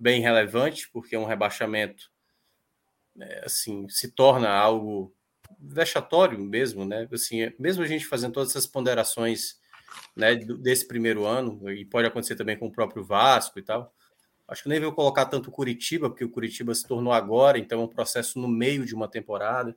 bem 0.00 0.20
relevante, 0.20 0.90
porque 0.90 1.16
um 1.16 1.24
rebaixamento, 1.24 2.10
é, 3.16 3.44
assim, 3.44 3.88
se 3.88 4.10
torna 4.10 4.50
algo 4.50 5.14
vexatório 5.56 6.36
mesmo, 6.40 6.84
né? 6.84 7.06
Assim, 7.12 7.52
mesmo 7.60 7.84
a 7.84 7.86
gente 7.86 8.04
fazendo 8.04 8.32
todas 8.32 8.50
essas 8.50 8.66
ponderações, 8.66 9.60
né, 10.16 10.34
desse 10.34 10.84
primeiro 10.88 11.24
ano, 11.24 11.70
e 11.70 11.84
pode 11.84 12.08
acontecer 12.08 12.34
também 12.34 12.58
com 12.58 12.66
o 12.66 12.72
próprio 12.72 13.04
Vasco 13.04 13.56
e 13.60 13.62
tal, 13.62 13.94
Acho 14.48 14.62
que 14.62 14.68
nem 14.68 14.80
veio 14.80 14.92
colocar 14.92 15.26
tanto 15.26 15.50
Curitiba, 15.50 16.08
porque 16.08 16.24
o 16.24 16.30
Curitiba 16.30 16.72
se 16.72 16.86
tornou 16.86 17.12
agora, 17.12 17.58
então 17.58 17.80
é 17.80 17.84
um 17.84 17.88
processo 17.88 18.38
no 18.40 18.46
meio 18.46 18.84
de 18.84 18.94
uma 18.94 19.08
temporada. 19.08 19.76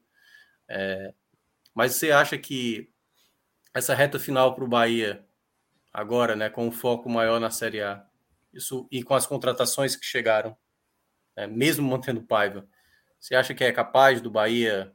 É, 0.68 1.14
mas 1.74 1.96
você 1.96 2.12
acha 2.12 2.38
que 2.38 2.92
essa 3.74 3.96
reta 3.96 4.20
final 4.20 4.54
para 4.54 4.64
o 4.64 4.68
Bahia, 4.68 5.26
agora, 5.92 6.36
né, 6.36 6.52
com 6.52 6.68
um 6.68 6.72
foco 6.72 7.10
maior 7.10 7.40
na 7.40 7.50
Série 7.50 7.82
A, 7.82 8.09
isso, 8.54 8.88
e 8.92 9.04
com 9.04 9.14
as 9.14 9.26
contratações 9.26 9.96
que 9.96 10.06
chegaram, 10.06 10.56
né, 11.36 11.48
mesmo 11.48 11.88
mantendo 11.88 12.24
Paiva, 12.24 12.68
você 13.20 13.36
acha 13.36 13.54
que 13.54 13.64
é 13.64 13.72
capaz 13.72 14.22
do 14.22 14.32
Bahia 14.32 14.94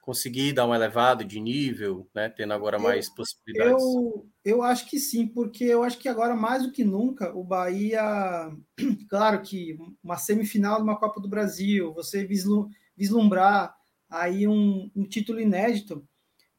conseguir 0.00 0.52
dar 0.52 0.66
uma 0.66 0.76
elevada 0.76 1.24
de 1.24 1.40
nível, 1.40 2.08
né, 2.14 2.28
tendo 2.28 2.52
agora 2.52 2.78
mais 2.78 3.08
eu, 3.08 3.14
possibilidades? 3.14 3.82
Eu, 3.82 4.30
eu 4.44 4.62
acho 4.62 4.88
que 4.88 4.98
sim, 4.98 5.26
porque 5.26 5.64
eu 5.64 5.82
acho 5.82 5.98
que 5.98 6.08
agora, 6.08 6.36
mais 6.36 6.62
do 6.62 6.70
que 6.70 6.84
nunca, 6.84 7.34
o 7.34 7.42
Bahia, 7.42 8.02
claro 9.08 9.40
que 9.40 9.78
uma 10.02 10.18
semifinal 10.18 10.76
de 10.76 10.82
uma 10.82 10.98
Copa 10.98 11.20
do 11.20 11.28
Brasil, 11.28 11.94
você 11.94 12.28
vislumbrar 12.96 13.74
aí 14.10 14.46
um, 14.46 14.90
um 14.94 15.04
título 15.04 15.40
inédito, 15.40 16.06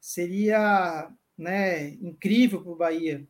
seria 0.00 1.08
né, 1.38 1.90
incrível 1.90 2.62
para 2.62 2.72
o 2.72 2.76
Bahia. 2.76 3.26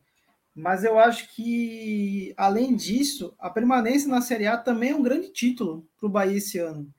Mas 0.57 0.83
eu 0.83 0.97
acho 0.97 1.29
que, 1.35 2.33
além 2.35 2.75
disso, 2.75 3.35
a 3.37 3.47
permanência 3.47 4.09
na 4.09 4.21
Série 4.21 4.47
A 4.47 4.57
também 4.57 4.89
é 4.89 4.95
um 4.95 5.03
grande 5.03 5.29
título 5.29 5.87
para 5.95 6.07
o 6.07 6.09
Bahia 6.09 6.37
esse 6.37 6.57
ano. 6.57 6.91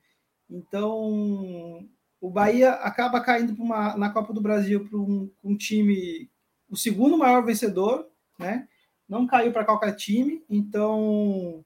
Então, 0.49 1.85
o 2.21 2.29
Bahia 2.29 2.71
acaba 2.75 3.19
caindo 3.19 3.51
uma, 3.61 3.97
na 3.97 4.11
Copa 4.11 4.31
do 4.31 4.39
Brasil 4.39 4.87
para 4.87 4.97
um, 4.97 5.29
um, 5.43 5.57
time, 5.57 6.31
o 6.69 6.77
segundo 6.77 7.17
maior 7.17 7.43
vencedor, 7.43 8.09
né? 8.39 8.65
Não 9.09 9.27
caiu 9.27 9.51
para 9.51 9.65
qualquer 9.65 9.93
time, 9.93 10.41
então 10.49 11.65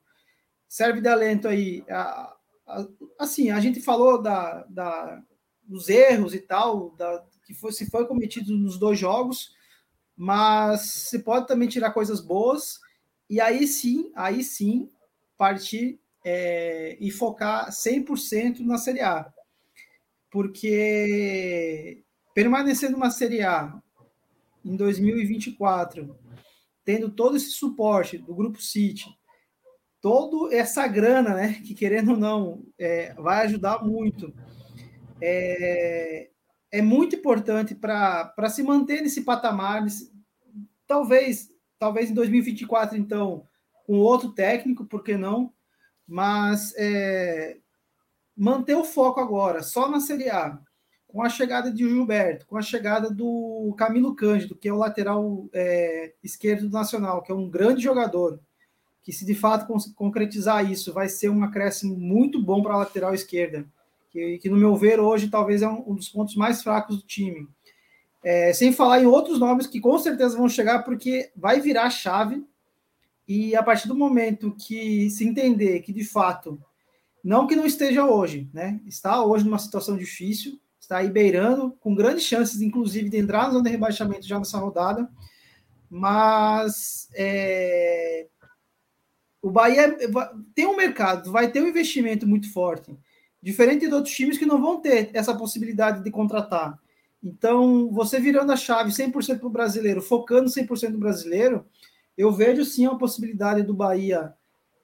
serve 0.68 1.00
de 1.00 1.08
alento 1.08 1.48
aí. 1.48 1.86
A, 1.88 2.36
a, 2.66 2.88
assim, 3.20 3.52
a 3.52 3.60
gente 3.60 3.80
falou 3.80 4.20
da, 4.20 4.64
da, 4.64 5.22
dos 5.62 5.90
erros 5.90 6.34
e 6.34 6.40
tal, 6.40 6.90
da, 6.98 7.24
que 7.46 7.54
foi, 7.54 7.72
se 7.72 7.88
foi 7.92 8.08
cometido 8.08 8.58
nos 8.58 8.80
dois 8.80 8.98
jogos, 8.98 9.54
mas 10.16 10.82
se 11.10 11.20
pode 11.20 11.48
também 11.48 11.68
tirar 11.68 11.92
coisas 11.92 12.22
boas, 12.22 12.80
e 13.30 13.42
aí 13.42 13.68
sim, 13.68 14.12
aí 14.16 14.44
sim, 14.44 14.90
partir 15.38 16.00
é, 16.24 16.98
e 17.00 17.12
focar 17.12 17.70
100% 17.70 18.60
na 18.60 18.78
Série 18.78 19.02
A. 19.02 19.32
Porque 20.30 22.04
permanecendo 22.34 22.98
uma 22.98 23.12
Série 23.12 23.44
A 23.44 23.82
em 24.64 24.76
2024, 24.76 26.18
tendo 26.86 27.10
todo 27.10 27.38
esse 27.38 27.52
suporte 27.52 28.18
do 28.18 28.34
Grupo 28.34 28.62
City, 28.62 29.08
toda 30.02 30.54
essa 30.56 30.88
grana, 30.88 31.34
né, 31.34 31.54
que 31.66 31.74
querendo 31.74 32.12
ou 32.12 32.18
não, 32.18 32.64
é, 32.78 33.14
vai 33.14 33.46
ajudar 33.46 33.84
muito, 33.84 34.34
é, 35.22 36.30
é 36.74 36.82
muito 36.82 37.16
importante 37.16 37.76
para 37.76 38.50
se 38.50 38.64
manter 38.64 39.00
nesse 39.02 39.22
patamar, 39.22 39.84
nesse, 39.84 40.12
talvez, 40.88 41.50
talvez 41.78 42.10
em 42.10 42.16
2024, 42.16 42.98
então, 42.98 43.46
com 43.86 44.00
outro 44.00 44.32
técnico, 44.32 44.84
por 44.84 45.04
que 45.04 45.16
não? 45.16 45.54
Mas 46.08 46.74
é, 46.76 47.58
manter 48.36 48.74
o 48.74 48.84
foco 48.84 49.20
agora 49.20 49.62
só 49.62 49.88
na 49.88 50.00
Série 50.00 50.32
A, 50.32 50.58
com 51.08 51.22
a 51.22 51.30
chegada 51.30 51.72
de 51.72 51.88
Gilberto, 51.88 52.48
com 52.48 52.58
a 52.58 52.62
chegada 52.64 53.12
do 53.12 53.76
Camilo 53.78 54.16
Cândido, 54.16 54.56
que 54.56 54.68
é 54.68 54.74
o 54.74 54.78
lateral 54.78 55.48
é, 55.54 56.16
esquerdo 56.24 56.68
do 56.68 56.74
Nacional, 56.74 57.22
que 57.22 57.32
é 57.32 57.36
um 57.36 57.52
grande 57.52 57.84
jogador, 57.84 58.40
que 59.04 59.14
se 59.14 59.28
de 59.28 59.36
fato 59.36 59.72
concretizar 59.94 60.68
isso, 60.72 60.92
vai 60.92 61.08
ser 61.08 61.30
um 61.30 61.44
acréscimo 61.44 61.96
muito 61.96 62.42
bom 62.42 62.64
para 62.64 62.74
a 62.74 62.78
lateral 62.78 63.14
esquerda, 63.14 63.64
que, 64.14 64.38
que, 64.38 64.50
no 64.50 64.56
meu 64.56 64.76
ver 64.76 65.00
hoje 65.00 65.28
talvez 65.28 65.62
é 65.62 65.68
um, 65.68 65.92
um 65.92 65.96
dos 65.96 66.08
pontos 66.08 66.36
mais 66.36 66.64
fracos 66.64 66.98
do 66.98 67.04
time. 67.04 67.48
É, 68.24 68.54
sem 68.54 68.72
falar 68.72 69.02
em 69.02 69.06
outros 69.06 69.40
nomes 69.40 69.68
que 69.68 69.82
com 69.82 69.98
certeza 69.98 70.38
vão 70.38 70.48
chegar, 70.48 70.84
porque 70.84 71.32
vai 71.36 71.60
virar 71.60 71.90
chave, 71.90 72.46
e 73.28 73.56
a 73.56 73.64
partir 73.64 73.88
do 73.88 73.96
momento 73.96 74.56
que 74.56 75.10
se 75.10 75.26
entender 75.26 75.82
que 75.82 75.92
de 75.92 76.06
fato 76.06 76.62
não 77.24 77.48
que 77.48 77.56
não 77.56 77.66
esteja 77.66 78.06
hoje, 78.06 78.50
né? 78.54 78.80
Está 78.86 79.24
hoje 79.24 79.46
numa 79.46 79.58
situação 79.58 79.98
difícil, 79.98 80.60
está 80.80 80.98
aí 80.98 81.10
beirando, 81.10 81.72
com 81.80 81.96
grandes 81.96 82.26
chances, 82.26 82.62
inclusive, 82.62 83.10
de 83.10 83.18
entrar 83.18 83.44
na 83.44 83.52
zona 83.52 83.64
de 83.64 83.70
rebaixamento 83.70 84.28
já 84.28 84.38
nessa 84.38 84.58
rodada. 84.58 85.10
Mas 85.90 87.08
é, 87.16 88.28
o 89.42 89.50
Bahia 89.50 89.98
tem 90.54 90.66
um 90.66 90.76
mercado, 90.76 91.32
vai 91.32 91.50
ter 91.50 91.62
um 91.62 91.68
investimento 91.68 92.28
muito 92.28 92.52
forte, 92.52 92.94
diferente 93.44 93.86
de 93.86 93.94
outros 93.94 94.16
times 94.16 94.38
que 94.38 94.46
não 94.46 94.62
vão 94.62 94.80
ter 94.80 95.10
essa 95.14 95.36
possibilidade 95.36 96.02
de 96.02 96.10
contratar. 96.10 96.80
Então, 97.22 97.92
você 97.92 98.18
virando 98.18 98.54
a 98.54 98.56
chave 98.56 98.90
100% 98.90 99.40
para 99.40 99.48
o 99.48 99.52
brasileiro, 99.52 100.02
focando 100.02 100.50
100% 100.50 100.92
no 100.92 100.98
brasileiro, 100.98 101.66
eu 102.18 102.32
vejo 102.32 102.64
sim 102.64 102.86
a 102.86 102.96
possibilidade 102.96 103.62
do 103.62 103.74
Bahia. 103.74 104.34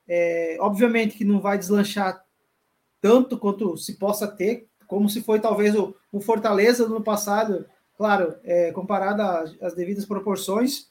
É, 0.06 0.58
obviamente 0.60 1.18
que 1.18 1.24
não 1.24 1.40
vai 1.40 1.58
deslanchar 1.58 2.26
tanto 3.00 3.38
quanto 3.38 3.78
se 3.78 3.98
possa 3.98 4.28
ter, 4.28 4.68
como 4.86 5.08
se 5.08 5.22
foi 5.22 5.40
talvez 5.40 5.74
o, 5.76 5.96
o 6.12 6.20
Fortaleza 6.20 6.88
no 6.88 7.02
passado, 7.02 7.66
claro, 7.96 8.36
é, 8.44 8.72
comparado 8.74 9.22
às 9.62 9.74
devidas 9.74 10.06
proporções, 10.06 10.90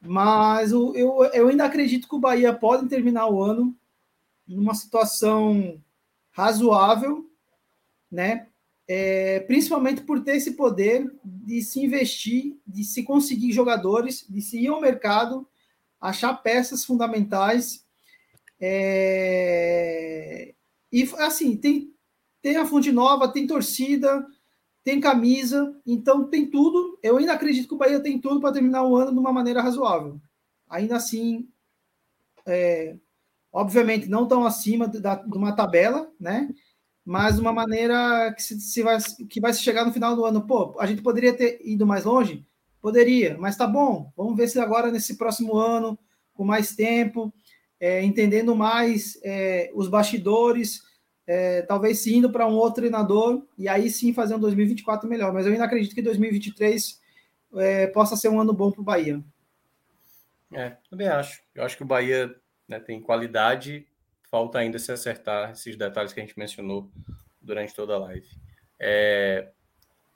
mas 0.00 0.72
o, 0.72 0.94
eu, 0.94 1.24
eu 1.32 1.48
ainda 1.48 1.64
acredito 1.64 2.08
que 2.08 2.14
o 2.14 2.20
Bahia 2.20 2.52
pode 2.52 2.88
terminar 2.88 3.28
o 3.28 3.42
ano 3.42 3.74
numa 4.46 4.74
situação 4.74 5.80
razoável, 6.32 7.30
né? 8.10 8.48
É, 8.88 9.40
principalmente 9.40 10.02
por 10.02 10.22
ter 10.24 10.36
esse 10.36 10.52
poder 10.54 11.08
de 11.24 11.62
se 11.62 11.80
investir, 11.80 12.58
de 12.66 12.82
se 12.84 13.04
conseguir 13.04 13.52
jogadores, 13.52 14.26
de 14.28 14.42
se 14.42 14.60
ir 14.60 14.66
ao 14.66 14.80
mercado, 14.80 15.48
achar 16.00 16.34
peças 16.34 16.84
fundamentais 16.84 17.86
é, 18.64 20.54
e 20.92 21.02
assim, 21.18 21.56
tem, 21.56 21.92
tem 22.40 22.56
a 22.56 22.64
fonte 22.64 22.92
nova, 22.92 23.26
tem 23.26 23.44
torcida, 23.44 24.24
tem 24.84 25.00
camisa, 25.00 25.76
então 25.84 26.28
tem 26.28 26.48
tudo. 26.48 26.96
Eu 27.02 27.16
ainda 27.16 27.32
acredito 27.32 27.66
que 27.66 27.74
o 27.74 27.78
Bahia 27.78 27.98
tem 27.98 28.20
tudo 28.20 28.40
para 28.40 28.52
terminar 28.52 28.84
o 28.84 28.94
ano 28.94 29.10
de 29.10 29.18
uma 29.18 29.32
maneira 29.32 29.60
razoável. 29.60 30.20
Ainda 30.70 30.94
assim, 30.94 31.48
é, 32.46 32.96
obviamente 33.52 34.08
não 34.08 34.26
tão 34.26 34.46
acima 34.46 34.88
da, 34.88 35.16
de 35.16 35.36
uma 35.36 35.54
tabela, 35.54 36.10
né? 36.18 36.48
Mas 37.04 37.38
uma 37.38 37.52
maneira 37.52 38.32
que 38.34 38.42
se, 38.42 38.60
se 38.60 38.82
vai, 38.82 38.98
que 39.28 39.40
vai 39.40 39.52
chegar 39.52 39.84
no 39.84 39.92
final 39.92 40.16
do 40.16 40.24
ano. 40.24 40.46
Pô, 40.46 40.76
a 40.78 40.86
gente 40.86 41.02
poderia 41.02 41.32
ter 41.32 41.60
ido 41.62 41.86
mais 41.86 42.04
longe? 42.04 42.46
Poderia, 42.80 43.36
mas 43.38 43.56
tá 43.56 43.66
bom. 43.66 44.12
Vamos 44.16 44.36
ver 44.36 44.48
se 44.48 44.58
agora, 44.58 44.90
nesse 44.90 45.16
próximo 45.16 45.56
ano, 45.56 45.98
com 46.32 46.44
mais 46.44 46.74
tempo, 46.74 47.32
é, 47.78 48.02
entendendo 48.02 48.54
mais 48.56 49.18
é, 49.22 49.70
os 49.74 49.88
bastidores, 49.88 50.82
é, 51.26 51.62
talvez 51.62 51.98
sim 51.98 52.16
indo 52.16 52.30
para 52.30 52.46
um 52.46 52.54
outro 52.54 52.82
treinador 52.82 53.44
e 53.58 53.68
aí 53.68 53.90
sim 53.90 54.12
fazer 54.12 54.34
um 54.34 54.40
2024 54.40 55.08
melhor. 55.08 55.32
Mas 55.32 55.46
eu 55.46 55.52
ainda 55.52 55.64
acredito 55.64 55.94
que 55.94 56.02
2023 56.02 57.00
é, 57.56 57.86
possa 57.88 58.16
ser 58.16 58.28
um 58.28 58.40
ano 58.40 58.52
bom 58.52 58.70
para 58.70 58.80
o 58.80 58.84
Bahia. 58.84 59.22
É, 60.52 60.76
também 60.88 61.08
acho. 61.08 61.42
Eu 61.54 61.64
acho 61.64 61.76
que 61.76 61.82
o 61.82 61.86
Bahia 61.86 62.34
né, 62.68 62.80
tem 62.80 63.00
qualidade 63.00 63.86
falta 64.30 64.58
ainda 64.58 64.78
se 64.78 64.90
acertar 64.90 65.50
esses 65.50 65.76
detalhes 65.76 66.12
que 66.12 66.20
a 66.20 66.22
gente 66.22 66.38
mencionou 66.38 66.90
durante 67.40 67.74
toda 67.74 67.94
a 67.94 67.98
live. 67.98 68.26
É, 68.80 69.50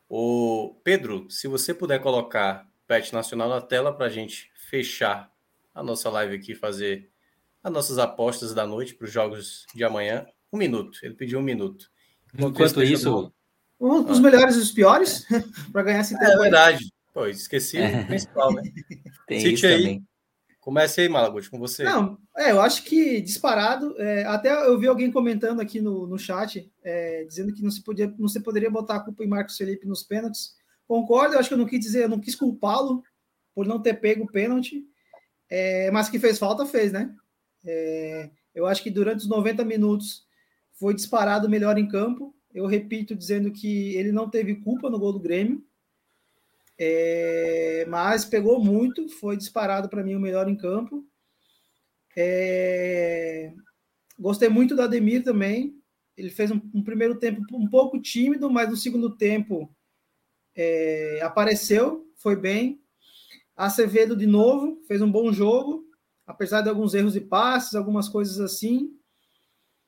o 0.08 0.74
Pedro, 0.82 1.26
se 1.28 1.46
você 1.46 1.74
puder 1.74 2.00
colocar 2.00 2.66
Pet 2.86 3.12
Nacional 3.12 3.48
na 3.48 3.60
tela 3.60 3.92
para 3.92 4.06
a 4.06 4.10
gente 4.10 4.50
fechar 4.54 5.30
a 5.74 5.82
nossa 5.82 6.08
live 6.08 6.34
aqui, 6.34 6.54
fazer 6.54 7.10
as 7.62 7.72
nossas 7.72 7.98
apostas 7.98 8.54
da 8.54 8.66
noite 8.66 8.94
para 8.94 9.06
os 9.06 9.12
jogos 9.12 9.66
de 9.74 9.84
amanhã. 9.84 10.26
Um 10.52 10.56
minuto, 10.56 11.00
ele 11.02 11.14
pediu 11.14 11.40
um 11.40 11.42
minuto. 11.42 11.90
Enquanto 12.32 12.82
isso. 12.82 13.32
Um 13.78 14.02
dos 14.02 14.18
ah. 14.18 14.22
melhores 14.22 14.56
e 14.56 14.60
os 14.60 14.70
piores, 14.70 15.26
para 15.72 15.82
ganhar 15.82 16.00
esse 16.00 16.18
tempo. 16.18 16.30
É 16.30 16.36
verdade. 16.38 16.90
Pô, 17.12 17.26
esqueci 17.26 17.78
é. 17.78 18.00
o 18.00 18.06
principal, 18.06 18.52
né? 18.54 18.62
Tem 19.26 19.40
Cite 19.40 19.54
isso 19.54 19.66
aí. 19.66 19.78
Também. 19.78 20.06
Comece 20.66 21.00
aí, 21.00 21.08
Malagote, 21.08 21.48
com 21.48 21.60
você. 21.60 21.84
Não, 21.84 22.18
é, 22.36 22.50
eu 22.50 22.60
acho 22.60 22.82
que 22.82 23.20
disparado. 23.20 23.94
É, 24.02 24.24
até 24.24 24.50
eu 24.50 24.76
vi 24.76 24.88
alguém 24.88 25.12
comentando 25.12 25.60
aqui 25.60 25.80
no, 25.80 26.08
no 26.08 26.18
chat, 26.18 26.68
é, 26.82 27.22
dizendo 27.22 27.54
que 27.54 27.62
não 27.62 27.70
se, 27.70 27.84
podia, 27.84 28.12
não 28.18 28.26
se 28.26 28.40
poderia 28.40 28.68
botar 28.68 28.96
a 28.96 29.00
culpa 29.00 29.22
em 29.22 29.28
Marcos 29.28 29.56
Felipe 29.56 29.86
nos 29.86 30.02
pênaltis. 30.02 30.56
Concordo, 30.88 31.34
eu 31.34 31.38
acho 31.38 31.48
que 31.48 31.54
eu 31.54 31.58
não 31.58 31.66
quis 31.66 31.78
dizer, 31.78 32.02
eu 32.02 32.08
não 32.08 32.18
quis 32.18 32.34
culpá-lo 32.34 33.00
por 33.54 33.64
não 33.64 33.80
ter 33.80 33.94
pego 33.94 34.24
o 34.24 34.26
pênalti, 34.26 34.84
é, 35.48 35.88
mas 35.92 36.08
que 36.08 36.18
fez 36.18 36.36
falta, 36.36 36.66
fez, 36.66 36.90
né? 36.90 37.14
É, 37.64 38.28
eu 38.52 38.66
acho 38.66 38.82
que 38.82 38.90
durante 38.90 39.20
os 39.20 39.28
90 39.28 39.64
minutos 39.64 40.26
foi 40.72 40.94
disparado 40.94 41.48
melhor 41.48 41.78
em 41.78 41.86
campo. 41.86 42.34
Eu 42.52 42.66
repito 42.66 43.14
dizendo 43.14 43.52
que 43.52 43.94
ele 43.94 44.10
não 44.10 44.28
teve 44.28 44.56
culpa 44.56 44.90
no 44.90 44.98
gol 44.98 45.12
do 45.12 45.20
Grêmio. 45.20 45.64
É, 46.78 47.86
mas 47.88 48.24
pegou 48.24 48.62
muito, 48.62 49.08
foi 49.08 49.36
disparado 49.36 49.88
para 49.88 50.02
mim 50.02 50.14
o 50.14 50.20
melhor 50.20 50.48
em 50.48 50.56
campo. 50.56 51.06
É, 52.16 53.52
gostei 54.18 54.48
muito 54.48 54.74
do 54.74 54.82
Ademir 54.82 55.22
também. 55.22 55.74
Ele 56.16 56.30
fez 56.30 56.50
um, 56.50 56.60
um, 56.74 56.82
primeiro 56.82 57.18
tempo 57.18 57.40
um 57.52 57.68
pouco 57.68 58.00
tímido, 58.00 58.50
mas 58.50 58.68
no 58.68 58.76
segundo 58.76 59.16
tempo 59.16 59.74
é, 60.54 61.20
apareceu, 61.22 62.10
foi 62.16 62.36
bem. 62.36 62.80
Acevedo 63.54 64.14
de 64.16 64.26
novo, 64.26 64.82
fez 64.86 65.00
um 65.00 65.10
bom 65.10 65.32
jogo, 65.32 65.84
apesar 66.26 66.60
de 66.60 66.68
alguns 66.68 66.94
erros 66.94 67.14
de 67.14 67.20
passes, 67.20 67.74
algumas 67.74 68.08
coisas 68.08 68.38
assim. 68.38 68.90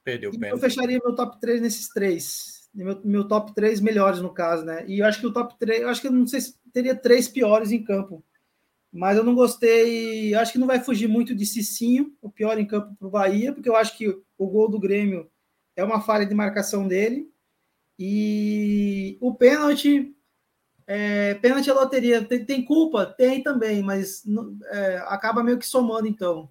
Perdeu 0.04 0.30
o 0.30 0.44
Eu 0.44 0.58
fecharia 0.58 0.98
meu 1.02 1.14
top 1.14 1.38
3 1.38 1.60
nesses 1.60 1.88
três 1.88 2.57
meu, 2.74 3.00
meu 3.04 3.28
top 3.28 3.54
3 3.54 3.80
melhores, 3.80 4.20
no 4.20 4.32
caso, 4.32 4.64
né? 4.64 4.84
E 4.86 5.00
eu 5.00 5.06
acho 5.06 5.20
que 5.20 5.26
o 5.26 5.32
top 5.32 5.58
3, 5.58 5.82
eu 5.82 5.88
acho 5.88 6.00
que 6.00 6.06
eu 6.06 6.12
não 6.12 6.26
sei 6.26 6.40
se 6.40 6.54
teria 6.72 6.94
três 6.94 7.28
piores 7.28 7.72
em 7.72 7.82
campo. 7.82 8.24
Mas 8.92 9.16
eu 9.16 9.24
não 9.24 9.34
gostei, 9.34 10.34
acho 10.34 10.52
que 10.52 10.58
não 10.58 10.66
vai 10.66 10.80
fugir 10.80 11.08
muito 11.08 11.34
de 11.34 11.44
Cicinho, 11.44 12.16
o 12.22 12.30
pior 12.30 12.58
em 12.58 12.66
campo 12.66 12.94
para 12.96 13.08
o 13.08 13.10
Bahia, 13.10 13.52
porque 13.52 13.68
eu 13.68 13.76
acho 13.76 13.96
que 13.96 14.08
o 14.08 14.46
gol 14.46 14.68
do 14.68 14.80
Grêmio 14.80 15.30
é 15.76 15.84
uma 15.84 16.00
falha 16.00 16.24
de 16.24 16.34
marcação 16.34 16.88
dele. 16.88 17.30
E 17.98 19.18
o 19.20 19.34
pênalti, 19.34 20.14
é, 20.86 21.34
pênalti 21.34 21.68
é 21.68 21.72
loteria. 21.72 22.24
Tem, 22.24 22.44
tem, 22.44 22.64
culpa? 22.64 23.04
Tem 23.06 23.42
também, 23.42 23.82
mas 23.82 24.24
é, 24.70 24.98
acaba 25.06 25.42
meio 25.42 25.58
que 25.58 25.66
somando 25.66 26.06
então. 26.06 26.48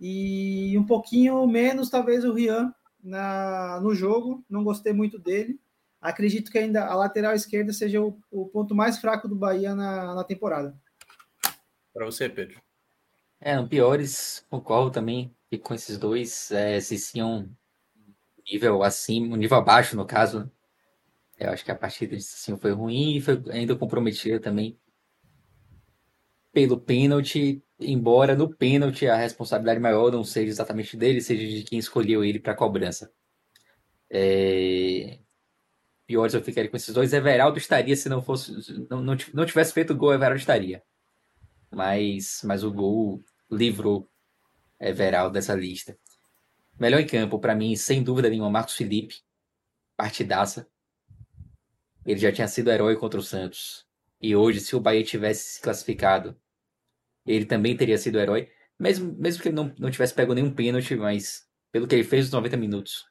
E 0.00 0.76
um 0.78 0.86
pouquinho 0.86 1.46
menos, 1.46 1.90
talvez, 1.90 2.24
o 2.24 2.32
Rian, 2.32 2.72
na, 3.08 3.80
no 3.80 3.94
jogo, 3.94 4.44
não 4.48 4.62
gostei 4.62 4.92
muito 4.92 5.18
dele. 5.18 5.60
Acredito 6.00 6.50
que 6.50 6.58
ainda 6.58 6.86
a 6.86 6.94
lateral 6.94 7.34
esquerda 7.34 7.72
seja 7.72 8.00
o, 8.00 8.20
o 8.30 8.46
ponto 8.46 8.74
mais 8.74 8.98
fraco 8.98 9.26
do 9.26 9.34
Bahia 9.34 9.74
na, 9.74 10.14
na 10.14 10.24
temporada. 10.24 10.78
Para 11.92 12.06
você, 12.06 12.28
Pedro. 12.28 12.60
É, 13.40 13.56
no 13.56 13.68
piores, 13.68 14.44
concordo 14.48 14.90
também 14.90 15.34
e 15.50 15.58
com 15.58 15.74
esses 15.74 15.98
dois, 15.98 16.50
é, 16.50 16.80
se 16.80 16.98
sim 16.98 17.22
um 17.22 17.48
nível 18.50 18.82
acima, 18.82 19.34
um 19.34 19.38
nível 19.38 19.58
abaixo, 19.58 19.96
no 19.96 20.06
caso. 20.06 20.50
Eu 21.38 21.50
acho 21.50 21.64
que 21.64 21.70
a 21.70 21.76
partida 21.76 22.16
de 22.16 22.22
Cicinho 22.22 22.58
foi 22.58 22.72
ruim 22.72 23.16
e 23.16 23.20
foi 23.20 23.42
ainda 23.50 23.76
comprometida 23.76 24.40
também 24.40 24.78
pelo 26.52 26.80
pênalti 26.80 27.62
embora 27.80 28.34
no 28.34 28.52
pênalti 28.52 29.06
a 29.06 29.16
responsabilidade 29.16 29.80
maior 29.80 30.10
não 30.10 30.24
seja 30.24 30.50
exatamente 30.50 30.96
dele, 30.96 31.20
seja 31.20 31.46
de 31.46 31.62
quem 31.62 31.78
escolheu 31.78 32.24
ele 32.24 32.40
para 32.40 32.54
cobrança. 32.54 33.12
É... 34.10 35.18
Piores 36.06 36.34
eu 36.34 36.42
ficaria 36.42 36.70
com 36.70 36.76
esses 36.76 36.94
dois. 36.94 37.12
Everaldo 37.12 37.58
estaria 37.58 37.94
se 37.94 38.08
não 38.08 38.22
fosse. 38.22 38.52
Não, 38.90 39.02
não, 39.02 39.16
não 39.34 39.46
tivesse 39.46 39.72
feito 39.74 39.94
gol, 39.94 40.12
Everaldo 40.12 40.38
estaria. 40.38 40.82
Mas, 41.70 42.40
mas 42.44 42.64
o 42.64 42.72
gol 42.72 43.22
livrou 43.50 44.08
Everaldo 44.80 45.34
dessa 45.34 45.54
lista. 45.54 45.98
Melhor 46.80 47.00
em 47.00 47.06
campo, 47.06 47.38
para 47.38 47.54
mim, 47.54 47.76
sem 47.76 48.02
dúvida 48.02 48.30
nenhuma, 48.30 48.48
Marcos 48.48 48.74
Felipe. 48.74 49.16
Partidaça. 49.96 50.66
Ele 52.06 52.18
já 52.18 52.32
tinha 52.32 52.48
sido 52.48 52.70
herói 52.70 52.96
contra 52.96 53.20
o 53.20 53.22
Santos. 53.22 53.86
E 54.20 54.34
hoje, 54.34 54.60
se 54.60 54.74
o 54.74 54.80
Bahia 54.80 55.04
tivesse 55.04 55.54
se 55.54 55.60
classificado 55.60 56.36
ele 57.28 57.44
também 57.44 57.76
teria 57.76 57.98
sido 57.98 58.18
herói, 58.18 58.50
mesmo, 58.78 59.14
mesmo 59.18 59.42
que 59.42 59.48
ele 59.48 59.56
não, 59.56 59.74
não 59.78 59.90
tivesse 59.90 60.14
pego 60.14 60.34
nenhum 60.34 60.52
pênalti, 60.52 60.96
mas 60.96 61.46
pelo 61.70 61.86
que 61.86 61.94
ele 61.94 62.04
fez 62.04 62.24
nos 62.26 62.32
90 62.32 62.56
minutos, 62.56 63.04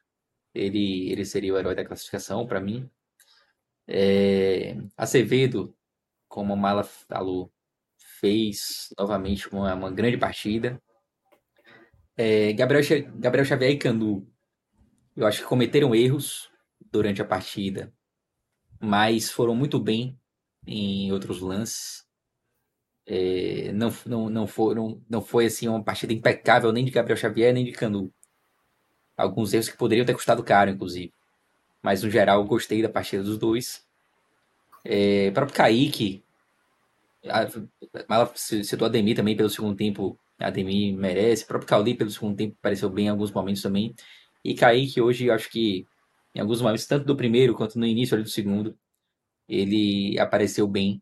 ele, 0.54 1.12
ele 1.12 1.24
seria 1.24 1.54
o 1.54 1.58
herói 1.58 1.76
da 1.76 1.86
classificação 1.86 2.48
para 2.48 2.60
mim. 2.60 2.90
É, 3.88 4.76
Acevedo, 4.98 5.76
como 6.28 6.54
o 6.54 6.58
Mala 6.58 6.84
falou, 6.84 7.54
fez 8.20 8.90
novamente 8.98 9.48
uma, 9.50 9.74
uma 9.76 9.92
grande 9.92 10.18
partida. 10.18 10.82
É, 12.16 12.52
Gabriel, 12.54 12.82
Gabriel 13.20 13.46
Xavier 13.46 13.72
e 13.72 13.78
Canu, 13.78 14.28
eu 15.16 15.28
acho 15.28 15.42
que 15.42 15.48
cometeram 15.48 15.94
erros 15.94 16.50
durante 16.92 17.22
a 17.22 17.26
partida, 17.26 17.94
mas 18.82 19.30
foram 19.30 19.56
muito 19.56 19.80
bem 19.80 20.20
em 20.68 21.11
outros 21.11 21.39
lances. 21.41 22.06
É, 23.06 23.72
não, 23.73 23.94
não, 24.06 24.30
não, 24.30 24.48
foram, 24.48 25.02
não 25.10 25.22
foi 25.22 25.45
assim 25.45 25.68
uma 25.68 25.81
partida 25.81 26.11
impecável 26.11 26.73
nem 26.73 26.84
de 26.84 26.91
Gabriel 26.91 27.18
Xavier 27.18 27.53
nem 27.53 27.64
de 27.65 27.72
Canu. 27.72 28.11
Alguns 29.15 29.53
erros 29.53 29.69
que 29.69 29.77
poderiam 29.77 30.06
ter 30.06 30.14
custado 30.14 30.44
caro, 30.44 30.69
inclusive. 30.69 31.11
Mas 31.81 32.03
no 32.03 32.10
geral, 32.10 32.44
gostei 32.44 32.81
da 32.81 32.89
partida 32.89 33.23
dos 33.23 33.38
dois. 33.38 33.85
É, 34.84 35.31
próprio 35.31 35.56
Kaique, 35.57 36.23
ela 37.23 37.49
citou 38.35 38.85
a 38.85 38.89
Ademir 38.89 39.15
também 39.15 39.35
pelo 39.35 39.49
segundo 39.49 39.76
tempo. 39.76 40.19
A 40.39 40.48
Ademir 40.48 40.95
merece. 40.95 41.44
O 41.45 41.48
próprio 41.48 41.68
Cauli 41.68 41.94
pelo 41.95 42.11
segundo 42.11 42.35
tempo 42.35 42.56
apareceu 42.60 42.89
bem 42.89 43.06
em 43.06 43.10
alguns 43.10 43.31
momentos 43.31 43.61
também. 43.61 43.95
E 44.44 44.53
Kaique 44.53 45.02
hoje, 45.02 45.31
acho 45.31 45.49
que 45.49 45.88
em 46.35 46.39
alguns 46.39 46.61
momentos, 46.61 46.85
tanto 46.85 47.06
do 47.06 47.15
primeiro 47.15 47.56
quanto 47.56 47.80
no 47.80 47.85
início 47.85 48.22
do 48.22 48.30
segundo, 48.30 48.77
ele 49.48 50.19
apareceu 50.19 50.68
bem 50.68 51.02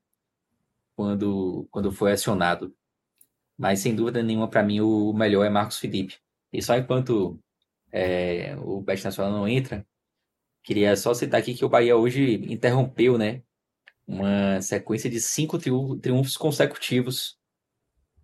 quando, 0.95 1.67
quando 1.71 1.91
foi 1.91 2.11
acionado. 2.13 2.75
Mas 3.57 3.79
sem 3.79 3.95
dúvida 3.95 4.21
nenhuma, 4.21 4.49
para 4.49 4.63
mim, 4.63 4.81
o 4.81 5.13
melhor 5.13 5.45
é 5.45 5.49
Marcos 5.49 5.79
Felipe. 5.79 6.17
E 6.51 6.61
só 6.61 6.75
enquanto 6.77 7.39
é, 7.91 8.55
o 8.57 8.81
Bet 8.81 9.03
Nacional 9.03 9.31
não 9.31 9.47
entra, 9.47 9.85
queria 10.63 10.95
só 10.95 11.13
citar 11.13 11.39
aqui 11.39 11.53
que 11.53 11.65
o 11.65 11.69
Bahia 11.69 11.95
hoje 11.95 12.35
interrompeu 12.51 13.17
né, 13.17 13.41
uma 14.07 14.61
sequência 14.61 15.09
de 15.09 15.19
cinco 15.21 15.57
triunfos 15.57 16.37
consecutivos 16.37 17.37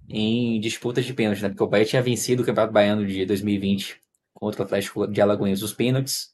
em 0.10 0.60
disputas 0.60 1.06
de 1.06 1.14
pênalti, 1.14 1.42
né? 1.42 1.50
Porque 1.50 1.64
o 1.64 1.68
Bahia 1.68 1.86
tinha 1.86 2.02
vencido 2.02 2.44
o 2.44 2.46
Campeonato 2.46 2.74
Baiano 2.74 3.06
de 3.06 3.26
2020 3.26 4.02
contra 4.34 4.62
o 4.62 4.66
Atlético 4.66 5.08
de 5.08 5.22
Alagoinhas 5.22 5.62
os 5.62 5.74
pênaltis. 5.74 6.34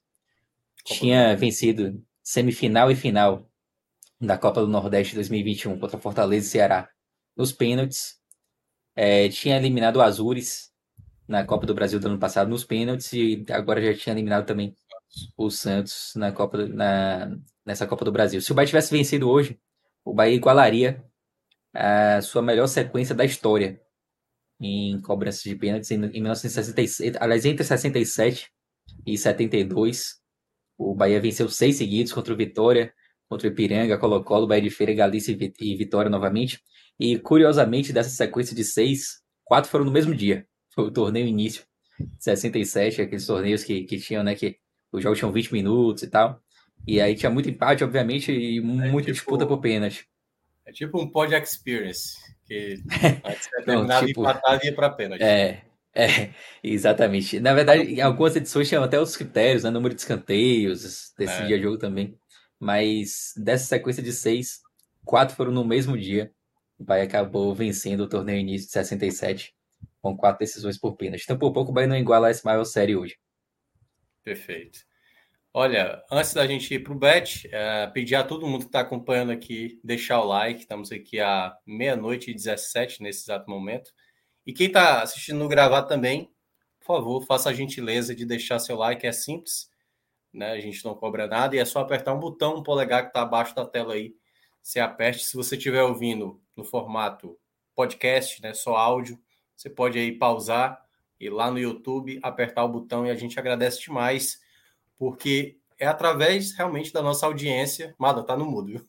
Tinha 0.84 1.35
vencido 1.35 2.03
semifinal 2.23 2.89
e 2.89 2.95
final 2.95 3.49
da 4.19 4.38
Copa 4.38 4.61
do 4.61 4.68
Nordeste 4.68 5.15
2021 5.15 5.80
contra 5.80 5.98
Fortaleza 5.98 6.48
e 6.48 6.49
Ceará 6.49 6.89
nos 7.35 7.52
pênaltis. 7.52 8.18
É, 8.95 9.30
tinha 9.30 9.57
eliminado 9.57 9.98
o 9.98 10.02
Azures 10.02 10.72
na 11.27 11.45
Copa 11.45 11.65
do 11.65 11.76
Brasil 11.76 11.99
do 11.99 12.07
ano 12.07 12.19
passado 12.19 12.49
nos 12.49 12.64
pênaltis 12.64 13.14
e 13.14 13.45
agora 13.52 13.81
já 13.81 13.94
tinha 13.94 14.14
eliminado 14.14 14.45
também 14.45 14.76
o 15.38 15.49
Santos 15.49 16.14
na 16.15 16.31
Copa 16.31 16.68
na, 16.68 17.38
nessa 17.65 17.85
Copa 17.85 18.06
do 18.06 18.11
Brasil. 18.11 18.41
Se 18.41 18.52
o 18.52 18.56
Bahia 18.56 18.68
tivesse 18.68 18.95
vencido 18.95 19.30
hoje, 19.30 19.60
o 20.03 20.14
Bahia 20.14 20.35
igualaria 20.35 21.03
a 21.73 22.22
sua 22.22 22.41
melhor 22.41 22.68
sequência 22.68 23.14
da 23.14 23.26
história 23.26 23.80
em 24.60 24.99
cobranças 25.02 25.44
de 25.44 25.56
pênaltis 25.56 25.91
em, 25.91 25.95
em 25.95 26.22
1967, 26.22 27.18
aliás, 27.19 27.45
entre 27.45 27.64
67 27.64 28.52
e 29.06 29.18
72. 29.18 30.19
O 30.77 30.95
Bahia 30.95 31.22
venceu 31.22 31.49
seis 31.49 31.76
seguidos 31.77 32.14
contra 32.14 32.34
o 32.34 32.38
Vitória, 32.38 32.94
contra 33.30 33.48
o 33.48 33.52
Ipiranga, 33.52 33.98
Colo-Colo, 33.98 34.48
Bahia 34.48 34.62
de 34.62 34.70
Feira, 34.70 34.94
Galícia 34.94 35.38
e 35.60 35.76
Vitória 35.76 36.10
novamente. 36.10 36.62
E 36.99 37.18
curiosamente, 37.20 37.94
dessa 37.94 38.10
sequência 38.10 38.56
de 38.56 38.64
seis, 38.64 39.22
quatro 39.44 39.70
foram 39.70 39.86
no 39.86 39.91
mesmo 39.91 40.16
dia. 40.16 40.48
Foi 40.74 40.86
o 40.86 40.91
torneio 40.91 41.28
início, 41.28 41.64
67, 42.20 43.02
aqueles 43.02 43.26
torneios 43.26 43.64
que, 43.64 43.84
que 43.84 43.98
tinham, 43.99 44.24
né, 44.24 44.36
que 44.36 44.58
os 44.91 45.04
jogos 45.04 45.20
tinham 45.20 45.32
20 45.32 45.52
minutos 45.52 46.04
e 46.04 46.08
tal. 46.08 46.41
E 46.88 47.02
aí 47.02 47.16
tinha 47.16 47.30
muito 47.30 47.49
empate, 47.49 47.84
obviamente, 47.84 48.32
e 48.32 48.60
é 48.60 48.62
muita 48.62 49.08
tipo, 49.08 49.14
disputa 49.14 49.45
por 49.45 49.60
pênalti. 49.60 50.08
É 50.66 50.72
tipo 50.72 51.02
um 51.02 51.10
pod 51.10 51.34
experience, 51.34 52.16
que 52.45 52.76
terminava 53.66 54.06
tipo, 54.06 54.22
empatado 54.22 54.64
e 54.64 54.68
ia 54.68 54.76
para 54.76 54.90
pênalti. 54.90 55.22
É, 55.22 55.64
É, 55.98 56.30
exatamente. 56.64 57.40
Na 57.40 57.56
verdade, 57.56 57.99
algumas 57.99 58.36
edições 58.36 58.70
tinham 58.70 58.84
até 58.84 59.02
os 59.02 59.18
critérios, 59.18 59.64
né? 59.64 59.72
Número 59.72 59.95
de 59.95 60.02
escanteios, 60.02 61.12
decidia 61.18 61.58
é. 61.58 61.60
jogo 61.60 61.80
também. 61.80 62.16
Mas 62.59 63.34
dessa 63.38 63.65
sequência 63.65 64.01
de 64.01 64.11
seis, 64.11 64.61
quatro 65.05 65.35
foram 65.35 65.51
no 65.51 65.65
mesmo 65.65 65.97
dia. 65.97 66.31
O 66.77 66.84
Bahia 66.84 67.03
acabou 67.03 67.53
vencendo 67.53 68.01
o 68.01 68.09
torneio 68.09 68.39
início 68.39 68.67
de 68.67 68.73
67, 68.73 69.55
com 70.01 70.15
quatro 70.15 70.39
decisões 70.39 70.77
por 70.77 70.95
pênalti. 70.95 71.23
Então, 71.23 71.38
por 71.38 71.51
pouco, 71.51 71.71
o 71.71 71.73
Bahia 71.73 71.88
não 71.88 71.97
iguala 71.97 72.29
esse 72.29 72.45
maior 72.45 72.63
série 72.63 72.95
hoje. 72.95 73.17
Perfeito. 74.23 74.79
Olha, 75.53 76.03
antes 76.11 76.34
da 76.35 76.45
gente 76.45 76.71
ir 76.71 76.84
para 76.84 76.93
o 76.93 76.99
bet, 76.99 77.49
é, 77.51 77.88
pedir 77.88 78.13
a 78.13 78.23
todo 78.23 78.45
mundo 78.45 78.61
que 78.61 78.67
está 78.67 78.81
acompanhando 78.81 79.31
aqui, 79.31 79.79
deixar 79.84 80.21
o 80.21 80.25
like. 80.25 80.59
Estamos 80.61 80.91
aqui 80.91 81.19
à 81.19 81.57
meia-noite 81.65 82.29
e 82.29 82.34
17 82.34 83.01
nesse 83.01 83.23
exato 83.23 83.49
momento. 83.49 83.89
E 84.45 84.53
quem 84.53 84.67
está 84.67 85.01
assistindo 85.01 85.39
no 85.39 85.47
gravado 85.47 85.88
também, 85.88 86.31
por 86.79 86.85
favor, 86.85 87.25
faça 87.25 87.49
a 87.49 87.53
gentileza 87.53 88.13
de 88.13 88.23
deixar 88.23 88.59
seu 88.59 88.75
like. 88.75 89.07
É 89.07 89.11
simples, 89.11 89.67
né? 90.34 90.52
A 90.52 90.60
gente 90.60 90.84
não 90.86 90.95
cobra 90.95 91.28
nada 91.28 91.56
e 91.56 91.60
é 91.60 91.66
só 91.66 91.80
apertar 91.80 92.14
um 92.14 92.20
botão, 92.20 92.58
um 92.58 92.64
polegar 92.64 93.04
que 93.04 93.10
está 93.10 93.22
abaixo 93.22 93.56
da 93.56 93.66
tela 93.66 93.94
aí. 93.94 94.16
Você 94.62 94.80
aperte. 94.80 95.24
Se 95.24 95.36
você 95.36 95.56
estiver 95.56 95.84
ouvindo 95.84 96.41
no 96.56 96.64
formato 96.64 97.38
podcast, 97.76 98.41
né? 98.41 98.54
Só 98.54 98.76
áudio, 98.76 99.20
você 99.56 99.70
pode 99.70 99.98
aí 99.98 100.12
pausar 100.12 100.82
e 101.20 101.30
lá 101.30 101.49
no 101.49 101.60
YouTube 101.60 102.20
apertar 102.22 102.64
o 102.64 102.70
botão 102.70 103.06
e 103.06 103.10
a 103.10 103.16
gente 103.16 103.40
agradece 103.40 103.82
demais, 103.82 104.40
porque 104.98 105.58
é 105.80 105.88
através 105.88 106.54
realmente 106.54 106.91
da 106.91 107.02
nossa 107.02 107.26
audiência. 107.26 107.95
Mada, 107.98 108.24
tá 108.24 108.36
no 108.36 108.45
mudo, 108.45 108.68
viu? 108.68 108.82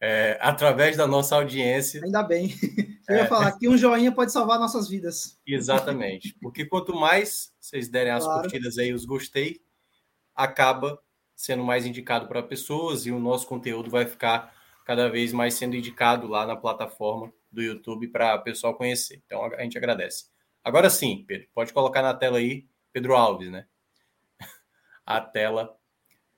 É, 0.00 0.36
através 0.40 0.96
da 0.96 1.06
nossa 1.06 1.36
audiência. 1.36 2.02
Ainda 2.04 2.22
bem. 2.22 2.54
Eu 3.08 3.16
ia 3.16 3.22
é. 3.22 3.26
falar 3.26 3.52
que 3.58 3.68
um 3.68 3.76
joinha 3.76 4.12
pode 4.12 4.32
salvar 4.32 4.58
nossas 4.58 4.88
vidas. 4.88 5.38
Exatamente. 5.46 6.36
Porque 6.40 6.64
quanto 6.64 6.94
mais 6.94 7.52
vocês 7.60 7.88
derem 7.88 8.12
as 8.12 8.24
claro. 8.24 8.42
curtidas 8.42 8.78
aí, 8.78 8.92
os 8.92 9.04
gostei, 9.04 9.60
acaba 10.42 11.00
sendo 11.34 11.64
mais 11.64 11.86
indicado 11.86 12.28
para 12.28 12.42
pessoas 12.42 13.06
e 13.06 13.10
o 13.10 13.18
nosso 13.18 13.46
conteúdo 13.46 13.90
vai 13.90 14.06
ficar 14.06 14.54
cada 14.84 15.08
vez 15.08 15.32
mais 15.32 15.54
sendo 15.54 15.76
indicado 15.76 16.26
lá 16.26 16.46
na 16.46 16.56
plataforma 16.56 17.32
do 17.50 17.62
YouTube 17.62 18.08
para 18.08 18.34
o 18.34 18.42
pessoal 18.42 18.74
conhecer. 18.74 19.22
Então 19.26 19.44
a 19.44 19.62
gente 19.62 19.78
agradece. 19.78 20.26
Agora 20.64 20.88
sim, 20.90 21.24
Pedro, 21.26 21.48
pode 21.54 21.72
colocar 21.72 22.02
na 22.02 22.14
tela 22.14 22.38
aí, 22.38 22.66
Pedro 22.92 23.14
Alves, 23.14 23.50
né? 23.50 23.66
A 25.04 25.20
tela 25.20 25.76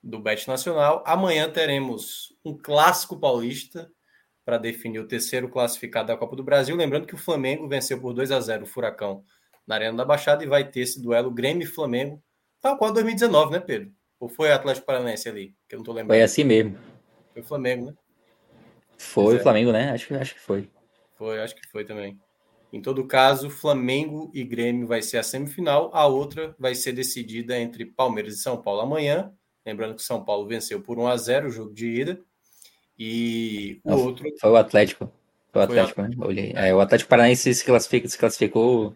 do 0.01 0.19
Bet 0.19 0.47
Nacional. 0.47 1.03
Amanhã 1.05 1.49
teremos 1.49 2.35
um 2.43 2.55
clássico 2.57 3.19
paulista 3.19 3.91
para 4.43 4.59
definir 4.59 4.99
o 4.99 5.07
terceiro 5.07 5.49
classificado 5.49 6.07
da 6.07 6.17
Copa 6.17 6.35
do 6.35 6.43
Brasil. 6.43 6.75
Lembrando 6.75 7.07
que 7.07 7.15
o 7.15 7.17
Flamengo 7.17 7.67
venceu 7.67 7.99
por 7.99 8.13
2 8.13 8.31
a 8.31 8.39
0 8.39 8.63
o 8.63 8.67
Furacão 8.67 9.23
na 9.65 9.75
Arena 9.75 9.97
da 9.97 10.05
Baixada 10.05 10.43
e 10.43 10.47
vai 10.47 10.69
ter 10.69 10.81
esse 10.81 11.01
duelo 11.01 11.31
Grêmio 11.31 11.67
Flamengo, 11.67 12.23
tal 12.65 12.77
qual 12.79 12.91
2019, 12.91 13.51
né, 13.51 13.59
Pedro? 13.59 13.91
Ou 14.19 14.27
foi 14.27 14.51
Atlético 14.51 14.87
Paranaense 14.87 15.29
ali? 15.29 15.53
Que 15.69 15.75
eu 15.75 15.77
não 15.77 15.83
tô 15.83 15.91
lembrando. 15.91 16.17
Foi 16.17 16.23
assim 16.23 16.43
mesmo. 16.43 16.75
Foi 17.31 17.43
o 17.43 17.45
Flamengo, 17.45 17.85
né? 17.85 17.93
Foi 18.97 19.35
o 19.35 19.39
Flamengo, 19.39 19.71
né? 19.71 19.91
Acho, 19.91 20.15
acho 20.15 20.33
que 20.33 20.41
foi. 20.41 20.67
Foi, 21.15 21.39
acho 21.39 21.55
que 21.55 21.67
foi 21.67 21.85
também. 21.85 22.19
Em 22.73 22.81
todo 22.81 23.05
caso, 23.05 23.51
Flamengo 23.51 24.31
e 24.33 24.43
Grêmio 24.43 24.87
vai 24.87 25.03
ser 25.03 25.19
a 25.19 25.23
semifinal, 25.23 25.91
a 25.93 26.07
outra 26.07 26.55
vai 26.57 26.73
ser 26.73 26.93
decidida 26.93 27.55
entre 27.55 27.85
Palmeiras 27.85 28.33
e 28.33 28.41
São 28.41 28.59
Paulo 28.59 28.81
amanhã. 28.81 29.31
Lembrando 29.63 29.95
que 29.95 30.01
São 30.01 30.25
Paulo 30.25 30.47
venceu 30.47 30.81
por 30.81 30.97
1 30.97 31.07
a 31.07 31.17
0 31.17 31.47
o 31.47 31.51
jogo 31.51 31.71
de 31.71 31.87
ida. 31.87 32.19
E 32.97 33.79
o 33.83 33.91
Não, 33.91 34.05
outro. 34.05 34.25
Foi 34.41 34.49
o 34.49 34.55
Atlético. 34.55 35.11
Foi 35.53 35.61
o 35.61 35.65
Atlético, 35.65 36.01
né? 36.01 36.09
Olhei. 36.17 36.51
É, 36.55 36.73
o 36.73 36.79
Atlético 36.79 37.11
Paranaense 37.11 37.53
se, 37.53 37.63
classifica, 37.63 38.07
se 38.07 38.17
classificou 38.17 38.95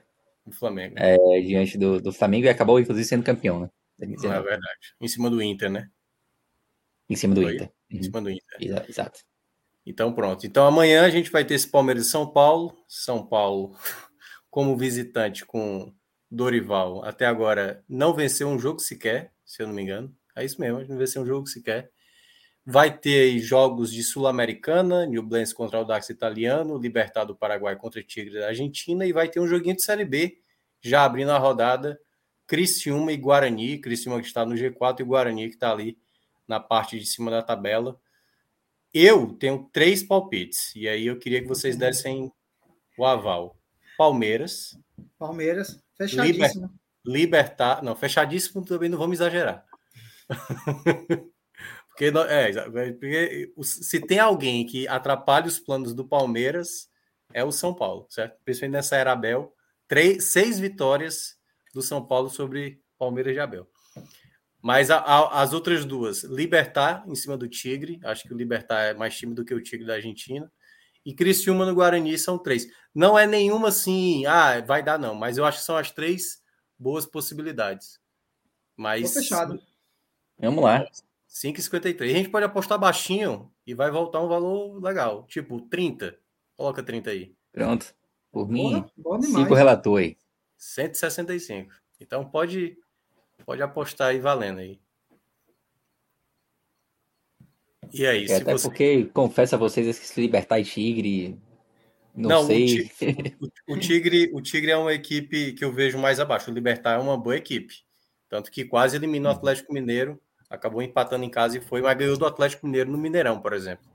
o 0.55 0.59
Flamengo. 0.59 0.95
É, 0.97 1.15
diante 1.41 1.77
do, 1.77 2.01
do 2.01 2.11
Flamengo 2.11 2.45
e 2.45 2.49
acabou, 2.49 2.79
inclusive, 2.79 3.07
sendo 3.07 3.23
campeão, 3.23 3.61
né? 3.61 3.69
É 4.01 4.05
verdade. 4.05 4.95
Em 4.99 5.07
cima 5.07 5.29
do 5.29 5.41
Inter, 5.41 5.69
né? 5.69 5.89
Em 7.09 7.15
cima 7.15 7.35
do 7.35 7.41
Foi? 7.41 7.55
Inter. 7.55 7.71
Em 7.91 8.03
cima 8.03 8.21
do 8.21 8.29
Inter. 8.29 8.85
Exato. 8.87 9.19
Então, 9.85 10.13
pronto. 10.13 10.45
Então, 10.45 10.65
amanhã 10.65 11.05
a 11.05 11.09
gente 11.09 11.31
vai 11.31 11.43
ter 11.43 11.55
esse 11.55 11.67
Palmeiras 11.67 12.07
e 12.07 12.09
São 12.09 12.31
Paulo. 12.31 12.77
São 12.87 13.25
Paulo, 13.25 13.75
como 14.49 14.77
visitante 14.77 15.45
com 15.45 15.93
Dorival, 16.31 17.03
até 17.03 17.25
agora 17.25 17.83
não 17.89 18.13
venceu 18.13 18.47
um 18.47 18.59
jogo 18.59 18.79
sequer, 18.79 19.33
se 19.43 19.63
eu 19.63 19.67
não 19.67 19.73
me 19.73 19.81
engano. 19.81 20.15
É 20.35 20.45
isso 20.45 20.61
mesmo, 20.61 20.85
não 20.87 20.97
venceu 20.97 21.23
um 21.23 21.25
jogo 21.25 21.47
sequer. 21.47 21.91
Vai 22.65 22.95
ter 22.95 23.39
jogos 23.39 23.91
de 23.91 24.03
Sul-Americana, 24.03 25.05
Newblense 25.05 25.55
contra 25.55 25.79
o 25.79 25.83
Dax 25.83 26.09
italiano, 26.09 26.77
Libertad 26.77 27.25
do 27.25 27.35
Paraguai 27.35 27.75
contra 27.75 27.99
o 27.99 28.03
Tigre 28.03 28.39
da 28.39 28.47
Argentina 28.47 29.05
e 29.05 29.13
vai 29.13 29.27
ter 29.27 29.39
um 29.39 29.47
joguinho 29.47 29.75
de 29.75 29.83
Série 29.83 30.05
B, 30.05 30.39
já 30.81 31.03
abrindo 31.03 31.31
a 31.31 31.37
rodada, 31.37 31.99
Criciúma 32.45 33.11
e 33.11 33.17
Guarani, 33.17 33.79
Criciúma 33.79 34.19
que 34.19 34.27
está 34.27 34.45
no 34.45 34.55
G4 34.55 34.99
e 34.99 35.03
Guarani 35.03 35.47
que 35.47 35.55
está 35.55 35.71
ali 35.71 35.97
na 36.47 36.59
parte 36.59 36.99
de 36.99 37.05
cima 37.05 37.29
da 37.29 37.41
tabela. 37.41 37.99
Eu 38.93 39.33
tenho 39.33 39.69
três 39.71 40.01
palpites, 40.01 40.75
e 40.75 40.87
aí 40.87 41.05
eu 41.05 41.19
queria 41.19 41.41
que 41.41 41.47
vocês 41.47 41.75
dessem 41.77 42.31
o 42.97 43.05
aval. 43.05 43.55
Palmeiras. 43.97 44.77
Palmeiras, 45.17 45.81
fechadíssimo. 45.95 46.71
Liber, 47.05 47.39
Libertar, 47.45 47.83
não, 47.83 47.95
fechadíssimo 47.95 48.65
também 48.65 48.89
não 48.89 48.97
vamos 48.97 49.17
exagerar. 49.17 49.63
Porque, 51.99 52.17
é, 52.29 52.91
porque 52.93 53.51
se 53.61 53.99
tem 53.99 54.19
alguém 54.19 54.65
que 54.65 54.87
atrapalha 54.87 55.47
os 55.47 55.59
planos 55.59 55.93
do 55.93 56.07
Palmeiras, 56.07 56.89
é 57.33 57.43
o 57.43 57.51
São 57.51 57.73
Paulo, 57.73 58.07
certo? 58.09 58.37
Principalmente 58.45 58.77
nessa 58.77 58.95
era 58.95 59.11
Abel. 59.11 59.53
Três, 59.85 60.31
seis 60.31 60.57
vitórias 60.57 61.35
do 61.73 61.81
São 61.81 62.05
Paulo 62.05 62.29
sobre 62.29 62.81
Palmeiras 62.97 63.33
de 63.33 63.41
Abel. 63.41 63.67
Mas 64.61 64.89
a, 64.89 64.99
a, 64.99 65.41
as 65.41 65.51
outras 65.51 65.83
duas, 65.83 66.23
Libertar 66.23 67.03
em 67.05 67.15
cima 67.15 67.35
do 67.35 67.49
Tigre, 67.49 67.99
acho 68.05 68.23
que 68.23 68.33
o 68.33 68.37
Libertar 68.37 68.81
é 68.83 68.93
mais 68.93 69.17
time 69.17 69.35
do 69.35 69.43
que 69.43 69.53
o 69.53 69.61
Tigre 69.61 69.85
da 69.85 69.95
Argentina. 69.95 70.49
E 71.05 71.13
Criciúma 71.13 71.65
no 71.65 71.75
Guarani 71.75 72.17
são 72.17 72.37
três. 72.37 72.65
Não 72.95 73.19
é 73.19 73.27
nenhuma 73.27 73.67
assim, 73.67 74.25
ah, 74.25 74.61
vai 74.61 74.81
dar 74.81 74.97
não, 74.97 75.13
mas 75.13 75.37
eu 75.37 75.43
acho 75.43 75.59
que 75.59 75.65
são 75.65 75.75
as 75.75 75.91
três 75.91 76.41
boas 76.77 77.05
possibilidades. 77.05 77.99
Mas. 78.77 79.13
Tô 79.13 79.19
fechado. 79.19 79.61
Vamos 80.39 80.63
lá. 80.63 80.85
5,53. 81.29 82.01
A 82.01 82.07
gente 82.07 82.29
pode 82.29 82.45
apostar 82.45 82.79
baixinho 82.79 83.51
e 83.65 83.73
vai 83.73 83.91
voltar 83.91 84.21
um 84.21 84.27
valor 84.27 84.83
legal. 84.83 85.25
Tipo, 85.27 85.61
30. 85.61 86.17
Coloca 86.55 86.81
30 86.81 87.11
aí. 87.11 87.35
Pronto. 87.51 87.93
Por 88.31 88.49
mim, 88.49 88.83
5 89.21 89.53
relator 89.53 89.99
aí. 89.99 90.17
165. 90.57 91.71
Então 91.99 92.25
pode, 92.25 92.77
pode 93.45 93.61
apostar 93.61 94.09
aí 94.09 94.19
valendo 94.19 94.59
aí. 94.59 94.79
E 97.91 98.05
aí, 98.05 98.25
é, 98.25 98.37
até 98.37 98.51
você... 98.51 98.67
porque, 98.67 99.05
confesso 99.05 99.55
a 99.55 99.57
vocês, 99.57 99.97
que 99.97 100.21
Libertar 100.21 100.59
e 100.59 100.63
Tigre, 100.63 101.39
não, 102.15 102.29
não 102.29 102.45
sei. 102.45 102.91
O, 103.67 103.73
o, 103.73 103.79
Tigre, 103.79 104.29
o 104.33 104.41
Tigre 104.41 104.71
é 104.71 104.77
uma 104.77 104.93
equipe 104.93 105.53
que 105.53 105.63
eu 105.63 105.71
vejo 105.71 105.97
mais 105.97 106.19
abaixo. 106.19 106.51
O 106.51 106.53
Libertar 106.53 106.99
é 106.99 107.01
uma 107.01 107.17
boa 107.17 107.35
equipe. 107.35 107.75
Tanto 108.27 108.51
que 108.51 108.65
quase 108.65 108.95
eliminou 108.95 109.31
o 109.31 109.33
uhum. 109.33 109.39
Atlético 109.39 109.73
Mineiro 109.73 110.21
acabou 110.49 110.81
empatando 110.81 111.23
em 111.23 111.29
casa 111.29 111.57
e 111.57 111.61
foi, 111.61 111.81
mas 111.81 111.97
ganhou 111.97 112.17
do 112.17 112.25
Atlético 112.25 112.65
Mineiro 112.65 112.91
no 112.91 112.97
Mineirão, 112.97 113.39
por 113.39 113.53
exemplo. 113.53 113.85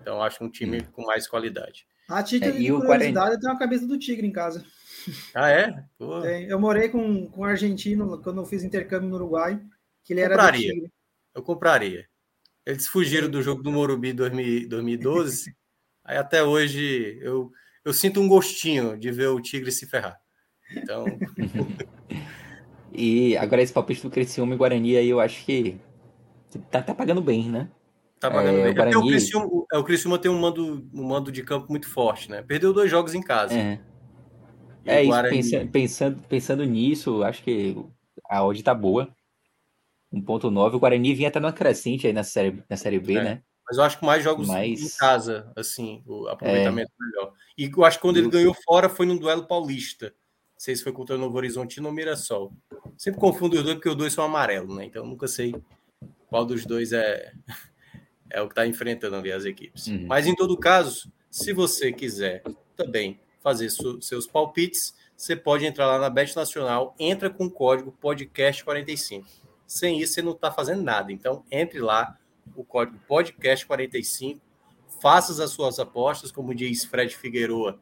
Então 0.00 0.22
acho 0.22 0.44
um 0.44 0.50
time 0.50 0.80
hum. 0.80 0.86
com 0.92 1.02
mais 1.02 1.26
qualidade. 1.26 1.86
A 2.08 2.22
título 2.22 2.54
é, 2.54 2.58
de 2.58 2.70
curiosidade, 2.70 3.34
eu 3.34 3.40
tenho 3.40 3.52
a 3.52 3.58
cabeça 3.58 3.86
do 3.86 3.98
Tigre 3.98 4.26
em 4.26 4.32
casa. 4.32 4.64
Ah, 5.34 5.50
é? 5.50 5.84
Eu 6.48 6.58
morei 6.58 6.88
com, 6.88 7.26
com 7.26 7.42
um 7.42 7.44
argentino 7.44 8.18
quando 8.22 8.40
eu 8.40 8.46
fiz 8.46 8.64
intercâmbio 8.64 9.06
no 9.06 9.16
Uruguai, 9.16 9.60
que 10.02 10.14
ele 10.14 10.20
era 10.22 10.34
compraria. 10.34 10.68
do 10.68 10.74
Tigre. 10.74 10.92
Eu 11.34 11.42
compraria. 11.42 12.08
Eles 12.64 12.86
fugiram 12.86 13.28
do 13.28 13.42
jogo 13.42 13.62
do 13.62 13.70
Morumbi 13.70 14.14
2012. 14.14 15.54
aí 16.02 16.16
até 16.16 16.42
hoje 16.42 17.18
eu, 17.20 17.52
eu 17.84 17.92
sinto 17.92 18.18
um 18.18 18.26
gostinho 18.26 18.96
de 18.96 19.10
ver 19.10 19.26
o 19.26 19.42
Tigre 19.42 19.70
se 19.70 19.86
ferrar. 19.86 20.18
Então. 20.74 21.04
e 22.90 23.36
agora 23.36 23.60
esse 23.60 23.74
palpite 23.74 24.02
do 24.02 24.10
Criciúma 24.10 24.54
e 24.54 24.56
Guarani 24.56 24.96
aí 24.96 25.10
eu 25.10 25.20
acho 25.20 25.44
que 25.44 25.78
Tá, 26.70 26.82
tá 26.82 26.94
pagando 26.94 27.20
bem, 27.20 27.48
né? 27.48 27.68
Tá 28.20 28.30
pagando 28.30 28.58
é, 28.58 28.62
bem. 28.62 28.72
O, 28.72 28.74
Guarani... 28.74 28.94
é 28.94 28.98
o, 28.98 29.06
Criciúma, 29.06 29.66
é, 29.72 29.78
o 29.78 29.84
Criciúma 29.84 30.18
tem 30.18 30.30
um 30.30 30.38
mando, 30.38 30.88
um 30.92 31.04
mando 31.04 31.30
de 31.30 31.42
campo 31.42 31.66
muito 31.70 31.88
forte, 31.88 32.30
né? 32.30 32.42
Perdeu 32.42 32.72
dois 32.72 32.90
jogos 32.90 33.14
em 33.14 33.22
casa. 33.22 33.54
É, 33.54 33.80
é 34.84 35.00
isso, 35.02 35.10
Guarani... 35.10 35.36
pensando, 35.36 35.70
pensando, 35.70 36.22
pensando 36.28 36.64
nisso, 36.64 37.22
acho 37.22 37.42
que 37.42 37.76
a 38.28 38.44
odd 38.44 38.62
tá 38.62 38.74
boa. 38.74 39.08
1.9, 40.12 40.74
o 40.74 40.78
Guarani 40.78 41.14
vinha 41.14 41.28
até 41.28 41.40
numa 41.40 41.52
crescente 41.52 42.06
aí 42.06 42.12
na 42.12 42.22
série, 42.22 42.62
na 42.68 42.76
série 42.76 43.00
B, 43.00 43.16
é. 43.16 43.24
né? 43.24 43.42
Mas 43.66 43.78
eu 43.78 43.84
acho 43.84 43.98
que 43.98 44.04
mais 44.04 44.22
jogos 44.22 44.46
Mas... 44.46 44.80
em 44.80 44.98
casa, 44.98 45.50
assim, 45.56 46.02
o 46.06 46.28
aproveitamento 46.28 46.92
é. 47.00 47.04
melhor. 47.04 47.32
E 47.56 47.70
eu 47.74 47.84
acho 47.84 47.98
que 47.98 48.02
quando 48.02 48.18
ele 48.18 48.28
ganhou 48.28 48.54
fora 48.64 48.88
foi 48.88 49.06
num 49.06 49.16
duelo 49.16 49.46
paulista. 49.46 50.06
Não 50.06 50.60
sei 50.60 50.76
se 50.76 50.84
foi 50.84 50.92
contra 50.92 51.16
o 51.16 51.18
Novo 51.18 51.36
Horizonte 51.36 51.80
ou 51.80 51.92
Mirassol. 51.92 52.52
Sempre 52.96 53.20
confundo 53.20 53.56
os 53.56 53.62
dois 53.62 53.74
porque 53.74 53.88
os 53.88 53.96
dois 53.96 54.12
são 54.12 54.24
amarelos, 54.24 54.74
né? 54.76 54.84
Então 54.84 55.04
nunca 55.06 55.26
sei 55.26 55.54
qual 56.28 56.44
dos 56.44 56.64
dois 56.64 56.92
é, 56.92 57.32
é 58.30 58.40
o 58.40 58.46
que 58.46 58.52
está 58.52 58.66
enfrentando 58.66 59.16
ali 59.16 59.32
as 59.32 59.44
equipes. 59.44 59.86
Uhum. 59.86 60.06
Mas 60.06 60.26
em 60.26 60.34
todo 60.34 60.56
caso, 60.56 61.12
se 61.30 61.52
você 61.52 61.92
quiser 61.92 62.42
também 62.76 63.18
fazer 63.42 63.68
seus 64.00 64.26
palpites, 64.26 64.94
você 65.16 65.36
pode 65.36 65.64
entrar 65.64 65.86
lá 65.86 65.98
na 65.98 66.10
Bet 66.10 66.34
Nacional, 66.34 66.94
entra 66.98 67.30
com 67.30 67.44
o 67.46 67.50
código 67.50 67.96
podcast45. 68.02 69.24
Sem 69.66 70.00
isso, 70.00 70.14
você 70.14 70.22
não 70.22 70.32
está 70.32 70.50
fazendo 70.50 70.82
nada. 70.82 71.12
Então, 71.12 71.44
entre 71.50 71.80
lá, 71.80 72.18
o 72.56 72.64
código 72.64 72.98
podcast45, 73.08 74.40
faça 75.00 75.42
as 75.42 75.50
suas 75.50 75.78
apostas, 75.78 76.30
como 76.30 76.54
diz 76.54 76.84
Fred 76.84 77.14
Figueroa, 77.16 77.78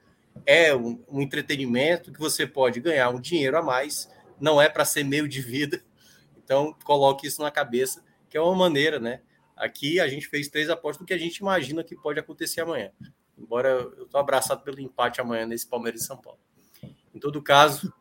é 0.47 0.75
um, 0.75 1.03
um 1.09 1.21
entretenimento 1.21 2.13
que 2.13 2.19
você 2.19 2.47
pode 2.47 2.81
ganhar 2.81 3.11
um 3.11 3.21
dinheiro 3.21 3.57
a 3.57 3.63
mais, 3.63 4.11
não 4.41 4.61
é 4.61 4.69
para 4.69 4.85
ser 4.85 5.05
meio 5.05 5.29
de 5.29 5.41
vida. 5.41 5.83
Então, 6.45 6.75
coloque 6.85 7.27
isso 7.27 7.41
na 7.41 7.51
cabeça, 7.51 8.03
que 8.33 8.39
é 8.39 8.41
uma 8.41 8.57
maneira, 8.57 8.99
né? 8.99 9.21
Aqui 9.55 10.01
a 10.01 10.09
gente 10.09 10.27
fez 10.27 10.49
três 10.49 10.71
apostas 10.71 11.05
do 11.05 11.07
que 11.07 11.13
a 11.13 11.19
gente 11.19 11.37
imagina 11.37 11.85
que 11.85 11.95
pode 11.95 12.19
acontecer 12.19 12.63
amanhã. 12.63 12.91
Embora 13.37 13.69
eu 13.69 14.05
estou 14.05 14.19
abraçado 14.19 14.63
pelo 14.63 14.81
empate 14.81 15.21
amanhã 15.21 15.45
nesse 15.45 15.69
Palmeiras 15.69 16.01
e 16.01 16.07
São 16.07 16.17
Paulo. 16.17 16.41
Em 17.15 17.21
todo 17.21 17.43
caso, 17.43 17.93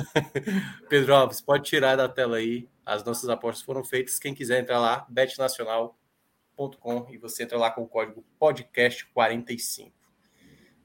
Pedro 0.88 1.14
Alves, 1.14 1.42
pode 1.42 1.64
tirar 1.64 1.94
da 1.94 2.08
tela 2.08 2.38
aí. 2.38 2.70
As 2.86 3.04
nossas 3.04 3.28
apostas 3.28 3.62
foram 3.62 3.84
feitas. 3.84 4.18
Quem 4.18 4.34
quiser 4.34 4.60
entrar 4.60 4.78
lá, 4.78 5.06
betnacional.com 5.10 7.06
e 7.10 7.18
você 7.18 7.42
entra 7.42 7.58
lá 7.58 7.70
com 7.70 7.82
o 7.82 7.86
código 7.86 8.24
podcast45. 8.40 9.92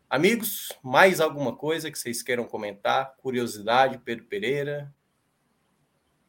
Amigos, 0.10 0.74
mais 0.84 1.22
alguma 1.22 1.56
coisa 1.56 1.90
que 1.90 1.98
vocês 1.98 2.22
queiram 2.22 2.44
comentar? 2.44 3.16
Curiosidade, 3.22 4.00
Pedro 4.00 4.26
Pereira? 4.26 4.94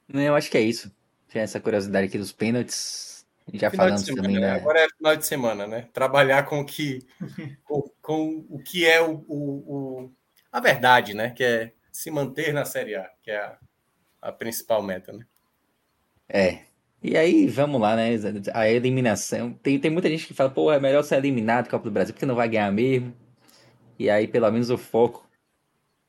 Eu 0.08 0.36
acho 0.36 0.48
que 0.48 0.56
é 0.56 0.62
isso. 0.62 0.94
Tinha 1.28 1.44
essa 1.44 1.60
curiosidade 1.60 2.06
aqui 2.06 2.18
dos 2.18 2.32
pênaltis. 2.32 3.26
Já 3.54 3.70
final 3.70 3.86
falamos 3.86 4.04
semana, 4.04 4.22
também, 4.22 4.40
né? 4.40 4.52
né? 4.52 4.60
Agora 4.60 4.80
é 4.80 4.88
final 4.88 5.16
de 5.16 5.26
semana, 5.26 5.66
né? 5.66 5.88
Trabalhar 5.92 6.44
com 6.44 6.60
o 6.60 6.64
que, 6.64 7.06
com, 7.64 7.82
com 8.02 8.46
o 8.48 8.58
que 8.58 8.84
é 8.84 9.00
o, 9.00 9.24
o, 9.28 9.36
o 9.36 10.12
a 10.50 10.60
verdade, 10.60 11.14
né? 11.14 11.30
Que 11.30 11.44
é 11.44 11.72
se 11.92 12.10
manter 12.10 12.52
na 12.52 12.64
Série 12.64 12.96
A, 12.96 13.08
que 13.22 13.30
é 13.30 13.38
a, 13.38 13.58
a 14.22 14.32
principal 14.32 14.82
meta, 14.82 15.12
né? 15.12 15.24
É. 16.28 16.60
E 17.02 17.16
aí, 17.16 17.46
vamos 17.46 17.80
lá, 17.80 17.94
né? 17.94 18.10
A 18.52 18.68
eliminação. 18.68 19.52
Tem, 19.52 19.78
tem 19.78 19.90
muita 19.90 20.08
gente 20.08 20.26
que 20.26 20.34
fala, 20.34 20.50
pô, 20.50 20.72
é 20.72 20.80
melhor 20.80 21.02
ser 21.02 21.16
eliminado 21.16 21.66
do 21.66 21.70
Copa 21.70 21.84
do 21.84 21.90
Brasil, 21.90 22.14
porque 22.14 22.26
não 22.26 22.34
vai 22.34 22.48
ganhar 22.48 22.72
mesmo. 22.72 23.14
E 23.98 24.10
aí, 24.10 24.26
pelo 24.26 24.50
menos, 24.50 24.70
o 24.70 24.76
foco 24.76 25.25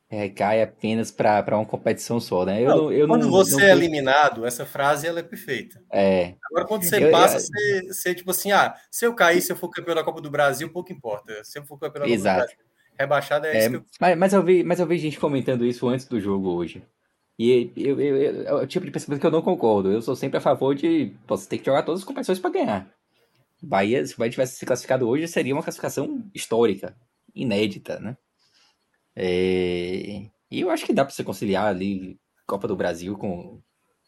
recai 0.09 0.61
apenas 0.61 1.11
para 1.11 1.57
uma 1.57 1.65
competição 1.65 2.19
só, 2.19 2.45
né? 2.45 2.61
Eu, 2.61 2.69
não, 2.69 2.91
eu 2.91 3.07
quando 3.07 3.23
não, 3.23 3.31
você 3.31 3.51
não 3.51 3.61
é 3.61 3.71
eliminado, 3.71 4.45
essa 4.45 4.65
frase 4.65 5.05
ela 5.05 5.19
é 5.19 5.23
perfeita. 5.23 5.83
É. 5.91 6.35
Agora, 6.49 6.65
quando 6.65 6.83
você 6.83 7.03
eu, 7.03 7.11
passa, 7.11 7.37
eu, 7.37 7.41
você, 7.41 7.87
você, 7.87 8.15
tipo 8.15 8.31
assim, 8.31 8.51
ah, 8.51 8.73
se 8.89 9.05
eu 9.05 9.13
cair, 9.13 9.41
se 9.41 9.51
eu 9.51 9.57
for 9.57 9.69
campeão 9.69 9.95
da 9.95 10.03
Copa 10.03 10.21
do 10.21 10.31
Brasil, 10.31 10.71
pouco 10.71 10.93
importa. 10.93 11.43
Se 11.43 11.59
eu 11.59 11.65
for 11.65 11.77
campeão 11.77 12.01
da 12.01 12.07
Copa 12.07 12.13
Exato. 12.13 12.41
do 12.41 12.45
Brasil 12.45 12.67
rebaixado 12.99 13.45
é, 13.45 13.55
é 13.55 13.59
isso 13.59 13.69
que 13.69 13.75
eu... 13.75 13.85
mas, 13.99 14.17
mas, 14.17 14.33
eu 14.33 14.43
vi, 14.43 14.63
mas 14.63 14.79
eu 14.79 14.87
vi 14.87 14.97
gente 14.97 15.19
comentando 15.19 15.65
isso 15.65 15.87
antes 15.87 16.07
do 16.07 16.19
jogo 16.19 16.49
hoje. 16.49 16.81
E 17.39 17.71
eu, 17.77 17.99
é 18.01 18.53
o 18.53 18.65
tipo 18.65 18.83
de 18.83 18.91
pensamento 18.91 19.21
que 19.21 19.27
eu 19.27 19.31
não 19.31 19.43
concordo. 19.43 19.91
Eu 19.91 20.01
sou 20.01 20.15
sempre 20.15 20.37
a 20.39 20.41
favor 20.41 20.73
de 20.73 21.13
você 21.27 21.47
tem 21.47 21.59
que 21.59 21.65
jogar 21.65 21.83
todas 21.83 22.01
as 22.01 22.05
competições 22.05 22.39
para 22.39 22.49
ganhar. 22.49 22.91
Bahia, 23.61 24.03
se 24.03 24.15
o 24.15 24.17
Bahia 24.17 24.31
tivesse 24.31 24.57
se 24.57 24.65
classificado 24.65 25.07
hoje, 25.07 25.27
seria 25.27 25.53
uma 25.53 25.61
classificação 25.61 26.23
histórica, 26.33 26.95
inédita, 27.35 27.99
né? 27.99 28.17
É... 29.19 30.29
E 30.51 30.61
eu 30.61 30.69
acho 30.69 30.85
que 30.85 30.93
dá 30.93 31.03
para 31.03 31.13
você 31.13 31.23
conciliar 31.23 31.65
ali 31.65 32.19
Copa 32.45 32.67
do 32.67 32.75
Brasil 32.75 33.17
com 33.17 33.59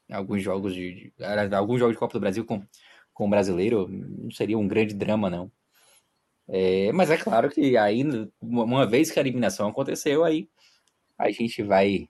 alguns 0.10 0.42
jogos 0.44 0.74
de, 0.74 1.12
alguns 1.52 1.80
jogos 1.80 1.96
de 1.96 2.00
Copa 2.00 2.14
do 2.14 2.20
Brasil 2.20 2.46
com 2.46 2.64
com 3.20 3.28
o 3.28 3.30
brasileiro, 3.30 3.86
não 3.90 4.32
seria 4.32 4.58
um 4.58 4.66
grande 4.66 4.96
drama 4.96 5.30
não. 5.30 5.52
É, 6.48 6.90
mas 6.94 7.12
é 7.12 7.18
claro 7.18 7.50
que 7.50 7.76
aí, 7.76 8.02
uma 8.42 8.88
vez 8.88 9.12
que 9.12 9.20
a 9.20 9.22
eliminação 9.22 9.68
aconteceu, 9.68 10.24
aí 10.24 10.48
a 11.18 11.30
gente 11.30 11.62
vai 11.62 12.08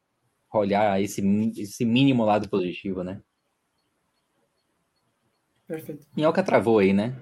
olhar 0.53 1.01
esse, 1.01 1.19
esse 1.57 1.83
mínimo 1.83 2.23
lado 2.23 2.47
positivo, 2.47 3.03
né? 3.03 3.19
Perfeito. 5.67 6.05
Minhoca 6.15 6.43
travou 6.43 6.77
aí, 6.77 6.93
né? 6.93 7.15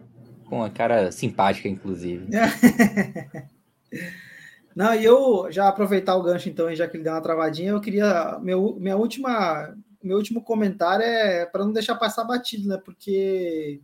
Com 0.49 0.61
a 0.61 0.69
cara 0.69 1.09
simpática, 1.13 1.69
inclusive. 1.69 2.27
Não, 4.77 4.93
e 4.93 5.03
eu 5.03 5.51
já 5.51 5.67
aproveitar 5.67 6.15
o 6.15 6.21
gancho, 6.21 6.47
então, 6.49 6.73
já 6.75 6.87
que 6.87 6.95
ele 6.95 7.03
deu 7.03 7.11
uma 7.11 7.19
travadinha, 7.19 7.71
eu 7.71 7.81
queria. 7.81 8.37
Meu, 8.37 8.75
minha 8.79 8.95
última, 8.95 9.75
meu 10.03 10.17
último 10.17 10.43
comentário 10.43 11.03
é 11.03 11.47
para 11.47 11.65
não 11.65 11.73
deixar 11.73 11.95
passar 11.95 12.23
batido, 12.23 12.67
né? 12.69 12.77
Porque 12.85 13.81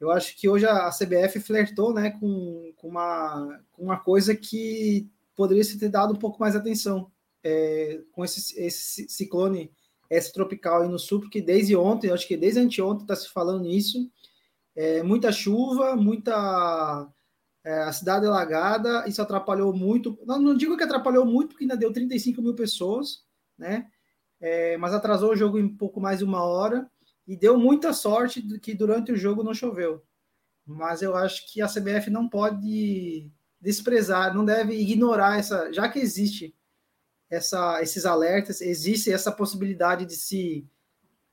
eu 0.00 0.10
acho 0.10 0.36
que 0.36 0.48
hoje 0.48 0.66
a 0.66 0.90
CBF 0.90 1.38
flertou 1.38 1.94
né, 1.94 2.10
com, 2.10 2.72
com, 2.74 2.88
uma, 2.88 3.60
com 3.70 3.84
uma 3.84 4.00
coisa 4.00 4.34
que 4.34 5.08
poderia 5.36 5.62
se 5.62 5.78
ter 5.78 5.90
dado 5.90 6.12
um 6.12 6.18
pouco 6.18 6.40
mais 6.40 6.56
atenção 6.56 7.08
é, 7.44 8.00
com 8.10 8.24
esse, 8.24 8.60
esse 8.60 9.08
ciclone 9.08 9.70
esse 10.10 10.32
tropical 10.32 10.82
aí 10.82 10.88
no 10.88 10.98
sul, 10.98 11.20
porque 11.20 11.40
desde 11.40 11.76
ontem, 11.76 12.10
acho 12.10 12.26
que 12.26 12.36
desde 12.36 12.58
anteontem 12.58 13.02
está 13.02 13.14
se 13.14 13.28
falando 13.28 13.62
nisso, 13.62 14.10
é, 14.74 15.04
muita 15.04 15.30
chuva, 15.30 15.94
muita 15.94 17.08
é, 17.66 17.82
a 17.82 17.92
cidade 17.92 18.24
alagada, 18.24 19.08
isso 19.08 19.20
atrapalhou 19.20 19.74
muito, 19.74 20.16
não, 20.24 20.38
não, 20.38 20.56
digo 20.56 20.76
que 20.76 20.84
atrapalhou 20.84 21.26
muito, 21.26 21.48
porque 21.48 21.64
ainda 21.64 21.76
deu 21.76 21.92
35 21.92 22.40
mil 22.40 22.54
pessoas, 22.54 23.24
né, 23.58 23.88
é, 24.40 24.76
mas 24.76 24.94
atrasou 24.94 25.32
o 25.32 25.36
jogo 25.36 25.58
em 25.58 25.68
pouco 25.68 26.00
mais 26.00 26.20
de 26.20 26.24
uma 26.24 26.44
hora, 26.44 26.88
e 27.26 27.36
deu 27.36 27.58
muita 27.58 27.92
sorte 27.92 28.40
que 28.60 28.72
durante 28.72 29.10
o 29.10 29.16
jogo 29.16 29.42
não 29.42 29.52
choveu. 29.52 30.00
Mas 30.64 31.02
eu 31.02 31.16
acho 31.16 31.52
que 31.52 31.60
a 31.60 31.66
CBF 31.66 32.08
não 32.08 32.28
pode 32.28 33.28
desprezar, 33.60 34.32
não 34.32 34.44
deve 34.44 34.74
ignorar 34.74 35.36
essa, 35.36 35.72
já 35.72 35.88
que 35.88 35.98
existe 35.98 36.54
essa, 37.28 37.82
esses 37.82 38.06
alertas, 38.06 38.60
existe 38.60 39.12
essa 39.12 39.32
possibilidade 39.32 40.06
de 40.06 40.14
se 40.14 40.64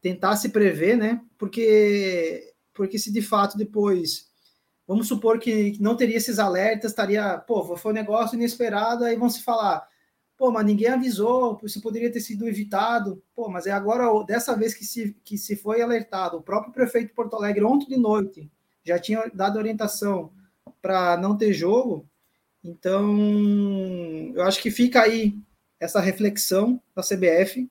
tentar 0.02 0.36
se 0.36 0.50
prever, 0.50 0.98
né? 0.98 1.22
Porque, 1.38 2.56
porque 2.74 2.98
se 2.98 3.12
de 3.12 3.22
fato 3.22 3.56
depois, 3.56 4.33
vamos 4.88 5.08
supor 5.08 5.40
que 5.40 5.78
não 5.80 5.96
teria 5.96 6.18
esses 6.18 6.40
alertas, 6.40 6.92
estaria, 6.92 7.38
pô, 7.40 7.76
foi 7.78 7.92
um 7.92 7.96
negócio 7.96 8.36
inesperado, 8.36 9.04
aí 9.04 9.16
vão 9.16 9.30
se 9.30 9.44
falar, 9.44 9.88
Pô, 10.44 10.52
mas 10.52 10.66
ninguém 10.66 10.90
avisou, 10.90 11.60
isso 11.64 11.82
poderia 11.82 12.12
ter 12.12 12.20
sido 12.20 12.48
evitado. 12.48 13.24
Pô, 13.36 13.48
mas 13.50 13.66
é 13.68 13.72
agora, 13.72 14.08
dessa 14.26 14.56
vez 14.56 14.74
que 14.74 14.84
se, 14.84 15.16
que 15.24 15.38
se 15.38 15.56
foi 15.56 15.82
alertado, 15.82 16.38
o 16.38 16.42
próprio 16.42 16.74
prefeito 16.74 17.08
de 17.10 17.14
Porto 17.14 17.36
Alegre, 17.36 17.64
ontem 17.64 17.88
de 17.88 17.98
noite, 17.98 18.52
já 18.84 19.00
tinha 19.00 19.32
dado 19.34 19.58
orientação 19.58 20.34
para 20.82 21.16
não 21.18 21.38
ter 21.38 21.54
jogo. 21.54 22.10
Então, 22.64 23.16
eu 24.36 24.44
acho 24.44 24.62
que 24.62 24.72
fica 24.72 25.02
aí 25.04 25.38
essa 25.80 26.00
reflexão 26.02 26.82
da 26.96 27.04
CBF 27.04 27.70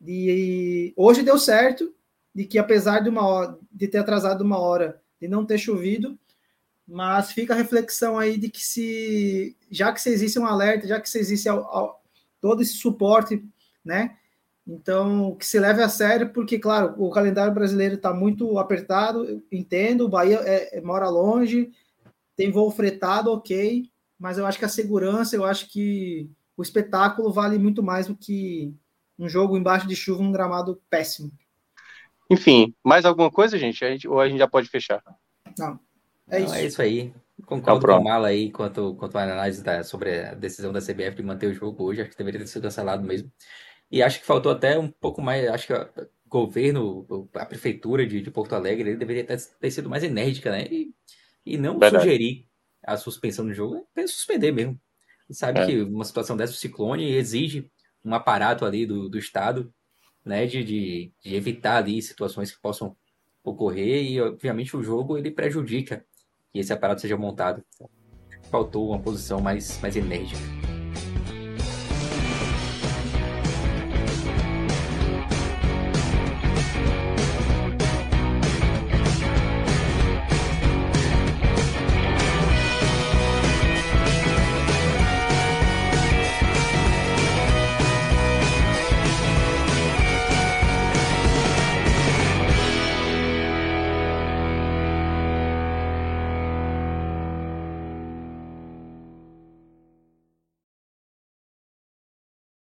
de 0.00 0.92
hoje 0.96 1.22
deu 1.22 1.38
certo, 1.38 1.94
de 2.34 2.44
que 2.44 2.58
apesar 2.58 3.00
de 3.00 3.10
uma 3.10 3.26
hora, 3.26 3.58
de 3.70 3.88
ter 3.88 3.98
atrasado 3.98 4.42
uma 4.42 4.58
hora, 4.58 5.00
de 5.20 5.28
não 5.28 5.44
ter 5.44 5.58
chovido, 5.58 6.18
mas 6.88 7.32
fica 7.32 7.52
a 7.52 7.56
reflexão 7.56 8.18
aí 8.18 8.38
de 8.38 8.48
que 8.48 8.64
se 8.64 9.54
já 9.70 9.92
que 9.92 10.00
se 10.00 10.08
existe 10.08 10.38
um 10.38 10.46
alerta, 10.46 10.88
já 10.88 10.98
que 10.98 11.08
se 11.08 11.18
existe 11.18 11.48
todo 12.40 12.62
esse 12.62 12.74
suporte, 12.74 13.44
né? 13.84 14.16
Então, 14.66 15.34
que 15.34 15.46
se 15.46 15.58
leve 15.58 15.82
a 15.82 15.88
sério, 15.88 16.30
porque, 16.32 16.58
claro, 16.58 16.94
o 16.98 17.10
calendário 17.10 17.54
brasileiro 17.54 17.94
está 17.94 18.12
muito 18.12 18.58
apertado, 18.58 19.42
entendo, 19.50 20.04
o 20.04 20.08
Bahia 20.08 20.40
é, 20.44 20.78
é, 20.78 20.80
mora 20.80 21.08
longe, 21.08 21.70
tem 22.36 22.50
voo 22.50 22.70
fretado, 22.70 23.32
ok, 23.32 23.90
mas 24.18 24.36
eu 24.36 24.46
acho 24.46 24.58
que 24.58 24.66
a 24.66 24.68
segurança, 24.68 25.34
eu 25.36 25.44
acho 25.44 25.70
que 25.70 26.30
o 26.56 26.62
espetáculo 26.62 27.32
vale 27.32 27.58
muito 27.58 27.82
mais 27.82 28.06
do 28.06 28.14
que 28.14 28.74
um 29.18 29.28
jogo 29.28 29.56
embaixo 29.56 29.86
de 29.86 29.96
chuva, 29.96 30.22
um 30.22 30.32
gramado 30.32 30.80
péssimo. 30.90 31.32
Enfim, 32.30 32.74
mais 32.84 33.06
alguma 33.06 33.30
coisa, 33.30 33.58
gente? 33.58 33.82
A 33.84 33.90
gente 33.90 34.06
ou 34.06 34.20
a 34.20 34.28
gente 34.28 34.38
já 34.38 34.46
pode 34.46 34.68
fechar? 34.68 35.02
Não, 35.58 35.80
é 36.30 36.38
Não, 36.38 36.46
isso. 36.46 36.54
É 36.54 36.64
isso 36.64 36.82
aí. 36.82 37.12
Concordo 37.46 37.84
então, 37.84 37.96
com 37.96 38.02
o 38.02 38.04
Mala 38.04 38.28
aí 38.28 38.50
quanto, 38.50 38.94
quanto 38.96 39.16
à 39.16 39.22
análise 39.22 39.62
da, 39.62 39.82
sobre 39.84 40.20
a 40.20 40.34
decisão 40.34 40.72
da 40.72 40.80
CBF 40.80 41.16
de 41.16 41.22
manter 41.22 41.46
o 41.46 41.54
jogo 41.54 41.84
hoje. 41.84 42.02
Acho 42.02 42.10
que 42.10 42.18
deveria 42.18 42.40
ter 42.40 42.46
sido 42.46 42.62
cancelado 42.62 43.06
mesmo. 43.06 43.30
E 43.90 44.02
acho 44.02 44.20
que 44.20 44.26
faltou 44.26 44.52
até 44.52 44.78
um 44.78 44.90
pouco 44.90 45.22
mais. 45.22 45.48
Acho 45.48 45.66
que 45.66 45.72
o 45.72 45.88
governo, 46.26 47.28
a 47.34 47.46
prefeitura 47.46 48.06
de, 48.06 48.20
de 48.20 48.30
Porto 48.30 48.54
Alegre, 48.54 48.90
ele 48.90 48.98
deveria 48.98 49.24
ter, 49.24 49.38
ter, 49.40 49.70
sido 49.70 49.88
mais 49.88 50.02
enérgica, 50.02 50.50
né? 50.50 50.66
E, 50.70 50.92
e 51.46 51.56
não 51.56 51.78
Verdade. 51.78 52.04
sugerir 52.04 52.46
a 52.84 52.96
suspensão 52.96 53.46
do 53.46 53.54
jogo, 53.54 53.86
é 53.96 54.06
suspender 54.06 54.52
mesmo. 54.52 54.78
Sabe 55.30 55.60
é. 55.60 55.66
que 55.66 55.82
uma 55.82 56.04
situação 56.04 56.36
dessa, 56.36 56.52
o 56.52 56.56
ciclone, 56.56 57.12
exige 57.12 57.70
um 58.04 58.14
aparato 58.14 58.64
ali 58.64 58.84
do, 58.84 59.08
do 59.08 59.18
Estado, 59.18 59.72
né? 60.24 60.46
De, 60.46 60.62
de, 60.62 61.12
de 61.22 61.34
evitar 61.34 61.76
ali 61.76 62.02
situações 62.02 62.50
que 62.50 62.60
possam 62.60 62.96
ocorrer 63.42 64.04
e, 64.04 64.20
obviamente, 64.20 64.76
o 64.76 64.82
jogo 64.82 65.16
ele 65.16 65.30
prejudica 65.30 66.04
que 66.52 66.58
esse 66.60 66.72
aparato 66.72 67.00
seja 67.00 67.16
montado. 67.16 67.62
Faltou 68.50 68.88
uma 68.88 68.98
posição 68.98 69.40
mais, 69.40 69.80
mais 69.80 69.96
enérgica. 69.96 70.57